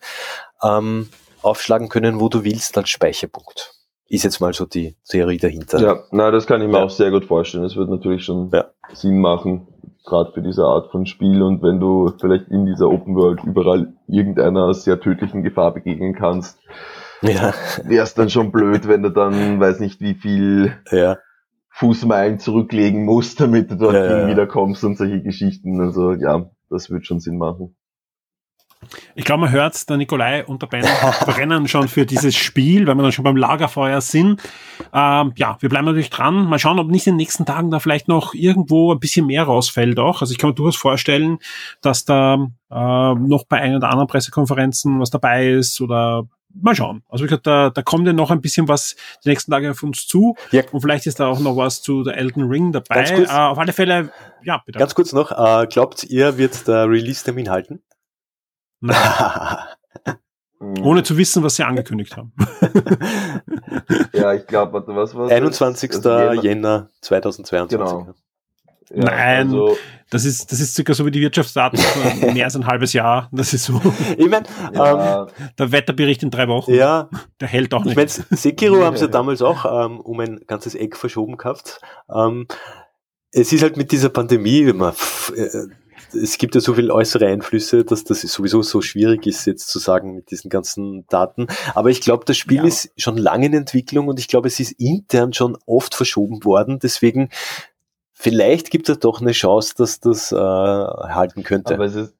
ähm, 0.63 1.09
aufschlagen 1.41 1.89
können, 1.89 2.19
wo 2.19 2.29
du 2.29 2.43
willst 2.43 2.77
als 2.77 2.89
Speicherpunkt. 2.89 3.73
Ist 4.07 4.23
jetzt 4.23 4.39
mal 4.39 4.53
so 4.53 4.65
die 4.65 4.95
Theorie 5.07 5.37
dahinter. 5.37 5.79
Ja, 5.79 5.99
na, 6.11 6.31
das 6.31 6.47
kann 6.47 6.61
ich 6.61 6.67
mir 6.67 6.77
Ja. 6.77 6.83
auch 6.85 6.89
sehr 6.89 7.11
gut 7.11 7.25
vorstellen. 7.25 7.63
Das 7.63 7.75
wird 7.75 7.89
natürlich 7.89 8.23
schon 8.25 8.49
Ja. 8.51 8.65
Sinn 8.93 9.19
machen, 9.21 9.67
gerade 10.05 10.31
für 10.31 10.41
diese 10.41 10.63
Art 10.63 10.89
von 10.91 11.05
Spiel. 11.05 11.43
Und 11.43 11.61
wenn 11.61 11.79
du 11.79 12.11
vielleicht 12.19 12.47
in 12.47 12.65
dieser 12.65 12.89
Open 12.89 13.15
World 13.15 13.43
überall 13.43 13.93
irgendeiner 14.07 14.73
sehr 14.73 14.99
tödlichen 14.99 15.43
Gefahr 15.43 15.73
begegnen 15.73 16.15
kannst, 16.15 16.57
Ja, 17.21 17.53
wäre 17.83 18.03
es 18.03 18.13
dann 18.15 18.29
schon 18.29 18.51
blöd, 18.51 18.87
wenn 18.87 19.03
du 19.03 19.09
dann, 19.11 19.59
weiß 19.59 19.79
nicht, 19.81 19.99
wie 20.01 20.13
viel 20.15 20.73
ja. 20.89 21.17
Fußmeilen 21.71 22.39
zurücklegen 22.39 23.05
musst, 23.05 23.39
damit 23.39 23.71
du 23.71 23.91
ja, 23.91 24.21
ja. 24.21 24.27
wiederkommst 24.27 24.83
und 24.85 24.97
solche 24.97 25.21
Geschichten. 25.21 25.79
Also 25.81 26.13
ja, 26.13 26.49
das 26.69 26.89
wird 26.89 27.05
schon 27.05 27.19
Sinn 27.19 27.37
machen. 27.37 27.75
Ich 29.15 29.25
glaube, 29.25 29.41
man 29.41 29.51
hört, 29.51 29.89
der 29.89 29.97
Nikolai 29.97 30.45
und 30.45 30.61
der 30.61 30.67
Ben 30.67 30.85
brennen 31.25 31.67
schon 31.67 31.87
für 31.87 32.05
dieses 32.05 32.35
Spiel, 32.35 32.87
weil 32.87 32.95
wir 32.95 33.03
dann 33.03 33.11
schon 33.11 33.23
beim 33.23 33.35
Lagerfeuer 33.35 34.01
sind. 34.01 34.41
Ähm, 34.93 35.33
ja, 35.35 35.57
wir 35.59 35.69
bleiben 35.69 35.85
natürlich 35.85 36.09
dran. 36.09 36.45
Mal 36.45 36.59
schauen, 36.59 36.79
ob 36.79 36.87
nicht 36.87 37.05
in 37.07 37.13
den 37.13 37.17
nächsten 37.17 37.45
Tagen 37.45 37.71
da 37.71 37.79
vielleicht 37.79 38.07
noch 38.07 38.33
irgendwo 38.33 38.93
ein 38.93 38.99
bisschen 38.99 39.25
mehr 39.25 39.43
rausfällt 39.43 39.99
auch. 39.99 40.21
Also 40.21 40.31
ich 40.31 40.37
kann 40.37 40.51
mir 40.51 40.55
durchaus 40.55 40.77
vorstellen, 40.77 41.39
dass 41.81 42.05
da 42.05 42.35
äh, 42.71 43.13
noch 43.15 43.45
bei 43.47 43.57
einer 43.57 43.77
oder 43.77 43.89
anderen 43.89 44.07
Pressekonferenzen 44.07 44.99
was 44.99 45.09
dabei 45.09 45.49
ist 45.49 45.81
oder 45.81 46.23
mal 46.53 46.75
schauen. 46.75 47.03
Also 47.09 47.23
wie 47.23 47.27
gesagt, 47.27 47.47
da, 47.47 47.69
da 47.69 47.81
kommt 47.81 48.07
ja 48.07 48.13
noch 48.13 48.31
ein 48.31 48.41
bisschen 48.41 48.67
was 48.67 48.95
die 49.23 49.29
nächsten 49.29 49.51
Tage 49.51 49.71
auf 49.71 49.83
uns 49.83 50.07
zu. 50.07 50.35
Ja. 50.51 50.63
Und 50.71 50.81
vielleicht 50.81 51.05
ist 51.05 51.19
da 51.19 51.27
auch 51.27 51.39
noch 51.39 51.55
was 51.57 51.81
zu 51.81 52.03
der 52.03 52.17
Elden 52.17 52.49
Ring 52.49 52.71
dabei. 52.71 52.95
Ganz 52.95 53.13
kurz. 53.13 53.29
Äh, 53.29 53.35
auf 53.35 53.59
alle 53.59 53.73
Fälle, 53.73 54.11
ja, 54.43 54.61
bitte. 54.65 54.79
Ganz 54.79 54.95
kurz 54.95 55.13
noch, 55.13 55.31
äh, 55.31 55.67
glaubt 55.67 56.05
ihr, 56.05 56.37
wird 56.37 56.67
der 56.67 56.89
Release-Termin 56.89 57.49
halten? 57.49 57.81
Ohne 60.81 61.03
zu 61.03 61.17
wissen, 61.17 61.41
was 61.43 61.55
sie 61.55 61.63
angekündigt 61.63 62.17
haben. 62.17 62.33
Ja, 64.13 64.33
ich 64.33 64.45
glaube, 64.45 64.73
warte, 64.73 64.95
was 64.95 65.15
war 65.15 65.29
21. 65.29 65.91
Also 66.05 66.41
Jänner 66.41 66.89
2022. 67.01 67.77
Genau. 67.79 68.07
Ja, 68.91 69.03
Nein. 69.05 69.47
Also, 69.47 69.77
Das 70.09 70.25
ist, 70.25 70.51
das 70.51 70.59
ist 70.59 70.75
circa 70.75 70.93
so 70.93 71.05
wie 71.05 71.11
die 71.11 71.21
Wirtschaftsdaten 71.21 71.79
von 72.19 72.33
mehr 72.33 72.45
als 72.45 72.55
ein 72.55 72.67
halbes 72.67 72.93
Jahr. 72.93 73.29
Das 73.31 73.53
ist 73.53 73.65
so 73.65 73.79
Ich 74.17 74.27
meine, 74.29 74.45
ähm, 74.69 74.73
ja, 74.75 75.27
der 75.57 75.71
Wetterbericht 75.71 76.23
in 76.23 76.31
drei 76.31 76.47
Wochen. 76.47 76.73
ja, 76.73 77.09
Der 77.39 77.47
hält 77.47 77.73
auch 77.73 77.85
ich 77.85 77.95
nicht. 77.95 78.19
meine, 78.19 78.37
Sekiro 78.37 78.83
haben 78.83 78.97
sie 78.97 79.09
damals 79.09 79.41
auch 79.41 79.85
ähm, 79.85 79.99
um 80.01 80.19
ein 80.19 80.41
ganzes 80.47 80.75
Eck 80.75 80.97
verschoben 80.97 81.37
gehabt. 81.37 81.79
Ähm, 82.13 82.47
es 83.31 83.53
ist 83.53 83.61
halt 83.63 83.77
mit 83.77 83.91
dieser 83.91 84.09
Pandemie, 84.09 84.63
man, 84.73 84.93
pff, 84.93 85.31
äh, 85.35 85.67
es 86.13 86.37
gibt 86.37 86.55
ja 86.55 86.61
so 86.61 86.73
viele 86.73 86.93
äußere 86.93 87.27
Einflüsse, 87.27 87.83
dass 87.83 88.03
das 88.03 88.21
sowieso 88.21 88.61
so 88.61 88.81
schwierig 88.81 89.25
ist, 89.27 89.45
jetzt 89.45 89.67
zu 89.67 89.79
sagen 89.79 90.13
mit 90.15 90.31
diesen 90.31 90.49
ganzen 90.49 91.05
Daten. 91.07 91.47
Aber 91.75 91.89
ich 91.89 92.01
glaube, 92.01 92.25
das 92.25 92.37
Spiel 92.37 92.57
Ja. 92.57 92.63
ist 92.65 92.91
schon 92.97 93.17
lange 93.17 93.47
in 93.47 93.53
Entwicklung 93.53 94.07
und 94.07 94.19
ich 94.19 94.27
glaube, 94.27 94.47
es 94.47 94.59
ist 94.59 94.73
intern 94.73 95.33
schon 95.33 95.57
oft 95.65 95.95
verschoben 95.95 96.43
worden. 96.45 96.79
Deswegen, 96.79 97.29
vielleicht 98.13 98.71
gibt 98.71 98.89
es 98.89 98.99
doch 98.99 99.21
eine 99.21 99.31
Chance, 99.31 99.73
dass 99.77 99.99
das 99.99 100.31
äh, 100.31 100.35
halten 100.35 101.43
könnte. 101.43 101.73
aber 101.75 101.85
es 101.85 101.95
ist, 101.95 102.13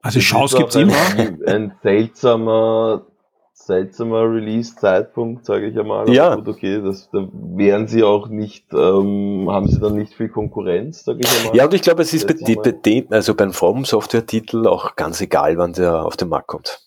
also 0.00 0.18
es 0.18 0.24
Chance 0.24 0.56
gibt's 0.56 0.76
auch 0.76 0.80
immer. 0.80 0.96
Ein, 1.16 1.44
ein 1.46 1.72
seltsamer, 1.82 3.06
seltsamer 3.66 4.22
Release-Zeitpunkt, 4.22 5.44
sage 5.44 5.68
ich 5.68 5.78
einmal. 5.78 6.02
Aber 6.02 6.12
Ja. 6.12 6.34
Gut, 6.34 6.48
okay, 6.48 6.80
das, 6.82 7.08
da 7.10 7.28
wären 7.32 7.86
sie 7.86 8.02
auch 8.02 8.28
nicht, 8.28 8.66
ähm, 8.72 9.48
haben 9.50 9.68
sie 9.68 9.80
dann 9.80 9.96
nicht 9.96 10.14
viel 10.14 10.28
Konkurrenz, 10.28 11.04
sage 11.04 11.20
ich 11.22 11.38
einmal. 11.38 11.56
Ja, 11.56 11.64
und 11.64 11.74
ich 11.74 11.82
glaube, 11.82 12.02
es 12.02 12.12
ist 12.12 12.26
bei, 12.26 12.34
die, 12.34 12.56
bei 12.56 12.72
dem, 12.72 13.06
also 13.10 13.34
beim 13.34 13.52
From 13.52 13.84
Software-Titel 13.84 14.66
auch 14.66 14.96
ganz 14.96 15.20
egal, 15.20 15.56
wann 15.58 15.72
der 15.72 16.04
auf 16.04 16.16
den 16.16 16.28
Markt 16.28 16.48
kommt. 16.48 16.80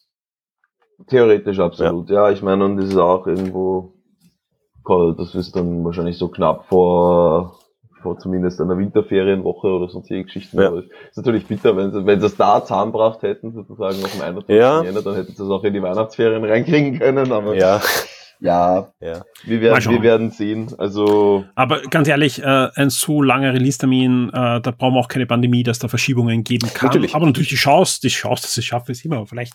Theoretisch 1.07 1.59
absolut, 1.59 2.09
ja. 2.09 2.31
Ich 2.31 2.41
meine, 2.41 2.65
und 2.65 2.79
es 2.79 2.89
ist 2.89 2.97
auch 2.97 3.27
irgendwo, 3.27 3.93
das 5.17 5.35
ist 5.35 5.55
dann 5.55 5.83
wahrscheinlich 5.83 6.17
so 6.17 6.29
knapp 6.29 6.65
vor 6.67 7.59
zumindest 8.13 8.61
einer 8.61 8.77
Winterferienwoche 8.77 9.67
oder 9.67 9.89
sonstige 9.89 10.23
Geschichten. 10.23 10.59
Ja. 10.59 10.67
Aber 10.67 10.83
ist 10.83 11.17
natürlich 11.17 11.47
bitter, 11.47 11.75
wenn 11.75 11.91
sie, 11.91 12.05
wenn 12.05 12.19
sie 12.19 12.27
es 12.27 12.37
da 12.37 12.61
zusammengebracht 12.61 13.21
hätten, 13.23 13.53
sozusagen 13.53 14.03
auf 14.03 14.11
dem 14.11 14.21
21. 14.21 14.55
Ja. 14.55 14.83
Jänner, 14.83 15.01
dann 15.01 15.15
hätten 15.15 15.33
sie 15.35 15.43
es 15.43 15.49
auch 15.49 15.63
in 15.63 15.73
die 15.73 15.81
Weihnachtsferien 15.81 16.43
reinkriegen 16.43 16.99
können, 16.99 17.31
aber 17.31 17.55
Ja, 17.55 17.81
Ja, 18.39 18.89
Ja. 18.99 19.23
wir 19.45 19.61
werden, 19.61 19.91
wir 19.91 20.01
werden 20.01 20.29
sehen. 20.31 20.73
Also, 20.77 21.45
Aber 21.55 21.81
ganz 21.83 22.07
ehrlich, 22.07 22.43
äh, 22.43 22.67
ein 22.75 22.89
so 22.89 23.21
langer 23.21 23.53
Release-Termin, 23.53 24.29
äh, 24.29 24.61
da 24.61 24.71
brauchen 24.71 24.93
wir 24.95 24.99
auch 24.99 25.07
keine 25.07 25.25
Pandemie, 25.25 25.63
dass 25.63 25.79
da 25.79 25.87
Verschiebungen 25.87 26.43
geben 26.43 26.69
kann. 26.73 26.87
Natürlich. 26.87 27.15
Aber 27.15 27.25
natürlich 27.25 27.49
die 27.49 27.55
Chance, 27.55 27.99
die 28.03 28.09
Chance, 28.09 28.43
dass 28.43 28.53
sie 28.53 28.61
es 28.61 28.65
schaffen, 28.65 28.91
ist 28.91 29.05
immer. 29.05 29.17
Aber 29.17 29.27
Vielleicht 29.27 29.53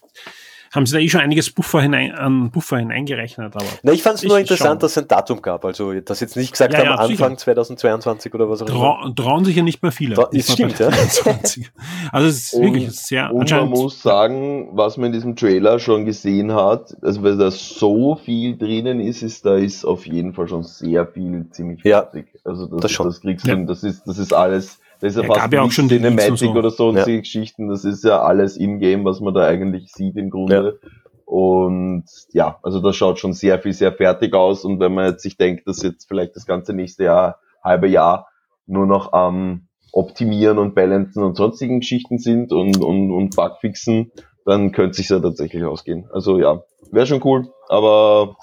haben 0.73 0.87
sie 0.87 0.93
da 0.95 0.99
eh 1.01 1.09
schon 1.09 1.21
einiges 1.21 1.51
Buffer 1.51 1.83
hinein, 1.83 2.13
an 2.13 2.51
Buffer 2.51 2.79
hineingerechnet. 2.79 3.55
Aber 3.57 3.65
Na, 3.83 3.93
ich 3.93 4.03
fand 4.03 4.17
es 4.19 4.23
nur 4.25 4.39
interessant, 4.39 4.81
schau. 4.81 4.87
dass 4.87 4.93
es 4.93 4.99
ein 4.99 5.09
Datum 5.09 5.43
gab. 5.43 5.65
Also, 5.65 5.93
dass 6.01 6.21
jetzt 6.21 6.37
nicht 6.37 6.53
gesagt 6.53 6.73
Ja, 6.73 6.79
haben, 6.81 6.87
ja, 6.87 6.95
Anfang 6.95 7.31
sicher. 7.31 7.37
2022 7.39 8.35
oder 8.35 8.49
was 8.49 8.63
auch 8.63 8.69
immer. 8.69 8.77
trau 8.79 9.09
trauen 9.11 9.45
sich 9.45 9.57
ja 9.57 9.63
nicht 9.63 9.83
mehr 9.83 9.93
viele. 9.93 10.15
Tra- 10.17 10.31
bei 10.33 10.41
stimmt, 10.41 10.79
ja. 10.79 10.89
23. 10.91 11.71
Also 12.13 12.29
es 12.29 12.53
ist 12.53 12.61
wirklich 12.61 12.91
sehr 12.93 13.33
und 13.33 13.51
man 13.51 13.69
muss 13.69 14.03
sagen, 14.03 14.69
was 14.73 14.97
man 14.97 15.07
in 15.07 15.13
diesem 15.13 15.37
Trailer 15.37 15.79
schon 15.79 16.05
gesehen 16.05 16.53
hat, 16.55 16.97
also 17.03 17.23
weil 17.23 17.37
da 17.37 17.51
so 17.51 18.15
viel 18.17 18.57
drinnen 18.57 19.01
ist, 19.01 19.23
ist 19.23 19.45
da 19.45 19.57
ist 19.57 19.85
auf 19.85 20.07
jeden 20.07 20.35
Fall 20.35 20.49
schon 20.49 20.63
sehr 20.63 21.07
viel 21.07 21.47
ziemlich 21.51 21.83
Ja, 21.85 22.03
fertig. 22.03 22.27
Also 22.45 22.67
das, 22.67 22.81
das 22.83 22.93
schon. 22.93 23.07
das 23.07 23.21
kriegst 23.21 23.47
du, 23.47 23.51
Ja. 23.51 23.57
das 23.57 23.83
ist, 23.83 24.07
das 24.07 24.19
ist 24.19 24.33
alles, 24.33 24.81
das 25.01 25.13
ist 25.13 25.17
ja, 25.17 25.23
Ja, 25.23 25.29
fast 25.29 25.41
gab 25.41 25.53
ja 25.53 25.63
auch 25.63 25.71
schon 25.71 25.89
Cinematic 25.89 26.39
so. 26.39 26.51
oder 26.53 26.71
so 26.71 26.89
und 26.89 26.97
Ja. 26.97 27.05
die 27.05 27.19
Geschichten, 27.19 27.69
das 27.69 27.85
ist 27.85 28.05
ja 28.05 28.23
alles 28.23 28.57
in-game, 28.57 29.05
was 29.05 29.21
man 29.21 29.35
da 29.35 29.47
eigentlich 29.47 29.93
sieht 29.93 30.17
im 30.17 30.31
Grunde. 30.31 30.79
Und 31.25 32.05
ja, 32.33 32.59
also 32.63 32.81
das 32.81 32.97
schaut 32.97 33.19
schon 33.21 33.33
sehr 33.33 33.61
viel, 33.61 33.73
sehr 33.73 33.93
fertig 33.93 34.35
aus. 34.35 34.65
Und 34.65 34.81
wenn 34.81 34.93
man 34.93 35.07
jetzt 35.11 35.23
sich 35.23 35.37
denkt, 35.37 35.67
dass 35.69 35.83
jetzt 35.83 36.09
vielleicht 36.09 36.35
das 36.35 36.45
ganze 36.45 36.73
nächste 36.73 37.05
Jahr, 37.05 37.39
halbe 37.63 37.87
Jahr 37.87 38.27
nur 38.67 38.87
noch 38.87 39.13
am 39.13 39.69
Optimieren 39.93 40.59
und 40.59 40.75
Balancen 40.75 41.23
und 41.23 41.37
sonstigen 41.37 41.81
Geschichten 41.81 42.19
sind 42.19 42.53
und, 42.53 42.79
und, 42.83 43.13
und 43.13 43.37
Bugfixen, 43.37 44.11
dann 44.45 44.73
könnte 44.73 44.97
sich 44.97 45.09
ja 45.09 45.21
tatsächlich 45.21 45.65
ausgehen. 45.65 46.09
Also 46.13 46.39
ja, 46.39 46.63
wäre 46.91 47.07
schon 47.07 47.21
cool, 47.25 47.49
aber 47.69 48.37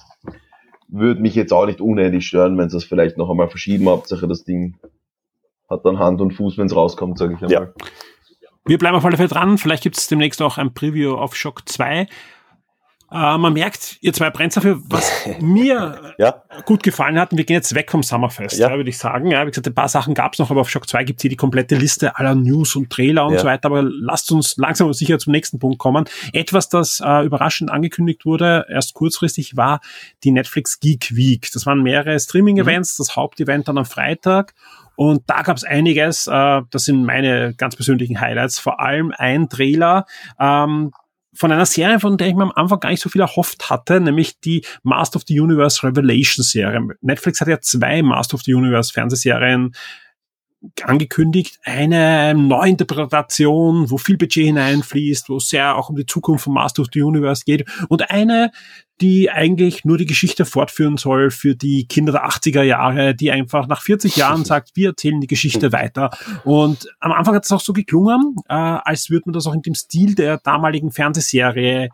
würde 0.90 1.22
mich 1.22 1.36
jetzt 1.36 1.52
auch 1.52 1.66
nicht 1.66 1.82
unendlich 1.82 2.26
stören, 2.28 2.58
wenn 2.58 2.70
sie 2.70 2.78
es 2.78 2.86
vielleicht 2.86 3.18
noch 3.18 3.30
einmal 3.30 3.50
verschieben. 3.50 3.90
Hauptsache 3.90 4.28
das 4.28 4.44
Ding 4.46 4.76
hat 5.70 5.86
dann 5.86 6.00
Hand 6.00 6.22
und 6.22 6.32
Fuß, 6.34 6.58
wenn 6.58 6.68
es 6.68 6.76
rauskommt, 6.76 7.18
sage 7.18 7.34
ich 7.36 7.42
einmal. 7.44 7.74
Ja. 7.76 7.86
Wir 8.66 8.78
bleiben 8.78 8.98
auf 8.98 9.06
alle 9.06 9.16
Fälle 9.18 9.30
dran. 9.30 9.58
Vielleicht 9.58 9.84
gibt 9.84 9.98
es 9.98 10.08
demnächst 10.08 10.42
auch 10.42 10.58
ein 10.58 10.74
Preview 10.74 11.16
auf 11.16 11.36
Shock 11.36 11.68
2. 11.70 12.08
Äh, 13.10 13.38
man 13.38 13.54
merkt, 13.54 13.96
ihr 14.02 14.12
zwei 14.12 14.30
brennt 14.30 14.54
dafür, 14.58 14.82
was 14.90 15.10
mir 15.40 16.14
Ja, 16.18 16.44
gut 16.66 16.84
gefallen 16.84 17.18
hat. 17.18 17.32
Und 17.32 17.38
wir 17.38 17.46
gehen 17.46 17.54
jetzt 17.54 17.74
weg 17.74 17.90
vom 17.90 18.04
Summerfest, 18.04 18.60
ja. 18.60 18.70
Ja. 18.70 18.76
würde 18.76 18.90
ich 18.90 18.98
sagen. 18.98 19.32
Ja, 19.32 19.46
wie 19.48 19.52
gesagt, 19.52 19.66
ein 19.68 19.74
paar 19.74 19.88
Sachen 19.88 20.14
gab 20.14 20.34
es 20.34 20.40
noch, 20.40 20.52
aber 20.52 20.60
auf 20.60 20.70
Shock 20.70 20.90
2 20.90 21.06
gibt 21.06 21.20
es 21.20 21.22
hier 21.22 21.30
die 21.30 21.38
komplette 21.38 21.76
Liste 21.78 22.18
aller 22.18 22.36
News 22.36 22.76
und 22.76 22.90
Trailer 22.90 23.26
und 23.26 23.36
Ja. 23.36 23.40
so 23.40 23.46
weiter. 23.46 23.68
Aber 23.68 23.82
lasst 23.84 24.30
uns 24.34 24.58
langsam 24.58 24.88
und 24.88 24.94
sicher 24.94 25.18
zum 25.20 25.32
nächsten 25.32 25.58
Punkt 25.60 25.78
kommen. 25.78 26.04
Etwas, 26.34 26.68
das 26.68 27.02
äh, 27.02 27.26
überraschend 27.26 27.72
angekündigt 27.72 28.26
wurde, 28.26 28.66
erst 28.70 28.94
kurzfristig, 28.94 29.56
war 29.56 29.80
die 30.26 30.32
Netflix 30.32 30.82
Geek 30.82 31.16
Week. 31.16 31.50
Das 31.54 31.66
waren 31.66 31.82
mehrere 31.84 32.20
Streaming-Events, 32.20 32.98
das 32.98 33.16
Hauptevent 33.16 33.70
dann 33.70 33.78
am 33.78 33.86
Freitag. 33.86 34.54
Und 34.98 35.30
da 35.30 35.44
gab 35.44 35.58
es 35.58 35.64
einiges, 35.64 36.26
äh, 36.26 36.62
das 36.72 36.86
sind 36.86 37.06
meine 37.06 37.54
ganz 37.54 37.76
persönlichen 37.76 38.20
Highlights, 38.20 38.58
vor 38.58 38.80
allem 38.80 39.14
ein 39.16 39.48
Trailer, 39.48 40.08
ähm, 40.40 40.92
von 41.36 41.52
einer 41.52 41.68
Serie, 41.68 42.00
von 42.00 42.18
der 42.18 42.30
ich 42.30 42.34
mir 42.34 42.46
am 42.46 42.52
Anfang 42.56 42.80
gar 42.80 42.90
nicht 42.90 43.04
so 43.04 43.08
viel 43.08 43.22
erhofft 43.22 43.70
hatte, 43.70 44.02
nämlich 44.02 44.40
die 44.40 44.66
Master 44.82 45.18
of 45.18 45.24
the 45.28 45.40
Universe 45.40 45.88
Revelation 45.88 46.44
Serie. 46.44 46.82
Netflix 47.02 47.40
hat 47.40 47.48
ja 47.48 47.62
zwei 47.62 48.02
Master 48.02 48.34
of 48.34 48.42
the 48.42 48.56
Universe 48.56 48.92
Fernsehserien 48.92 49.76
angekündigt. 50.84 51.60
Eine 51.64 52.34
Neuinterpretation, 52.34 53.90
wo 53.90 53.98
viel 53.98 54.18
Budget 54.18 54.46
hineinfließt, 54.46 55.30
wo 55.30 55.38
es 55.38 55.50
sehr 55.50 55.78
auch 55.78 55.90
um 55.90 55.96
die 55.96 56.06
Zukunft 56.06 56.46
von 56.46 56.54
Master 56.54 56.82
of 56.82 56.90
the 56.94 57.02
Universe 57.02 57.44
geht. 57.46 57.68
Und 57.90 58.10
eine, 58.10 58.52
die 59.00 59.30
eigentlich 59.30 59.86
nur 59.86 59.98
die 59.98 60.06
Geschichte 60.06 60.46
fortführen 60.46 60.98
soll 60.98 61.30
für 61.30 61.56
die 61.56 61.88
Kinder 61.88 62.12
der 62.12 62.26
80er 62.26 62.64
Jahre, 62.64 63.14
die 63.14 63.32
einfach 63.32 63.68
nach 63.68 63.82
40 63.82 64.16
Jahren 64.16 64.46
sagt, 64.46 64.72
wir 64.76 64.90
erzählen 64.90 65.22
die 65.22 65.28
Geschichte 65.28 65.72
weiter. 65.72 66.10
Und 66.44 66.88
am 67.00 67.12
Anfang 67.12 67.36
hat 67.36 67.46
es 67.46 67.52
auch 67.52 67.62
so 67.62 67.74
geklungen, 67.74 68.36
äh, 68.50 68.54
als 68.54 69.10
würde 69.10 69.24
man 69.28 69.34
das 69.34 69.46
auch 69.46 69.54
in 69.54 69.62
dem 69.62 69.76
Stil 69.76 70.16
der 70.16 70.40
damaligen 70.40 70.92
Fernsehserie 70.92 71.90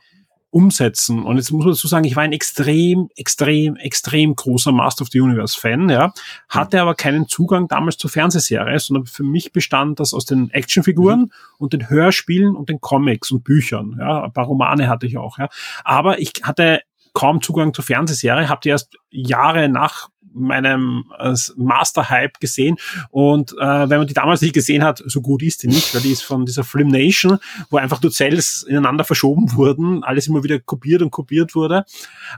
umsetzen. 0.54 1.24
Und 1.24 1.38
jetzt 1.38 1.52
muss 1.52 1.66
man 1.66 1.74
dazu 1.74 1.88
sagen, 1.88 2.06
ich 2.06 2.16
war 2.16 2.24
ein 2.24 2.32
extrem, 2.32 3.10
extrem, 3.16 3.76
extrem 3.76 4.36
großer 4.36 4.72
Master 4.72 5.02
of 5.02 5.10
the 5.12 5.20
Universe 5.20 5.60
Fan, 5.60 5.90
ja, 5.90 6.14
hatte 6.48 6.80
aber 6.82 6.94
keinen 6.96 7.28
Zugang 7.28 7.68
damals 7.68 7.98
zur 7.98 8.10
Fernsehserie, 8.10 8.80
sondern 8.80 9.08
für 9.08 9.24
mich 9.24 9.52
bestand 9.52 10.00
das 10.00 10.14
aus 10.14 10.26
den 10.26 10.52
Actionfiguren 10.52 11.32
und 11.58 11.74
den 11.74 11.90
Hörspielen 11.90 12.56
und 12.56 12.70
den 12.70 12.80
Comics 12.80 13.32
und 13.32 13.44
Büchern. 13.44 13.98
Ja, 14.00 14.24
ein 14.24 14.34
paar 14.34 14.46
Romane 14.46 14.88
hatte 14.88 15.08
ich 15.08 15.18
auch, 15.18 15.40
ja. 15.40 15.50
Aber 15.84 16.20
ich 16.20 16.34
hatte 16.44 16.82
kaum 17.14 17.42
Zugang 17.42 17.74
zur 17.74 17.84
Fernsehserie, 17.84 18.50
habe 18.50 18.62
die 18.64 18.70
erst 18.70 18.96
Jahre 19.10 19.70
nach 19.70 20.10
meinem 20.34 21.06
äh, 21.18 21.34
Master-Hype 21.56 22.40
gesehen. 22.40 22.78
Und 23.10 23.54
äh, 23.54 23.90
wenn 23.90 24.00
man 24.00 24.08
die 24.08 24.14
damals 24.14 24.42
nicht 24.42 24.54
gesehen 24.54 24.84
hat, 24.84 25.04
so 25.06 25.22
gut 25.22 25.44
ist 25.44 25.64
die 25.64 25.68
nicht, 25.68 25.94
weil 25.94 26.02
die 26.02 26.12
ist 26.12 26.24
von 26.24 26.46
dieser 26.46 26.64
Film 26.64 26.88
Nation, 26.88 27.40
wo 27.70 27.78
einfach 27.78 28.02
nur 28.02 28.12
Cells 28.12 28.64
ineinander 28.64 29.04
verschoben 29.04 29.54
wurden, 29.54 30.04
alles 30.04 30.28
immer 30.28 30.44
wieder 30.44 30.60
kopiert 30.60 31.02
und 31.02 31.12
kopiert 31.12 31.56
wurde. 31.56 31.86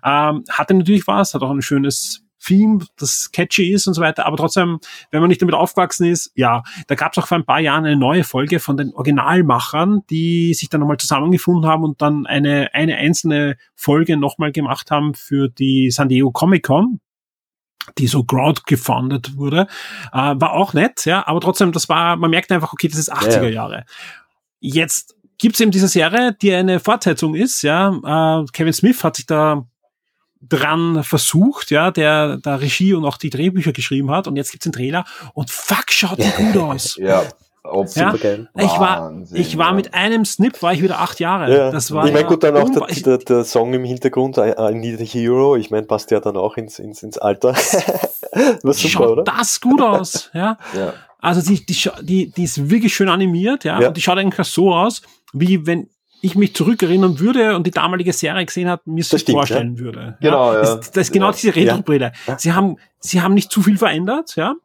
Ähm, 0.03 0.43
hatte 0.49 0.73
natürlich 0.73 1.07
was, 1.07 1.33
hat 1.33 1.41
auch 1.41 1.51
ein 1.51 1.61
schönes 1.61 2.25
Theme, 2.45 2.85
das 2.97 3.31
catchy 3.31 3.73
ist 3.73 3.87
und 3.87 3.93
so 3.93 4.01
weiter, 4.01 4.25
aber 4.25 4.37
trotzdem, 4.37 4.79
wenn 5.11 5.21
man 5.21 5.29
nicht 5.29 5.41
damit 5.41 5.55
aufgewachsen 5.55 6.05
ist, 6.05 6.31
ja, 6.35 6.63
da 6.87 6.95
gab 6.95 7.11
es 7.11 7.17
auch 7.17 7.27
vor 7.27 7.37
ein 7.37 7.45
paar 7.45 7.59
Jahren 7.59 7.85
eine 7.85 7.95
neue 7.95 8.23
Folge 8.23 8.59
von 8.59 8.77
den 8.77 8.93
Originalmachern, 8.93 10.01
die 10.09 10.53
sich 10.53 10.69
dann 10.69 10.81
nochmal 10.81 10.97
zusammengefunden 10.97 11.69
haben 11.69 11.83
und 11.83 12.01
dann 12.01 12.25
eine, 12.25 12.73
eine 12.73 12.97
einzelne 12.97 13.57
Folge 13.73 14.17
nochmal 14.17 14.51
gemacht 14.51 14.91
haben 14.91 15.15
für 15.15 15.49
die 15.49 15.89
San 15.91 16.09
Diego 16.09 16.31
Comic 16.31 16.63
Con 16.63 16.99
die 17.97 18.07
so 18.07 18.23
crowdgefundet 18.23 19.37
wurde, 19.37 19.67
äh, 20.11 20.17
war 20.17 20.53
auch 20.53 20.73
nett, 20.73 21.05
ja, 21.05 21.27
aber 21.27 21.39
trotzdem, 21.41 21.71
das 21.71 21.87
war, 21.89 22.15
man 22.15 22.31
merkt 22.31 22.51
einfach, 22.51 22.73
okay, 22.73 22.87
das 22.87 22.99
ist 22.99 23.13
80er 23.13 23.43
Ja. 23.43 23.49
Jahre. 23.49 23.85
Jetzt 24.59 25.15
gibt's 25.37 25.59
eben 25.59 25.71
diese 25.71 25.87
Serie, 25.87 26.33
die 26.41 26.53
eine 26.53 26.79
Fortsetzung 26.79 27.35
ist, 27.35 27.61
ja, 27.61 27.89
äh, 27.89 28.45
Kevin 28.53 28.73
Smith 28.73 29.03
hat 29.03 29.17
sich 29.17 29.25
da 29.27 29.65
dran 30.41 31.03
versucht, 31.03 31.71
ja, 31.71 31.91
der 31.91 32.37
da 32.37 32.55
Regie 32.55 32.93
und 32.93 33.05
auch 33.05 33.17
die 33.17 33.29
Drehbücher 33.29 33.71
geschrieben 33.71 34.11
hat 34.11 34.27
und 34.27 34.35
jetzt 34.35 34.51
gibt's 34.51 34.65
den 34.65 34.73
Trailer 34.73 35.05
und 35.33 35.49
fuck, 35.49 35.91
schaut 35.91 36.19
die 36.19 36.29
gut 36.43 36.57
aus. 36.57 36.97
Ja, 36.99 37.23
ob 37.69 37.87
Ja. 37.95 38.11
super 38.11 38.17
geil. 38.23 38.49
Ich 38.57 38.63
war, 38.79 39.01
Wahnsinn, 39.01 39.37
ich 39.41 39.57
war 39.57 39.67
ja. 39.67 39.73
mit 39.73 39.93
einem 39.93 40.25
Snip, 40.25 40.61
war 40.61 40.73
ich 40.73 40.81
wieder 40.81 40.99
acht 40.99 41.19
Jahre. 41.19 41.55
Ja. 41.55 41.71
Das 41.71 41.91
war 41.91 42.05
ich 42.05 42.13
meine, 42.13 42.25
gut, 42.27 42.43
dann 42.43 42.55
auch 42.57 42.69
der, 42.69 42.87
der, 42.87 43.17
der 43.17 43.43
Song 43.43 43.73
im 43.73 43.83
Hintergrund, 43.83 44.37
I, 44.37 44.53
I 44.57 44.73
Need 44.73 45.01
a 45.01 45.03
Hero, 45.03 45.55
ich 45.55 45.71
meine, 45.71 45.85
passt 45.87 46.11
ja 46.11 46.19
dann 46.19 46.37
auch 46.37 46.57
ins, 46.57 46.79
ins, 46.79 47.03
ins 47.03 47.17
Alter. 47.17 47.53
War 47.53 47.57
super, 48.73 48.89
schaut 48.89 49.09
oder? 49.09 49.23
das 49.23 49.59
gut 49.61 49.81
aus, 49.81 50.29
ja. 50.33 50.57
Ja. 50.75 50.93
Also 51.19 51.41
die, 51.41 51.65
die, 51.65 51.89
die, 52.01 52.31
die 52.31 52.43
ist 52.43 52.69
wirklich 52.69 52.93
schön 52.93 53.09
animiert, 53.09 53.63
ja. 53.63 53.79
Ja. 53.81 53.87
Und 53.87 53.97
die 53.97 54.01
schaut 54.01 54.17
eigentlich 54.17 54.47
so 54.47 54.73
aus, 54.73 55.01
wie 55.33 55.65
wenn 55.65 55.89
ich 56.21 56.35
mich 56.35 56.55
zurückerinnern 56.55 57.19
würde 57.19 57.55
und 57.55 57.67
die 57.67 57.71
damalige 57.71 58.11
Serie 58.13 58.45
gesehen 58.45 58.67
hat, 58.69 58.85
mir 58.87 59.03
so 59.03 59.15
Das 59.15 59.21
stimmt, 59.21 59.37
vorstellen 59.37 59.77
würde. 59.79 60.17
Genau, 60.21 60.53
ja. 60.53 60.59
Das, 60.61 60.91
das 60.91 61.07
ist 61.07 61.13
genau 61.13 61.27
Ja. 61.27 61.31
diese 61.33 61.55
Retro-Brille. 61.55 62.13
Ja. 62.27 62.39
Sie 62.39 62.53
haben, 62.53 62.77
sie 62.99 63.21
haben 63.21 63.33
nicht 63.35 63.51
zu 63.51 63.61
viel 63.61 63.77
verändert, 63.77 64.35
ja. 64.35 64.55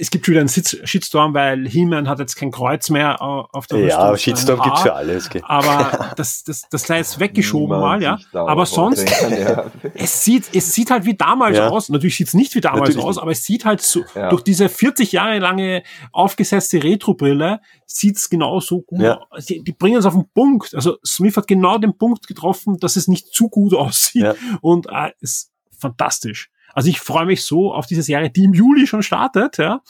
Es 0.00 0.10
gibt 0.10 0.24
schon 0.24 0.32
wieder 0.32 0.40
einen 0.40 0.48
Sitz- 0.48 0.78
Shitstorm, 0.84 1.34
weil 1.34 1.68
He-Man 1.68 2.08
hat 2.08 2.18
jetzt 2.18 2.34
kein 2.36 2.50
Kreuz 2.50 2.88
mehr 2.90 3.20
au- 3.20 3.46
auf 3.52 3.66
der 3.66 3.80
Ja, 3.80 3.98
aber 3.98 4.12
Rüstung, 4.14 4.34
Shitstorm 4.36 4.56
sondern 4.58 4.64
gibt's 4.68 4.80
ein 4.80 4.86
für 4.86 4.94
alles. 4.94 5.28
Gell? 5.30 5.42
Aber 5.44 6.12
das, 6.16 6.42
das, 6.44 6.62
das 6.70 6.82
sei 6.84 6.96
jetzt 6.98 7.20
weggeschoben 7.20 7.76
Niemand 7.76 8.02
mal, 8.02 8.02
ja. 8.02 8.18
Aber 8.46 8.64
sonst, 8.66 9.08
ja. 9.30 9.70
es 9.94 10.24
sieht, 10.24 10.44
es 10.54 10.72
sieht 10.72 10.90
halt 10.90 11.04
wie 11.04 11.14
damals 11.14 11.56
Ja. 11.58 11.68
aus. 11.68 11.88
Natürlich 11.90 12.16
sieht 12.16 12.28
es 12.28 12.34
nicht 12.34 12.54
wie 12.54 12.60
damals 12.60 12.80
Natürlich 12.80 13.04
aus, 13.04 13.16
nicht. 13.16 13.22
aber 13.22 13.30
es 13.32 13.44
sieht 13.44 13.64
halt 13.64 13.80
so, 13.82 14.02
Ja. 14.14 14.30
durch 14.30 14.42
diese 14.42 14.68
40 14.68 15.12
Jahre 15.12 15.38
lange 15.38 15.82
aufgesetzte 16.12 16.82
Retro-Brille 16.82 17.60
sieht 17.86 18.16
es 18.16 18.30
genau 18.30 18.60
so 18.60 18.82
gut 18.82 19.00
Ja. 19.00 19.20
aus. 19.30 19.46
Die, 19.46 19.62
die 19.62 19.72
bringen 19.72 19.98
es 19.98 20.06
auf 20.06 20.14
den 20.14 20.28
Punkt. 20.32 20.74
Also 20.74 20.96
Smith 21.04 21.36
hat 21.36 21.46
genau 21.46 21.78
den 21.78 21.96
Punkt 21.98 22.26
getroffen, 22.26 22.78
dass 22.78 22.96
es 22.96 23.08
nicht 23.08 23.32
zu 23.34 23.48
gut 23.48 23.74
aussieht. 23.74 24.22
Ja. 24.22 24.34
Und 24.60 24.86
äh, 24.90 25.10
ist 25.20 25.50
fantastisch. 25.78 26.49
Also 26.74 26.88
ich 26.88 27.00
freue 27.00 27.26
mich 27.26 27.44
so 27.44 27.72
auf 27.72 27.86
diese 27.86 28.02
Serie, 28.02 28.30
die 28.30 28.44
im 28.44 28.54
Juli 28.54 28.86
schon 28.86 29.02
startet, 29.02 29.58
ja. 29.58 29.80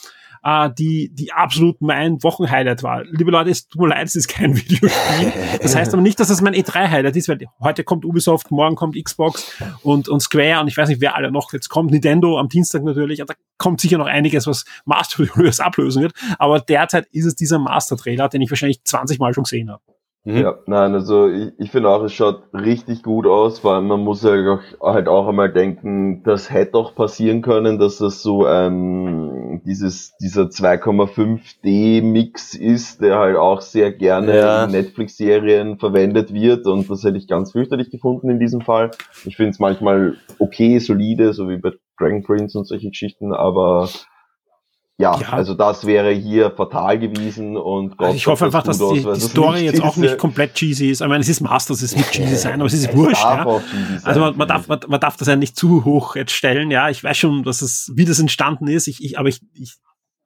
Äh, 0.43 0.71
die, 0.79 1.11
die 1.13 1.33
absolut 1.33 1.83
mein 1.83 2.23
Wochenhighlight 2.23 2.83
war. 2.83 3.05
Liebe 3.05 3.31
Leute, 3.31 3.51
es 3.51 3.69
tut 3.69 3.83
mir 3.83 3.89
leid, 3.89 4.07
es 4.07 4.15
ist 4.15 4.29
kein 4.29 4.57
Videospiel. 4.57 5.33
Das 5.61 5.77
heißt 5.77 5.93
aber 5.93 6.03
nicht, 6.03 6.19
dass 6.19 6.31
es 6.31 6.41
mein 6.41 6.55
E3-Highlight 6.55 7.15
ist, 7.15 7.29
weil 7.29 7.47
heute 7.61 7.85
kommt 7.85 8.07
Ubisoft, 8.07 8.51
morgen 8.51 8.75
kommt 8.75 8.97
Xbox 8.97 9.53
und, 9.83 10.09
und 10.09 10.21
Square 10.21 10.61
und 10.61 10.69
ich 10.69 10.77
weiß 10.77 10.89
nicht, 10.89 11.03
wer 11.03 11.15
alle 11.15 11.31
noch 11.31 11.53
jetzt 11.53 11.69
kommt. 11.69 11.91
Nintendo 11.91 12.39
am 12.39 12.49
Dienstag 12.49 12.83
natürlich. 12.85 13.19
Da 13.19 13.35
kommt 13.59 13.83
sicher 13.83 13.99
noch 13.99 14.07
einiges, 14.07 14.47
was 14.47 14.65
Master 14.87 15.23
Universe 15.23 15.63
ablösen 15.63 16.03
wird. 16.03 16.15
Aber 16.39 16.59
derzeit 16.61 17.07
ist 17.13 17.27
es 17.27 17.37
dieser 17.37 17.59
Master-Trailer, 17.59 18.31
den 18.31 18.41
ich 18.41 18.51
wahrscheinlich 18.51 18.83
20 18.83 19.19
Mal 19.19 19.35
schon 19.35 19.45
gesehen 19.45 19.71
habe. 19.71 19.83
Mhm. 20.25 20.37
Ja, 20.37 20.59
nein, 20.67 20.93
also 20.95 21.31
ich, 21.31 21.53
ich 21.59 21.71
finde 21.71 21.89
auch, 21.89 22.03
es 22.03 22.13
schaut 22.13 22.43
richtig 22.53 23.03
gut 23.03 23.27
aus, 23.27 23.65
weil 23.65 23.81
man 23.81 24.01
muss 24.01 24.23
halt 24.23 24.47
auch, 24.47 24.93
halt 24.93 25.09
auch 25.09 25.27
einmal 25.27 25.51
denken, 25.51 26.23
das 26.25 26.51
hätte 26.51 26.77
auch 26.77 26.95
passieren 26.95 27.41
können, 27.41 27.79
dass 27.79 27.99
das 27.99 28.21
so 28.21 28.45
ein, 28.45 29.63
dieses, 29.65 30.15
dieser 30.19 30.43
2,5D 30.43 32.03
Mix 32.03 32.55
ist, 32.55 33.01
der 33.01 33.19
halt 33.19 33.37
auch 33.37 33.63
sehr 33.63 33.93
gerne 33.93 34.37
ja. 34.37 34.65
in 34.65 34.73
Netflix-Serien 34.73 35.79
verwendet 35.79 36.35
wird 36.35 36.67
und 36.67 36.91
das 36.91 37.03
hätte 37.03 37.17
ich 37.17 37.27
ganz 37.27 37.53
fürchterlich 37.53 37.91
gefunden 37.91 38.29
in 38.29 38.39
diesem 38.39 38.61
Fall. 38.61 38.91
Ich 39.25 39.37
finde 39.37 39.53
es 39.53 39.59
manchmal 39.59 40.17
okay, 40.39 40.79
solide, 40.81 41.33
so 41.33 41.49
wie 41.49 41.57
bei 41.57 41.73
Dragon 41.99 42.23
Prince 42.23 42.59
und 42.59 42.67
solche 42.67 42.91
Geschichten, 42.91 43.33
aber 43.33 43.89
ja, 45.01 45.19
ja, 45.19 45.29
also 45.31 45.55
das 45.55 45.87
wäre 45.87 46.11
hier 46.11 46.51
fatal 46.51 46.99
gewesen 46.99 47.57
und 47.57 47.97
Gott, 47.97 48.09
also 48.09 48.17
ich 48.17 48.27
hoffe 48.27 48.45
einfach, 48.45 48.63
dass 48.63 48.77
die, 48.77 48.85
aus, 48.85 49.19
die 49.19 49.25
Story 49.25 49.61
jetzt 49.61 49.83
auch 49.83 49.97
nicht 49.97 50.19
komplett 50.19 50.53
cheesy 50.53 50.91
ist. 50.91 51.01
Ich 51.01 51.09
meine, 51.09 51.23
es 51.23 51.29
ist 51.31 51.41
Masters, 51.41 51.81
es 51.81 51.97
wird 51.97 52.11
cheesy 52.11 52.37
sein, 52.37 52.61
aber 52.61 52.67
es 52.67 52.75
ist 52.75 52.95
wurscht. 52.95 53.23
Ja. 53.23 53.63
Also 54.03 54.21
man, 54.21 54.37
man, 54.37 54.47
darf, 54.47 54.69
man, 54.69 54.79
man, 54.89 55.01
darf 55.01 55.17
das 55.17 55.27
ja 55.27 55.37
nicht 55.37 55.57
zu 55.57 55.87
hoch 55.87 56.17
jetzt 56.17 56.33
stellen. 56.33 56.71
Ja, 56.71 56.91
ich 56.91 57.03
weiß 57.03 57.17
schon, 57.17 57.45
dass 57.45 57.63
es, 57.63 57.91
wie 57.95 58.05
das 58.05 58.19
entstanden 58.19 58.69
ist. 58.69 58.89
Ich, 58.89 59.03
ich, 59.03 59.19
aber 59.19 59.31
ich, 59.31 59.41
ich 59.55 59.77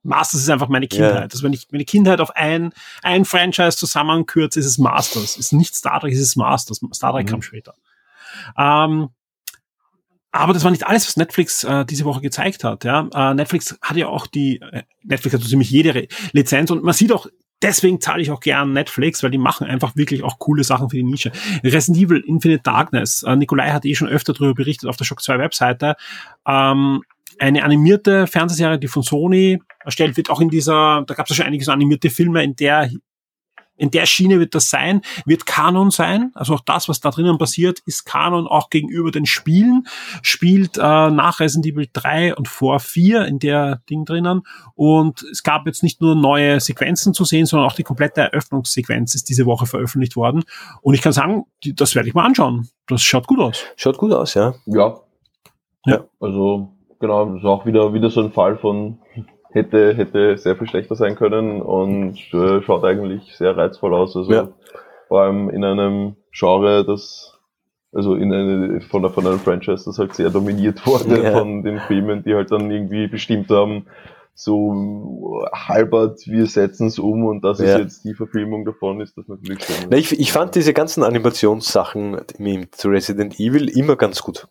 Masters 0.02 0.40
ist 0.40 0.50
einfach 0.50 0.68
meine 0.68 0.88
Kindheit. 0.88 1.12
Yeah. 1.12 1.22
Also 1.22 1.44
wenn 1.44 1.52
ich 1.52 1.68
meine 1.70 1.84
Kindheit 1.84 2.20
auf 2.20 2.34
ein, 2.34 2.72
ein 3.02 3.24
Franchise 3.24 3.76
zusammenkürze, 3.76 4.58
ist 4.58 4.66
es 4.66 4.78
Masters. 4.78 5.36
Ist 5.36 5.52
nicht 5.52 5.76
Star 5.76 6.00
Trek, 6.00 6.12
ist 6.12 6.20
es 6.20 6.34
Masters. 6.34 6.80
Star 6.92 7.12
Trek 7.12 7.26
mhm. 7.26 7.30
kam 7.30 7.42
später. 7.42 7.74
Ähm, 8.58 9.10
aber 10.34 10.52
das 10.52 10.64
war 10.64 10.72
nicht 10.72 10.86
alles, 10.86 11.06
was 11.06 11.16
Netflix 11.16 11.62
äh, 11.62 11.84
diese 11.84 12.04
Woche 12.04 12.20
gezeigt 12.20 12.64
hat. 12.64 12.84
Ja? 12.84 13.08
Äh, 13.14 13.34
Netflix 13.34 13.78
hat 13.80 13.96
ja 13.96 14.08
auch 14.08 14.26
die, 14.26 14.60
äh, 14.60 14.82
Netflix 15.04 15.34
hat 15.34 15.42
so 15.42 15.48
ziemlich 15.48 15.70
jede 15.70 15.94
Re 15.94 16.08
Lizenz 16.32 16.72
und 16.72 16.82
man 16.82 16.92
sieht 16.92 17.12
auch, 17.12 17.28
deswegen 17.62 18.00
zahle 18.00 18.20
ich 18.20 18.32
auch 18.32 18.40
gern 18.40 18.72
Netflix, 18.72 19.22
weil 19.22 19.30
die 19.30 19.38
machen 19.38 19.64
einfach 19.66 19.94
wirklich 19.94 20.24
auch 20.24 20.40
coole 20.40 20.64
Sachen 20.64 20.90
für 20.90 20.96
die 20.96 21.04
Nische. 21.04 21.30
Resident 21.62 22.04
Evil 22.04 22.24
Infinite 22.26 22.62
Darkness, 22.64 23.22
äh, 23.22 23.36
Nikolai 23.36 23.70
hat 23.70 23.84
eh 23.84 23.94
schon 23.94 24.08
öfter 24.08 24.32
darüber 24.32 24.54
berichtet 24.54 24.88
auf 24.88 24.96
der 24.96 25.04
Shock 25.04 25.22
2 25.22 25.38
Webseite. 25.38 25.94
Ähm, 26.48 27.02
eine 27.38 27.62
animierte 27.62 28.26
Fernsehserie, 28.26 28.80
die 28.80 28.88
von 28.88 29.04
Sony 29.04 29.60
erstellt 29.84 30.16
wird, 30.16 30.30
auch 30.30 30.40
in 30.40 30.50
dieser, 30.50 31.04
da 31.06 31.14
gab 31.14 31.26
es 31.26 31.30
ja 31.30 31.36
schon 31.36 31.46
einige 31.46 31.64
so 31.64 31.70
animierte 31.70 32.10
Filme, 32.10 32.42
in 32.42 32.56
der 32.56 32.90
in 33.76 33.90
der 33.90 34.06
Schiene 34.06 34.38
wird 34.38 34.54
das 34.54 34.70
sein, 34.70 35.02
wird 35.26 35.46
Kanon 35.46 35.90
sein. 35.90 36.30
Also 36.34 36.54
auch 36.54 36.60
das, 36.60 36.88
was 36.88 37.00
da 37.00 37.10
drinnen 37.10 37.38
passiert, 37.38 37.80
ist 37.86 38.04
Kanon 38.04 38.46
auch 38.46 38.70
gegenüber 38.70 39.10
den 39.10 39.26
Spielen. 39.26 39.86
Spielt 40.22 40.78
äh, 40.78 40.80
nach 40.80 41.40
Resident 41.40 41.66
Evil 41.66 41.88
3 41.92 42.36
und 42.36 42.48
vor 42.48 42.78
4 42.78 43.24
in 43.26 43.38
der 43.38 43.82
Ding 43.90 44.04
drinnen. 44.04 44.42
Und 44.74 45.22
es 45.30 45.42
gab 45.42 45.66
jetzt 45.66 45.82
nicht 45.82 46.00
nur 46.00 46.14
neue 46.14 46.60
Sequenzen 46.60 47.14
zu 47.14 47.24
sehen, 47.24 47.46
sondern 47.46 47.68
auch 47.68 47.74
die 47.74 47.82
komplette 47.82 48.20
Eröffnungssequenz 48.20 49.14
ist 49.14 49.28
diese 49.28 49.46
Woche 49.46 49.66
veröffentlicht 49.66 50.16
worden. 50.16 50.44
Und 50.80 50.94
ich 50.94 51.02
kann 51.02 51.12
sagen, 51.12 51.44
die, 51.64 51.74
das 51.74 51.94
werde 51.94 52.08
ich 52.08 52.14
mal 52.14 52.24
anschauen. 52.24 52.68
Das 52.86 53.02
schaut 53.02 53.26
gut 53.26 53.40
aus. 53.40 53.64
Schaut 53.76 53.98
gut 53.98 54.12
aus, 54.12 54.34
ja. 54.34 54.54
Ja. 54.66 55.00
Ja. 55.86 56.04
Also, 56.20 56.68
genau, 57.00 57.26
das 57.26 57.38
ist 57.38 57.44
auch 57.44 57.66
wieder, 57.66 57.92
wieder 57.92 58.10
so 58.10 58.20
ein 58.22 58.32
Fall 58.32 58.56
von 58.56 58.98
hätte, 59.54 59.94
hätte 59.94 60.36
sehr 60.36 60.56
viel 60.56 60.68
schlechter 60.68 60.96
sein 60.96 61.14
können 61.14 61.62
und 61.62 62.18
äh, 62.32 62.60
schaut 62.62 62.84
eigentlich 62.84 63.36
sehr 63.36 63.56
reizvoll 63.56 63.94
aus. 63.94 64.16
Also 64.16 64.32
ja. 64.32 64.48
vor 65.08 65.22
allem 65.22 65.48
in 65.48 65.64
einem 65.64 66.16
Genre, 66.32 66.84
das 66.84 67.30
also 67.92 68.16
in 68.16 68.32
eine, 68.32 68.80
von, 68.80 69.02
der, 69.02 69.12
von 69.12 69.24
einem 69.24 69.38
Franchise, 69.38 69.84
das 69.84 69.98
halt 69.98 70.14
sehr 70.14 70.30
dominiert 70.30 70.84
wurde 70.86 71.22
ja. 71.22 71.32
von 71.32 71.62
den 71.62 71.78
Filmen, 71.78 72.24
die 72.24 72.34
halt 72.34 72.50
dann 72.50 72.70
irgendwie 72.70 73.06
bestimmt 73.06 73.48
haben, 73.50 73.86
so 74.34 75.44
halbert, 75.52 76.26
wir 76.26 76.46
setzen 76.46 76.88
es 76.88 76.98
um 76.98 77.24
und 77.24 77.42
das 77.44 77.60
ja. 77.60 77.66
ist 77.66 77.78
jetzt 77.78 78.04
die 78.04 78.14
Verfilmung 78.14 78.64
davon, 78.64 79.00
ist 79.00 79.16
das 79.16 79.28
natürlich 79.28 79.62
schön. 79.62 79.86
Na, 79.90 79.96
ich, 79.96 80.18
ich 80.18 80.32
fand 80.32 80.56
diese 80.56 80.72
ganzen 80.72 81.04
Animationssachen 81.04 82.20
zu 82.72 82.88
Resident 82.88 83.38
Evil 83.38 83.68
immer 83.68 83.94
ganz 83.94 84.22
gut. 84.22 84.48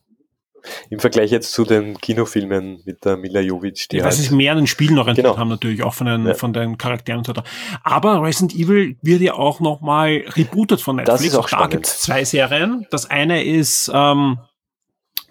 Im 0.89 0.99
Vergleich 0.99 1.31
jetzt 1.31 1.51
zu 1.51 1.65
den 1.65 1.97
Kinofilmen 1.97 2.81
mit 2.85 3.03
der 3.05 3.17
Mila 3.17 3.39
Jovic, 3.39 3.87
die 3.89 3.97
ja, 3.97 4.03
halt, 4.03 4.13
Das 4.13 4.19
ist 4.19 4.31
mehr 4.31 4.51
an 4.51 4.59
den 4.59 4.67
Spielen 4.67 4.95
noch 4.95 5.07
entwickelt 5.07 5.33
genau. 5.33 5.39
haben 5.39 5.49
natürlich, 5.49 5.83
auch 5.83 5.93
von 5.93 6.07
den, 6.07 6.27
ja. 6.27 6.33
von 6.33 6.53
den 6.53 6.77
Charakteren 6.77 7.19
und 7.19 7.25
so 7.25 7.35
weiter. 7.35 7.43
Aber 7.83 8.21
Resident 8.21 8.55
Evil 8.55 8.97
wird 9.01 9.21
ja 9.21 9.33
auch 9.33 9.59
nochmal 9.59 10.23
rebootet 10.35 10.81
von 10.81 10.97
Netflix. 10.97 11.21
Das 11.21 11.27
ist 11.27 11.35
auch, 11.35 11.45
auch 11.51 11.59
da 11.63 11.67
gibt 11.67 11.85
es 11.85 11.99
zwei 11.99 12.23
Serien. 12.23 12.87
Das 12.91 13.09
eine 13.09 13.43
ist 13.43 13.91
ähm, 13.93 14.39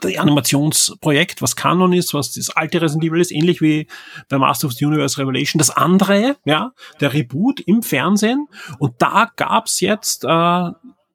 das 0.02 0.16
Animationsprojekt, 0.16 1.42
was 1.42 1.56
Canon 1.56 1.92
ist, 1.92 2.12
was 2.12 2.32
das 2.32 2.50
alte 2.50 2.82
Resident 2.82 3.04
Evil 3.04 3.20
ist, 3.20 3.32
ähnlich 3.32 3.60
wie 3.60 3.86
der 4.30 4.38
Master 4.38 4.66
of 4.66 4.74
the 4.74 4.84
Universe 4.84 5.18
Revelation. 5.18 5.58
Das 5.58 5.70
andere, 5.70 6.36
ja, 6.44 6.72
der 7.00 7.12
Reboot 7.12 7.60
im 7.60 7.82
Fernsehen. 7.82 8.48
Und 8.78 8.94
da 8.98 9.30
gab's 9.36 9.80
jetzt 9.80 10.24
äh, 10.24 10.70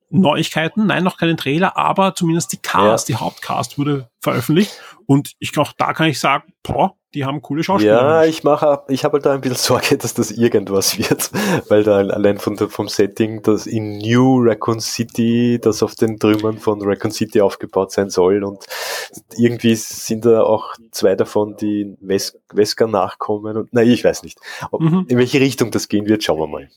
Neuigkeiten, 0.09 0.87
nein, 0.87 1.03
noch 1.03 1.17
keinen 1.17 1.37
Trailer, 1.37 1.77
aber 1.77 2.15
zumindest 2.15 2.53
die 2.53 2.57
Cast, 2.57 3.09
ja. 3.09 3.15
die 3.15 3.19
Hauptcast 3.19 3.77
wurde 3.77 4.09
veröffentlicht. 4.21 4.79
Und 5.05 5.33
ich 5.39 5.51
glaube, 5.51 5.71
da 5.77 5.93
kann 5.93 6.07
ich 6.07 6.19
sagen, 6.19 6.53
boah, 6.63 6.95
die 7.13 7.25
haben 7.25 7.41
coole 7.41 7.63
Schauspieler. 7.63 7.93
Ja, 7.93 8.25
ich 8.25 8.43
mache, 8.43 8.83
ich 8.89 9.03
habe 9.05 9.13
halt 9.13 9.25
da 9.25 9.33
ein 9.33 9.41
bisschen 9.41 9.57
Sorge, 9.57 9.97
dass 9.97 10.13
das 10.13 10.31
irgendwas 10.31 10.97
wird, 10.97 11.31
weil 11.69 11.83
da 11.83 11.97
allein 11.97 12.37
von 12.37 12.55
der, 12.55 12.69
vom 12.69 12.89
Setting, 12.89 13.41
das 13.41 13.65
in 13.65 13.97
New 13.97 14.39
Raccoon 14.41 14.79
City, 14.79 15.59
das 15.61 15.81
auf 15.81 15.95
den 15.95 16.19
Trümmern 16.19 16.57
von 16.57 16.81
Raccoon 16.81 17.11
City 17.11 17.41
aufgebaut 17.41 17.91
sein 17.91 18.09
soll 18.09 18.43
und 18.43 18.65
irgendwie 19.37 19.75
sind 19.75 20.25
da 20.25 20.43
auch 20.43 20.75
zwei 20.91 21.15
davon, 21.15 21.55
die 21.57 21.95
Wes 22.01 22.37
Wesker 22.53 22.87
nachkommen 22.87 23.57
und, 23.57 23.73
nein, 23.73 23.89
ich 23.89 24.03
weiß 24.03 24.23
nicht. 24.23 24.39
Mhm. 24.77 25.05
In 25.07 25.17
welche 25.17 25.39
Richtung 25.39 25.71
das 25.71 25.87
gehen 25.87 26.07
wird, 26.07 26.23
schauen 26.23 26.39
wir 26.39 26.47
mal. 26.47 26.69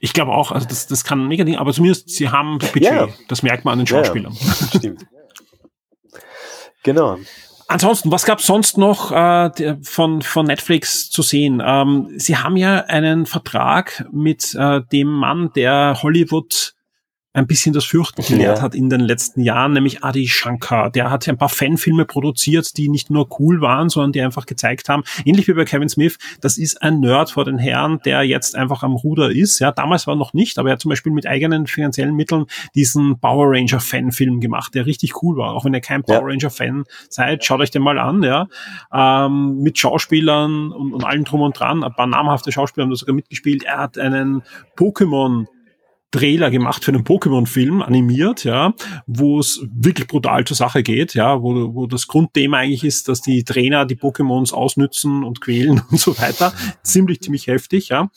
Ich 0.00 0.12
glaube 0.12 0.32
auch, 0.32 0.52
also 0.52 0.66
das, 0.66 0.86
das 0.86 1.04
kann 1.04 1.26
mega 1.26 1.44
Ding, 1.44 1.56
aber 1.56 1.72
zumindest 1.72 2.10
sie 2.10 2.28
haben 2.28 2.58
das 2.58 2.72
Budget. 2.72 2.90
Ja. 2.90 3.08
Das 3.28 3.42
merkt 3.42 3.64
man 3.64 3.72
an 3.72 3.78
den 3.80 3.86
Schauspielern. 3.86 4.32
Ja, 4.32 4.78
stimmt. 4.78 5.06
genau. 6.82 7.18
Ansonsten, 7.70 8.10
was 8.10 8.24
gab 8.24 8.40
sonst 8.40 8.78
noch 8.78 9.12
äh, 9.12 9.76
von, 9.82 10.22
von 10.22 10.46
Netflix 10.46 11.10
zu 11.10 11.20
sehen? 11.20 11.62
Ähm, 11.64 12.08
sie 12.16 12.38
haben 12.38 12.56
ja 12.56 12.84
einen 12.84 13.26
Vertrag 13.26 14.06
mit 14.10 14.54
äh, 14.54 14.80
dem 14.90 15.08
Mann, 15.08 15.50
der 15.54 15.98
Hollywood 16.02 16.74
ein 17.38 17.46
bisschen 17.46 17.72
das 17.72 17.84
Fürchten 17.84 18.22
gelehrt 18.22 18.58
ja. 18.58 18.62
hat 18.62 18.74
in 18.74 18.90
den 18.90 19.00
letzten 19.00 19.40
Jahren, 19.40 19.72
nämlich 19.72 20.02
Adi 20.02 20.26
Shankar. 20.26 20.90
Der 20.90 21.10
hat 21.10 21.28
ein 21.28 21.38
paar 21.38 21.48
Fanfilme 21.48 22.04
produziert, 22.04 22.76
die 22.76 22.88
nicht 22.88 23.10
nur 23.10 23.28
cool 23.38 23.60
waren, 23.60 23.88
sondern 23.88 24.12
die 24.12 24.20
einfach 24.20 24.44
gezeigt 24.44 24.88
haben, 24.88 25.04
ähnlich 25.24 25.48
wie 25.48 25.52
bei 25.52 25.64
Kevin 25.64 25.88
Smith, 25.88 26.18
das 26.40 26.58
ist 26.58 26.82
ein 26.82 27.00
Nerd 27.00 27.30
vor 27.30 27.44
den 27.44 27.58
Herren, 27.58 28.00
der 28.04 28.22
jetzt 28.24 28.56
einfach 28.56 28.82
am 28.82 28.94
Ruder 28.94 29.30
ist. 29.30 29.60
Ja, 29.60 29.72
damals 29.72 30.06
war 30.06 30.14
er 30.14 30.18
noch 30.18 30.34
nicht, 30.34 30.58
aber 30.58 30.70
er 30.70 30.72
hat 30.72 30.80
zum 30.80 30.88
Beispiel 30.88 31.12
mit 31.12 31.26
eigenen 31.26 31.66
finanziellen 31.66 32.14
Mitteln 32.14 32.46
diesen 32.74 33.18
Power 33.20 33.46
Ranger 33.48 33.80
Fanfilm 33.80 34.40
gemacht, 34.40 34.74
der 34.74 34.86
richtig 34.86 35.22
cool 35.22 35.36
war. 35.36 35.54
Auch 35.54 35.64
wenn 35.64 35.74
ihr 35.74 35.80
kein 35.80 36.02
Power 36.02 36.20
ja. 36.20 36.24
Ranger 36.24 36.50
Fan 36.50 36.84
seid, 37.08 37.44
schaut 37.44 37.60
euch 37.60 37.70
den 37.70 37.82
mal 37.82 37.98
an, 37.98 38.22
ja. 38.22 38.48
Ähm, 38.92 39.60
mit 39.60 39.78
Schauspielern 39.78 40.72
und, 40.72 40.92
und 40.92 41.04
allem 41.04 41.24
drum 41.24 41.42
und 41.42 41.58
dran. 41.58 41.84
Ein 41.84 41.94
paar 41.94 42.06
namhafte 42.06 42.50
Schauspieler 42.50 42.84
haben 42.84 42.90
da 42.90 42.96
sogar 42.96 43.14
mitgespielt. 43.14 43.62
Er 43.62 43.78
hat 43.78 43.96
einen 43.96 44.42
Pokémon 44.76 45.46
Trailer 46.10 46.50
gemacht 46.50 46.84
für 46.84 46.92
einen 46.92 47.04
Pokémon-Film, 47.04 47.82
animiert, 47.82 48.44
ja, 48.44 48.72
wo 49.06 49.38
es 49.40 49.62
wirklich 49.70 50.06
brutal 50.06 50.44
zur 50.44 50.56
Sache 50.56 50.82
geht, 50.82 51.14
ja, 51.14 51.42
wo, 51.42 51.74
wo 51.74 51.86
das 51.86 52.06
Grundthema 52.06 52.58
eigentlich 52.58 52.84
ist, 52.84 53.08
dass 53.08 53.20
die 53.20 53.44
Trainer 53.44 53.84
die 53.84 53.96
Pokémons 53.96 54.54
ausnützen 54.54 55.22
und 55.22 55.40
quälen 55.40 55.82
und 55.90 56.00
so 56.00 56.18
weiter. 56.18 56.52
Ziemlich, 56.82 57.20
ziemlich 57.20 57.46
heftig, 57.46 57.90
ja. 57.90 58.10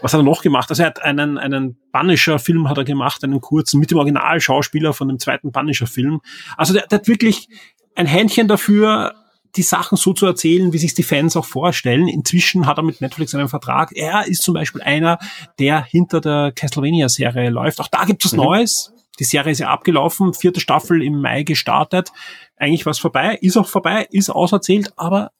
Was 0.00 0.12
hat 0.12 0.20
er 0.20 0.24
noch 0.24 0.42
gemacht? 0.42 0.70
Also 0.70 0.82
er 0.82 0.86
hat 0.86 1.02
einen, 1.02 1.36
einen 1.36 1.76
Punisher-Film 1.92 2.68
hat 2.68 2.78
er 2.78 2.84
gemacht, 2.84 3.24
einen 3.24 3.40
kurzen, 3.40 3.80
mit 3.80 3.90
dem 3.90 3.98
Originalschauspieler 3.98 4.92
von 4.92 5.08
dem 5.08 5.18
zweiten 5.18 5.50
Punisher-Film. 5.50 6.20
Also 6.56 6.72
der, 6.72 6.86
der 6.86 7.00
hat 7.00 7.08
wirklich 7.08 7.48
ein 7.94 8.06
Händchen 8.06 8.48
dafür, 8.48 9.14
die 9.56 9.62
Sachen 9.62 9.96
so 9.96 10.12
zu 10.12 10.26
erzählen, 10.26 10.72
wie 10.72 10.78
sich 10.78 10.94
die 10.94 11.02
Fans 11.02 11.36
auch 11.36 11.44
vorstellen. 11.44 12.08
Inzwischen 12.08 12.66
hat 12.66 12.78
er 12.78 12.82
mit 12.82 13.00
Netflix 13.00 13.34
einen 13.34 13.48
Vertrag. 13.48 13.90
Er 13.94 14.26
ist 14.26 14.42
zum 14.42 14.54
Beispiel 14.54 14.82
einer, 14.82 15.18
der 15.58 15.84
hinter 15.84 16.20
der 16.20 16.52
Castlevania-Serie 16.52 17.50
läuft. 17.50 17.80
Auch 17.80 17.88
da 17.88 18.04
gibt 18.04 18.24
es 18.24 18.32
mhm. 18.32 18.38
Neues. 18.38 18.92
Die 19.18 19.24
Serie 19.24 19.52
ist 19.52 19.58
ja 19.58 19.68
abgelaufen, 19.68 20.32
vierte 20.32 20.60
Staffel 20.60 21.02
im 21.02 21.20
Mai 21.20 21.42
gestartet. 21.42 22.12
Eigentlich 22.56 22.86
was 22.86 22.98
vorbei, 22.98 23.38
ist 23.40 23.58
auch 23.58 23.68
vorbei, 23.68 24.08
ist 24.10 24.30
auserzählt, 24.30 24.92
aber 24.96 25.32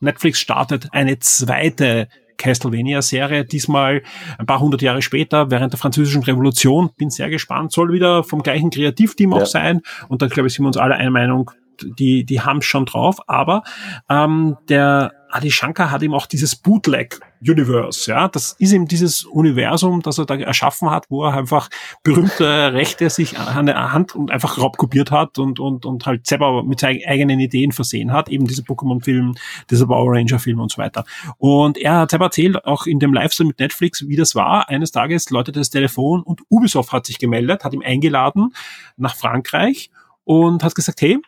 Netflix 0.00 0.40
startet 0.40 0.88
eine 0.92 1.18
zweite 1.18 2.08
Castlevania-Serie, 2.38 3.44
diesmal 3.44 4.02
ein 4.38 4.46
paar 4.46 4.60
hundert 4.60 4.82
Jahre 4.82 5.02
später, 5.02 5.50
während 5.50 5.72
der 5.72 5.78
französischen 5.78 6.22
Revolution. 6.22 6.90
Bin 6.96 7.10
sehr 7.10 7.28
gespannt, 7.28 7.72
soll 7.72 7.92
wieder 7.92 8.24
vom 8.24 8.42
gleichen 8.42 8.70
Kreativteam 8.70 9.32
auch 9.34 9.40
ja. 9.40 9.46
sein. 9.46 9.82
Und 10.08 10.22
da, 10.22 10.26
glaube 10.26 10.48
ich, 10.48 10.54
sind 10.54 10.64
wir 10.64 10.68
uns 10.68 10.76
alle 10.76 10.96
einer 10.96 11.10
Meinung, 11.10 11.50
die, 11.98 12.24
die 12.24 12.40
haben 12.40 12.62
schon 12.62 12.86
drauf, 12.86 13.18
aber 13.26 13.62
ähm, 14.08 14.56
der 14.68 15.12
Adi 15.32 15.50
Shankar 15.50 15.90
hat 15.90 16.02
ihm 16.02 16.12
auch 16.12 16.26
dieses 16.26 16.56
Bootleg 16.56 17.18
Universe, 17.40 18.08
ja, 18.10 18.28
das 18.28 18.54
ist 18.58 18.72
ihm 18.72 18.86
dieses 18.86 19.24
Universum, 19.24 20.02
das 20.02 20.18
er 20.18 20.26
da 20.26 20.36
erschaffen 20.36 20.90
hat, 20.90 21.06
wo 21.08 21.24
er 21.24 21.32
einfach 21.32 21.70
berühmte 22.04 22.72
Rechte 22.74 23.08
sich 23.08 23.38
an 23.38 23.66
der 23.66 23.92
Hand 23.92 24.14
und 24.14 24.30
einfach 24.30 24.58
raubkopiert 24.58 25.10
hat 25.10 25.38
und, 25.38 25.58
und, 25.58 25.86
und 25.86 26.06
halt 26.06 26.26
selber 26.26 26.62
mit 26.62 26.80
seinen 26.80 27.00
eigenen 27.06 27.40
Ideen 27.40 27.72
versehen 27.72 28.12
hat, 28.12 28.28
eben 28.28 28.46
diese 28.46 28.62
Pokémon-Film, 28.62 29.34
diese 29.70 29.86
Power 29.86 30.12
Ranger-Film 30.12 30.60
und 30.60 30.70
so 30.70 30.82
weiter. 30.82 31.04
Und 31.38 31.78
er 31.78 32.00
hat 32.00 32.10
selber 32.10 32.26
erzählt, 32.26 32.64
auch 32.66 32.86
in 32.86 33.00
dem 33.00 33.14
Livestream 33.14 33.48
mit 33.48 33.58
Netflix, 33.58 34.06
wie 34.06 34.16
das 34.16 34.34
war. 34.34 34.68
Eines 34.68 34.92
Tages 34.92 35.30
läutete 35.30 35.60
das 35.60 35.70
Telefon 35.70 36.22
und 36.22 36.42
Ubisoft 36.50 36.92
hat 36.92 37.06
sich 37.06 37.18
gemeldet, 37.18 37.64
hat 37.64 37.72
ihm 37.72 37.82
eingeladen 37.82 38.54
nach 38.98 39.16
Frankreich 39.16 39.90
und 40.24 40.62
hat 40.62 40.74
gesagt, 40.74 41.00
hey, 41.00 41.18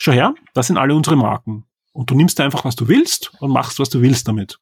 schau 0.00 0.12
her, 0.12 0.34
das 0.54 0.66
sind 0.66 0.78
alle 0.78 0.94
unsere 0.94 1.16
Marken. 1.16 1.64
Und 1.92 2.10
du 2.10 2.14
nimmst 2.14 2.40
einfach, 2.40 2.64
was 2.64 2.74
du 2.74 2.88
willst 2.88 3.32
und 3.40 3.50
machst, 3.52 3.78
was 3.78 3.90
du 3.90 4.00
willst 4.00 4.26
damit. 4.26 4.58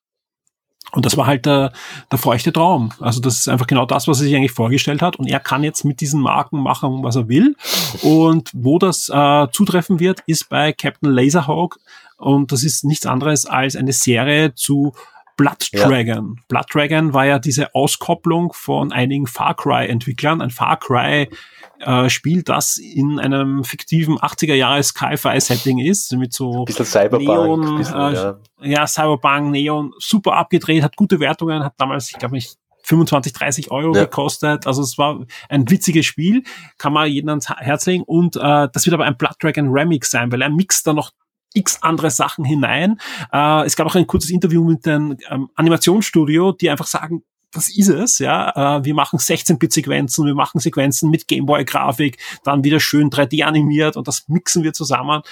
Und 0.92 1.04
das 1.04 1.16
war 1.18 1.26
halt 1.26 1.44
der, 1.44 1.72
der 2.10 2.18
feuchte 2.18 2.52
Traum. 2.52 2.92
Also 2.98 3.20
das 3.20 3.40
ist 3.40 3.48
einfach 3.48 3.66
genau 3.66 3.84
das, 3.84 4.08
was 4.08 4.20
er 4.20 4.24
sich 4.24 4.34
eigentlich 4.34 4.52
vorgestellt 4.52 5.02
hat. 5.02 5.16
Und 5.16 5.26
er 5.26 5.38
kann 5.38 5.62
jetzt 5.62 5.84
mit 5.84 6.00
diesen 6.00 6.20
Marken 6.20 6.62
machen, 6.62 7.02
was 7.02 7.16
er 7.16 7.28
will. 7.28 7.56
Und 8.02 8.50
wo 8.54 8.78
das 8.78 9.10
äh, 9.10 9.46
zutreffen 9.52 10.00
wird, 10.00 10.20
ist 10.26 10.48
bei 10.48 10.72
Captain 10.72 11.10
Laserhawk. 11.10 11.78
Und 12.16 12.52
das 12.52 12.64
ist 12.64 12.84
nichts 12.84 13.06
anderes 13.06 13.44
als 13.44 13.76
eine 13.76 13.92
Serie 13.92 14.54
zu 14.54 14.94
Blood 15.38 15.70
Dragon. 15.72 16.34
Ja. 16.36 16.42
Blood 16.48 16.66
Dragon 16.74 17.14
war 17.14 17.24
ja 17.24 17.38
diese 17.38 17.74
Auskopplung 17.74 18.52
von 18.52 18.92
einigen 18.92 19.26
Far 19.26 19.54
Cry-Entwicklern. 19.54 20.42
Ein 20.42 20.50
Far 20.50 20.78
Cry 20.78 21.30
äh, 21.78 22.10
Spiel, 22.10 22.42
das 22.42 22.76
in 22.76 23.20
einem 23.20 23.62
fiktiven 23.62 24.18
80er 24.18 24.54
Jahre 24.54 24.82
Sci-Fi-Setting 24.82 25.78
ist, 25.78 26.12
mit 26.16 26.32
so 26.34 26.64
bisschen 26.64 26.84
Cyberpunk, 26.84 27.22
Neon, 27.22 27.78
bisschen, 27.78 28.00
äh, 28.00 28.14
ja. 28.14 28.38
ja, 28.62 28.86
Cyberpunk, 28.86 29.52
Neon, 29.52 29.92
super 29.98 30.34
abgedreht, 30.34 30.82
hat 30.82 30.96
gute 30.96 31.20
Wertungen, 31.20 31.64
hat 31.64 31.74
damals, 31.78 32.10
ich 32.10 32.18
glaube 32.18 32.34
nicht 32.34 32.58
25, 32.82 33.32
30 33.32 33.70
Euro 33.70 33.94
ja. 33.94 34.04
gekostet. 34.04 34.66
Also 34.66 34.82
es 34.82 34.98
war 34.98 35.24
ein 35.48 35.70
witziges 35.70 36.06
Spiel, 36.06 36.42
kann 36.78 36.92
man 36.92 37.08
jedem 37.08 37.28
ans 37.28 37.48
Herz 37.48 37.86
legen. 37.86 38.02
Und 38.02 38.36
äh, 38.36 38.68
das 38.72 38.86
wird 38.86 38.94
aber 38.94 39.04
ein 39.04 39.16
Blood 39.16 39.36
Dragon 39.40 39.68
Remix 39.68 40.10
sein, 40.10 40.32
weil 40.32 40.42
er 40.42 40.48
mixt 40.48 40.86
da 40.86 40.94
noch 40.94 41.12
x 41.58 41.82
andere 41.82 42.10
Sachen 42.10 42.44
hinein. 42.44 42.98
Äh, 43.32 43.64
es 43.66 43.76
gab 43.76 43.86
auch 43.86 43.94
ein 43.94 44.06
kurzes 44.06 44.30
Interview 44.30 44.64
mit 44.64 44.86
dem 44.86 45.16
ähm, 45.30 45.50
Animationsstudio, 45.54 46.52
die 46.52 46.70
einfach 46.70 46.86
sagen, 46.86 47.22
das 47.52 47.68
ist 47.74 47.88
es, 47.88 48.18
ja. 48.18 48.78
Äh, 48.78 48.84
wir 48.84 48.94
machen 48.94 49.18
16-Bit-Sequenzen, 49.18 50.26
wir 50.26 50.34
machen 50.34 50.60
Sequenzen 50.60 51.10
mit 51.10 51.28
Gameboy-Grafik, 51.28 52.18
dann 52.44 52.64
wieder 52.64 52.80
schön 52.80 53.10
3D 53.10 53.44
animiert 53.44 53.96
und 53.96 54.06
das 54.06 54.28
mixen 54.28 54.62
wir 54.64 54.72
zusammen. 54.72 55.22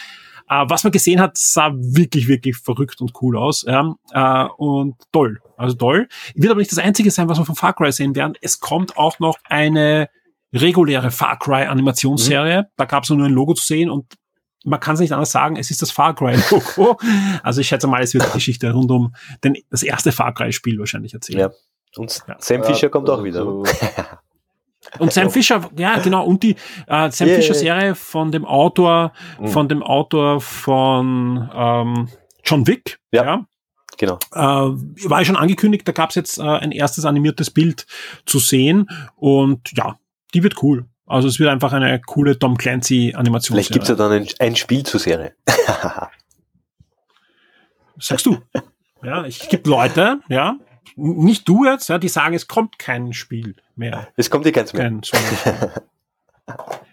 Äh, 0.48 0.65
was 0.69 0.85
man 0.85 0.93
gesehen 0.93 1.20
hat, 1.20 1.36
sah 1.36 1.73
wirklich, 1.74 2.28
wirklich 2.28 2.57
verrückt 2.57 3.01
und 3.01 3.12
cool 3.20 3.36
aus. 3.36 3.65
Ja? 3.66 3.94
Äh, 4.12 4.48
und 4.57 4.97
toll. 5.12 5.40
Also 5.57 5.77
toll. 5.77 6.09
Wird 6.35 6.51
aber 6.51 6.61
nicht 6.61 6.73
das 6.73 6.78
Einzige 6.78 7.11
sein, 7.11 7.28
was 7.28 7.39
wir 7.39 7.44
von 7.44 7.57
Far 7.57 7.74
Cry 7.74 7.93
sehen 7.93 8.15
werden. 8.15 8.35
Es 8.40 8.61
kommt 8.61 8.97
auch 8.97 9.19
noch 9.19 9.39
eine 9.44 10.09
reguläre 10.53 11.11
Far 11.11 11.39
Cry 11.39 11.65
Animationsserie. 11.65 12.62
Mhm. 12.62 12.66
Da 12.77 12.85
gab 12.85 13.05
es 13.05 13.11
nur 13.11 13.27
ein 13.27 13.32
Logo 13.32 13.55
zu 13.55 13.65
sehen 13.65 13.90
und 13.90 14.07
man 14.67 14.81
kann 14.81 14.95
es 14.95 15.01
nicht 15.01 15.13
anders 15.13 15.31
sagen, 15.31 15.57
es 15.57 15.71
ist 15.71 15.81
das 15.81 15.91
Far 15.91 16.15
Cry 16.15 16.37
Logo. 16.51 16.99
also 17.43 17.61
ich 17.61 17.69
schätze 17.69 17.87
mal, 17.87 18.03
es 18.03 18.13
wird 18.15 18.27
die 18.27 18.33
Geschichte 18.33 18.73
rund 18.73 18.91
um 18.91 19.15
den, 19.43 19.57
das 19.71 19.83
erste 19.83 20.13
Far 20.13 20.35
Cry 20.35 20.53
Spiel 20.53 20.79
wahrscheinlich 20.79 21.15
erzählen. 21.15 21.39
Ja. 21.39 21.51
Und 21.97 22.23
ja. 22.29 22.37
Sam 22.39 22.65
Fischer 22.65 22.89
kommt 22.89 23.09
auch 23.09 23.23
wieder. 23.25 23.43
So. 23.43 23.65
Und 24.99 25.13
Sam 25.13 25.31
Fischer, 25.31 25.69
ja 25.77 25.99
genau, 25.99 26.25
und 26.25 26.45
die 26.45 26.55
äh, 26.87 27.11
Sam 27.11 27.27
yeah. 27.27 27.37
Fischer 27.37 27.55
Serie 27.55 27.95
von 27.97 28.31
dem 28.31 28.45
Autor, 28.45 29.13
mhm. 29.41 29.49
von 29.49 29.69
dem 29.69 29.83
Autor 29.83 30.41
von 30.41 31.51
ähm, 31.53 32.09
John 32.45 32.67
Wick, 32.69 33.01
ja. 33.11 33.25
ja. 33.25 33.47
Genau. 33.99 34.19
Äh, 34.33 34.39
war 34.39 35.19
ja 35.19 35.25
schon 35.25 35.37
angekündigt, 35.37 35.89
da 35.89 35.93
gab 35.93 36.11
es 36.11 36.17
jetzt 36.17 36.39
äh, 36.39 36.43
ein 36.43 36.71
erstes 36.71 37.05
animiertes 37.05 37.51
Bild 37.51 37.87
zu 38.27 38.39
sehen 38.39 38.89
und 39.17 39.73
ja, 39.77 39.99
die 40.35 40.43
wird 40.45 40.63
cool. 40.63 40.87
Also 41.07 41.28
es 41.28 41.39
wird 41.39 41.51
einfach 41.51 41.73
eine 41.73 42.01
coole 42.01 42.39
Tom 42.39 42.57
Clancy 42.59 43.15
Animation. 43.15 43.55
Vielleicht 43.57 43.73
gibt's 43.73 43.89
ja 43.89 43.95
dann 43.95 44.12
ein, 44.12 44.28
ein 44.39 44.57
Spiel 44.57 44.83
zur 44.83 45.01
Serie. 45.01 45.35
Sagst 47.99 48.27
du? 48.27 48.39
Ja, 49.03 49.24
ich 49.24 49.49
gibt 49.49 49.66
Leute, 49.66 50.20
ja, 50.28 50.57
nicht 50.97 51.49
du 51.49 51.65
jetzt, 51.65 51.89
ja, 51.89 51.99
die 51.99 52.09
sagen, 52.09 52.35
es 52.35 52.49
kommt 52.49 52.78
kein 52.78 53.12
Spiel 53.12 53.55
mehr. 53.77 54.09
Es 54.16 54.31
kommt 54.31 54.47
dir 54.47 54.53
keins 54.53 54.73
mehr. 54.73 54.83
Kein 54.83 55.03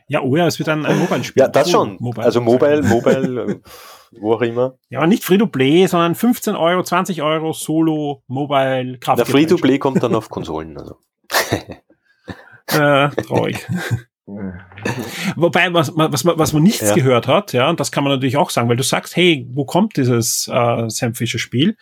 ja, 0.07 0.21
oh 0.21 0.35
ja, 0.35 0.47
es 0.47 0.59
wird 0.59 0.69
ein, 0.69 0.85
ein 0.85 0.99
Mobile-Spiel. 0.99 1.41
Ja, 1.41 1.47
das 1.47 1.69
schon. 1.69 1.97
Mobile 1.99 2.25
also 2.25 2.41
Mobile, 2.41 2.83
Mobile, 2.83 3.61
wo 4.11 4.33
auch 4.33 4.41
immer. 4.41 4.77
Ja, 4.89 4.99
aber 4.99 5.07
nicht 5.07 5.23
Free-to-Play, 5.23 5.87
sondern 5.87 6.15
15 6.15 6.55
Euro, 6.55 6.83
20 6.83 7.21
Euro 7.21 7.53
Solo, 7.53 8.23
Mobile, 8.27 8.97
Kraft. 8.99 9.19
Der 9.19 9.25
Free-to-Play 9.25 9.79
kommt 9.79 10.03
dann 10.03 10.15
auf 10.15 10.29
Konsolen. 10.29 10.77
Also. 10.77 10.97
äh, 12.67 13.09
traurig. 13.09 13.67
Wobei, 15.35 15.73
was, 15.73 15.91
was, 15.95 16.25
was 16.25 16.53
man 16.53 16.63
nichts 16.63 16.89
ja. 16.89 16.95
gehört 16.95 17.27
hat, 17.27 17.53
ja, 17.53 17.69
und 17.69 17.79
das 17.79 17.91
kann 17.91 18.03
man 18.03 18.13
natürlich 18.13 18.37
auch 18.37 18.49
sagen, 18.49 18.69
weil 18.69 18.77
du 18.77 18.83
sagst, 18.83 19.15
hey, 19.15 19.47
wo 19.51 19.65
kommt 19.65 19.97
dieses 19.97 20.49
äh, 20.51 20.89
Sam 20.89 21.13
Fisher 21.13 21.39
Spiel? 21.39 21.75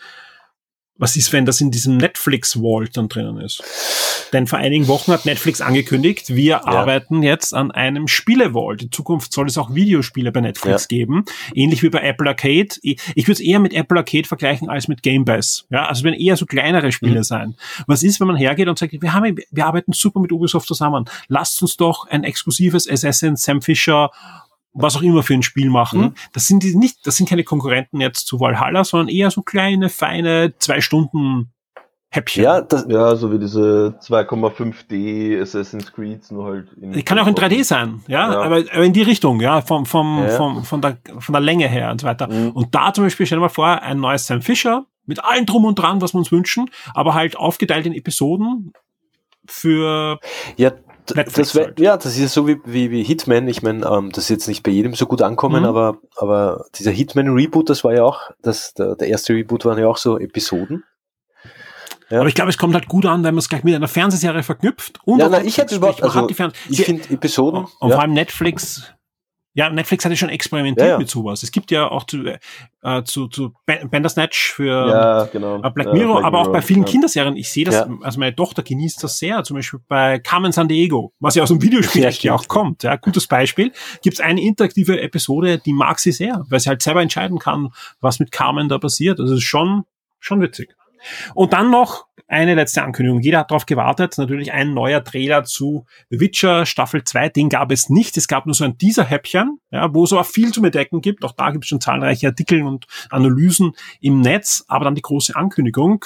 Was 1.02 1.16
ist, 1.16 1.34
wenn 1.34 1.48
das 1.48 1.60
in 1.62 1.72
diesem 1.72 1.98
Netflix-Vault 1.98 2.96
dann 2.96 3.10
drinnen 3.10 3.38
ist? 3.38 3.64
Denn 4.34 4.46
vor 4.46 4.60
einigen 4.60 4.88
Wochen 4.88 5.12
hat 5.12 5.26
Netflix 5.26 5.60
angekündigt, 5.60 6.36
wir 6.36 6.44
ja. 6.44 6.64
arbeiten 6.64 7.24
jetzt 7.24 7.56
an 7.56 7.72
einem 7.72 8.08
Spiele-Vault. 8.08 8.84
In 8.84 8.92
Zukunft 8.92 9.34
soll 9.34 9.48
es 9.48 9.58
auch 9.58 9.74
Videospiele 9.74 10.32
bei 10.32 10.42
Netflix 10.42 10.84
ja. 10.84 10.98
geben. 11.00 11.26
Ähnlich 11.56 11.82
wie 11.82 11.90
bei 11.90 12.02
Apple 12.02 12.30
Arcade. 12.30 12.68
Ich, 12.84 13.00
würde 13.16 13.32
es 13.32 13.40
eher 13.40 13.58
mit 13.58 13.74
Apple 13.74 13.98
Arcade 13.98 14.28
vergleichen 14.28 14.70
als 14.70 14.88
mit 14.88 15.02
Game 15.02 15.26
Pass. 15.26 15.66
Ja, 15.72 15.88
also 15.88 16.04
werden 16.04 16.20
eher 16.20 16.38
so 16.38 16.46
kleinere 16.46 16.92
Spiele 16.92 17.22
mhm. 17.22 17.24
sein. 17.24 17.56
Was 17.88 18.04
ist, 18.04 18.20
wenn 18.20 18.28
man 18.28 18.36
hergeht 18.36 18.68
und 18.68 18.78
sagt, 18.78 18.94
wir 19.02 19.14
haben, 19.14 19.40
wir 19.50 19.66
arbeiten 19.66 19.94
super 19.94 20.20
mit 20.20 20.32
Ubisoft 20.32 20.68
zusammen. 20.68 21.06
Lasst 21.30 21.60
uns 21.64 21.78
doch 21.78 22.08
ein 22.08 22.24
exklusives 22.24 22.88
Assassin 22.88 23.36
Sam 23.38 23.64
Fisher 23.64 24.12
was 24.74 24.96
auch 24.96 25.02
immer 25.02 25.24
für 25.24 25.34
ein 25.34 25.44
Spiel 25.44 25.70
machen. 25.70 26.02
Mhm. 26.02 26.14
Das 26.34 26.48
sind 26.48 26.64
die 26.64 26.76
nicht, 26.76 27.06
das 27.06 27.18
sind 27.18 27.28
keine 27.28 27.44
Konkurrenten 27.44 28.00
jetzt 28.00 28.28
zu 28.28 28.40
Valhalla, 28.40 28.84
sondern 28.84 29.10
eher 29.10 29.32
so 29.32 29.42
kleine, 29.42 29.90
feine, 29.90 30.54
zwei 30.60 30.82
Stunden 30.82 31.52
Häppchen. 32.14 32.44
Ja, 32.44 32.60
das, 32.60 32.86
ja, 32.90 33.16
so 33.16 33.32
wie 33.32 33.40
diese 33.40 33.98
2,5D 34.02 35.42
Assassin's 35.42 35.94
Creed, 35.94 36.30
nur 36.30 36.46
halt 36.46 36.74
in. 36.74 37.06
Kann 37.06 37.18
auch 37.18 37.28
in 37.28 37.36
3D 37.36 37.64
sein, 37.64 38.02
ja, 38.08 38.34
ja. 38.34 38.42
Aber, 38.42 38.58
aber, 38.58 38.84
in 38.84 38.92
die 38.92 39.02
Richtung, 39.02 39.40
ja, 39.40 39.62
vom, 39.62 39.86
vom, 39.86 40.22
ja. 40.22 40.30
vom, 40.30 40.66
von 40.66 40.82
der, 40.82 40.98
von 41.20 41.32
der 41.32 41.42
Länge 41.42 41.70
her 41.70 41.90
und 41.90 42.02
so 42.02 42.08
weiter. 42.08 42.28
Mhm. 42.28 42.50
Und 42.52 42.76
da 42.76 42.94
zum 42.94 43.06
Beispiel, 43.06 43.26
stell 43.26 43.38
dir 43.38 43.44
mal 43.44 43.50
vor, 43.50 43.82
ein 43.82 43.98
neues 44.02 44.28
Sam 44.28 44.42
Fisher 44.42 44.86
mit 45.06 45.24
allem 45.24 45.46
drum 45.46 45.64
und 45.64 45.76
dran, 45.76 46.02
was 46.02 46.14
wir 46.14 46.20
uns 46.20 46.34
wünschen, 46.34 46.70
aber 46.94 47.14
halt 47.14 47.38
aufgeteilt 47.38 47.86
in 47.86 47.94
Episoden 47.94 48.74
für 49.46 50.20
ja, 50.58 50.72
das 51.06 51.56
wär, 51.56 51.66
halt. 51.66 51.80
ja, 51.80 51.98
das 51.98 52.18
ist 52.18 52.34
so 52.34 52.48
wie, 52.48 52.60
wie, 52.66 52.92
wie 52.92 53.04
Hitman. 53.04 53.48
Ich 53.48 53.62
meine, 53.62 53.86
ähm, 53.86 54.12
das 54.12 54.26
ist 54.26 54.30
jetzt 54.30 54.48
nicht 54.48 54.64
bei 54.64 54.72
jedem 54.72 54.94
so 54.94 55.06
gut 55.06 55.22
ankommen, 55.22 55.64
mhm. 55.64 55.70
aber, 55.70 55.98
aber 56.16 56.66
dieser 56.76 56.92
Hitman-Reboot, 56.92 57.70
das 57.70 57.84
war 57.84 57.94
ja 57.94 58.04
auch, 58.04 58.32
das, 58.42 58.74
der, 58.74 58.96
der 58.96 59.08
erste 59.08 59.34
Reboot 59.34 59.66
waren 59.66 59.78
ja 59.78 59.88
auch 59.88 59.98
so 59.98 60.18
Episoden. 60.20 60.84
Ja. 62.10 62.20
Aber 62.20 62.28
ich 62.28 62.36
glaube, 62.36 62.50
es 62.50 62.58
kommt 62.58 62.74
halt 62.74 62.88
gut 62.88 63.06
an, 63.06 63.24
wenn 63.24 63.34
man 63.34 63.40
es 63.40 63.48
gleich 63.48 63.64
mit 63.64 63.74
einer 63.74 63.88
Fernsehserie 63.88 64.44
verknüpft. 64.44 65.00
Und 65.06 65.20
ja, 65.20 65.30
na, 65.30 65.42
ich 65.44 65.58
hätte 65.58 65.76
überhaupt, 65.76 66.04
also, 66.04 66.28
ich 66.70 66.84
finde 66.84 67.10
Episoden. 67.10 67.68
Und 67.80 67.90
ja. 67.90 67.96
vor 67.96 68.02
allem 68.02 68.14
Netflix 68.14 68.94
ja, 69.54 69.70
Netflix 69.70 70.06
hat 70.06 70.12
ja 70.12 70.16
schon 70.16 70.30
experimentiert 70.30 70.88
ja, 70.88 70.94
ja. 70.94 70.98
mit 70.98 71.10
sowas. 71.10 71.44
Es 71.44 71.52
gibt 71.52 71.72
ja 71.72 71.90
auch 71.90 72.06
zu, 72.06 72.26
äh, 72.26 73.04
zu, 73.04 73.28
zu 73.28 73.54
Bandersnatch 73.66 74.54
für 74.54 74.88
ja, 74.88 75.24
genau. 75.26 75.58
äh, 75.58 75.70
Black 75.72 75.94
Mirror, 75.94 76.20
Black 76.20 76.26
aber 76.26 76.38
Mirror, 76.38 76.48
auch 76.48 76.52
bei 76.54 76.62
vielen 76.62 76.86
Kinderserien. 76.86 77.36
Ich 77.36 77.50
sehe 77.50 77.66
das, 77.66 77.86
also 78.02 78.20
meine 78.20 78.36
Tochter 78.36 78.64
genießt 78.64 79.04
das 79.04 79.20
sehr, 79.20 79.44
zum 79.44 79.58
Beispiel 79.58 79.82
bei 79.88 80.20
Carmen 80.20 80.54
San 80.54 80.70
Diego, 80.70 81.14
was 81.20 81.36
ja 81.36 81.44
aus 81.44 81.50
dem 81.50 81.62
Videospiel 81.62 82.10
ja, 82.10 82.34
auch 82.34 82.48
kommt. 82.48 82.84
Ja, 82.84 82.96
gutes 82.96 83.28
Beispiel. 83.28 83.74
Gibt 84.02 84.16
es 84.16 84.20
eine 84.22 84.42
interaktive 84.42 85.02
Episode, 85.02 85.60
die 85.60 85.74
mag 85.74 86.00
sie 86.00 86.14
sehr, 86.14 86.46
weil 86.48 86.60
sie 86.60 86.70
halt 86.70 86.82
selber 86.82 87.02
entscheiden 87.02 87.38
kann, 87.38 87.70
was 88.00 88.20
mit 88.20 88.32
Carmen 88.32 88.70
da 88.70 88.78
passiert. 88.78 89.20
Also 89.20 89.36
ist 89.36 89.44
schon, 89.44 89.84
schon 90.20 90.42
witzig. 90.42 90.76
Und 91.34 91.54
dann 91.54 91.72
noch 91.72 92.06
eine 92.32 92.56
letzte 92.56 92.82
Ankündigung. 92.82 93.20
Jeder 93.20 93.40
hat 93.40 93.52
darauf 93.52 93.66
gewartet. 93.66 94.18
Natürlich 94.18 94.54
ein 94.54 94.74
neuer 94.74 95.04
Trailer 95.04 95.44
zu 95.44 95.86
The 96.10 96.20
Witcher 96.20 96.66
Staffel 96.66 97.04
2. 97.04 97.30
Den 97.30 97.50
gab 97.50 97.72
es 97.72 97.90
nicht. 97.90 98.16
Es 98.16 98.28
gab 98.28 98.46
nur 98.46 98.56
so 98.56 98.64
ein 98.64 98.78
Teaser-Häppchen, 98.78 99.60
ja, 99.70 99.94
wo 99.94 100.06
es 100.06 100.14
aber 100.14 100.24
viel 100.24 100.54
zu 100.54 100.62
bedecken 100.62 101.02
gibt. 101.02 101.26
Auch 101.26 101.34
da 101.34 101.52
gibt 101.52 101.66
es 101.66 101.70
schon 101.70 101.82
zahlreiche 101.82 102.28
Artikel 102.28 102.64
und 102.64 102.88
Analysen 103.10 103.74
im 104.00 104.22
Netz. 104.22 104.64
Aber 104.68 104.86
dann 104.86 104.96
die 104.96 105.02
große 105.02 105.36
Ankündigung. 105.36 106.06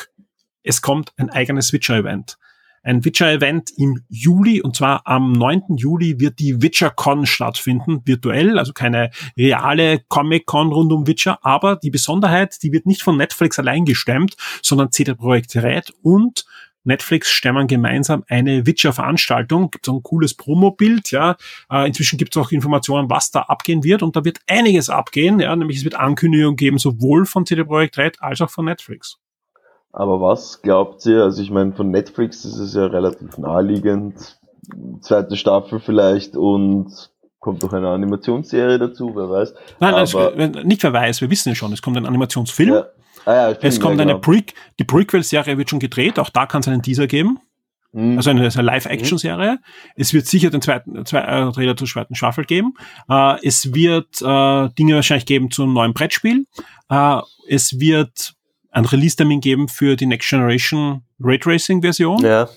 Es 0.63 0.81
kommt 0.81 1.13
ein 1.17 1.29
eigenes 1.29 1.71
Witcher-Event 1.71 2.37
ein 2.85 3.03
Witcher-Event 3.03 3.71
im 3.77 4.01
Juli 4.09 4.61
und 4.61 4.75
zwar 4.75 5.01
am 5.05 5.33
9. 5.33 5.75
Juli 5.75 6.19
wird 6.19 6.39
die 6.39 6.61
WitcherCon 6.61 7.25
stattfinden, 7.25 8.01
virtuell, 8.05 8.59
also 8.59 8.73
keine 8.73 9.09
reale 9.37 9.99
Comic-Con 10.07 10.71
rund 10.71 10.93
um 10.93 11.07
Witcher, 11.07 11.39
aber 11.41 11.77
die 11.77 11.89
Besonderheit, 11.89 12.61
die 12.61 12.71
wird 12.71 12.85
nicht 12.85 13.01
von 13.01 13.17
Netflix 13.17 13.57
allein 13.57 13.85
gestemmt, 13.85 14.35
sondern 14.61 14.91
CD 14.91 15.15
Projekt 15.15 15.55
Red 15.55 15.93
und 16.03 16.45
Netflix 16.83 17.31
stemmen 17.31 17.65
gemeinsam 17.65 18.23
eine 18.27 18.67
Witcher-Veranstaltung. 18.67 19.71
Gibt 19.71 19.87
so 19.87 19.93
ein 19.95 20.03
cooles 20.03 20.35
Promo-Bild, 20.35 21.09
ja. 21.09 21.35
Äh, 21.71 21.87
inzwischen 21.87 22.19
gibt 22.19 22.35
es 22.35 22.41
auch 22.41 22.51
Informationen, 22.51 23.09
was 23.09 23.31
da 23.31 23.41
abgehen 23.41 23.83
wird 23.83 24.03
und 24.03 24.15
da 24.15 24.23
wird 24.23 24.39
einiges 24.45 24.91
abgehen, 24.91 25.39
ja. 25.39 25.55
Nämlich 25.55 25.77
es 25.77 25.83
wird 25.83 25.95
Ankündigungen 25.95 26.55
geben, 26.55 26.77
sowohl 26.77 27.25
von 27.25 27.47
CD 27.47 27.63
Projekt 27.63 27.97
Red 27.97 28.21
als 28.21 28.39
auch 28.41 28.51
von 28.51 28.65
Netflix. 28.65 29.17
Aber 29.95 30.19
was 30.19 30.61
glaubt 30.61 31.05
ihr? 31.05 31.23
Also 31.23 31.41
ich 31.41 31.49
meine, 31.49 31.71
von 31.71 31.89
Netflix 31.89 32.43
ist 32.43 32.59
es 32.59 32.73
ja 32.73 32.85
relativ 32.85 33.37
naheliegend. 33.37 34.37
Zweite 34.99 35.37
Staffel 35.37 35.79
vielleicht 35.79 36.35
und 36.35 36.91
kommt 37.39 37.63
noch 37.63 37.71
eine 37.71 37.87
Animationsserie 37.87 38.77
dazu, 38.77 39.13
wer 39.15 39.29
weiß. 39.29 39.53
Nein, 39.79 39.93
Aber, 39.93 39.99
also, 39.99 40.31
nicht 40.63 40.83
wer 40.83 40.91
weiß, 40.91 41.21
wir 41.21 41.29
wissen 41.29 41.49
ja 41.49 41.55
schon, 41.55 41.71
es 41.71 41.81
kommt 41.81 41.95
ein 41.95 42.05
Animationsfilm. 42.05 42.73
Ja. 42.73 42.85
Ah, 43.23 43.51
ja, 43.51 43.57
es 43.61 43.79
kommt 43.79 44.01
eine 44.01 44.13
genau. 44.13 44.19
Pre 44.19 44.43
die 44.77 44.83
Prequel-Serie 44.83 45.57
wird 45.57 45.69
schon 45.69 45.79
gedreht, 45.79 46.19
auch 46.19 46.29
da 46.29 46.45
kann 46.45 46.59
es 46.59 46.67
einen 46.67 46.81
Teaser 46.81 47.07
geben. 47.07 47.39
Mhm. 47.93 48.17
Also 48.17 48.31
eine, 48.31 48.41
eine 48.41 48.61
Live-Action-Serie. 48.61 49.53
Mhm. 49.53 49.59
Es 49.95 50.13
wird 50.13 50.25
sicher 50.25 50.49
den 50.49 50.61
zweiten 50.61 51.05
zwei, 51.05 51.19
äh, 51.19 51.51
Trailer 51.53 51.77
zur 51.77 51.87
zweiten 51.87 52.15
Staffel 52.15 52.43
geben. 52.43 52.73
Äh, 53.09 53.37
es 53.47 53.73
wird 53.73 54.21
äh, 54.21 54.69
Dinge 54.77 54.95
wahrscheinlich 54.95 55.25
geben 55.25 55.51
zum 55.51 55.73
neuen 55.73 55.93
Brettspiel. 55.93 56.45
Äh, 56.89 57.19
es 57.47 57.79
wird 57.79 58.34
ein 58.75 58.85
Release-Termin 58.85 59.41
geben 59.41 59.67
für 59.67 59.95
die 59.95 60.05
Next 60.05 60.29
Generation 60.29 61.03
Raytracing-Version. 61.19 62.23
Ja 62.23 62.47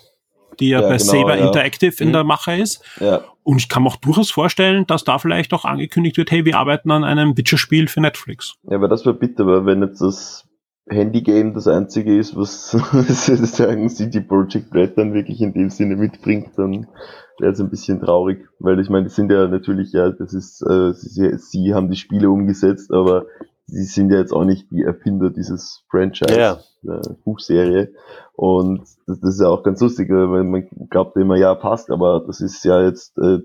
die 0.60 0.70
ja, 0.70 0.80
ja 0.80 0.88
bei 0.88 0.96
genau, 0.96 1.12
Saber 1.12 1.36
ja. 1.36 1.46
Interactive 1.46 2.02
in 2.02 2.08
mhm. 2.08 2.12
der 2.12 2.24
Mache 2.24 2.56
ist. 2.56 2.82
Ja. 3.00 3.22
Und 3.42 3.58
ich 3.58 3.68
kann 3.68 3.82
mir 3.82 3.88
auch 3.88 3.96
durchaus 3.96 4.30
vorstellen, 4.30 4.86
dass 4.86 5.04
da 5.04 5.18
vielleicht 5.18 5.52
auch 5.54 5.64
angekündigt 5.64 6.16
wird, 6.16 6.30
hey, 6.30 6.44
wir 6.44 6.58
arbeiten 6.58 6.90
an 6.90 7.04
einem 7.04 7.36
Witcher-Spiel 7.36 7.88
für 7.88 8.00
Netflix. 8.00 8.56
Ja, 8.64 8.76
aber 8.76 8.88
das 8.88 9.06
wäre 9.06 9.14
bitter, 9.14 9.46
weil 9.46 9.66
wenn 9.66 9.82
jetzt 9.82 10.00
das 10.00 10.44
Handy-Game 10.88 11.54
das 11.54 11.66
einzige 11.66 12.16
ist, 12.16 12.36
was 12.36 12.70
sozusagen 12.70 13.88
CD 13.88 14.20
Projekt 14.20 14.74
Red 14.74 14.98
dann 14.98 15.14
wirklich 15.14 15.40
in 15.40 15.52
dem 15.52 15.70
Sinne 15.70 15.96
mitbringt, 15.96 16.50
dann 16.56 16.86
wäre 17.38 17.52
es 17.52 17.60
ein 17.60 17.70
bisschen 17.70 18.00
traurig, 18.00 18.46
weil 18.58 18.80
ich 18.80 18.88
meine, 18.88 19.04
die 19.04 19.12
sind 19.12 19.30
ja 19.30 19.46
natürlich, 19.46 19.92
ja, 19.92 20.10
das 20.10 20.34
ist, 20.34 20.62
äh, 20.62 20.92
sie, 20.92 21.30
sie 21.38 21.74
haben 21.74 21.90
die 21.90 21.96
Spiele 21.96 22.30
umgesetzt, 22.30 22.90
aber 22.90 23.26
sie 23.68 23.84
sind 23.84 24.10
ja 24.10 24.18
jetzt 24.18 24.32
auch 24.32 24.44
nicht 24.44 24.70
die 24.70 24.82
Erfinder 24.82 25.30
dieses 25.30 25.84
Franchise, 25.90 26.38
ja. 26.38 26.58
äh, 26.84 27.00
Buchserie. 27.24 27.92
Und 28.32 28.80
das, 29.06 29.20
das, 29.20 29.34
ist 29.34 29.40
ja 29.40 29.48
auch 29.48 29.62
ganz 29.62 29.80
lustig, 29.80 30.08
weil 30.10 30.44
man 30.44 30.68
glaubt 30.90 31.16
immer, 31.16 31.36
ja, 31.36 31.54
passt, 31.54 31.90
aber 31.90 32.24
das 32.26 32.40
ist 32.40 32.64
ja 32.64 32.82
jetzt, 32.82 33.16
äh, 33.18 33.38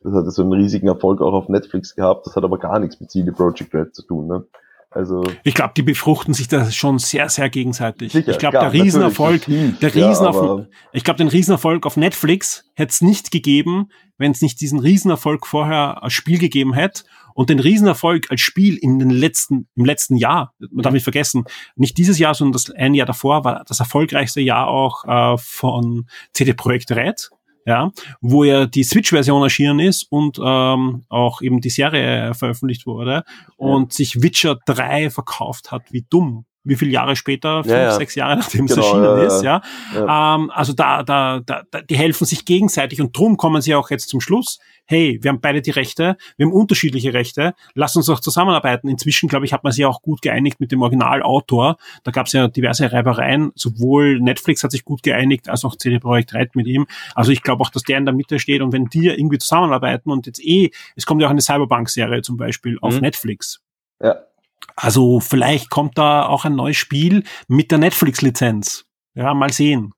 das 0.00 0.12
hat 0.12 0.30
so 0.32 0.42
einen 0.42 0.52
riesigen 0.52 0.88
Erfolg 0.88 1.20
auch 1.20 1.32
auf 1.32 1.48
Netflix 1.48 1.94
gehabt, 1.94 2.26
das 2.26 2.36
hat 2.36 2.44
aber 2.44 2.58
gar 2.58 2.78
nichts 2.78 3.00
mit 3.00 3.10
CD 3.10 3.30
Projekt 3.30 3.74
Red 3.74 3.94
zu 3.94 4.02
tun, 4.02 4.26
ne? 4.26 4.44
Also 4.90 5.22
ich 5.44 5.54
glaube, 5.54 5.74
die 5.76 5.82
befruchten 5.82 6.32
sich 6.32 6.48
da 6.48 6.70
schon 6.70 6.98
sehr, 6.98 7.28
sehr 7.28 7.50
gegenseitig. 7.50 8.10
Sicher, 8.10 8.30
ich 8.30 8.38
glaube, 8.38 8.58
der 8.58 8.72
Riesenerfolg, 8.72 9.44
der 9.46 9.94
Riesenerfolg, 9.94 10.68
ich 10.94 11.04
glaube, 11.04 11.18
den 11.18 11.28
Riesenerfolg 11.28 11.84
auf 11.84 11.98
Netflix 11.98 12.64
hätte 12.74 12.92
es 12.92 13.02
nicht 13.02 13.30
gegeben, 13.30 13.90
wenn 14.16 14.32
es 14.32 14.40
nicht 14.40 14.62
diesen 14.62 14.78
Riesenerfolg 14.78 15.46
vorher 15.46 16.02
als 16.02 16.14
Spiel 16.14 16.38
gegeben 16.38 16.72
hätte 16.72 17.02
und 17.38 17.50
den 17.50 17.60
Riesenerfolg 17.60 18.32
als 18.32 18.40
Spiel 18.40 18.76
in 18.76 18.98
den 18.98 19.10
letzten, 19.10 19.68
im 19.76 19.84
letzten 19.84 20.16
Jahr, 20.16 20.54
man 20.58 20.82
darf 20.82 20.92
nicht 20.92 21.04
vergessen, 21.04 21.44
nicht 21.76 21.96
dieses 21.96 22.18
Jahr, 22.18 22.34
sondern 22.34 22.54
das 22.54 22.68
ein 22.68 22.94
Jahr 22.94 23.06
davor 23.06 23.44
war 23.44 23.62
das 23.64 23.78
erfolgreichste 23.78 24.40
Jahr 24.40 24.66
auch 24.66 25.04
äh, 25.04 25.38
von 25.38 26.08
CD 26.32 26.52
Projekt 26.52 26.90
Red 26.90 27.30
ja, 27.64 27.92
wo 28.20 28.42
ja 28.42 28.66
die 28.66 28.82
Switch-Version 28.82 29.42
erschienen 29.42 29.78
ist 29.78 30.10
und 30.10 30.40
ähm, 30.42 31.04
auch 31.08 31.40
eben 31.40 31.60
die 31.60 31.70
Serie 31.70 32.34
veröffentlicht 32.34 32.86
wurde 32.86 33.22
und 33.56 33.92
sich 33.92 34.20
Witcher 34.20 34.58
3 34.66 35.10
verkauft 35.10 35.70
hat 35.70 35.92
wie 35.92 36.06
dumm 36.10 36.44
wie 36.68 36.76
viele 36.76 36.90
Jahre 36.90 37.16
später, 37.16 37.64
fünf, 37.64 37.74
ja, 37.74 37.92
sechs 37.92 38.14
Jahre 38.14 38.36
nachdem 38.36 38.66
genau, 38.66 38.80
es 38.80 38.86
erschienen 38.86 39.18
ist, 39.26 39.42
ja. 39.42 39.62
Ähm, 39.94 40.50
also 40.50 40.72
da, 40.72 41.02
da, 41.02 41.40
da, 41.44 41.62
da, 41.70 41.80
die 41.80 41.96
helfen 41.96 42.24
sich 42.24 42.44
gegenseitig 42.44 43.00
und 43.00 43.16
drum 43.16 43.36
kommen 43.36 43.62
sie 43.62 43.74
auch 43.74 43.90
jetzt 43.90 44.08
zum 44.08 44.20
Schluss. 44.20 44.58
Hey, 44.86 45.18
wir 45.20 45.30
haben 45.30 45.40
beide 45.40 45.60
die 45.60 45.70
Rechte, 45.70 46.16
wir 46.36 46.46
haben 46.46 46.52
unterschiedliche 46.52 47.12
Rechte, 47.12 47.54
lass 47.74 47.94
uns 47.96 48.06
doch 48.06 48.20
zusammenarbeiten. 48.20 48.88
Inzwischen, 48.88 49.28
glaube 49.28 49.44
ich, 49.44 49.52
hat 49.52 49.62
man 49.62 49.72
sich 49.72 49.84
auch 49.84 50.00
gut 50.00 50.22
geeinigt 50.22 50.60
mit 50.60 50.72
dem 50.72 50.80
Originalautor. 50.80 51.76
Da 52.04 52.10
gab 52.10 52.26
es 52.26 52.32
ja 52.32 52.48
diverse 52.48 52.90
Reibereien. 52.90 53.52
Sowohl 53.54 54.18
Netflix 54.20 54.64
hat 54.64 54.70
sich 54.70 54.84
gut 54.84 55.02
geeinigt, 55.02 55.48
als 55.48 55.64
auch 55.64 55.76
CD 55.76 55.98
Projekt 55.98 56.34
Red 56.34 56.56
mit 56.56 56.66
ihm. 56.66 56.86
Also 57.14 57.32
ich 57.32 57.42
glaube 57.42 57.62
auch, 57.62 57.70
dass 57.70 57.82
der 57.82 57.98
in 57.98 58.06
der 58.06 58.14
Mitte 58.14 58.38
steht 58.38 58.62
und 58.62 58.72
wenn 58.72 58.86
die 58.86 59.08
irgendwie 59.08 59.38
zusammenarbeiten 59.38 60.10
und 60.10 60.26
jetzt 60.26 60.40
eh, 60.42 60.70
es 60.96 61.04
kommt 61.04 61.20
ja 61.20 61.26
auch 61.26 61.32
eine 61.32 61.42
Cyberpunk-Serie 61.42 62.22
zum 62.22 62.36
Beispiel 62.36 62.78
auf 62.80 62.94
mhm. 62.94 63.00
Netflix. 63.00 63.60
Ja. 64.02 64.27
Also 64.80 65.18
vielleicht 65.18 65.70
kommt 65.70 65.98
da 65.98 66.26
auch 66.26 66.44
ein 66.44 66.54
neues 66.54 66.76
Spiel 66.76 67.24
mit 67.48 67.72
der 67.72 67.78
Netflix-Lizenz. 67.78 68.84
Ja, 69.14 69.34
mal 69.34 69.52
sehen. 69.52 69.92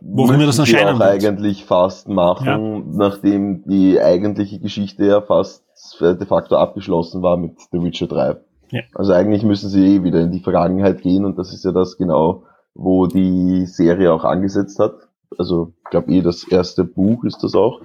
Worin 0.00 0.40
wir 0.40 0.46
das 0.46 0.58
erscheinen 0.58 0.98
wird. 0.98 1.08
eigentlich 1.08 1.66
fast 1.66 2.08
machen, 2.08 2.46
ja. 2.46 2.82
nachdem 3.08 3.62
die 3.66 4.00
eigentliche 4.00 4.58
Geschichte 4.58 5.04
ja 5.04 5.20
fast 5.20 5.64
de 6.00 6.26
facto 6.26 6.56
abgeschlossen 6.56 7.22
war 7.22 7.36
mit 7.36 7.60
The 7.70 7.82
Witcher 7.82 8.06
3. 8.06 8.36
Ja. 8.70 8.80
Also 8.94 9.12
eigentlich 9.12 9.42
müssen 9.42 9.68
sie 9.68 9.96
eh 9.96 10.02
wieder 10.02 10.22
in 10.22 10.32
die 10.32 10.40
Vergangenheit 10.40 11.02
gehen 11.02 11.26
und 11.26 11.38
das 11.38 11.52
ist 11.52 11.64
ja 11.64 11.72
das 11.72 11.98
genau, 11.98 12.44
wo 12.74 13.06
die 13.06 13.66
Serie 13.66 14.12
auch 14.12 14.24
angesetzt 14.24 14.78
hat. 14.78 14.94
Also 15.38 15.74
ich 15.84 15.90
glaube 15.90 16.10
eh 16.10 16.22
das 16.22 16.48
erste 16.48 16.84
Buch 16.84 17.22
ist 17.24 17.42
das 17.42 17.54
auch. 17.54 17.82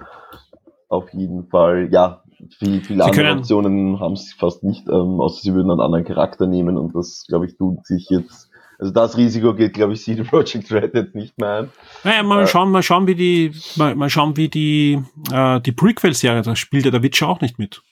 Auf 0.88 1.12
jeden 1.12 1.46
Fall, 1.48 1.88
ja, 1.92 2.21
viel, 2.58 2.82
viele 2.82 3.04
andere 3.04 3.32
Optionen 3.32 4.00
haben 4.00 4.16
sie 4.16 4.34
fast 4.36 4.62
nicht, 4.64 4.88
ähm, 4.88 5.20
außer 5.20 5.40
sie 5.42 5.54
würden 5.54 5.70
einen 5.70 5.80
anderen 5.80 6.04
Charakter 6.04 6.46
nehmen 6.46 6.76
und 6.76 6.94
das, 6.94 7.24
glaube 7.28 7.46
ich, 7.46 7.56
tut 7.56 7.86
sich 7.86 8.08
jetzt. 8.10 8.50
Also 8.78 8.92
das 8.92 9.16
Risiko 9.16 9.54
geht, 9.54 9.74
glaube 9.74 9.92
ich, 9.92 10.02
CD 10.02 10.22
Projekt 10.28 10.72
Red 10.72 10.94
jetzt 10.94 11.14
nicht 11.14 11.38
mehr 11.38 11.54
ein. 11.54 11.68
Naja, 12.04 12.22
mal 12.22 12.42
äh, 12.42 12.46
schauen, 12.46 12.70
mal 12.70 12.82
schauen, 12.82 13.06
wie 13.06 13.14
die, 13.14 13.52
mal, 13.76 13.94
mal 13.94 14.10
schauen, 14.10 14.36
wie 14.36 14.48
die, 14.48 15.02
äh, 15.30 15.60
die 15.60 15.72
Prequel-Serie, 15.72 16.42
da 16.42 16.56
spielt 16.56 16.84
ja 16.84 16.90
der 16.90 17.02
Witcher 17.02 17.28
auch 17.28 17.40
nicht 17.40 17.58
mit. 17.58 17.82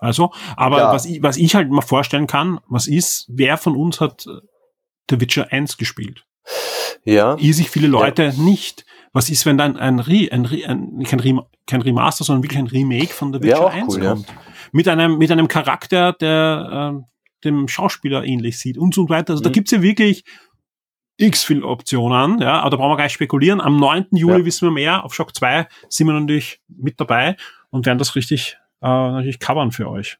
Also, 0.00 0.32
aber 0.56 0.78
ja. 0.78 0.92
was, 0.92 1.06
ich, 1.06 1.22
was 1.22 1.36
ich 1.36 1.54
halt 1.54 1.70
mal 1.70 1.80
vorstellen 1.80 2.26
kann, 2.26 2.60
was 2.68 2.86
ist, 2.86 3.26
wer 3.28 3.56
von 3.56 3.74
uns 3.74 4.00
hat 4.00 4.26
The 5.08 5.20
Witcher 5.20 5.50
1 5.50 5.78
gespielt? 5.78 6.26
Ja. 7.04 7.36
Hier 7.38 7.54
sich 7.54 7.70
viele 7.70 7.88
Leute 7.88 8.24
ja. 8.24 8.32
nicht. 8.32 8.84
Was 9.14 9.30
ist, 9.30 9.46
wenn 9.46 9.56
dann 9.56 9.76
ein, 9.76 10.00
Re, 10.00 10.28
ein, 10.30 10.44
Re, 10.44 10.66
ein 10.66 11.02
kein, 11.04 11.20
Re, 11.20 11.46
kein 11.66 11.80
Remaster, 11.80 12.24
sondern 12.24 12.42
wirklich 12.42 12.58
ein 12.58 12.66
Remake 12.66 13.14
von 13.14 13.32
The 13.32 13.40
Witcher 13.40 13.60
ja, 13.60 13.66
1 13.68 13.94
cool, 13.94 14.00
kommt? 14.02 14.28
Ja. 14.28 14.34
Mit 14.72 14.88
einem, 14.88 15.18
mit 15.18 15.30
einem 15.30 15.48
Charakter, 15.48 16.12
der 16.12 16.98
äh, 16.98 17.44
dem 17.44 17.68
Schauspieler 17.68 18.24
ähnlich 18.24 18.58
sieht 18.58 18.76
und 18.76 18.92
so 18.92 19.08
weiter. 19.08 19.30
Also 19.32 19.40
mhm. 19.40 19.44
da 19.44 19.50
gibt's 19.50 19.70
ja 19.70 19.82
wirklich 19.82 20.24
x 21.16 21.44
viel 21.44 21.62
Optionen, 21.62 22.40
ja, 22.40 22.60
aber 22.60 22.70
da 22.70 22.76
brauchen 22.76 22.90
wir 22.90 22.96
gar 22.96 23.04
nicht 23.04 23.12
spekulieren. 23.12 23.60
Am 23.60 23.76
9. 23.76 24.06
Juli 24.12 24.40
ja. 24.40 24.44
wissen 24.44 24.66
wir 24.66 24.72
mehr. 24.72 25.04
Auf 25.04 25.14
Shock 25.14 25.34
2 25.34 25.68
sind 25.88 26.08
wir 26.08 26.14
natürlich 26.14 26.60
mit 26.66 26.98
dabei 26.98 27.36
und 27.70 27.86
werden 27.86 27.98
das 27.98 28.16
richtig 28.16 28.58
äh, 28.82 28.86
natürlich 28.86 29.38
covern 29.38 29.70
für 29.70 29.88
euch. 29.88 30.18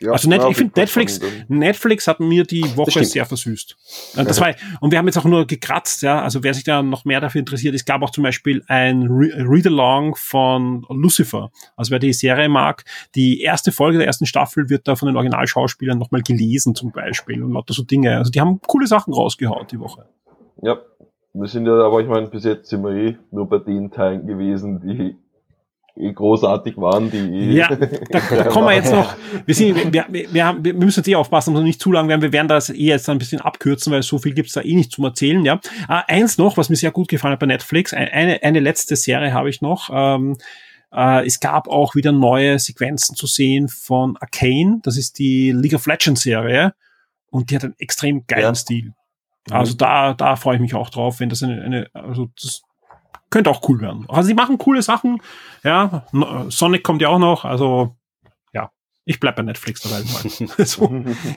Ja, 0.00 0.12
also 0.12 0.28
Net, 0.28 0.42
ich 0.50 0.56
finde 0.56 0.78
Netflix, 0.78 1.20
Netflix 1.48 2.06
hat 2.06 2.20
mir 2.20 2.44
die 2.44 2.64
Woche 2.76 3.04
sehr 3.04 3.24
versüßt. 3.24 3.76
Das 4.16 4.40
war, 4.40 4.54
und 4.80 4.90
wir 4.90 4.98
haben 4.98 5.06
jetzt 5.06 5.18
auch 5.18 5.24
nur 5.24 5.46
gekratzt, 5.46 6.02
ja. 6.02 6.22
Also 6.22 6.42
wer 6.42 6.54
sich 6.54 6.64
da 6.64 6.82
noch 6.82 7.04
mehr 7.04 7.20
dafür 7.20 7.40
interessiert, 7.40 7.74
es 7.74 7.84
gab 7.84 8.02
auch 8.02 8.10
zum 8.10 8.24
Beispiel 8.24 8.62
ein 8.68 9.02
Re 9.04 9.32
Read-Along 9.36 10.16
von 10.16 10.84
Lucifer. 10.88 11.50
Also 11.76 11.90
wer 11.90 11.98
die 11.98 12.12
Serie 12.12 12.48
mag, 12.48 12.84
die 13.14 13.40
erste 13.40 13.72
Folge 13.72 13.98
der 13.98 14.06
ersten 14.06 14.26
Staffel 14.26 14.68
wird 14.68 14.88
da 14.88 14.96
von 14.96 15.06
den 15.06 15.16
Originalschauspielern 15.16 15.98
nochmal 15.98 16.22
gelesen 16.22 16.74
zum 16.74 16.92
Beispiel 16.92 17.42
und 17.42 17.52
lauter 17.52 17.74
so 17.74 17.82
Dinge. 17.82 18.16
Also 18.16 18.30
die 18.30 18.40
haben 18.40 18.60
coole 18.66 18.86
Sachen 18.86 19.12
rausgehaut 19.12 19.72
die 19.72 19.80
Woche. 19.80 20.06
Ja. 20.62 20.78
Wir 21.38 21.48
sind 21.48 21.66
ja, 21.66 21.78
aber 21.84 22.00
ich 22.00 22.08
meine, 22.08 22.28
bis 22.28 22.44
jetzt 22.44 22.70
sind 22.70 22.82
wir 22.82 22.92
eh 22.92 23.18
nur 23.30 23.46
bei 23.46 23.58
den 23.58 23.90
Teilen 23.90 24.26
gewesen, 24.26 24.80
die 24.80 25.16
großartig 25.96 26.76
waren, 26.76 27.10
die. 27.10 27.54
Ja, 27.54 27.74
da 28.10 28.44
kommen 28.44 28.68
wir 28.68 28.74
jetzt 28.74 28.92
noch. 28.92 29.14
Wir, 29.44 29.54
sind, 29.54 29.92
wir, 29.92 30.06
wir, 30.10 30.46
haben, 30.46 30.64
wir 30.64 30.74
müssen 30.74 31.00
jetzt 31.00 31.08
eh 31.08 31.14
aufpassen, 31.14 31.54
dass 31.54 31.62
wir 31.62 31.66
nicht 31.66 31.80
zu 31.80 31.90
lang 31.92 32.08
werden. 32.08 32.22
Wir 32.22 32.32
werden 32.32 32.48
das 32.48 32.70
eh 32.70 32.74
jetzt 32.74 33.08
ein 33.08 33.18
bisschen 33.18 33.40
abkürzen, 33.40 33.92
weil 33.92 34.02
so 34.02 34.18
viel 34.18 34.34
gibt's 34.34 34.52
da 34.52 34.62
eh 34.62 34.74
nicht 34.74 34.92
zum 34.92 35.04
Erzählen. 35.04 35.44
Ja, 35.44 35.60
äh, 35.88 36.02
eins 36.06 36.38
noch, 36.38 36.56
was 36.56 36.68
mir 36.68 36.76
sehr 36.76 36.90
gut 36.90 37.08
gefallen 37.08 37.32
hat 37.32 37.40
bei 37.40 37.46
Netflix. 37.46 37.94
Eine, 37.94 38.42
eine 38.42 38.60
letzte 38.60 38.96
Serie 38.96 39.32
habe 39.32 39.48
ich 39.48 39.62
noch. 39.62 39.90
Ähm, 39.92 40.36
äh, 40.92 41.26
es 41.26 41.40
gab 41.40 41.68
auch 41.68 41.94
wieder 41.94 42.12
neue 42.12 42.58
Sequenzen 42.58 43.16
zu 43.16 43.26
sehen 43.26 43.68
von 43.68 44.16
Arcane. 44.18 44.80
Das 44.82 44.96
ist 44.96 45.18
die 45.18 45.52
League 45.52 45.74
of 45.74 45.86
Legends 45.86 46.22
Serie 46.22 46.74
und 47.30 47.50
die 47.50 47.56
hat 47.56 47.64
einen 47.64 47.74
extrem 47.78 48.26
geilen 48.26 48.42
ja. 48.42 48.54
Stil. 48.54 48.94
Also 49.50 49.74
da, 49.74 50.14
da 50.14 50.36
freue 50.36 50.56
ich 50.56 50.60
mich 50.60 50.74
auch 50.74 50.90
drauf, 50.90 51.20
wenn 51.20 51.28
das 51.28 51.42
eine, 51.42 51.62
eine 51.62 51.90
also 51.92 52.28
das, 52.40 52.62
könnte 53.30 53.50
auch 53.50 53.68
cool 53.68 53.80
werden. 53.80 54.06
Also 54.08 54.28
sie 54.28 54.34
machen 54.34 54.58
coole 54.58 54.82
Sachen. 54.82 55.20
Ja, 55.64 56.06
Sonic 56.48 56.84
kommt 56.84 57.02
ja 57.02 57.08
auch 57.08 57.18
noch. 57.18 57.44
Also 57.44 57.96
ja, 58.52 58.70
Ich 59.04 59.20
bleib 59.20 59.36
bei 59.36 59.42
Netflix 59.42 59.82
dabei 59.82 60.02
so, 60.64 60.88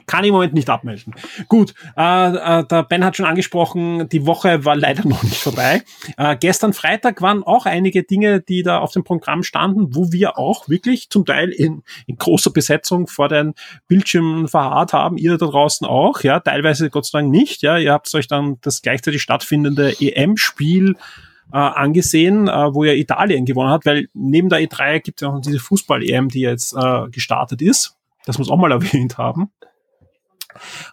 kann 0.06 0.24
ich 0.24 0.30
im 0.30 0.34
Moment 0.34 0.54
nicht 0.54 0.70
abmelden. 0.70 1.16
Gut, 1.48 1.74
äh, 1.98 2.60
äh, 2.62 2.64
der 2.66 2.84
Ben 2.84 3.04
hat 3.04 3.18
schon 3.18 3.26
angesprochen, 3.26 4.08
die 4.10 4.26
Woche 4.26 4.66
war 4.66 4.76
leider 4.76 5.04
noch 5.08 5.24
nicht 5.24 5.42
vorbei. 5.42 5.84
Äh, 6.18 6.38
gestern 6.38 6.74
Freitag 6.74 7.22
waren 7.22 7.44
auch 7.44 7.66
einige 7.66 8.04
Dinge, 8.04 8.40
die 8.42 8.62
da 8.62 8.80
auf 8.80 8.92
dem 8.92 9.04
Programm 9.04 9.42
standen, 9.42 9.96
wo 9.96 10.12
wir 10.12 10.38
auch 10.38 10.70
wirklich 10.70 11.10
zum 11.10 11.26
Teil 11.26 11.50
in, 11.50 11.84
in 12.06 12.18
großer 12.18 12.52
Besetzung 12.52 13.08
vor 13.08 13.30
den 13.30 13.56
Bildschirmen 13.88 14.48
verharrt 14.48 14.94
haben. 14.94 15.18
Ihr 15.18 15.38
da 15.38 15.48
draußen 15.48 15.88
auch, 15.88 16.22
ja, 16.22 16.40
teilweise 16.40 16.90
Gott 16.92 17.08
sei 17.08 17.20
Dank 17.20 17.32
nicht. 17.32 17.64
Ja, 17.64 17.78
ihr 17.78 17.94
habt 17.94 18.14
euch 18.14 18.28
dann 18.28 18.58
das 18.62 18.84
gleichzeitig 18.84 19.22
stattfindende 19.24 19.96
EM-Spiel 20.00 20.96
äh, 21.52 21.58
angesehen, 21.58 22.48
äh, 22.48 22.74
wo 22.74 22.84
ja 22.84 22.94
Italien 22.94 23.46
gewonnen 23.46 23.72
hat, 23.72 23.86
weil 23.86 24.08
neben 24.14 24.50
der 24.50 24.60
E3 24.60 25.00
gibt 25.00 25.22
es 25.22 25.26
ja 25.26 25.34
auch 25.34 25.42
diese 25.42 25.60
Fußball-EM, 25.60 26.30
die 26.30 26.42
jetzt 26.42 26.74
äh, 26.74 27.10
gestartet 27.10 27.62
ist. 27.62 27.96
Das 28.26 28.38
muss 28.38 28.50
auch 28.50 28.58
mal 28.58 28.72
erwähnt 28.72 29.18
haben. 29.18 29.52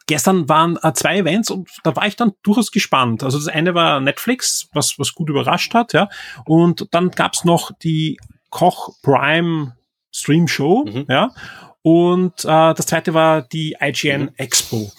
Gestern 0.06 0.48
waren 0.48 0.78
äh, 0.82 0.92
zwei 0.92 1.18
Events 1.18 1.50
und 1.50 1.68
da 1.82 1.96
war 1.96 2.06
ich 2.06 2.16
dann 2.16 2.32
durchaus 2.42 2.70
gespannt. 2.70 3.22
Also 3.22 3.38
das 3.38 3.48
eine 3.48 3.74
war 3.74 4.00
Netflix, 4.00 4.68
was, 4.72 4.98
was 4.98 5.14
gut 5.14 5.30
überrascht 5.30 5.74
hat, 5.74 5.92
ja. 5.92 6.08
Und 6.44 6.88
dann 6.92 7.10
gab's 7.10 7.44
noch 7.44 7.70
die 7.82 8.18
Koch 8.50 8.90
Prime 9.02 9.76
Stream 10.12 10.46
Show, 10.46 10.84
mhm. 10.86 11.06
ja. 11.08 11.30
Und 11.82 12.44
äh, 12.44 12.74
das 12.74 12.86
zweite 12.86 13.14
war 13.14 13.42
die 13.42 13.76
IGN 13.80 14.22
mhm. 14.22 14.30
Expo. 14.36 14.90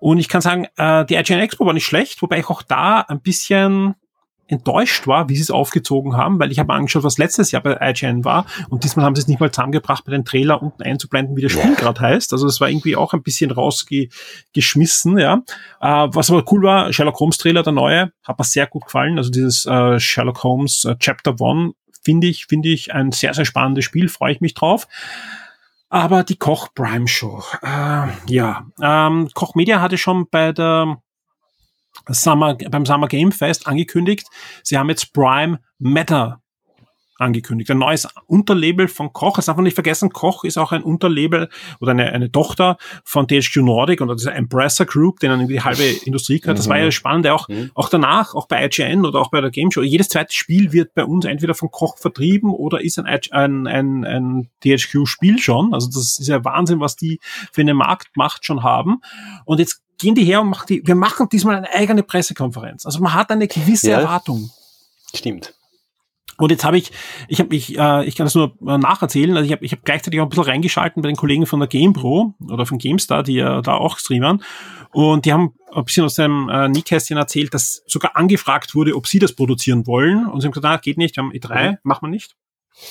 Und 0.00 0.18
ich 0.18 0.28
kann 0.28 0.42
sagen, 0.42 0.66
äh, 0.76 1.04
die 1.06 1.14
IGN 1.14 1.40
Expo 1.40 1.64
war 1.64 1.72
nicht 1.72 1.86
schlecht, 1.86 2.20
wobei 2.22 2.38
ich 2.38 2.50
auch 2.50 2.62
da 2.62 3.00
ein 3.00 3.20
bisschen 3.20 3.94
enttäuscht 4.46 5.06
war, 5.06 5.28
wie 5.28 5.36
sie 5.36 5.42
es 5.42 5.50
aufgezogen 5.50 6.16
haben, 6.16 6.38
weil 6.38 6.52
ich 6.52 6.58
habe 6.58 6.72
angeschaut, 6.72 7.02
was 7.02 7.18
letztes 7.18 7.50
Jahr 7.50 7.62
bei 7.62 7.78
IGN 7.80 8.24
war 8.24 8.46
und 8.68 8.84
diesmal 8.84 9.04
haben 9.04 9.14
sie 9.14 9.22
es 9.22 9.28
nicht 9.28 9.40
mal 9.40 9.50
zusammengebracht, 9.50 10.04
bei 10.04 10.12
den 10.12 10.24
Trailer 10.24 10.62
unten 10.62 10.82
einzublenden, 10.82 11.36
wie 11.36 11.42
das 11.42 11.52
Spiel 11.52 11.74
gerade 11.76 12.00
heißt. 12.00 12.32
Also 12.32 12.46
es 12.46 12.60
war 12.60 12.68
irgendwie 12.68 12.96
auch 12.96 13.14
ein 13.14 13.22
bisschen 13.22 13.50
rausgeschmissen, 13.50 15.18
ja. 15.18 15.42
Äh, 15.80 16.08
was 16.12 16.30
aber 16.30 16.44
cool 16.52 16.62
war, 16.62 16.92
Sherlock 16.92 17.18
Holmes 17.20 17.38
Trailer, 17.38 17.62
der 17.62 17.72
neue, 17.72 18.12
hat 18.22 18.38
mir 18.38 18.44
sehr 18.44 18.66
gut 18.66 18.86
gefallen. 18.86 19.18
Also 19.18 19.30
dieses 19.30 19.66
äh, 19.66 19.98
Sherlock 19.98 20.42
Holmes 20.42 20.84
äh, 20.84 20.96
Chapter 20.98 21.40
One 21.40 21.72
finde 22.02 22.26
ich, 22.26 22.46
finde 22.46 22.68
ich 22.68 22.94
ein 22.94 23.12
sehr, 23.12 23.34
sehr 23.34 23.44
spannendes 23.44 23.84
Spiel, 23.84 24.08
freue 24.08 24.32
ich 24.32 24.40
mich 24.40 24.54
drauf. 24.54 24.86
Aber 25.88 26.24
die 26.24 26.36
Koch 26.36 26.68
Prime 26.74 27.06
Show, 27.06 27.42
äh, 27.62 28.08
ja, 28.26 28.66
ähm, 28.82 29.28
Koch 29.32 29.54
Media 29.54 29.80
hatte 29.80 29.96
schon 29.96 30.28
bei 30.28 30.52
der 30.52 30.98
Summer, 32.08 32.54
beim 32.54 32.86
Summer 32.86 33.08
Game 33.08 33.32
Fest 33.32 33.66
angekündigt, 33.66 34.28
sie 34.62 34.78
haben 34.78 34.88
jetzt 34.88 35.12
Prime 35.12 35.60
Matter 35.78 36.40
angekündigt. 37.18 37.70
Ein 37.70 37.78
neues 37.78 38.08
Unterlabel 38.26 38.88
von 38.88 39.12
Koch. 39.12 39.36
Das 39.36 39.46
darf 39.46 39.56
man 39.56 39.64
nicht 39.64 39.74
vergessen, 39.74 40.10
Koch 40.10 40.44
ist 40.44 40.58
auch 40.58 40.72
ein 40.72 40.82
Unterlabel 40.82 41.48
oder 41.80 41.92
eine, 41.92 42.12
eine 42.12 42.30
Tochter 42.30 42.76
von 43.04 43.28
THQ 43.28 43.56
Nordic 43.58 44.00
und 44.00 44.08
dieser 44.18 44.34
Embracer 44.34 44.84
Group, 44.84 45.20
denen 45.20 45.40
irgendwie 45.40 45.54
die 45.54 45.62
halbe 45.62 45.84
Industrie 46.04 46.40
gehört. 46.40 46.58
Das 46.58 46.68
war 46.68 46.78
ja 46.78 46.86
mhm. 46.86 46.90
spannend. 46.90 47.26
Auch, 47.28 47.48
mhm. 47.48 47.70
auch 47.74 47.88
danach, 47.88 48.34
auch 48.34 48.46
bei 48.46 48.64
IGN 48.64 49.04
oder 49.06 49.20
auch 49.20 49.30
bei 49.30 49.40
der 49.40 49.50
Game 49.50 49.70
Show. 49.70 49.82
Jedes 49.82 50.08
zweite 50.08 50.34
Spiel 50.34 50.72
wird 50.72 50.94
bei 50.94 51.04
uns 51.04 51.24
entweder 51.24 51.54
von 51.54 51.70
Koch 51.70 51.98
vertrieben 51.98 52.50
oder 52.50 52.80
ist 52.82 52.98
ein, 52.98 53.06
ein, 53.06 53.66
ein, 53.66 54.04
ein 54.04 54.48
THQ-Spiel 54.62 55.38
schon. 55.38 55.72
Also 55.72 55.88
das 55.88 56.18
ist 56.18 56.28
ja 56.28 56.44
Wahnsinn, 56.44 56.80
was 56.80 56.96
die 56.96 57.20
für 57.52 57.60
eine 57.60 57.74
Marktmacht 57.74 58.44
schon 58.44 58.62
haben. 58.62 59.00
Und 59.44 59.60
jetzt 59.60 59.83
gehen 59.98 60.14
die 60.14 60.24
her 60.24 60.40
und 60.40 60.48
machen 60.48 60.66
die, 60.68 60.86
wir 60.86 60.94
machen 60.94 61.28
diesmal 61.30 61.56
eine 61.56 61.72
eigene 61.72 62.02
Pressekonferenz. 62.02 62.86
Also 62.86 63.00
man 63.00 63.14
hat 63.14 63.30
eine 63.30 63.48
gewisse 63.48 63.90
ja, 63.90 64.00
Erwartung. 64.00 64.50
Stimmt. 65.14 65.54
Und 66.36 66.50
jetzt 66.50 66.64
habe 66.64 66.76
ich, 66.76 66.90
ich 67.28 67.38
habe 67.38 67.50
mich, 67.50 67.78
äh, 67.78 68.04
ich 68.04 68.16
kann 68.16 68.26
das 68.26 68.34
nur 68.34 68.56
äh, 68.66 68.76
nacherzählen, 68.76 69.36
also 69.36 69.46
ich 69.46 69.52
habe 69.52 69.64
ich 69.64 69.72
hab 69.72 69.84
gleichzeitig 69.84 70.20
auch 70.20 70.24
ein 70.24 70.30
bisschen 70.30 70.44
reingeschalten 70.44 71.00
bei 71.00 71.08
den 71.08 71.16
Kollegen 71.16 71.46
von 71.46 71.60
der 71.60 71.68
GamePro 71.68 72.34
oder 72.50 72.66
von 72.66 72.78
GameStar, 72.78 73.22
die 73.22 73.34
ja 73.34 73.62
da 73.62 73.74
auch 73.74 73.98
streamern. 73.98 74.42
Und 74.90 75.26
die 75.26 75.32
haben 75.32 75.54
ein 75.72 75.84
bisschen 75.84 76.04
aus 76.04 76.14
dem 76.14 76.48
äh, 76.48 76.68
Nähkästchen 76.68 77.16
erzählt, 77.16 77.54
dass 77.54 77.82
sogar 77.86 78.16
angefragt 78.16 78.74
wurde, 78.74 78.96
ob 78.96 79.06
sie 79.06 79.20
das 79.20 79.32
produzieren 79.32 79.86
wollen. 79.86 80.26
Und 80.26 80.40
sie 80.40 80.46
haben 80.46 80.52
gesagt, 80.52 80.64
na, 80.64 80.76
geht 80.76 80.98
nicht, 80.98 81.16
wir 81.16 81.22
haben 81.22 81.32
E3, 81.32 81.70
mhm. 81.70 81.78
machen 81.84 82.06
wir 82.06 82.10
nicht. 82.10 82.36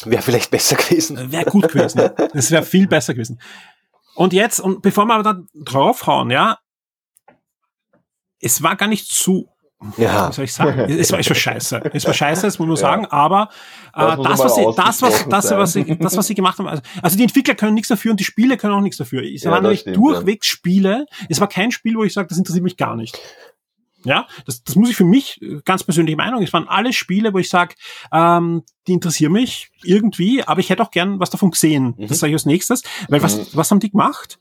Wäre 0.06 0.22
vielleicht 0.22 0.50
besser 0.50 0.78
gewesen. 0.78 1.18
Äh, 1.18 1.32
wäre 1.32 1.46
gut 1.46 1.68
gewesen. 1.68 2.02
Das 2.34 2.52
wäre 2.52 2.64
viel 2.64 2.88
besser 2.88 3.14
gewesen. 3.14 3.40
Und 4.16 4.32
jetzt, 4.32 4.60
und 4.60 4.82
bevor 4.82 5.06
wir 5.06 5.16
aber 5.16 5.24
da 5.24 5.42
draufhauen, 5.54 6.32
ja, 6.32 6.60
es 8.44 8.62
war 8.62 8.76
gar 8.76 8.88
nicht 8.88 9.08
zu 9.08 9.50
ja. 9.98 10.28
Was 10.30 10.36
soll 10.36 10.46
ich 10.46 10.54
sagen? 10.54 10.80
Es 10.80 11.12
war, 11.12 11.20
es 11.20 11.30
war 11.30 11.36
scheiße. 11.36 11.92
Es 11.94 12.06
war 12.06 12.14
scheiße, 12.14 12.44
das 12.44 12.60
muss 12.60 12.68
man 12.68 12.76
ja. 12.76 12.82
sagen, 12.82 13.06
aber 13.08 13.50
äh, 13.94 14.18
das, 14.24 14.40
was 14.40 14.56
sie, 14.56 14.66
das, 14.76 15.02
was, 15.02 15.28
das, 15.28 15.52
was 15.52 15.74
sie, 15.74 15.98
das, 15.98 16.18
was 16.18 16.28
sie 16.28 16.36
gemacht 16.36 16.60
haben, 16.60 16.68
also, 16.68 16.82
also 17.02 17.18
die 17.18 17.24
Entwickler 17.24 17.56
können 17.56 17.74
nichts 17.74 17.90
dafür 17.90 18.12
und 18.12 18.20
die 18.20 18.24
Spiele 18.24 18.58
können 18.58 18.74
auch 18.74 18.82
nichts 18.82 18.98
dafür. 18.98 19.24
Es 19.24 19.44
ja, 19.44 19.52
waren 19.52 19.64
nämlich 19.64 19.84
durchwegs 19.84 20.48
ja. 20.48 20.54
Spiele. 20.54 21.06
Es 21.30 21.40
war 21.40 21.48
kein 21.48 21.72
Spiel, 21.72 21.96
wo 21.96 22.04
ich 22.04 22.14
sage, 22.14 22.28
das 22.28 22.38
interessiert 22.38 22.64
mich 22.64 22.78
gar 22.78 22.96
nicht. 22.96 23.18
Ja, 24.06 24.28
das, 24.46 24.64
das 24.64 24.76
muss 24.76 24.90
ich 24.90 24.98
für 24.98 25.06
mich 25.06 25.40
ganz 25.64 25.84
persönliche 25.84 26.18
Meinung. 26.18 26.44
Es 26.44 26.52
waren 26.52 26.68
alle 26.68 26.92
Spiele, 26.92 27.34
wo 27.34 27.38
ich 27.38 27.50
sage, 27.50 27.76
ähm, 28.12 28.64
die 28.88 28.94
interessieren 28.94 29.32
mich 29.32 29.70
irgendwie, 29.84 30.44
aber 30.44 30.60
ich 30.60 30.70
hätte 30.70 30.84
auch 30.84 30.92
gern 30.92 31.22
was 31.22 31.30
davon 31.30 31.52
gesehen. 31.52 31.96
Mhm. 31.98 32.08
Das 32.08 32.20
sage 32.20 32.32
ich 32.32 32.36
als 32.36 32.46
nächstes. 32.46 32.84
Weil 33.08 33.24
was, 33.24 33.38
mhm. 33.38 33.46
was 33.54 33.72
haben 33.72 33.80
die 33.80 33.92
gemacht? 33.92 34.40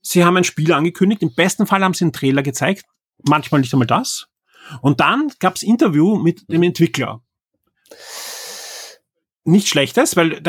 Sie 0.00 0.24
haben 0.24 0.36
ein 0.36 0.44
Spiel 0.44 0.72
angekündigt. 0.72 1.22
Im 1.22 1.34
besten 1.34 1.66
Fall 1.66 1.82
haben 1.82 1.94
sie 1.94 2.04
einen 2.04 2.12
Trailer 2.12 2.42
gezeigt 2.42 2.84
manchmal 3.28 3.60
nicht 3.60 3.72
einmal 3.72 3.86
das. 3.86 4.26
Und 4.80 5.00
dann 5.00 5.30
gab's 5.40 5.62
Interview 5.62 6.16
mit 6.16 6.50
dem 6.50 6.62
Entwickler. 6.62 7.22
Nicht 9.44 9.68
schlechtes, 9.68 10.16
weil 10.16 10.40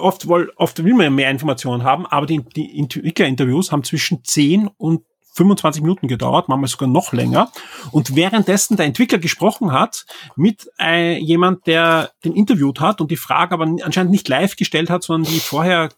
oft, 0.00 0.26
oft 0.26 0.82
will 0.82 0.94
man 0.94 1.14
mehr 1.14 1.30
Informationen 1.30 1.84
haben, 1.84 2.06
aber 2.06 2.24
die, 2.24 2.42
die 2.56 2.78
Entwicklerinterviews 2.78 3.72
haben 3.72 3.84
zwischen 3.84 4.24
10 4.24 4.68
und 4.78 5.02
25 5.38 5.82
Minuten 5.82 6.08
gedauert, 6.08 6.48
manchmal 6.48 6.68
sogar 6.68 6.88
noch 6.88 7.12
länger. 7.12 7.50
Und 7.92 8.16
währenddessen 8.16 8.76
der 8.76 8.86
Entwickler 8.86 9.18
gesprochen 9.18 9.72
hat 9.72 10.04
mit 10.34 10.68
äh, 10.80 11.16
jemand, 11.18 11.66
der 11.66 12.10
den 12.24 12.34
interviewt 12.34 12.80
hat 12.80 13.00
und 13.00 13.10
die 13.10 13.16
Frage 13.16 13.54
aber 13.54 13.66
anscheinend 13.82 14.10
nicht 14.10 14.28
live 14.28 14.56
gestellt 14.56 14.90
hat, 14.90 15.04
sondern 15.04 15.32
die 15.32 15.40
vorher 15.40 15.90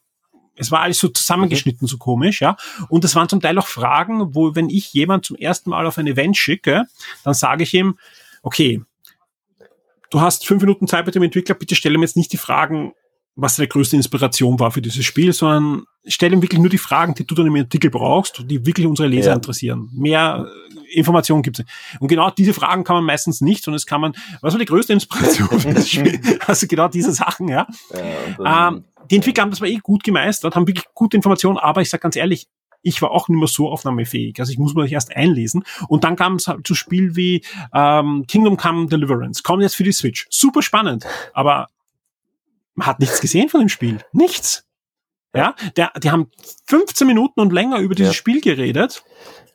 es 0.60 0.70
war 0.70 0.80
alles 0.80 0.98
so 0.98 1.08
zusammengeschnitten, 1.08 1.88
so 1.88 1.96
komisch, 1.96 2.42
ja. 2.42 2.56
Und 2.88 3.04
es 3.04 3.16
waren 3.16 3.28
zum 3.28 3.40
Teil 3.40 3.58
auch 3.58 3.66
Fragen, 3.66 4.34
wo, 4.34 4.54
wenn 4.54 4.68
ich 4.68 4.92
jemand 4.92 5.24
zum 5.24 5.36
ersten 5.36 5.70
Mal 5.70 5.86
auf 5.86 5.98
ein 5.98 6.06
Event 6.06 6.36
schicke, 6.36 6.84
dann 7.24 7.34
sage 7.34 7.62
ich 7.62 7.72
ihm, 7.72 7.98
okay, 8.42 8.82
du 10.10 10.20
hast 10.20 10.46
fünf 10.46 10.62
Minuten 10.62 10.86
Zeit 10.86 11.06
mit 11.06 11.14
dem 11.14 11.22
Entwickler, 11.22 11.54
bitte 11.54 11.74
stelle 11.74 11.96
mir 11.96 12.04
jetzt 12.04 12.16
nicht 12.16 12.32
die 12.32 12.36
Fragen, 12.36 12.92
was 13.36 13.56
deine 13.56 13.68
größte 13.68 13.96
Inspiration 13.96 14.60
war 14.60 14.70
für 14.70 14.82
dieses 14.82 15.04
Spiel, 15.04 15.32
sondern 15.32 15.84
stell 16.04 16.32
ihm 16.32 16.42
wirklich 16.42 16.60
nur 16.60 16.68
die 16.68 16.78
Fragen, 16.78 17.14
die 17.14 17.26
du 17.26 17.34
dann 17.34 17.46
im 17.46 17.56
Artikel 17.56 17.90
brauchst, 17.90 18.42
die 18.46 18.66
wirklich 18.66 18.86
unsere 18.86 19.08
Leser 19.08 19.30
ja. 19.30 19.36
interessieren. 19.36 19.88
Mehr 19.92 20.46
äh, 20.46 20.98
Informationen 20.98 21.42
gibt 21.42 21.60
es. 21.60 21.64
Und 22.00 22.08
genau 22.08 22.30
diese 22.30 22.52
Fragen 22.52 22.84
kann 22.84 22.96
man 22.96 23.04
meistens 23.04 23.40
nicht, 23.40 23.64
sondern 23.64 23.76
es 23.76 23.86
kann 23.86 24.00
man, 24.00 24.12
was 24.40 24.52
war 24.52 24.58
die 24.58 24.66
größte 24.66 24.92
Inspiration 24.92 25.48
für 25.60 25.74
das 25.74 25.88
Spiel? 25.88 26.20
Also 26.46 26.66
genau 26.66 26.88
diese 26.88 27.12
Sachen, 27.12 27.48
ja. 27.48 27.66
ja 28.38 28.68
ähm, 28.68 28.84
die 29.10 29.16
Entwickler 29.16 29.42
haben 29.42 29.50
das 29.50 29.60
war 29.60 29.68
eh 29.68 29.76
gut 29.76 30.04
gemeistert, 30.04 30.56
haben 30.56 30.66
wirklich 30.66 30.86
gute 30.94 31.16
Informationen, 31.16 31.58
aber 31.58 31.82
ich 31.82 31.90
sage 31.90 32.02
ganz 32.02 32.16
ehrlich, 32.16 32.48
ich 32.82 33.02
war 33.02 33.10
auch 33.10 33.28
nicht 33.28 33.38
mehr 33.38 33.48
so 33.48 33.68
aufnahmefähig. 33.68 34.38
Also 34.40 34.52
ich 34.52 34.58
muss 34.58 34.74
mich 34.74 34.92
erst 34.92 35.14
einlesen. 35.14 35.64
Und 35.88 36.04
dann 36.04 36.16
kam 36.16 36.36
es 36.36 36.48
halt 36.48 36.66
zu 36.66 36.74
Spiel 36.74 37.14
wie 37.14 37.44
ähm, 37.74 38.24
Kingdom 38.26 38.56
Come 38.56 38.86
Deliverance. 38.86 39.42
Kommt 39.42 39.62
jetzt 39.62 39.76
für 39.76 39.84
die 39.84 39.92
Switch. 39.92 40.26
Super 40.30 40.62
spannend. 40.62 41.06
Aber 41.34 41.68
man 42.74 42.86
hat 42.86 43.00
nichts 43.00 43.20
gesehen 43.20 43.48
von 43.48 43.60
dem 43.60 43.68
Spiel. 43.68 43.98
Nichts. 44.12 44.66
Ja, 45.34 45.54
der, 45.76 45.92
die 46.02 46.10
haben 46.10 46.30
15 46.66 47.06
Minuten 47.06 47.40
und 47.40 47.52
länger 47.52 47.78
über 47.78 47.94
dieses 47.94 48.14
ja. 48.14 48.18
Spiel 48.18 48.40
geredet 48.40 49.04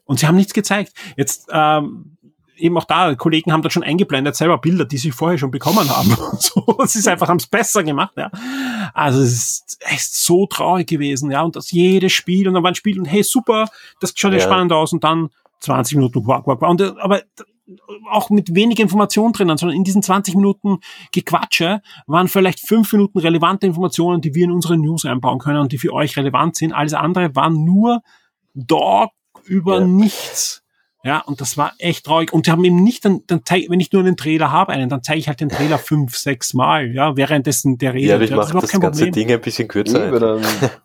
und 0.05 0.19
sie 0.19 0.27
haben 0.27 0.35
nichts 0.35 0.53
gezeigt. 0.53 0.93
Jetzt 1.17 1.49
ähm, 1.51 2.14
eben 2.57 2.77
auch 2.77 2.85
da, 2.85 3.15
Kollegen 3.15 3.51
haben 3.51 3.61
da 3.61 3.69
schon 3.69 3.83
eingeblendet, 3.83 4.35
selber 4.35 4.57
Bilder, 4.57 4.85
die 4.85 4.97
sie 4.97 5.11
vorher 5.11 5.37
schon 5.37 5.51
bekommen 5.51 5.89
haben. 5.89 6.15
so, 6.39 6.77
es 6.83 6.95
ist 6.95 7.07
einfach, 7.07 7.27
haben 7.27 7.37
es 7.37 7.47
besser 7.47 7.83
gemacht, 7.83 8.13
ja. 8.17 8.31
Also 8.93 9.21
es 9.21 9.33
ist 9.33 9.77
echt 9.81 10.13
so 10.13 10.45
traurig 10.47 10.87
gewesen, 10.87 11.31
ja. 11.31 11.41
Und 11.41 11.55
das 11.55 11.71
jedes 11.71 12.13
Spiel 12.13 12.47
und 12.47 12.53
dann 12.53 12.63
war 12.63 12.71
ein 12.71 12.75
Spiel 12.75 12.99
und 12.99 13.05
hey, 13.05 13.23
super, 13.23 13.67
das 13.99 14.13
schaut 14.15 14.33
ja, 14.33 14.39
spannend 14.39 14.71
aus 14.71 14.93
und 14.93 15.03
dann 15.03 15.29
20 15.59 15.97
Minuten, 15.97 16.23
quack, 16.23 16.43
quack, 16.43 16.59
quack. 16.59 16.69
Und, 16.69 16.81
aber 16.81 17.21
auch 18.11 18.29
mit 18.29 18.53
wenig 18.53 18.79
Information 18.79 19.33
drinnen, 19.33 19.57
sondern 19.57 19.77
in 19.77 19.83
diesen 19.83 20.03
20 20.03 20.35
Minuten 20.35 20.79
Gequatsche 21.11 21.81
waren 22.05 22.27
vielleicht 22.27 22.59
fünf 22.59 22.91
Minuten 22.93 23.19
relevante 23.19 23.65
Informationen, 23.65 24.21
die 24.21 24.35
wir 24.35 24.45
in 24.45 24.51
unsere 24.51 24.77
News 24.77 25.05
einbauen 25.05 25.39
können 25.39 25.59
und 25.59 25.71
die 25.71 25.79
für 25.79 25.91
euch 25.91 26.15
relevant 26.17 26.55
sind. 26.55 26.73
Alles 26.73 26.93
andere 26.93 27.35
waren 27.35 27.63
nur 27.63 28.01
Dog 28.53 29.11
über 29.45 29.79
ja. 29.79 29.85
nichts. 29.85 30.64
Ja, 31.05 31.19
und 31.19 31.39
das 31.39 31.55
war 31.55 31.73
echt 31.77 32.07
traurig. 32.07 32.33
Und 32.33 32.47
sie 32.47 32.51
haben 32.51 32.63
eben 32.65 32.83
nicht, 32.83 33.05
dann, 33.05 33.21
dann 33.27 33.41
zeig, 33.45 33.69
wenn 33.69 33.79
ich 33.79 33.91
nur 33.91 34.01
einen 34.01 34.17
Trailer 34.17 34.51
habe, 34.51 34.71
einen, 34.71 34.89
dann 34.89 35.03
zeige 35.03 35.19
ich 35.19 35.27
halt 35.27 35.39
den 35.39 35.49
Trailer 35.49 35.77
fünf, 35.77 36.17
sechs 36.17 36.55
Mal, 36.55 36.95
ja, 36.95 37.15
währenddessen 37.15 37.77
der 37.77 37.93
Rede. 37.93 38.07
Ja, 38.07 38.19
ich 38.19 38.31
mache 38.31 38.53
das, 38.53 38.63
das 38.63 38.71
ganze 38.71 39.03
Problem. 39.03 39.11
Ding 39.11 39.31
ein 39.31 39.39
bisschen 39.39 39.67
kürzer. 39.67 40.11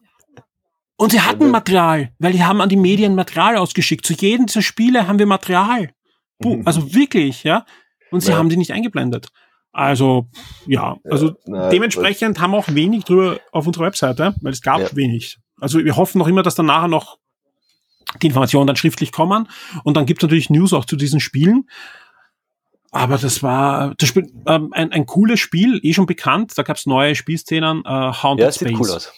und 0.96 1.12
sie 1.12 1.22
hatten 1.22 1.50
Material, 1.50 2.10
weil 2.18 2.32
die 2.32 2.44
haben 2.44 2.60
an 2.60 2.68
die 2.68 2.76
Medien 2.76 3.14
Material 3.14 3.56
ausgeschickt. 3.56 4.04
Zu 4.04 4.12
jedem 4.12 4.44
dieser 4.44 4.60
Spiele 4.60 5.08
haben 5.08 5.18
wir 5.18 5.24
Material. 5.24 5.88
Mhm. 6.40 6.64
Also 6.66 6.94
wirklich, 6.94 7.42
ja. 7.42 7.64
Und 8.10 8.20
sie 8.20 8.32
ja. 8.32 8.36
haben 8.36 8.50
die 8.50 8.58
nicht 8.58 8.74
eingeblendet. 8.74 9.28
Also, 9.72 10.28
ja, 10.66 10.98
also 11.04 11.28
ja, 11.28 11.34
nein, 11.46 11.70
dementsprechend 11.70 12.40
haben 12.40 12.50
wir 12.50 12.58
auch 12.58 12.68
wenig 12.68 13.04
drüber 13.04 13.40
auf 13.52 13.66
unserer 13.66 13.86
Webseite, 13.86 14.34
weil 14.42 14.52
es 14.52 14.60
gab 14.60 14.80
ja. 14.80 14.88
wenig. 14.94 15.38
Also 15.58 15.82
wir 15.82 15.96
hoffen 15.96 16.18
noch 16.18 16.28
immer, 16.28 16.42
dass 16.42 16.56
dann 16.56 16.66
nachher 16.66 16.88
noch 16.88 17.19
die 18.22 18.26
Informationen 18.26 18.66
dann 18.66 18.76
schriftlich 18.76 19.12
kommen. 19.12 19.48
Und 19.84 19.96
dann 19.96 20.06
gibt 20.06 20.20
es 20.22 20.26
natürlich 20.26 20.50
News 20.50 20.72
auch 20.72 20.84
zu 20.84 20.96
diesen 20.96 21.20
Spielen. 21.20 21.68
Aber 22.92 23.18
das 23.18 23.42
war 23.42 23.94
das 23.98 24.08
Spiel, 24.08 24.32
ähm, 24.46 24.72
ein, 24.72 24.90
ein 24.90 25.06
cooles 25.06 25.38
Spiel, 25.38 25.78
eh 25.84 25.92
schon 25.92 26.06
bekannt. 26.06 26.52
Da 26.56 26.62
gab 26.64 26.76
es 26.76 26.86
neue 26.86 27.14
Spielszenen, 27.14 27.84
äh, 27.84 27.88
Haunted 27.88 28.46
Ja, 28.46 28.52
Space. 28.52 28.68
sieht 28.68 28.78
cool 28.80 28.90
aus. 28.90 29.12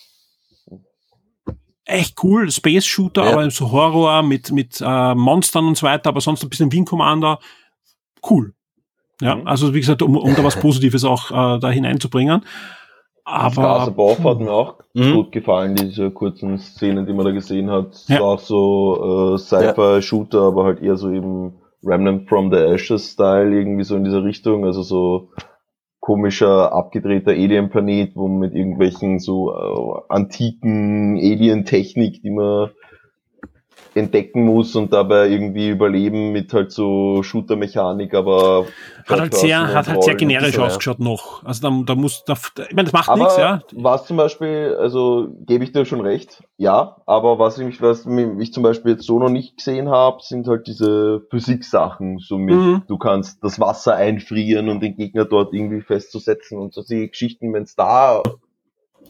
Echt 1.84 2.22
cool, 2.22 2.50
Space 2.50 2.86
Shooter, 2.86 3.24
Ja. 3.24 3.32
aber 3.32 3.50
so 3.50 3.72
Horror 3.72 4.22
mit, 4.22 4.52
mit 4.52 4.80
äh, 4.80 5.14
Monstern 5.14 5.66
und 5.66 5.76
so 5.76 5.84
weiter, 5.86 6.10
aber 6.10 6.20
sonst 6.20 6.42
ein 6.42 6.48
bisschen 6.48 6.70
Wing 6.70 6.84
Commander. 6.84 7.40
Cool. 8.28 8.54
Ja, 9.20 9.36
Mhm. 9.36 9.46
also 9.48 9.74
wie 9.74 9.80
gesagt, 9.80 10.00
um, 10.02 10.16
um 10.16 10.34
da 10.34 10.44
was 10.44 10.58
Positives 10.60 11.02
auch 11.04 11.30
äh, 11.30 11.58
da 11.58 11.70
hineinzubringen. 11.70 12.44
Aber 13.24 13.80
Above 13.80 14.24
hat 14.24 14.40
mir 14.40 14.52
auch 14.52 14.74
Mhm. 14.94 15.14
gut 15.14 15.32
gefallen, 15.32 15.74
diese 15.74 16.10
kurzen 16.10 16.58
Szenen, 16.58 17.06
die 17.06 17.12
man 17.14 17.24
da 17.24 17.30
gesehen 17.32 17.70
hat. 17.70 18.04
Ja. 18.08 18.16
Ja. 18.16 18.20
Auch 18.22 18.38
so 18.38 19.34
äh, 19.34 19.38
Cypher-Shooter, 19.38 20.42
aber 20.42 20.64
halt 20.64 20.82
eher 20.82 20.96
so 20.96 21.10
eben 21.10 21.54
Remnant 21.84 22.28
from 22.28 22.50
the 22.52 22.58
Ashes-Style, 22.58 23.54
irgendwie 23.56 23.84
so 23.84 23.96
in 23.96 24.04
dieser 24.04 24.22
Richtung. 24.24 24.64
Also 24.64 24.82
so 24.82 25.30
komischer, 26.00 26.72
abgedrehter 26.72 27.30
Alien-Planet, 27.30 28.12
wo 28.16 28.26
man 28.28 28.38
mit 28.38 28.54
irgendwelchen 28.54 29.18
so 29.18 29.52
äh, 29.52 30.12
antiken 30.12 31.16
Alien-Technik, 31.16 32.22
die 32.22 32.30
man 32.30 32.70
entdecken 33.94 34.44
muss 34.44 34.74
und 34.74 34.92
dabei 34.92 35.28
irgendwie 35.28 35.68
überleben 35.68 36.32
mit 36.32 36.52
halt 36.52 36.72
so 36.72 37.22
Shooter-Mechanik, 37.22 38.14
aber 38.14 38.66
hat 39.06 39.20
halt 39.20 39.34
sehr, 39.34 39.74
hat 39.74 39.88
halt 39.88 40.02
sehr 40.02 40.14
generisch 40.14 40.56
ja. 40.56 40.64
ausgeschaut 40.64 40.98
noch. 40.98 41.44
Also 41.44 41.68
da, 41.68 41.82
da 41.84 41.94
muss, 41.94 42.24
da, 42.24 42.34
ich 42.34 42.74
meine, 42.74 42.90
das 42.90 42.92
macht 42.92 43.14
nichts, 43.16 43.36
ja. 43.36 43.60
was 43.74 44.06
zum 44.06 44.16
Beispiel, 44.16 44.76
also 44.78 45.28
gebe 45.46 45.64
ich 45.64 45.72
dir 45.72 45.84
schon 45.84 46.00
recht, 46.00 46.42
ja, 46.56 46.96
aber 47.06 47.38
was 47.38 47.58
ich, 47.58 47.82
was 47.82 48.06
ich 48.38 48.52
zum 48.52 48.62
Beispiel 48.62 48.92
jetzt 48.92 49.04
so 49.04 49.18
noch 49.18 49.28
nicht 49.28 49.58
gesehen 49.58 49.90
habe, 49.90 50.18
sind 50.22 50.48
halt 50.48 50.66
diese 50.66 51.22
Physik-Sachen, 51.30 52.18
so 52.18 52.38
mit, 52.38 52.62
Mhm. 52.62 52.82
du 52.86 52.98
kannst 52.98 53.42
das 53.42 53.58
Wasser 53.60 53.96
einfrieren 53.96 54.68
und 54.68 54.80
den 54.80 54.96
Gegner 54.96 55.24
dort 55.24 55.52
irgendwie 55.52 55.80
festzusetzen 55.80 56.58
und 56.58 56.72
so 56.74 56.82
die 56.82 57.08
Geschichten, 57.08 57.52
wenn 57.52 57.64
es 57.64 57.74
da 57.74 58.22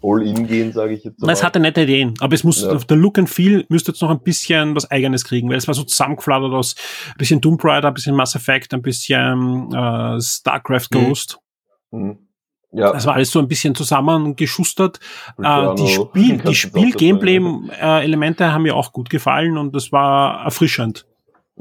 all 0.03 0.23
in 0.23 0.47
gehen, 0.47 0.73
sage 0.73 0.95
ich 0.95 1.05
jetzt 1.05 1.21
Na, 1.23 1.33
Es 1.33 1.43
hatte 1.45 1.61
nette 1.61 1.83
Ideen, 1.83 2.15
aber 2.21 2.35
es 2.35 2.45
muss, 2.45 2.63
Ja. 2.63 2.75
der 2.75 2.97
Look 2.97 3.19
and 3.19 3.31
Feel 3.31 3.65
müsste 3.69 3.93
jetzt 3.93 4.01
noch 4.03 4.11
ein 4.11 4.21
bisschen 4.23 4.75
was 4.75 4.91
Eigenes 4.91 5.25
kriegen, 5.25 5.49
weil 5.49 5.57
es 5.57 5.67
war 5.69 5.75
so 5.75 5.85
zusammengeflattert 5.85 6.53
aus 6.53 6.75
ein 7.09 7.15
bisschen 7.19 7.41
Tomb 7.41 7.63
Raider, 7.65 7.89
ein 7.89 7.95
bisschen 7.95 8.15
Mass 8.17 8.35
Effect, 8.35 8.75
ein 8.75 8.83
bisschen 8.83 9.73
äh, 9.73 10.21
StarCraft 10.21 10.89
Mhm. 10.93 10.99
Ghost. 11.09 11.39
Mhm. 11.91 12.19
Ja, 12.75 12.91
Das 12.93 13.05
war 13.05 13.15
alles 13.15 13.31
so 13.31 13.39
ein 13.39 13.49
bisschen 13.49 13.75
zusammengeschustert. 13.75 14.99
Äh, 15.43 15.75
die 15.75 15.89
Spiel, 15.89 16.39
die 16.39 16.55
Spiel-Gameplay-Elemente 16.55 18.53
haben 18.53 18.63
mir 18.63 18.75
auch 18.77 18.93
gut 18.93 19.11
gefallen 19.11 19.59
und 19.59 19.75
das 19.75 19.93
war 19.93 20.45
erfrischend. 20.45 21.07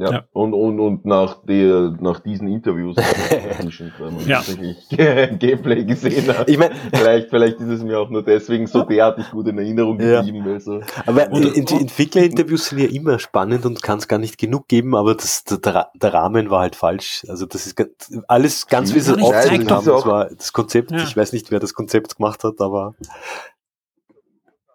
Ja, 0.02 0.12
Ja. 0.12 0.24
Und, 0.34 0.54
und, 0.54 0.80
und 0.80 1.06
nach, 1.06 1.44
der, 1.46 1.96
nach 2.02 2.20
diesen 2.20 2.48
Interviews, 2.48 2.96
weil 2.98 4.12
man 4.12 4.28
Ja. 4.28 4.38
tatsächlich 4.38 4.78
Gameplay 5.40 5.86
gesehen 5.86 6.28
hat. 6.36 6.50
Ich 6.50 6.58
meine, 6.58 6.74
Vielleicht, 6.94 7.30
vielleicht 7.30 7.60
ist 7.60 7.68
es 7.70 7.84
mir 7.84 8.00
auch 8.00 8.10
nur 8.10 8.24
deswegen 8.24 8.68
so 8.68 8.84
derartig 8.84 9.30
gut 9.32 9.48
in 9.48 9.58
Erinnerung 9.58 10.00
Ja. 10.00 10.22
geblieben, 10.22 10.46
weil 10.46 10.60
so. 10.60 10.82
aber 11.06 11.32
Und- 11.32 11.56
in- 11.56 11.66
die 11.66 11.76
Entwicklerinterviews 11.76 12.70
sind 12.70 12.80
ja 12.80 12.88
immer 12.90 13.20
spannend 13.20 13.66
und 13.66 13.82
kann 13.84 14.00
es 14.00 14.08
gar 14.08 14.20
nicht 14.20 14.38
genug 14.38 14.68
geben, 14.68 14.96
aber 14.96 15.16
das, 15.16 15.44
der, 15.44 15.90
der, 15.96 16.14
Rahmen 16.14 16.50
war 16.50 16.62
halt 16.62 16.76
falsch. 16.76 17.24
Also 17.30 17.46
das 17.46 17.66
ist 17.68 17.76
ganz, 17.76 17.92
alles 18.28 18.68
ganz 18.68 18.94
wie 18.96 19.00
sie 19.00 19.12
Ja, 19.12 19.18
es 19.18 19.24
aufgezeigt 19.24 19.50
zeig 19.68 19.72
haben. 19.72 19.86
das 19.86 20.06
war 20.06 20.30
das 20.30 20.54
Konzept. 20.54 20.92
Ja. 20.92 21.04
Ich 21.04 21.16
weiß 21.16 21.32
nicht, 21.34 21.52
wer 21.52 21.60
das 21.60 21.74
Konzept 21.74 22.18
gemacht 22.18 22.44
hat, 22.44 22.60
aber 22.60 22.96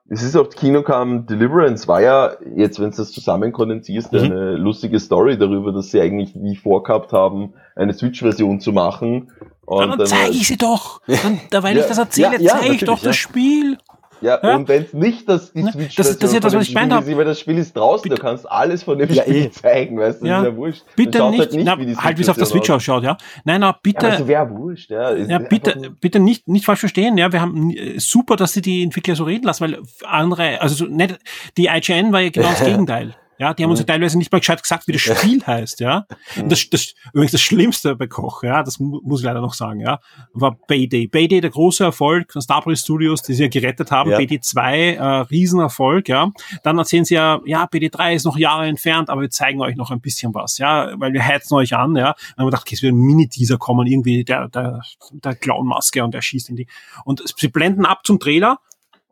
Es 0.09 0.23
ist 0.23 0.37
auf 0.37 0.51
Kino 0.51 0.83
kam, 0.83 1.27
Deliverance 1.27 1.89
war 1.89 2.01
ja, 2.01 2.33
jetzt 2.55 2.79
wenn 2.79 2.91
du 2.93 2.97
das 2.97 3.11
zusammenkondensierst, 3.11 4.13
Mhm. 4.13 4.19
eine 4.21 4.53
lustige 4.57 5.01
Story 5.01 5.37
darüber, 5.37 5.73
dass 5.73 5.91
sie 5.91 6.01
eigentlich 6.01 6.37
nie 6.37 6.55
vorgehabt 6.57 7.13
haben, 7.13 7.55
eine 7.75 7.93
Switch-Version 7.93 8.61
zu 8.61 8.73
machen. 8.73 9.33
Ja, 9.69 9.81
dann 9.87 9.99
dann- 9.99 10.07
zeige 10.07 10.31
ich 10.31 10.47
sie 10.47 10.57
doch. 10.57 11.01
Dann, 11.09 11.41
da, 11.51 11.63
weil 11.65 11.75
Ja. 11.77 11.83
ich 11.83 11.89
das 11.89 11.99
erzähle, 11.99 12.41
Ja, 12.41 12.53
zeige 12.61 12.75
ich 12.75 12.85
doch 12.85 13.01
das 13.01 13.17
Spiel. 13.17 13.79
Ja, 14.23 14.39
Ja. 14.43 14.57
und 14.57 14.67
wenn 14.69 14.83
es 14.85 14.93
nicht 14.95 15.29
das, 15.29 15.53
die 15.53 15.63
Ne, 15.63 15.73
Switch 15.73 15.95
das 15.97 16.09
ist- 16.11 16.23
das 16.23 16.31
ist 16.31 16.35
ja 16.35 16.41
das, 16.41 16.55
was 16.55 16.63
ich 16.63 16.69
gemeint 16.75 16.93
hab. 16.93 17.07
Weil 17.07 17.25
das 17.25 17.39
Spiel 17.41 17.59
ist 17.59 17.77
draußen, 17.77 18.09
du 18.09 18.17
kannst 18.17 18.51
alles 18.51 18.83
von 18.83 18.99
dem 18.99 19.11
Ja, 19.13 19.23
Spiel 19.23 19.37
eh. 19.47 19.51
zeigen, 19.51 19.99
weißt 19.99 20.23
du, 20.23 20.27
Ja. 20.27 20.39
das 20.39 20.49
ist 20.49 20.53
ja 20.53 20.57
wurscht. 20.57 20.83
Bitte 20.97 21.19
schaut 21.19 21.31
nicht, 21.33 21.53
na, 21.65 21.79
wie 21.79 21.97
halt 21.97 22.17
wie 22.19 22.23
es 22.23 22.29
auf 22.29 22.37
der 22.37 22.47
Switch 22.47 22.71
ausschaut, 22.71 23.03
ja. 23.05 23.17
Nein, 23.45 23.61
na, 23.61 23.69
Ja, 23.69 23.79
bitte, 23.83 24.07
also 24.11 24.27
wäre 24.29 24.49
wurscht, 24.51 24.91
ja. 24.91 25.11
Es 25.13 25.29
Ja, 25.29 25.37
ist 25.39 25.49
bitte, 25.51 25.91
bitte 26.01 26.19
nicht, 26.19 26.49
nicht 26.49 26.65
falsch 26.65 26.81
verstehen, 26.81 27.19
ja. 27.19 27.31
Wir 27.33 27.41
haben 27.41 27.71
äh, 27.71 27.99
super, 27.99 28.37
dass 28.37 28.53
sie 28.55 28.63
die 28.63 28.83
Entwickler 28.83 29.17
so 29.17 29.25
reden 29.25 29.45
lassen, 29.45 29.65
weil 29.65 29.79
andere, 30.05 30.61
also 30.63 30.75
so 30.75 30.87
nicht, 30.87 31.19
die 31.57 31.67
IGN 31.67 32.13
war 32.13 32.21
ja 32.21 32.31
genau 32.31 32.49
das 32.49 32.61
Gegenteil. 32.65 33.15
Ja, 33.39 33.53
die 33.53 33.63
haben 33.63 33.71
uns 33.71 33.81
ja 33.81 33.87
teilweise 33.87 34.17
nicht 34.17 34.33
mal 34.33 34.39
gescheit 34.39 34.63
gesagt, 34.63 34.89
wie 34.89 34.93
das 34.93 35.03
Spiel 35.03 35.45
heißt, 35.47 35.81
ja. 35.81 36.07
Das, 36.47 36.71
das, 36.71 36.95
übrigens 37.13 37.33
das 37.33 37.41
Schlimmste 37.43 37.95
bei 37.95 38.07
Koch, 38.07 38.43
ja, 38.43 38.63
das 38.63 38.79
mu 38.79 39.01
muss 39.03 39.21
ich 39.21 39.27
leider 39.27 39.41
noch 39.41 39.53
sagen, 39.53 39.81
ja, 39.81 40.01
war 40.33 40.57
Payday. 40.67 41.09
Payday, 41.09 41.41
der 41.41 41.51
große 41.51 41.85
Erfolg 41.85 42.33
von 42.33 42.41
Starbreeze 42.41 42.83
Studios, 42.83 43.23
die 43.23 43.35
sie 43.35 43.45
ja 43.45 43.49
gerettet 43.49 43.91
haben. 43.91 44.11
Ja. 44.11 44.17
Payday 44.17 44.41
2, 44.41 44.95
äh, 44.95 45.03
Riesenerfolg, 45.03 46.09
ja. 46.09 46.31
Dann 46.63 46.79
erzählen 46.79 47.05
sie 47.05 47.15
ja, 47.15 47.41
ja, 47.45 47.67
Payday 47.67 47.91
3 47.91 48.15
ist 48.15 48.25
noch 48.25 48.39
Jahre 48.39 48.67
entfernt, 48.67 49.11
aber 49.11 49.23
wir 49.23 49.31
zeigen 49.31 49.61
euch 49.61 49.77
noch 49.77 49.91
ein 49.91 50.01
bisschen 50.01 50.35
was, 50.35 50.59
ja, 50.59 50.93
weil 50.99 51.13
wir 51.13 51.25
heizen 51.25 51.55
euch 51.55 51.75
an, 51.75 51.95
ja. 51.97 52.11
Und 52.11 52.17
dann 52.17 52.39
haben 52.39 52.47
wir 52.47 52.51
gedacht, 52.51 52.63
okay, 52.63 52.75
es 52.75 52.83
wird 52.83 52.95
ein 52.95 52.99
Mini-Teaser 52.99 53.59
kommen, 53.59 53.87
irgendwie 53.87 54.25
der, 54.25 54.49
der, 54.49 54.81
der 55.13 55.35
Clown-Maske 55.35 56.03
und 56.03 56.15
der 56.15 56.23
schießt 56.23 56.49
in 56.49 56.57
die. 56.57 56.67
Und 57.05 57.23
sie 57.37 57.49
blenden 57.49 57.85
ab 57.85 58.01
zum 58.05 58.19
Trailer 58.19 58.61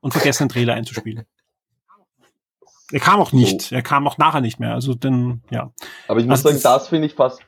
und 0.00 0.12
vergessen 0.12 0.44
den 0.44 0.48
Trailer 0.50 0.74
einzuspielen. 0.74 1.26
Er 2.92 3.00
kam 3.00 3.20
auch 3.20 3.32
nicht. 3.32 3.72
Er 3.72 3.82
kam 3.82 4.06
auch 4.06 4.18
nachher 4.18 4.40
nicht 4.40 4.60
mehr. 4.60 4.74
Also 4.74 4.94
dann, 4.94 5.42
ja. 5.50 5.70
Aber 6.08 6.20
ich 6.20 6.26
muss 6.26 6.44
Also 6.44 6.58
sagen, 6.58 6.78
das- 6.80 6.88
finde 6.88 7.06
ich 7.06 7.14
fast 7.14 7.40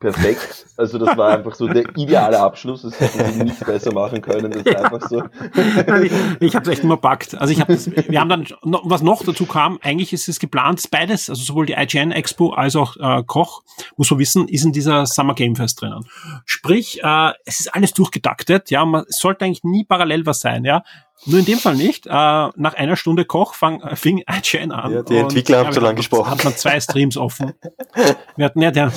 perfekt. 0.00 0.66
Also 0.76 0.98
das 0.98 1.16
war 1.16 1.30
einfach 1.32 1.54
so 1.54 1.66
der 1.66 1.84
ideale 1.96 2.38
Abschluss. 2.38 2.82
Das 2.82 3.00
hätten 3.00 3.32
sie 3.32 3.44
nicht 3.44 3.64
besser 3.64 3.92
machen 3.92 4.20
können. 4.20 4.50
Das 4.50 4.62
ist 4.62 4.76
einfach 4.76 5.08
so. 5.08 5.22
ich 6.02 6.12
ich 6.40 6.54
habe 6.54 6.64
es 6.64 6.68
echt 6.68 6.84
immer 6.84 6.98
packt. 6.98 7.34
Also 7.36 7.52
ich 7.54 7.60
habe 7.60 7.72
das, 7.72 7.90
wir 7.90 8.20
haben 8.20 8.28
dann, 8.28 8.46
noch, 8.64 8.82
was 8.84 9.00
noch 9.02 9.22
dazu 9.24 9.46
kam, 9.46 9.78
eigentlich 9.82 10.12
ist 10.12 10.28
es 10.28 10.40
geplant, 10.40 10.82
beides, 10.90 11.30
also 11.30 11.42
sowohl 11.42 11.64
die 11.64 11.72
IGN 11.74 12.10
Expo 12.12 12.50
als 12.50 12.76
auch 12.76 12.96
äh, 12.98 13.22
Koch, 13.24 13.62
muss 13.96 14.10
man 14.10 14.20
wissen, 14.20 14.46
ist 14.48 14.64
in 14.64 14.72
dieser 14.72 15.06
Summer 15.06 15.34
Game 15.34 15.56
Fest 15.56 15.80
drinnen. 15.80 16.04
Sprich, 16.44 17.02
äh, 17.02 17.32
es 17.46 17.60
ist 17.60 17.74
alles 17.74 17.94
durchgetaktet, 17.94 18.70
ja, 18.70 18.84
man 18.84 19.04
es 19.08 19.16
sollte 19.16 19.46
eigentlich 19.46 19.64
nie 19.64 19.84
parallel 19.84 20.26
was 20.26 20.40
sein, 20.40 20.64
ja. 20.66 20.82
Nur 21.26 21.38
in 21.38 21.44
dem 21.44 21.58
Fall 21.58 21.76
nicht. 21.76 22.06
Äh, 22.06 22.10
nach 22.10 22.74
einer 22.74 22.96
Stunde 22.96 23.24
Koch 23.24 23.54
fang, 23.54 23.80
äh, 23.80 23.96
fing 23.96 24.22
IGN 24.28 24.72
an. 24.72 24.92
Ja, 24.92 25.02
die 25.02 25.16
Entwickler 25.16 25.58
haben 25.58 25.72
zu 25.72 25.80
lang 25.80 25.90
hatten- 25.90 25.96
gesprochen. 25.96 26.30
Hatten 26.30 26.42
dann 26.42 26.56
zwei 26.56 26.78
Streams 26.80 27.16
offen. 27.16 27.52
Wir 28.36 28.44
hatten 28.44 28.60
ja, 28.60 28.70
der, 28.70 28.92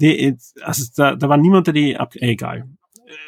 die, 0.00 0.36
also 0.62 0.84
da, 0.96 1.14
da 1.16 1.28
war 1.28 1.36
niemand, 1.36 1.66
der 1.66 1.74
die, 1.74 1.96
ab, 1.96 2.14
äh, 2.16 2.30
egal. 2.30 2.68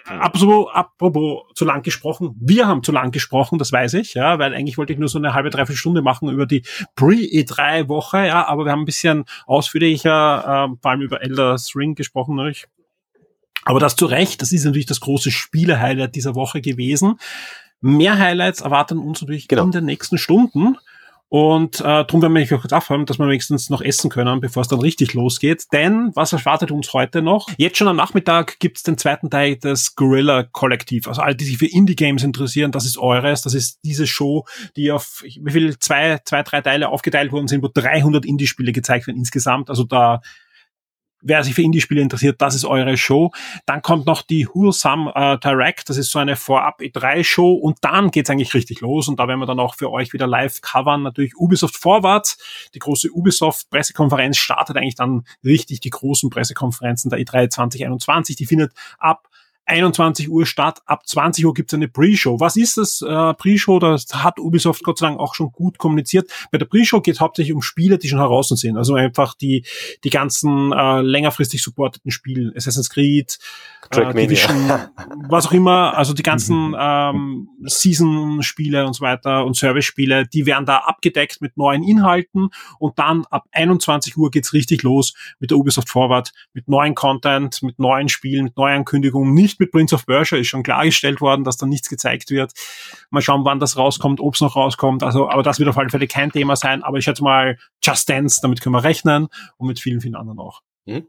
Apropos, 0.06 0.68
apropos 0.72 1.42
zu 1.54 1.64
lang 1.64 1.82
gesprochen. 1.82 2.36
Wir 2.40 2.68
haben 2.68 2.84
zu 2.84 2.92
lang 2.92 3.10
gesprochen, 3.10 3.58
das 3.58 3.72
weiß 3.72 3.94
ich, 3.94 4.14
ja, 4.14 4.38
weil 4.38 4.54
eigentlich 4.54 4.78
wollte 4.78 4.92
ich 4.92 4.98
nur 4.98 5.08
so 5.08 5.18
eine 5.18 5.34
halbe, 5.34 5.50
dreiviertel 5.50 5.76
Stunde 5.76 6.02
machen 6.02 6.28
über 6.28 6.46
die 6.46 6.62
Pre-E3-Woche, 6.94 8.26
ja, 8.26 8.46
aber 8.46 8.64
wir 8.64 8.72
haben 8.72 8.82
ein 8.82 8.86
bisschen 8.86 9.24
ausführlicher, 9.46 10.68
äh, 10.70 10.76
vor 10.80 10.90
allem 10.90 11.00
über 11.00 11.20
Elder 11.20 11.56
Ring 11.74 11.94
gesprochen, 11.96 12.36
natürlich. 12.36 12.66
Aber 13.64 13.80
das 13.80 13.96
zu 13.96 14.06
Recht, 14.06 14.42
das 14.42 14.52
ist 14.52 14.64
natürlich 14.64 14.86
das 14.86 15.00
große 15.00 15.30
Spiele-Highlight 15.30 16.14
dieser 16.14 16.34
Woche 16.34 16.60
gewesen. 16.60 17.18
Mehr 17.80 18.18
Highlights 18.18 18.60
erwarten 18.60 18.98
uns 18.98 19.20
natürlich 19.22 19.48
Genau. 19.48 19.64
in 19.64 19.70
den 19.72 19.84
nächsten 19.84 20.18
Stunden. 20.18 20.76
Und 21.28 21.80
äh, 21.80 21.84
darum 21.84 22.20
werden 22.20 22.34
wir 22.34 22.44
auch 22.44 22.60
kurz 22.60 22.74
aufhören, 22.74 23.06
dass 23.06 23.18
wir 23.18 23.26
wenigstens 23.26 23.70
noch 23.70 23.80
essen 23.80 24.10
können, 24.10 24.42
bevor 24.42 24.60
es 24.60 24.68
dann 24.68 24.80
richtig 24.80 25.14
losgeht. 25.14 25.64
Denn 25.72 26.10
was 26.14 26.34
erwartet 26.34 26.70
uns 26.70 26.92
heute 26.92 27.22
noch? 27.22 27.48
Jetzt 27.56 27.78
schon 27.78 27.88
am 27.88 27.96
Nachmittag 27.96 28.58
gibt's 28.58 28.82
den 28.82 28.98
zweiten 28.98 29.30
Teil 29.30 29.56
des 29.56 29.94
Gorilla 29.96 30.42
Kollektiv. 30.42 31.08
Also 31.08 31.22
alle, 31.22 31.34
die 31.34 31.46
sich 31.46 31.56
für 31.56 31.64
Indie-Games 31.66 32.22
interessieren, 32.22 32.70
das 32.70 32.84
ist 32.84 32.98
eures. 32.98 33.40
Das 33.40 33.54
ist 33.54 33.78
diese 33.82 34.06
Show, 34.06 34.44
die 34.76 34.92
auf 34.92 35.22
wie 35.24 35.50
viel 35.50 35.78
zwei, 35.78 36.18
zwei, 36.22 36.42
drei 36.42 36.60
Teile 36.60 36.90
aufgeteilt 36.90 37.32
worden 37.32 37.48
sind, 37.48 37.62
wo 37.62 37.70
300 37.72 38.26
Indie-Spiele 38.26 38.72
gezeigt 38.72 39.06
werden 39.06 39.16
insgesamt. 39.16 39.70
Also 39.70 39.84
da 39.84 40.20
wer 41.22 41.42
sich 41.42 41.54
für 41.54 41.62
Indie-Spiele 41.62 42.00
interessiert, 42.00 42.40
das 42.40 42.54
ist 42.54 42.64
eure 42.64 42.96
Show. 42.96 43.32
Dann 43.66 43.82
kommt 43.82 44.06
noch 44.06 44.22
die 44.22 44.46
Wholesome 44.46 45.12
äh, 45.14 45.38
Direct, 45.38 45.88
das 45.88 45.96
ist 45.96 46.10
so 46.10 46.18
eine 46.18 46.36
Vorab-E3-Show 46.36 47.52
und 47.54 47.78
dann 47.80 48.10
geht's 48.10 48.30
eigentlich 48.30 48.54
richtig 48.54 48.80
los 48.80 49.08
und 49.08 49.18
da 49.18 49.28
werden 49.28 49.40
wir 49.40 49.46
dann 49.46 49.60
auch 49.60 49.74
für 49.74 49.90
euch 49.90 50.12
wieder 50.12 50.26
live 50.26 50.60
covern. 50.60 51.02
Natürlich 51.02 51.36
Ubisoft 51.36 51.76
Forward, 51.76 52.36
die 52.74 52.78
große 52.78 53.10
Ubisoft-Pressekonferenz 53.10 54.36
startet 54.36 54.76
eigentlich 54.76 54.96
dann 54.96 55.24
richtig 55.44 55.80
die 55.80 55.90
großen 55.90 56.30
Pressekonferenzen 56.30 57.10
der 57.10 57.18
E 57.18 57.22
E3 57.22 57.48
2021. 57.48 58.36
Die 58.36 58.46
findet 58.46 58.72
ab 58.98 59.28
21 59.66 60.28
Uhr 60.28 60.46
statt, 60.46 60.80
ab 60.86 61.06
20 61.06 61.46
Uhr 61.46 61.54
gibt's 61.54 61.74
eine 61.74 61.88
Pre-Show. 61.88 62.40
Was 62.40 62.56
ist 62.56 62.76
das 62.76 63.02
äh, 63.02 63.34
Pre-Show? 63.34 63.78
Das 63.78 64.06
hat 64.12 64.38
Ubisoft 64.38 64.82
Gott 64.82 64.98
sei 64.98 65.06
Dank 65.06 65.20
auch 65.20 65.34
schon 65.34 65.52
gut 65.52 65.78
kommuniziert. 65.78 66.30
Bei 66.50 66.58
der 66.58 66.66
Pre-Show 66.66 67.00
geht 67.00 67.14
es 67.14 67.20
hauptsächlich 67.20 67.54
um 67.54 67.62
Spiele, 67.62 67.98
die 67.98 68.08
schon 68.08 68.18
heraus 68.18 68.48
sind. 68.48 68.76
Also 68.76 68.94
einfach 68.94 69.34
die, 69.34 69.64
die 70.04 70.10
ganzen 70.10 70.72
äh, 70.72 71.00
längerfristig 71.00 71.62
supporteten 71.62 72.10
Spiele. 72.10 72.52
Assassin's 72.56 72.90
Creed, 72.90 73.38
äh. 73.90 74.14
Division, 74.14 74.70
was 75.28 75.46
auch 75.46 75.52
immer, 75.52 75.96
also 75.96 76.12
die 76.12 76.22
ganzen 76.22 76.74
ähm, 76.78 77.48
Season-Spiele 77.62 78.86
und 78.86 78.94
so 78.94 79.02
weiter 79.02 79.44
und 79.44 79.56
Service-Spiele, 79.56 80.26
die 80.26 80.46
werden 80.46 80.66
da 80.66 80.78
abgedeckt 80.78 81.40
mit 81.40 81.56
neuen 81.56 81.82
Inhalten 81.82 82.50
und 82.78 82.98
dann 82.98 83.24
ab 83.30 83.44
21 83.52 84.16
Uhr 84.16 84.30
geht's 84.30 84.52
richtig 84.52 84.82
los 84.82 85.14
mit 85.38 85.50
der 85.50 85.58
Ubisoft 85.58 85.88
Forward, 85.88 86.32
mit 86.52 86.68
neuen 86.68 86.94
Content, 86.94 87.62
mit 87.62 87.78
neuen 87.78 88.08
Spielen, 88.08 88.44
mit 88.44 88.56
neuen 88.56 88.78
Ankündigungen, 88.78 89.34
nicht 89.34 89.51
mit 89.60 89.70
Prince 89.70 89.94
of 89.94 90.06
Persia, 90.06 90.38
ist 90.38 90.48
schon 90.48 90.62
klargestellt 90.62 91.20
worden, 91.20 91.44
dass 91.44 91.56
da 91.56 91.66
nichts 91.66 91.88
gezeigt 91.88 92.30
wird. 92.30 92.52
Mal 93.10 93.20
schauen, 93.20 93.44
wann 93.44 93.60
das 93.60 93.76
rauskommt, 93.76 94.20
ob's 94.20 94.40
noch 94.40 94.56
rauskommt, 94.56 95.02
also, 95.02 95.28
aber 95.28 95.42
das 95.42 95.58
wird 95.58 95.68
auf 95.68 95.78
alle 95.78 95.90
Fälle 95.90 96.06
kein 96.06 96.30
Thema 96.30 96.56
sein, 96.56 96.82
aber 96.82 96.98
ich 96.98 97.04
schätze 97.04 97.22
mal 97.22 97.58
Just 97.82 98.08
Dance, 98.08 98.40
damit 98.42 98.60
können 98.60 98.74
wir 98.74 98.84
rechnen 98.84 99.28
und 99.56 99.66
mit 99.66 99.80
vielen, 99.80 100.00
vielen 100.00 100.16
anderen 100.16 100.38
auch. 100.38 100.60
Mhm. 100.86 101.06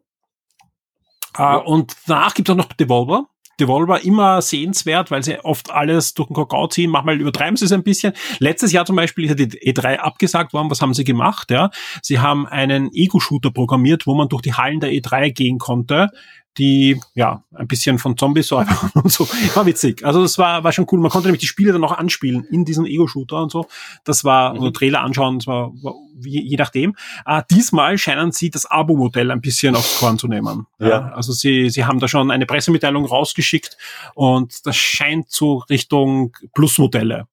Äh, 1.38 1.58
und 1.58 1.96
danach 2.08 2.34
gibt 2.34 2.50
es 2.50 2.54
auch 2.54 2.58
noch 2.58 2.72
Devolver. 2.74 3.28
Devolver 3.60 4.04
immer 4.04 4.42
sehenswert, 4.42 5.12
weil 5.12 5.24
sie 5.24 5.40
oft 5.40 5.70
alles 5.70 6.16
durch 6.16 6.28
den 6.28 6.36
Kakao 6.36 6.68
ziehen. 6.68 6.90
Manchmal 6.90 7.22
übertreiben 7.22 7.56
sie 7.56 7.66
es 7.66 7.72
ein 7.72 7.84
bisschen. 7.84 8.14
Letztes 8.40 8.72
Jahr 8.72 8.86
zum 8.86 8.96
Beispiel 8.96 9.26
ist 9.26 9.40
ja 9.40 9.46
die 9.46 9.74
E3 9.74 9.98
abgesagt 9.98 10.54
worden. 10.54 10.72
Was 10.72 10.82
haben 10.82 10.94
sie 10.94 11.04
gemacht? 11.04 11.52
Ja, 11.52 11.70
sie 12.02 12.20
haben 12.20 12.48
einen 12.48 12.92
Ego-Shooter 12.92 13.52
programmiert, 13.52 14.08
wo 14.08 14.16
man 14.16 14.28
durch 14.28 14.42
die 14.42 14.54
Hallen 14.54 14.80
der 14.80 14.92
E3 14.92 15.32
gehen 15.32 15.60
konnte 15.60 16.10
die 16.58 17.00
ja 17.16 17.44
ein 17.54 17.68
bisschen 17.68 17.98
von 17.98 18.18
Zombies 18.18 18.48
so 18.48 18.58
und 18.94 19.12
so 19.12 19.28
war 19.56 19.66
witzig. 19.66 20.06
Also 20.06 20.22
das 20.22 20.38
war 20.38 20.64
war 20.64 20.72
schon 20.72 20.88
cool. 20.92 21.00
Man 21.00 21.12
konnte 21.12 21.28
nämlich 21.28 21.42
die 21.42 21.48
Spiele 21.48 21.74
dann 21.74 21.84
auch 21.84 21.98
anspielen 21.98 22.46
in 22.46 22.66
diesen 22.66 22.86
Ego-Shooter 22.86 23.42
und 23.42 23.52
so. 23.52 23.68
Das 24.04 24.24
war 24.24 24.54
mhm. 24.54 24.60
oder 24.60 24.74
Trailer 24.74 25.02
anschauen. 25.02 25.40
Das 25.40 25.48
war, 25.48 25.72
war 25.82 25.94
je, 26.24 26.42
je 26.42 26.58
nachdem. 26.58 26.96
Äh, 27.26 27.42
diesmal 27.50 27.98
scheinen 27.98 28.32
sie 28.32 28.50
das 28.50 28.66
Abo-Modell 28.66 29.32
ein 29.32 29.42
bisschen 29.42 29.76
aufs 29.76 30.00
Korn 30.00 30.20
zu 30.20 30.28
nehmen. 30.28 30.68
Ja. 30.80 30.88
ja. 30.88 31.12
Also 31.14 31.34
sie 31.34 31.70
sie 31.70 31.86
haben 31.86 32.00
da 32.00 32.08
schon 32.08 32.32
eine 32.32 32.46
Pressemitteilung 32.46 33.06
rausgeschickt 33.06 33.78
und 34.14 34.66
das 34.66 34.76
scheint 34.76 35.32
so 35.32 35.64
Richtung 35.70 36.36
Plus-Modelle 36.54 37.28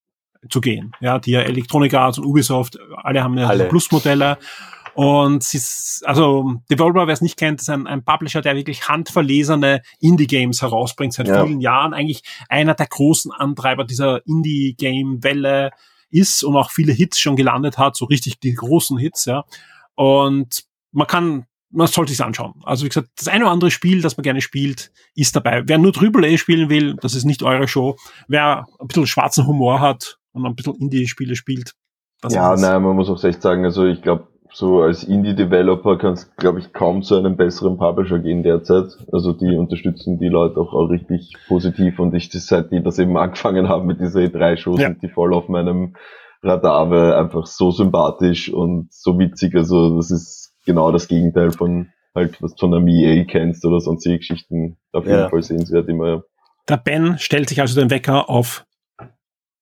zu 0.48 0.60
gehen. 0.60 0.92
Ja, 1.00 1.18
die 1.18 1.32
ja 1.32 1.40
Electronic 1.40 1.92
Arts 1.94 2.18
und 2.18 2.24
Ubisoft 2.24 2.78
alle 2.96 3.22
haben 3.22 3.36
ja 3.36 3.48
alle. 3.48 3.66
Plus-Modelle. 3.66 4.38
Und 4.94 5.42
sie 5.42 5.58
ist, 5.58 6.02
also 6.04 6.54
Devolver, 6.70 7.06
wer 7.06 7.14
es 7.14 7.20
nicht 7.20 7.36
kennt, 7.36 7.60
ist 7.60 7.70
ein, 7.70 7.86
ein 7.86 8.04
Publisher, 8.04 8.40
der 8.40 8.56
wirklich 8.56 8.88
handverlesene 8.88 9.82
Indie-Games 10.00 10.62
herausbringt 10.62 11.12
seit 11.12 11.28
ja. 11.28 11.44
vielen 11.44 11.60
Jahren. 11.60 11.94
Eigentlich 11.94 12.22
einer 12.48 12.74
der 12.74 12.86
großen 12.86 13.32
Antreiber 13.32 13.84
dieser 13.84 14.26
Indie-Game-Welle 14.26 15.70
ist 16.10 16.42
und 16.42 16.56
auch 16.56 16.70
viele 16.70 16.92
Hits 16.92 17.18
schon 17.18 17.36
gelandet 17.36 17.78
hat, 17.78 17.96
so 17.96 18.04
richtig 18.04 18.40
die 18.40 18.54
großen 18.54 18.98
Hits, 18.98 19.26
ja. 19.26 19.44
Und 19.94 20.64
man 20.92 21.06
kann, 21.06 21.46
man 21.70 21.86
sollte 21.86 22.12
sich 22.12 22.24
anschauen. 22.24 22.54
Also 22.64 22.84
wie 22.84 22.88
gesagt, 22.88 23.10
das 23.16 23.28
eine 23.28 23.44
oder 23.44 23.52
andere 23.52 23.70
Spiel, 23.70 24.02
das 24.02 24.16
man 24.16 24.24
gerne 24.24 24.40
spielt, 24.40 24.90
ist 25.14 25.36
dabei. 25.36 25.62
Wer 25.66 25.78
nur 25.78 25.92
Triple 25.92 26.26
A 26.26 26.36
spielen 26.36 26.68
will, 26.68 26.96
das 27.00 27.14
ist 27.14 27.24
nicht 27.24 27.44
eure 27.44 27.68
Show. 27.68 27.96
Wer 28.26 28.66
ein 28.80 28.88
bisschen 28.88 29.06
schwarzen 29.06 29.46
Humor 29.46 29.80
hat 29.80 30.18
und 30.32 30.44
ein 30.46 30.56
bisschen 30.56 30.74
Indie-Spiele 30.74 31.36
spielt, 31.36 31.74
das 32.20 32.34
ja, 32.34 32.54
nein, 32.54 32.82
man 32.82 32.96
muss 32.96 33.08
auch 33.08 33.22
echt 33.24 33.40
sagen, 33.40 33.64
also 33.64 33.86
ich 33.86 34.02
glaube, 34.02 34.28
so 34.52 34.82
als 34.82 35.04
Indie-Developer 35.04 35.98
kann 35.98 36.14
es, 36.14 36.34
glaube 36.36 36.58
ich, 36.58 36.72
kaum 36.72 37.02
zu 37.02 37.16
einem 37.16 37.36
besseren 37.36 37.78
Publisher 37.78 38.18
gehen 38.18 38.42
derzeit. 38.42 38.96
Also 39.12 39.32
die 39.32 39.56
unterstützen 39.56 40.18
die 40.18 40.28
Leute 40.28 40.60
auch, 40.60 40.72
auch 40.72 40.90
richtig 40.90 41.34
positiv 41.46 41.98
und 41.98 42.14
ich, 42.14 42.30
seit 42.32 42.72
die 42.72 42.82
das 42.82 42.98
eben 42.98 43.16
angefangen 43.16 43.68
haben 43.68 43.86
mit 43.86 44.00
dieser 44.00 44.20
E3-Show, 44.20 44.76
ja. 44.76 44.88
sind 44.88 45.02
die 45.02 45.08
voll 45.08 45.34
auf 45.34 45.48
meinem 45.48 45.94
Radar, 46.42 46.90
weil 46.90 47.12
einfach 47.14 47.46
so 47.46 47.70
sympathisch 47.70 48.52
und 48.52 48.92
so 48.92 49.18
witzig. 49.18 49.54
Also 49.54 49.96
das 49.96 50.10
ist 50.10 50.54
genau 50.64 50.90
das 50.90 51.06
Gegenteil 51.08 51.52
von 51.52 51.88
halt, 52.14 52.42
was 52.42 52.54
du 52.54 52.66
von 52.66 52.74
einem 52.74 52.88
EA 52.88 53.24
kennst 53.24 53.64
oder 53.64 53.80
sonstige 53.80 54.18
Geschichten. 54.18 54.76
Auf 54.92 55.04
jeden 55.04 55.18
ja. 55.18 55.28
Fall 55.28 55.42
sehenswert 55.42 55.88
immer. 55.88 56.24
Der 56.68 56.76
Ben 56.76 57.18
stellt 57.18 57.48
sich 57.48 57.60
also 57.60 57.78
den 57.78 57.90
Wecker 57.90 58.28
auf 58.28 58.64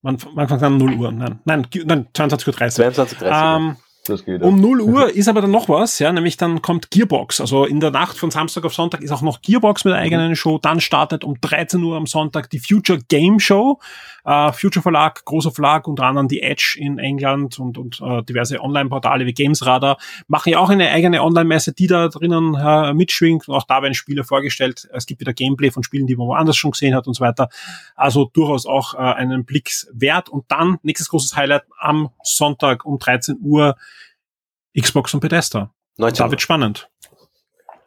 man, 0.00 0.16
man 0.34 0.46
fängt 0.46 0.62
an 0.62 0.78
0 0.78 0.94
Uhr. 0.94 1.12
Nein, 1.12 1.40
nein, 1.44 1.66
nein 1.84 2.08
22.30 2.14 2.48
Uhr. 2.48 2.88
22.30 2.88 3.22
Uhr. 3.22 3.30
Ähm, 3.30 3.76
das 4.08 4.24
geht. 4.24 4.42
Um 4.42 4.60
0 4.60 4.80
Uhr 4.80 5.10
ist 5.14 5.28
aber 5.28 5.40
dann 5.40 5.50
noch 5.50 5.68
was, 5.68 5.98
ja, 5.98 6.12
nämlich 6.12 6.36
dann 6.36 6.62
kommt 6.62 6.90
Gearbox. 6.90 7.40
Also 7.40 7.64
in 7.64 7.80
der 7.80 7.90
Nacht 7.90 8.18
von 8.18 8.30
Samstag 8.30 8.64
auf 8.64 8.74
Sonntag 8.74 9.02
ist 9.02 9.10
auch 9.10 9.22
noch 9.22 9.40
Gearbox 9.42 9.84
mit 9.84 9.94
der 9.94 10.00
eigenen 10.00 10.36
Show. 10.36 10.58
Dann 10.58 10.80
startet 10.80 11.24
um 11.24 11.40
13 11.40 11.82
Uhr 11.82 11.96
am 11.96 12.06
Sonntag 12.06 12.50
die 12.50 12.58
Future 12.58 12.98
Game 13.08 13.40
Show. 13.40 13.80
Uh, 14.24 14.52
Future 14.52 14.82
Verlag, 14.82 15.24
großer 15.24 15.52
Verlag, 15.52 15.88
unter 15.88 16.04
anderem 16.04 16.28
die 16.28 16.42
Edge 16.42 16.76
in 16.78 16.98
England 16.98 17.58
und, 17.58 17.78
und 17.78 17.98
uh, 18.02 18.20
diverse 18.20 18.60
Online-Portale 18.60 19.24
wie 19.24 19.32
Gamesradar 19.32 19.96
machen 20.26 20.50
ja 20.50 20.58
auch 20.58 20.68
eine 20.68 20.90
eigene 20.90 21.22
Online-Messe, 21.22 21.72
die 21.72 21.86
da 21.86 22.08
drinnen 22.08 22.54
uh, 22.54 22.92
mitschwingt. 22.92 23.48
Und 23.48 23.54
auch 23.54 23.64
da 23.64 23.80
werden 23.80 23.94
Spiele 23.94 24.24
vorgestellt. 24.24 24.86
Es 24.92 25.06
gibt 25.06 25.22
wieder 25.22 25.32
Gameplay 25.32 25.70
von 25.70 25.82
Spielen, 25.82 26.06
die 26.06 26.14
man 26.14 26.26
woanders 26.26 26.58
schon 26.58 26.72
gesehen 26.72 26.94
hat 26.94 27.06
und 27.06 27.14
so 27.14 27.24
weiter. 27.24 27.48
Also 27.94 28.30
durchaus 28.34 28.66
auch 28.66 28.92
einen 28.92 29.46
Blick 29.46 29.70
wert. 29.92 30.28
Und 30.28 30.44
dann, 30.48 30.78
nächstes 30.82 31.08
großes 31.08 31.36
Highlight, 31.36 31.62
am 31.78 32.10
Sonntag 32.22 32.84
um 32.84 32.98
13 32.98 33.38
Uhr 33.40 33.76
Xbox 34.80 35.14
und 35.14 35.20
Bethesda. 35.20 35.72
19 35.98 36.24
da 36.24 36.30
wird 36.30 36.40
spannend. 36.40 36.88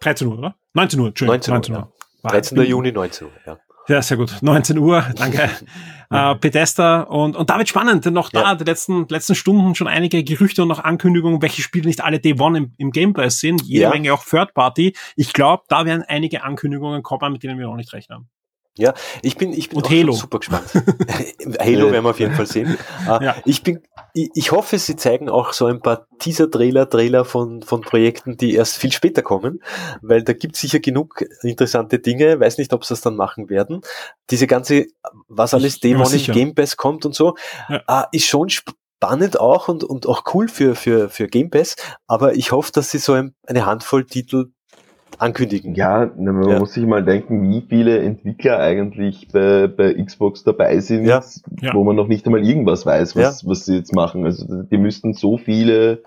13 0.01 0.27
Uhr, 0.27 0.37
oder? 0.37 0.55
19 0.73 0.99
Uhr, 0.99 1.07
Entschuldigung. 1.07 1.53
19 1.53 1.53
Uhr. 1.53 1.57
19 1.57 1.75
Uhr. 1.75 1.93
Ja. 2.23 2.29
13. 2.29 2.61
Juni, 2.63 2.91
19 2.91 3.27
Uhr, 3.27 3.33
ja. 3.45 3.57
Ja, 3.87 4.01
sehr 4.01 4.15
gut. 4.15 4.37
19 4.41 4.77
Uhr, 4.77 5.03
danke. 5.15 5.49
äh, 6.11 6.35
Bethesda 6.35 7.01
und, 7.01 7.35
und 7.35 7.49
da 7.49 7.57
wird 7.57 7.67
spannend, 7.67 8.05
denn 8.05 8.13
noch 8.13 8.29
da, 8.29 8.43
ja. 8.43 8.55
die 8.55 8.63
letzten, 8.63 9.07
letzten 9.09 9.33
Stunden 9.33 9.75
schon 9.75 9.87
einige 9.87 10.23
Gerüchte 10.23 10.61
und 10.61 10.67
noch 10.67 10.79
Ankündigungen, 10.79 11.41
welche 11.41 11.61
Spiele 11.61 11.87
nicht 11.87 12.01
alle 12.01 12.19
Day 12.19 12.39
One 12.39 12.57
im, 12.57 12.73
im 12.77 12.91
Game 12.91 13.13
Pass 13.13 13.39
sind, 13.39 13.63
jede 13.63 13.83
ja. 13.83 13.89
Menge 13.89 14.13
auch 14.13 14.23
Third 14.23 14.53
Party. 14.53 14.95
Ich 15.15 15.33
glaube, 15.33 15.63
da 15.67 15.85
werden 15.85 16.03
einige 16.07 16.43
Ankündigungen 16.43 17.01
kommen, 17.01 17.33
mit 17.33 17.43
denen 17.43 17.57
wir 17.57 17.65
noch 17.65 17.75
nicht 17.75 17.91
rechnen. 17.93 18.29
Ja, 18.77 18.93
ich 19.21 19.35
bin, 19.35 19.51
ich 19.51 19.67
bin 19.69 19.77
Und 19.77 19.89
Halo. 19.89 20.13
super 20.13 20.39
gespannt. 20.39 20.63
Halo 21.59 21.91
werden 21.91 22.05
wir 22.05 22.09
auf 22.09 22.19
jeden 22.19 22.35
Fall 22.35 22.47
sehen. 22.47 22.77
Uh, 23.05 23.21
ja. 23.21 23.35
Ich 23.43 23.63
bin, 23.63 23.81
ich, 24.13 24.51
hoffe, 24.53 24.77
sie 24.77 24.95
zeigen 24.95 25.29
auch 25.29 25.51
so 25.51 25.65
ein 25.65 25.81
paar 25.81 26.07
Teaser-Trailer, 26.19 26.89
Trailer 26.89 27.25
von, 27.25 27.63
von 27.63 27.81
Projekten, 27.81 28.37
die 28.37 28.55
erst 28.55 28.77
viel 28.77 28.93
später 28.93 29.23
kommen, 29.23 29.61
weil 30.01 30.23
da 30.23 30.31
gibt 30.31 30.55
sicher 30.55 30.79
genug 30.79 31.25
interessante 31.43 31.99
Dinge. 31.99 32.39
Weiß 32.39 32.57
nicht, 32.57 32.71
ob 32.71 32.85
sie 32.85 32.93
das 32.93 33.01
dann 33.01 33.17
machen 33.17 33.49
werden. 33.49 33.81
Diese 34.29 34.47
ganze, 34.47 34.85
was 35.27 35.53
alles 35.53 35.81
Dämon 35.81 36.11
im 36.13 36.33
Game 36.33 36.55
Pass 36.55 36.77
kommt 36.77 37.05
und 37.05 37.13
so, 37.13 37.35
ja. 37.67 37.83
uh, 37.89 38.05
ist 38.13 38.25
schon 38.25 38.49
spannend 38.49 39.37
auch 39.37 39.67
und, 39.67 39.83
und 39.83 40.07
auch 40.07 40.23
cool 40.33 40.47
für, 40.47 40.75
für, 40.75 41.09
für 41.09 41.27
Game 41.27 41.49
Pass. 41.49 41.75
Aber 42.07 42.35
ich 42.35 42.53
hoffe, 42.53 42.71
dass 42.71 42.91
sie 42.91 42.99
so 42.99 43.13
ein, 43.13 43.35
eine 43.47 43.65
Handvoll 43.65 44.05
Titel 44.05 44.51
ankündigen. 45.17 45.75
Ja, 45.75 46.09
man 46.17 46.49
ja. 46.49 46.59
muss 46.59 46.73
sich 46.73 46.85
mal 46.85 47.03
denken, 47.03 47.49
wie 47.49 47.61
viele 47.61 47.99
Entwickler 47.99 48.59
eigentlich 48.59 49.27
bei, 49.31 49.67
bei 49.67 49.93
Xbox 49.93 50.43
dabei 50.43 50.79
sind, 50.79 51.05
ja. 51.05 51.21
Ja. 51.61 51.73
wo 51.73 51.83
man 51.83 51.95
noch 51.95 52.07
nicht 52.07 52.25
einmal 52.25 52.45
irgendwas 52.45 52.85
weiß, 52.85 53.15
was, 53.15 53.47
was 53.47 53.65
sie 53.65 53.75
jetzt 53.75 53.93
machen. 53.93 54.25
Also 54.25 54.63
die 54.63 54.77
müssten 54.77 55.13
so 55.13 55.37
viele 55.37 56.03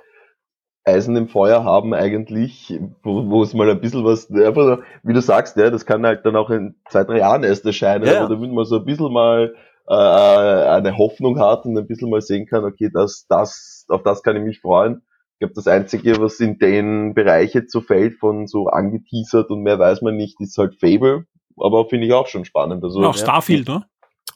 Eisen 0.85 1.17
im 1.17 1.29
Feuer 1.29 1.65
haben 1.65 1.95
eigentlich, 1.95 2.79
wo, 3.03 3.29
wo 3.31 3.43
es 3.43 3.55
mal 3.55 3.71
ein 3.71 3.81
bisschen 3.81 4.05
was, 4.05 4.31
einfach, 4.31 4.81
wie 5.03 5.15
du 5.15 5.23
sagst, 5.23 5.57
ja, 5.57 5.71
das 5.71 5.87
kann 5.87 6.05
halt 6.05 6.27
dann 6.27 6.37
auch 6.37 6.51
in 6.51 6.75
zwei, 6.91 7.05
drei 7.05 7.19
Jahren 7.19 7.43
erst 7.43 7.65
erscheinen, 7.65 8.07
ja. 8.07 8.21
aber 8.21 8.35
damit 8.35 8.53
man 8.53 8.67
so 8.67 8.79
ein 8.79 8.85
bisschen 8.85 9.13
mal 9.13 9.55
äh, 9.89 9.95
eine 9.95 10.99
Hoffnung 10.99 11.39
hat 11.39 11.65
und 11.65 11.79
ein 11.79 11.87
bisschen 11.87 12.11
mal 12.11 12.21
sehen 12.21 12.47
kann, 12.47 12.65
okay, 12.65 12.91
das, 12.93 13.27
das, 13.29 13.87
auf 13.89 14.03
das 14.03 14.23
kann 14.23 14.37
ich 14.37 14.43
mich 14.43 14.61
freuen 14.61 15.03
ich 15.35 15.41
glaube, 15.41 15.55
das 15.55 15.67
Einzige, 15.67 16.21
was 16.21 16.39
in 16.39 16.59
den 16.59 17.13
Bereich 17.15 17.55
jetzt 17.55 17.73
so 17.73 17.81
fällt, 17.81 18.15
von 18.15 18.47
so 18.47 18.69
angeteasert 18.69 19.51
und 19.51 19.63
mehr 19.63 19.79
weiß 19.79 20.03
man 20.03 20.17
nicht, 20.17 20.41
ist 20.41 20.57
halt 20.59 20.79
Fable. 20.79 21.27
Aber 21.57 21.89
finde 21.89 22.07
ich 22.07 22.13
auch 22.13 22.29
schon 22.29 22.45
spannend. 22.45 22.83
Also, 22.85 23.03
auch 23.05 23.17
Starfield, 23.17 23.69
ne? 23.69 23.85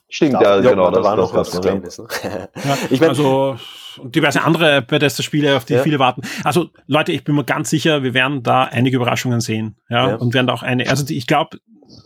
Stimmt, 0.09 0.37
Starfield, 0.37 0.65
ja, 0.65 0.71
genau. 0.71 0.85
Ja, 0.85 0.91
da 0.91 1.03
war 1.03 1.15
noch 1.15 1.33
was 1.33 1.61
Kleines. 1.61 1.99
Ne? 1.99 2.07
ja, 2.23 2.77
ich 2.89 2.99
mein, 2.99 3.09
also 3.09 3.57
diverse 4.03 4.41
andere 4.41 4.81
Bethesda-Spiele, 4.81 5.55
auf 5.55 5.65
die 5.65 5.73
ja. 5.73 5.83
viele 5.83 5.99
warten. 5.99 6.21
Also 6.43 6.69
Leute, 6.87 7.11
ich 7.11 7.23
bin 7.23 7.35
mir 7.35 7.43
ganz 7.43 7.69
sicher, 7.69 8.03
wir 8.03 8.13
werden 8.13 8.43
da 8.43 8.63
einige 8.63 8.97
Überraschungen 8.97 9.39
sehen. 9.39 9.77
Ja, 9.89 10.09
ja. 10.09 10.15
und 10.15 10.33
werden 10.33 10.47
da 10.47 10.53
auch 10.53 10.63
eine. 10.63 10.89
Also 10.89 11.05
ich 11.13 11.27
glaube, 11.27 11.59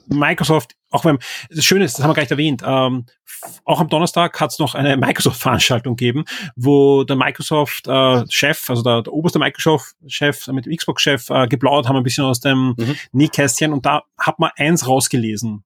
Microsoft, 0.07 0.75
auch 0.89 1.05
wenn 1.05 1.17
das 1.49 1.65
Schöne 1.65 1.85
ist, 1.85 1.97
das 1.97 2.03
haben 2.03 2.11
wir 2.11 2.15
gar 2.15 2.23
nicht 2.23 2.31
erwähnt, 2.31 2.61
ähm, 2.65 3.05
auch 3.65 3.81
am 3.81 3.89
Donnerstag 3.89 4.39
hat 4.39 4.51
es 4.51 4.59
noch 4.59 4.75
eine 4.75 4.97
Microsoft-Veranstaltung 4.97 5.95
gegeben, 5.95 6.25
wo 6.55 7.03
der 7.03 7.15
Microsoft-Chef, 7.15 8.63
äh, 8.63 8.71
also 8.71 8.83
der, 8.83 9.01
der 9.01 9.13
oberste 9.13 9.39
Microsoft-Chef 9.39 10.47
mit 10.47 10.65
dem 10.65 10.75
Xbox-Chef 10.75 11.29
äh, 11.29 11.47
geplaudert 11.47 11.87
haben, 11.87 11.97
ein 11.97 12.03
bisschen 12.03 12.25
aus 12.25 12.39
dem 12.39 12.75
mhm. 12.77 12.95
Nähkästchen 13.11 13.73
und 13.73 13.85
da 13.85 14.03
hat 14.17 14.39
man 14.39 14.51
eins 14.55 14.87
rausgelesen. 14.87 15.63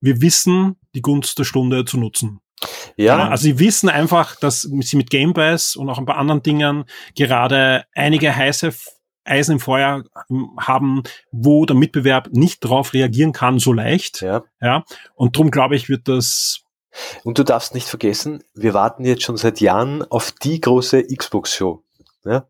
Wir 0.00 0.20
wissen, 0.20 0.76
die 0.94 1.02
Gunst 1.02 1.38
der 1.38 1.44
Stunde 1.44 1.84
zu 1.84 1.98
nutzen. 1.98 2.40
Ja. 2.96 3.28
Also 3.28 3.44
sie 3.44 3.58
wissen 3.58 3.88
einfach, 3.88 4.36
dass 4.36 4.62
sie 4.62 4.96
mit 4.96 5.10
Game 5.10 5.32
Pass 5.32 5.76
und 5.76 5.88
auch 5.88 5.98
ein 5.98 6.06
paar 6.06 6.18
anderen 6.18 6.42
Dingen 6.42 6.84
gerade 7.14 7.84
einige 7.94 8.34
heiße 8.34 8.72
Eisen 9.24 9.52
im 9.52 9.60
Feuer 9.60 10.04
haben, 10.58 11.02
wo 11.30 11.64
der 11.66 11.76
Mitbewerb 11.76 12.28
nicht 12.32 12.64
darauf 12.64 12.92
reagieren 12.92 13.32
kann 13.32 13.58
so 13.58 13.72
leicht. 13.72 14.20
Ja. 14.22 14.42
ja. 14.60 14.84
Und 15.14 15.36
darum 15.36 15.50
glaube 15.50 15.76
ich, 15.76 15.88
wird 15.88 16.08
das. 16.08 16.60
Und 17.24 17.38
du 17.38 17.44
darfst 17.44 17.74
nicht 17.74 17.86
vergessen, 17.88 18.42
wir 18.54 18.74
warten 18.74 19.04
jetzt 19.04 19.22
schon 19.22 19.36
seit 19.36 19.60
Jahren 19.60 20.02
auf 20.10 20.32
die 20.32 20.60
große 20.60 21.04
Xbox-Show. 21.04 21.82
Ja? 22.24 22.46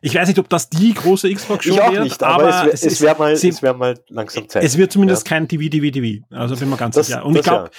Ich 0.00 0.14
weiß 0.14 0.28
nicht, 0.28 0.38
ob 0.38 0.50
das 0.50 0.68
die 0.68 0.92
große 0.92 1.32
Xbox-Show 1.32 1.72
Ich 1.74 1.80
auch 1.80 1.92
wird, 1.92 2.04
nicht, 2.04 2.22
aber, 2.22 2.52
aber 2.54 2.72
es, 2.74 2.82
es 2.84 3.00
wäre 3.00 3.16
mal, 3.16 3.36
sie- 3.36 3.54
wär 3.62 3.72
mal 3.72 3.98
langsam 4.08 4.46
Zeit. 4.50 4.62
Es 4.62 4.76
wird 4.76 4.92
zumindest 4.92 5.26
Ja. 5.26 5.30
kein 5.36 5.48
TV, 5.48 5.70
TV, 5.70 5.90
TV. 5.90 6.26
Also 6.30 6.56
bin 6.56 6.68
mir 6.68 6.76
ganz 6.76 6.94
Das- 6.96 7.06
sicher. 7.06 7.24
Und 7.24 7.32
ich 7.36 7.38
das 7.38 7.46
ja. 7.46 7.52
glaube, 7.54 7.70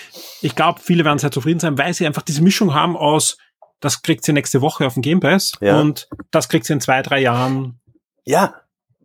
ich 0.42 0.56
glaube, 0.56 0.80
viele 0.82 1.06
werden 1.06 1.20
sehr 1.20 1.30
zufrieden 1.30 1.60
sein, 1.60 1.78
weil 1.78 1.94
sie 1.94 2.08
einfach 2.08 2.24
diese 2.24 2.42
Mischung 2.42 2.74
haben 2.74 2.98
aus, 2.98 3.38
das 3.80 4.02
kriegt 4.02 4.24
sie 4.24 4.34
nächste 4.34 4.62
Woche 4.62 4.86
auf 4.88 4.94
dem 4.94 5.02
Game 5.04 5.20
Pass 5.20 5.52
Ja. 5.62 5.80
und 5.80 6.08
das 6.32 6.50
kriegt 6.50 6.66
sie 6.66 6.74
in 6.74 6.82
zwei, 6.82 7.02
drei 7.02 7.22
Jahren. 7.22 7.80
Ja. 8.26 8.56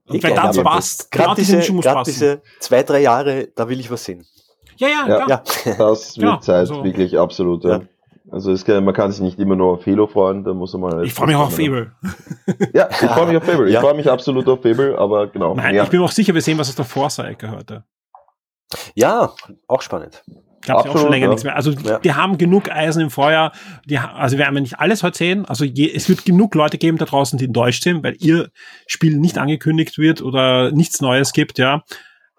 Und 0.06 0.22
wenn 0.22 0.34
das 0.34 0.58
passt, 0.62 1.10
Gerade 1.10 1.36
diese 1.36 1.58
diese, 1.58 1.72
muss 1.72 1.84
passen. 1.84 2.10
diese 2.10 2.42
zwei, 2.58 2.82
drei 2.82 3.00
Jahre, 3.00 3.48
da 3.54 3.68
will 3.68 3.78
ich 3.78 3.90
was 3.90 4.04
sehen. 4.04 4.26
Ja, 4.76 4.88
ja, 4.88 5.06
Ja. 5.08 5.24
klar. 5.24 5.42
Ja. 5.64 5.72
Das 5.76 6.16
wird 6.16 6.24
Genau, 6.26 6.36
Zeit, 6.38 6.56
also- 6.56 6.82
wirklich 6.84 7.18
absolut. 7.18 7.64
Ja. 7.64 7.70
Ja. 7.78 7.80
Also 8.32 8.52
es 8.52 8.64
kann, 8.64 8.84
man 8.84 8.94
kann 8.94 9.10
sich 9.10 9.20
nicht 9.22 9.38
immer 9.40 9.56
nur 9.56 9.72
auf 9.72 9.86
Halo 9.86 10.06
freuen, 10.06 10.44
da 10.44 10.54
muss 10.54 10.72
man 10.74 10.82
mal. 10.82 11.04
Ich 11.04 11.12
freue 11.14 11.26
mich 11.28 11.36
auch 11.36 11.46
auf 11.46 11.56
Fable. 11.56 11.92
Ja, 12.72 12.88
ich 12.88 12.96
freue 12.96 13.26
mich 13.26 13.36
auf 13.36 13.44
Fable. 13.44 13.66
Ich 13.66 13.74
Ja. 13.74 13.80
freue 13.80 13.94
mich 13.94 14.08
absolut 14.08 14.48
auf 14.48 14.62
Fable, 14.62 14.96
aber 14.96 15.26
genau. 15.26 15.54
Nein, 15.54 15.74
mehr. 15.74 15.82
ich 15.82 15.88
bin 15.90 15.98
mir 16.00 16.06
auch 16.06 16.12
sicher, 16.12 16.32
wir 16.32 16.40
sehen 16.42 16.56
was 16.58 16.68
aus 16.68 16.76
der 16.76 16.84
Forza-Ecke 16.84 17.50
heute. 17.50 17.84
ja, 18.94 19.32
auch 19.66 19.82
spannend. 19.82 20.22
Gab 20.66 20.84
es 20.84 20.90
auch 20.90 20.98
schon 20.98 21.10
länger 21.10 21.24
ja. 21.26 21.30
nichts 21.30 21.44
mehr. 21.44 21.56
Also 21.56 21.70
Ja. 21.72 21.98
die 21.98 22.12
haben 22.12 22.36
genug 22.36 22.70
Eisen 22.70 23.00
im 23.02 23.10
Feuer. 23.10 23.52
Die, 23.86 23.98
also 23.98 24.36
wir 24.36 24.44
werden 24.44 24.54
ja 24.56 24.60
nicht 24.60 24.78
alles 24.78 25.02
heute 25.02 25.16
sehen. 25.18 25.44
Also 25.46 25.64
je, 25.64 25.90
es 25.90 26.08
wird 26.08 26.24
genug 26.26 26.54
Leute 26.54 26.76
geben 26.78 26.98
da 26.98 27.06
draußen, 27.06 27.38
die 27.38 27.46
enttäuscht 27.46 27.82
sind, 27.82 28.02
weil 28.04 28.16
ihr 28.18 28.50
Spiel 28.86 29.16
nicht 29.16 29.38
angekündigt 29.38 29.96
wird 29.98 30.20
oder 30.22 30.70
nichts 30.72 31.00
Neues 31.00 31.32
gibt, 31.32 31.58
ja. 31.58 31.82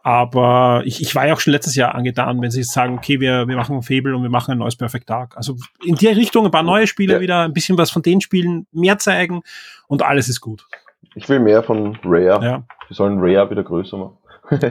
Aber 0.04 0.82
ich, 0.86 1.00
ich 1.02 1.14
war 1.14 1.28
ja 1.28 1.34
auch 1.36 1.40
schon 1.40 1.54
letztes 1.54 1.76
Jahr 1.76 1.94
angetan, 1.94 2.42
wenn 2.42 2.50
sie 2.50 2.64
sagen, 2.64 2.98
okay, 2.98 3.20
wir, 3.20 3.48
wir 3.48 3.56
machen 3.56 3.84
Fable 3.84 4.16
und 4.16 4.24
wir 4.24 4.32
machen 4.32 4.52
ein 4.52 4.58
neues 4.58 4.76
Perfect 4.76 5.08
Dark. 5.10 5.38
Also 5.38 5.58
in 5.86 5.94
die 5.96 6.08
Richtung 6.08 6.46
ein 6.46 6.52
paar 6.52 6.64
neue 6.64 6.88
Spiele 6.88 7.16
Ja. 7.16 7.20
wieder, 7.22 7.42
ein 7.42 7.54
bisschen 7.54 7.78
was 7.78 7.92
von 7.92 8.02
den 8.02 8.20
Spielen 8.20 8.66
mehr 8.72 8.98
zeigen 8.98 9.42
und 9.88 10.02
alles 10.02 10.28
ist 10.28 10.42
gut. 10.42 10.66
Ich 11.14 11.30
will 11.30 11.40
mehr 11.40 11.62
von 11.62 12.00
Rare. 12.04 12.44
Ja. 12.44 12.64
Wir 12.88 12.96
sollen 12.96 13.20
Rare 13.20 13.50
wieder 13.52 13.64
größer 13.64 13.98
machen. 13.98 14.18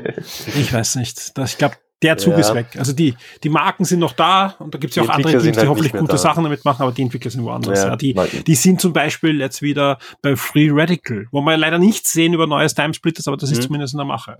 Ich 0.56 0.72
weiß 0.72 0.96
nicht. 0.96 1.38
Das, 1.38 1.52
ich 1.52 1.58
glaube, 1.58 1.76
der 2.02 2.16
Zug 2.16 2.32
Ja. 2.34 2.38
ist 2.40 2.54
weg. 2.54 2.68
Also 2.78 2.92
die, 2.92 3.14
die 3.42 3.48
Marken 3.48 3.84
sind 3.84 3.98
noch 3.98 4.12
da 4.12 4.54
und 4.58 4.74
da 4.74 4.78
gibt 4.78 4.90
es 4.92 4.96
ja 4.96 5.02
auch 5.02 5.08
andere 5.10 5.32
Teams, 5.32 5.42
die 5.44 5.58
halt 5.58 5.68
hoffentlich 5.68 5.92
gute 5.92 6.12
da. 6.12 6.18
Sachen 6.18 6.44
damit 6.44 6.64
machen, 6.64 6.82
aber 6.82 6.92
die 6.92 7.02
Entwickler 7.02 7.30
sind 7.30 7.42
woanders. 7.44 7.82
Ja. 7.82 7.88
Ja. 7.90 7.96
die, 7.96 8.14
die 8.46 8.54
sind 8.54 8.80
zum 8.80 8.92
Beispiel 8.92 9.38
jetzt 9.40 9.60
wieder 9.62 9.98
bei 10.22 10.34
Free 10.36 10.68
Radical, 10.72 11.26
wo 11.30 11.40
wir 11.42 11.56
leider 11.56 11.78
nichts 11.78 12.12
sehen 12.12 12.32
über 12.32 12.46
neues 12.46 12.74
Timesplitters, 12.74 13.28
aber 13.28 13.36
das 13.36 13.50
ist 13.50 13.58
Mhm. 13.58 13.62
zumindest 13.62 13.94
in 13.94 13.98
der 13.98 14.06
Mache. 14.06 14.36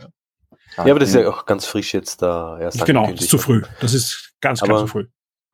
Ja, 0.76 0.84
aber 0.84 1.00
das 1.00 1.08
ist 1.10 1.16
ja 1.16 1.28
auch 1.28 1.44
ganz 1.46 1.66
frisch 1.66 1.92
jetzt 1.92 2.22
da 2.22 2.58
erst 2.58 2.84
Genau, 2.86 3.10
das 3.10 3.22
ist 3.22 3.30
zu 3.30 3.38
früh. 3.38 3.62
Das 3.80 3.92
ist 3.92 4.32
ganz, 4.40 4.60
ganz 4.60 4.70
Aber- 4.70 4.80
zu 4.80 4.86
früh. 4.86 5.06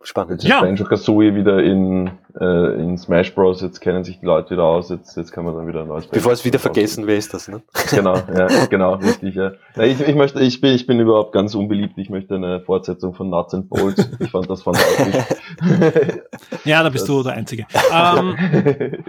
Spannend. 0.03 0.43
Jetzt 0.43 0.49
Ja. 0.49 0.57
ist 0.59 0.63
Banjo 0.63 0.85
Kazooie 0.85 1.35
wieder 1.35 1.61
in, 1.63 2.11
äh, 2.41 2.81
in 2.83 2.99
Smash 2.99 3.35
Bros. 3.35 3.61
Jetzt 3.63 3.81
kennen 3.81 4.05
sich 4.05 4.21
die 4.21 4.27
Leute 4.27 4.51
wieder 4.51 4.65
aus. 4.65 4.91
Jetzt, 4.91 5.17
jetzt 5.17 5.33
kann 5.33 5.45
man 5.45 5.55
dann 5.55 5.67
wieder 5.67 5.83
ein 5.83 5.89
neues 5.89 6.07
Bevor 6.07 6.33
es 6.33 6.45
wieder 6.45 6.59
vergessen, 6.59 7.07
wer 7.07 7.17
ist 7.17 7.33
das, 7.33 7.49
ne? 7.49 7.63
Genau, 7.91 8.15
ja, 8.37 8.67
genau, 8.67 8.95
richtig, 8.95 9.35
ja. 9.35 9.53
ja 9.77 9.83
ich, 9.85 10.01
ich 10.01 10.15
möchte, 10.15 10.41
ich 10.41 10.61
bin, 10.61 10.75
ich 10.75 10.87
bin 10.87 11.01
überhaupt 11.01 11.33
ganz 11.33 11.55
unbeliebt. 11.55 11.95
Ich 11.97 12.11
möchte 12.11 12.35
eine 12.35 12.61
Fortsetzung 12.61 13.15
von 13.15 13.31
Nuts 13.31 13.55
and 13.55 13.69
Bolts. 13.69 14.11
Ich 14.21 14.31
fand 14.31 14.51
das 14.51 14.63
fantastisch. 14.63 15.25
Ja, 16.65 16.83
da 16.83 16.89
bist 16.91 17.09
Das- 17.09 17.17
du 17.17 17.23
der 17.23 17.33
Einzige. 17.35 17.67
Ähm, 17.93 18.37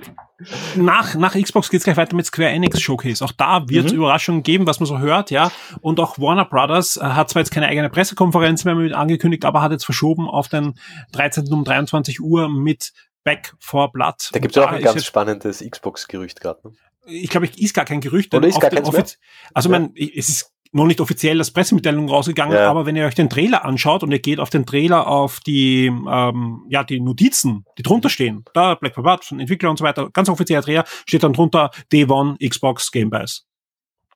nach, 0.76 1.16
nach 1.16 1.36
Xbox 1.36 1.70
geht's 1.70 1.84
gleich 1.84 1.98
weiter 1.98 2.16
mit 2.16 2.26
Square 2.26 2.50
Enix 2.50 2.80
Showcase. 2.80 3.24
Auch 3.26 3.32
da 3.32 3.68
wird 3.68 3.88
es 3.88 3.92
Mhm. 3.92 3.98
Überraschungen 3.98 4.44
geben, 4.44 4.68
was 4.68 4.80
man 4.80 4.88
so 4.88 5.00
hört, 5.00 5.32
ja. 5.32 5.52
Und 5.82 6.00
auch 6.00 6.20
Warner 6.20 6.46
Brothers 6.46 6.98
äh, 6.98 7.02
hat 7.02 7.30
zwar 7.30 7.42
jetzt 7.42 7.52
keine 7.52 7.68
eigene 7.68 7.90
Pressekonferenz 7.90 8.64
mehr 8.66 8.76
mit 8.76 8.94
angekündigt, 8.94 9.46
aber 9.46 9.62
hat 9.62 9.72
jetzt 9.72 9.86
verschoben 9.86 10.28
auf 10.30 10.48
den 10.48 10.76
13. 11.14 11.52
um 11.52 11.64
23 11.64 12.22
Uhr 12.22 12.50
mit 12.50 12.94
Back 13.28 13.54
for 13.60 13.92
Blood. 13.92 14.30
Da 14.32 14.40
gibt 14.40 14.56
es 14.56 14.64
auch 14.64 14.72
ein 14.72 14.82
ganz 14.82 14.96
jetzt- 14.96 15.06
spannendes 15.06 15.60
Xbox-Gerücht 15.60 16.40
gerade. 16.40 16.60
Ne? 16.64 16.74
ich 17.10 17.30
glaube, 17.30 17.46
ich 17.46 17.62
ist 17.62 17.74
gar 17.74 17.86
kein 17.86 18.02
Gerücht. 18.02 18.34
Oder 18.34 18.48
ist 18.48 18.60
gar 18.60 18.72
offiz- 18.86 19.18
Also, 19.54 19.70
Ja. 19.72 19.80
man, 19.80 19.94
es 19.96 20.30
ist 20.30 20.54
noch 20.74 20.86
nicht 20.86 21.00
offiziell 21.00 21.38
das 21.38 21.52
Pressemitteilung 21.52 22.10
rausgegangen, 22.10 22.54
Ja. 22.58 22.70
aber 22.70 22.86
wenn 22.86 22.96
ihr 22.98 23.06
euch 23.06 23.16
den 23.16 23.30
Trailer 23.30 23.64
anschaut 23.64 24.04
und 24.04 24.12
ihr 24.12 24.20
geht 24.20 24.40
auf 24.40 24.50
den 24.50 24.66
Trailer 24.66 25.08
auf 25.08 25.40
die, 25.40 25.86
ähm, 25.88 26.66
ja, 26.70 26.84
die 26.84 27.00
Notizen, 27.00 27.64
die 27.78 27.84
drunter 27.84 28.10
stehen, 28.10 28.44
da 28.54 28.76
Black 28.76 28.96
Blood 28.96 29.24
von 29.24 29.40
Entwickler 29.40 29.70
und 29.70 29.78
so 29.78 29.86
weiter, 29.86 30.10
ganz 30.12 30.28
offizieller 30.30 30.62
Trailer, 30.62 30.84
steht 31.06 31.24
dann 31.24 31.32
drunter 31.34 31.72
Day 31.92 32.06
One 32.10 32.38
Xbox 32.46 32.92
Game 32.92 33.10
Pass. 33.10 33.46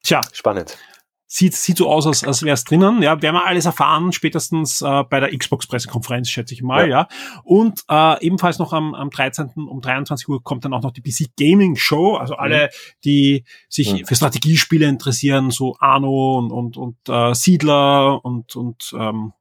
Tja, 0.04 0.20
Spannend. 0.34 0.78
Sieht, 1.34 1.54
sieht 1.56 1.78
so 1.78 1.90
aus, 1.90 2.06
als, 2.06 2.26
als 2.26 2.44
wäre 2.44 2.56
es 2.56 2.66
drinnen. 2.66 3.02
Ja, 3.02 3.22
werden 3.22 3.36
wir 3.36 3.46
alles 3.46 3.66
erfahren, 3.66 4.12
spätestens 4.12 4.82
äh, 4.82 5.04
bei 5.10 5.22
der 5.22 5.36
Xbox-Pressekonferenz, 5.38 6.30
schätze 6.30 6.54
ich 6.54 6.62
mal, 6.62 6.90
ja. 6.90 7.08
Und 7.44 7.84
äh, 7.90 8.22
ebenfalls 8.26 8.60
noch 8.60 8.74
am, 8.74 8.94
am 8.94 9.10
13. 9.10 9.52
um 9.56 9.80
23 9.80 10.28
Uhr 10.28 10.44
kommt 10.44 10.66
dann 10.66 10.74
auch 10.74 10.82
noch 10.82 10.92
die 10.92 11.02
PC 11.02 11.32
Gaming 11.40 11.78
Show. 11.78 12.18
Also 12.18 12.36
alle, 12.36 12.70
die 13.06 13.46
sich 13.70 13.94
Mhm. 13.94 14.06
für 14.06 14.16
Strategiespiele 14.16 14.86
interessieren, 14.86 15.52
so 15.52 15.78
Arno 15.80 16.38
und, 16.38 16.52
und, 16.52 16.76
und 16.76 16.98
äh, 17.08 17.34
Siedler 17.34 18.24
und, 18.26 18.58
und 18.58 18.94
ähm, 18.98 19.32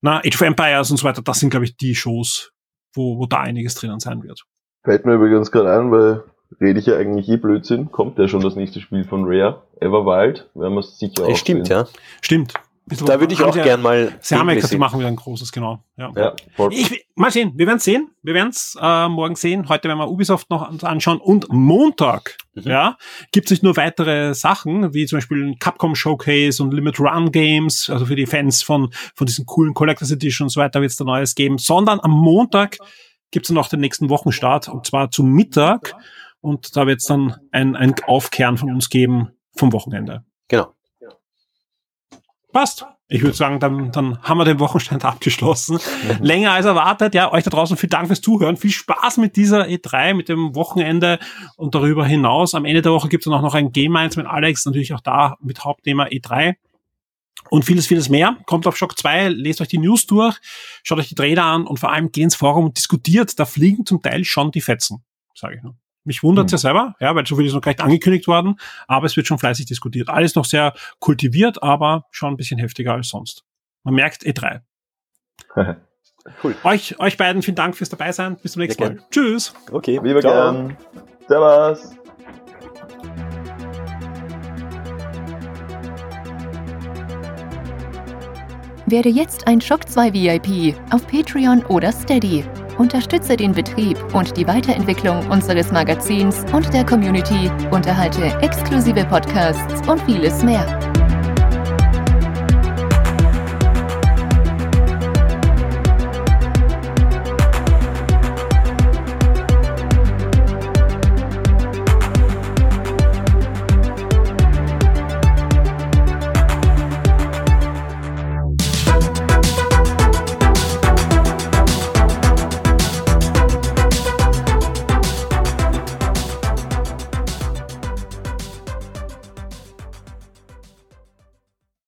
na, 0.00 0.18
Age 0.18 0.34
of 0.34 0.40
Empires 0.40 0.90
und 0.90 0.96
so 0.96 1.04
weiter, 1.04 1.22
das 1.22 1.38
sind, 1.38 1.50
glaube 1.50 1.64
ich, 1.64 1.76
die 1.76 1.94
Shows, 1.94 2.52
wo, 2.92 3.18
wo 3.18 3.26
da 3.26 3.38
einiges 3.38 3.76
drinnen 3.76 4.00
sein 4.00 4.24
wird. 4.24 4.44
Fällt 4.82 5.06
mir 5.06 5.14
übrigens 5.14 5.52
gerade 5.52 5.72
ein, 5.78 5.92
weil 5.92 6.24
rede 6.60 6.80
ich 6.80 6.86
ja 6.86 6.96
eigentlich 6.96 7.28
eh 7.28 7.36
Blödsinn. 7.36 7.90
Kommt 7.90 8.18
ja 8.18 8.28
schon 8.28 8.40
das 8.40 8.56
nächste 8.56 8.80
Spiel 8.80 9.04
von 9.04 9.24
Rare, 9.26 9.62
Everwild. 9.80 10.48
Werden 10.54 10.74
wir 10.74 10.80
es 10.80 10.98
sicher 10.98 11.24
auch 11.26 11.36
Stimmt, 11.36 11.66
sehen. 11.66 11.76
ja. 11.78 11.86
Stimmt. 12.20 12.54
Da 13.04 13.20
würde 13.20 13.34
ich 13.34 13.42
auch 13.42 13.54
ja- 13.54 13.64
gern 13.64 13.82
mal. 13.82 14.14
Sie 14.22 14.34
haben 14.34 14.48
ja 14.48 14.54
gesagt, 14.54 14.70
sie 14.70 14.74
sehen. 14.76 14.80
machen 14.80 14.98
wieder 14.98 15.08
ein 15.08 15.16
großes, 15.16 15.52
genau. 15.52 15.84
Ja. 15.98 16.10
Ja. 16.16 16.34
Ich, 16.70 17.04
mal 17.16 17.30
sehen, 17.30 17.52
wir 17.54 17.66
werden 17.66 17.80
sehen. 17.80 18.08
Wir 18.22 18.32
werden 18.32 18.48
es 18.48 18.78
äh, 18.80 19.08
morgen 19.10 19.36
sehen. 19.36 19.68
Heute 19.68 19.88
werden 19.88 19.98
wir 19.98 20.08
Ubisoft 20.10 20.48
noch 20.48 20.70
uns 20.70 20.82
anschauen. 20.84 21.18
Und 21.20 21.52
Montag, 21.52 22.38
Mhm. 22.54 22.62
ja, 22.62 22.96
gibt 23.30 23.44
es 23.48 23.50
nicht 23.50 23.62
nur 23.62 23.76
weitere 23.76 24.32
Sachen, 24.32 24.94
wie 24.94 25.04
zum 25.04 25.18
Beispiel 25.18 25.44
ein 25.50 25.58
Capcom 25.58 25.94
Showcase 25.94 26.62
und 26.62 26.72
Limit 26.72 26.98
Run 26.98 27.30
Games, 27.30 27.90
also 27.90 28.06
für 28.06 28.16
die 28.16 28.24
Fans 28.24 28.62
von, 28.62 28.88
von 29.14 29.26
diesen 29.26 29.44
coolen 29.44 29.74
Collectors 29.74 30.10
Edition 30.10 30.46
und 30.46 30.50
so 30.50 30.58
weiter 30.58 30.80
wird 30.80 30.90
es 30.90 30.96
da 30.96 31.04
Neues 31.04 31.34
geben, 31.34 31.58
sondern 31.58 32.00
am 32.00 32.10
Montag 32.12 32.78
gibt 33.30 33.44
es 33.44 33.50
noch 33.52 33.68
den 33.68 33.80
nächsten 33.80 34.08
Wochenstart 34.08 34.70
und 34.70 34.86
zwar 34.86 35.10
zum 35.10 35.30
Mittag. 35.30 35.94
Und 36.40 36.76
da 36.76 36.86
wird 36.86 37.00
es 37.00 37.06
dann 37.06 37.36
ein, 37.50 37.76
ein 37.76 37.94
Aufkehren 38.06 38.56
von 38.56 38.70
uns 38.70 38.90
geben 38.90 39.32
vom 39.56 39.72
Wochenende. 39.72 40.24
Genau. 40.48 40.74
Passt. 42.52 42.86
Ich 43.10 43.22
würde 43.22 43.36
sagen, 43.36 43.58
dann, 43.58 43.90
dann 43.90 44.22
haben 44.22 44.38
wir 44.38 44.44
den 44.44 44.60
Wochenstand 44.60 45.04
abgeschlossen. 45.04 45.78
Länger 46.20 46.52
als 46.52 46.66
erwartet. 46.66 47.14
Ja, 47.14 47.32
euch 47.32 47.44
da 47.44 47.50
draußen 47.50 47.76
vielen 47.76 47.90
Dank 47.90 48.06
fürs 48.06 48.20
Zuhören. 48.20 48.56
Viel 48.56 48.70
Spaß 48.70 49.16
mit 49.16 49.36
dieser 49.36 49.64
E3, 49.64 50.14
mit 50.14 50.28
dem 50.28 50.54
Wochenende 50.54 51.18
und 51.56 51.74
darüber 51.74 52.04
hinaus. 52.04 52.54
Am 52.54 52.64
Ende 52.64 52.82
der 52.82 52.92
Woche 52.92 53.08
gibt 53.08 53.22
es 53.22 53.24
dann 53.24 53.38
auch 53.38 53.42
noch 53.42 53.54
ein 53.54 53.72
Game 53.72 53.96
1 53.96 54.16
mit 54.16 54.26
Alex, 54.26 54.64
natürlich 54.66 54.92
auch 54.92 55.00
da 55.00 55.36
mit 55.40 55.64
Hauptthema 55.64 56.04
E3. 56.04 56.56
Und 57.50 57.64
vieles, 57.64 57.86
vieles 57.86 58.08
mehr. 58.10 58.36
Kommt 58.46 58.66
auf 58.66 58.76
Shock 58.76 58.98
2, 58.98 59.28
lest 59.28 59.60
euch 59.62 59.68
die 59.68 59.78
News 59.78 60.06
durch, 60.06 60.36
schaut 60.82 60.98
euch 60.98 61.08
die 61.08 61.14
Trailer 61.14 61.44
an 61.44 61.66
und 61.66 61.78
vor 61.78 61.92
allem 61.92 62.12
geht 62.12 62.24
ins 62.24 62.34
Forum 62.34 62.66
und 62.66 62.76
diskutiert. 62.76 63.38
Da 63.38 63.46
fliegen 63.46 63.86
zum 63.86 64.02
Teil 64.02 64.24
schon 64.24 64.50
die 64.50 64.60
Fetzen, 64.60 65.02
sage 65.34 65.56
ich 65.56 65.62
nur. 65.62 65.76
Mich 66.04 66.22
wundert 66.22 66.50
ja 66.50 66.58
selber, 66.58 66.94
ja, 67.00 67.14
weil 67.14 67.26
so 67.26 67.36
viel 67.36 67.46
ist 67.46 67.52
noch 67.52 67.60
gar 67.60 67.72
nicht 67.72 67.80
angekündigt 67.80 68.26
worden, 68.26 68.56
aber 68.86 69.06
es 69.06 69.16
wird 69.16 69.26
schon 69.26 69.38
fleißig 69.38 69.66
diskutiert. 69.66 70.08
Alles 70.08 70.34
noch 70.34 70.44
sehr 70.44 70.72
kultiviert, 71.00 71.62
aber 71.62 72.06
schon 72.10 72.32
ein 72.32 72.36
bisschen 72.36 72.58
heftiger 72.58 72.94
als 72.94 73.08
sonst. 73.08 73.44
Man 73.84 73.94
merkt 73.94 74.22
E3. 74.22 74.60
Cool. 76.42 76.54
Euch, 76.64 76.98
euch 77.00 77.16
beiden 77.16 77.42
vielen 77.42 77.54
Dank 77.54 77.74
fürs 77.74 77.88
dabei 77.88 78.12
sein. 78.12 78.36
Bis 78.42 78.52
zum 78.52 78.60
nächsten 78.60 78.82
Mal. 78.82 78.98
Tschüss. 79.10 79.54
Okay. 79.72 79.98
Lieber 80.02 80.20
ciao. 80.20 80.52
gern. 80.52 80.76
Servus. 81.26 81.96
Werde 88.86 89.10
jetzt 89.10 89.46
ein 89.46 89.60
Shock 89.60 89.88
2 89.88 90.12
VIP 90.14 90.74
auf 90.90 91.06
Patreon 91.06 91.64
oder 91.66 91.92
Steady. 91.92 92.44
Unterstütze 92.78 93.36
den 93.36 93.52
Betrieb 93.52 93.98
und 94.14 94.36
die 94.36 94.46
Weiterentwicklung 94.46 95.28
unseres 95.28 95.72
Magazins 95.72 96.44
und 96.52 96.72
der 96.72 96.86
Community, 96.86 97.50
unterhalte 97.70 98.26
exklusive 98.40 99.04
Podcasts 99.04 99.86
und 99.88 100.00
vieles 100.02 100.42
mehr. 100.42 100.97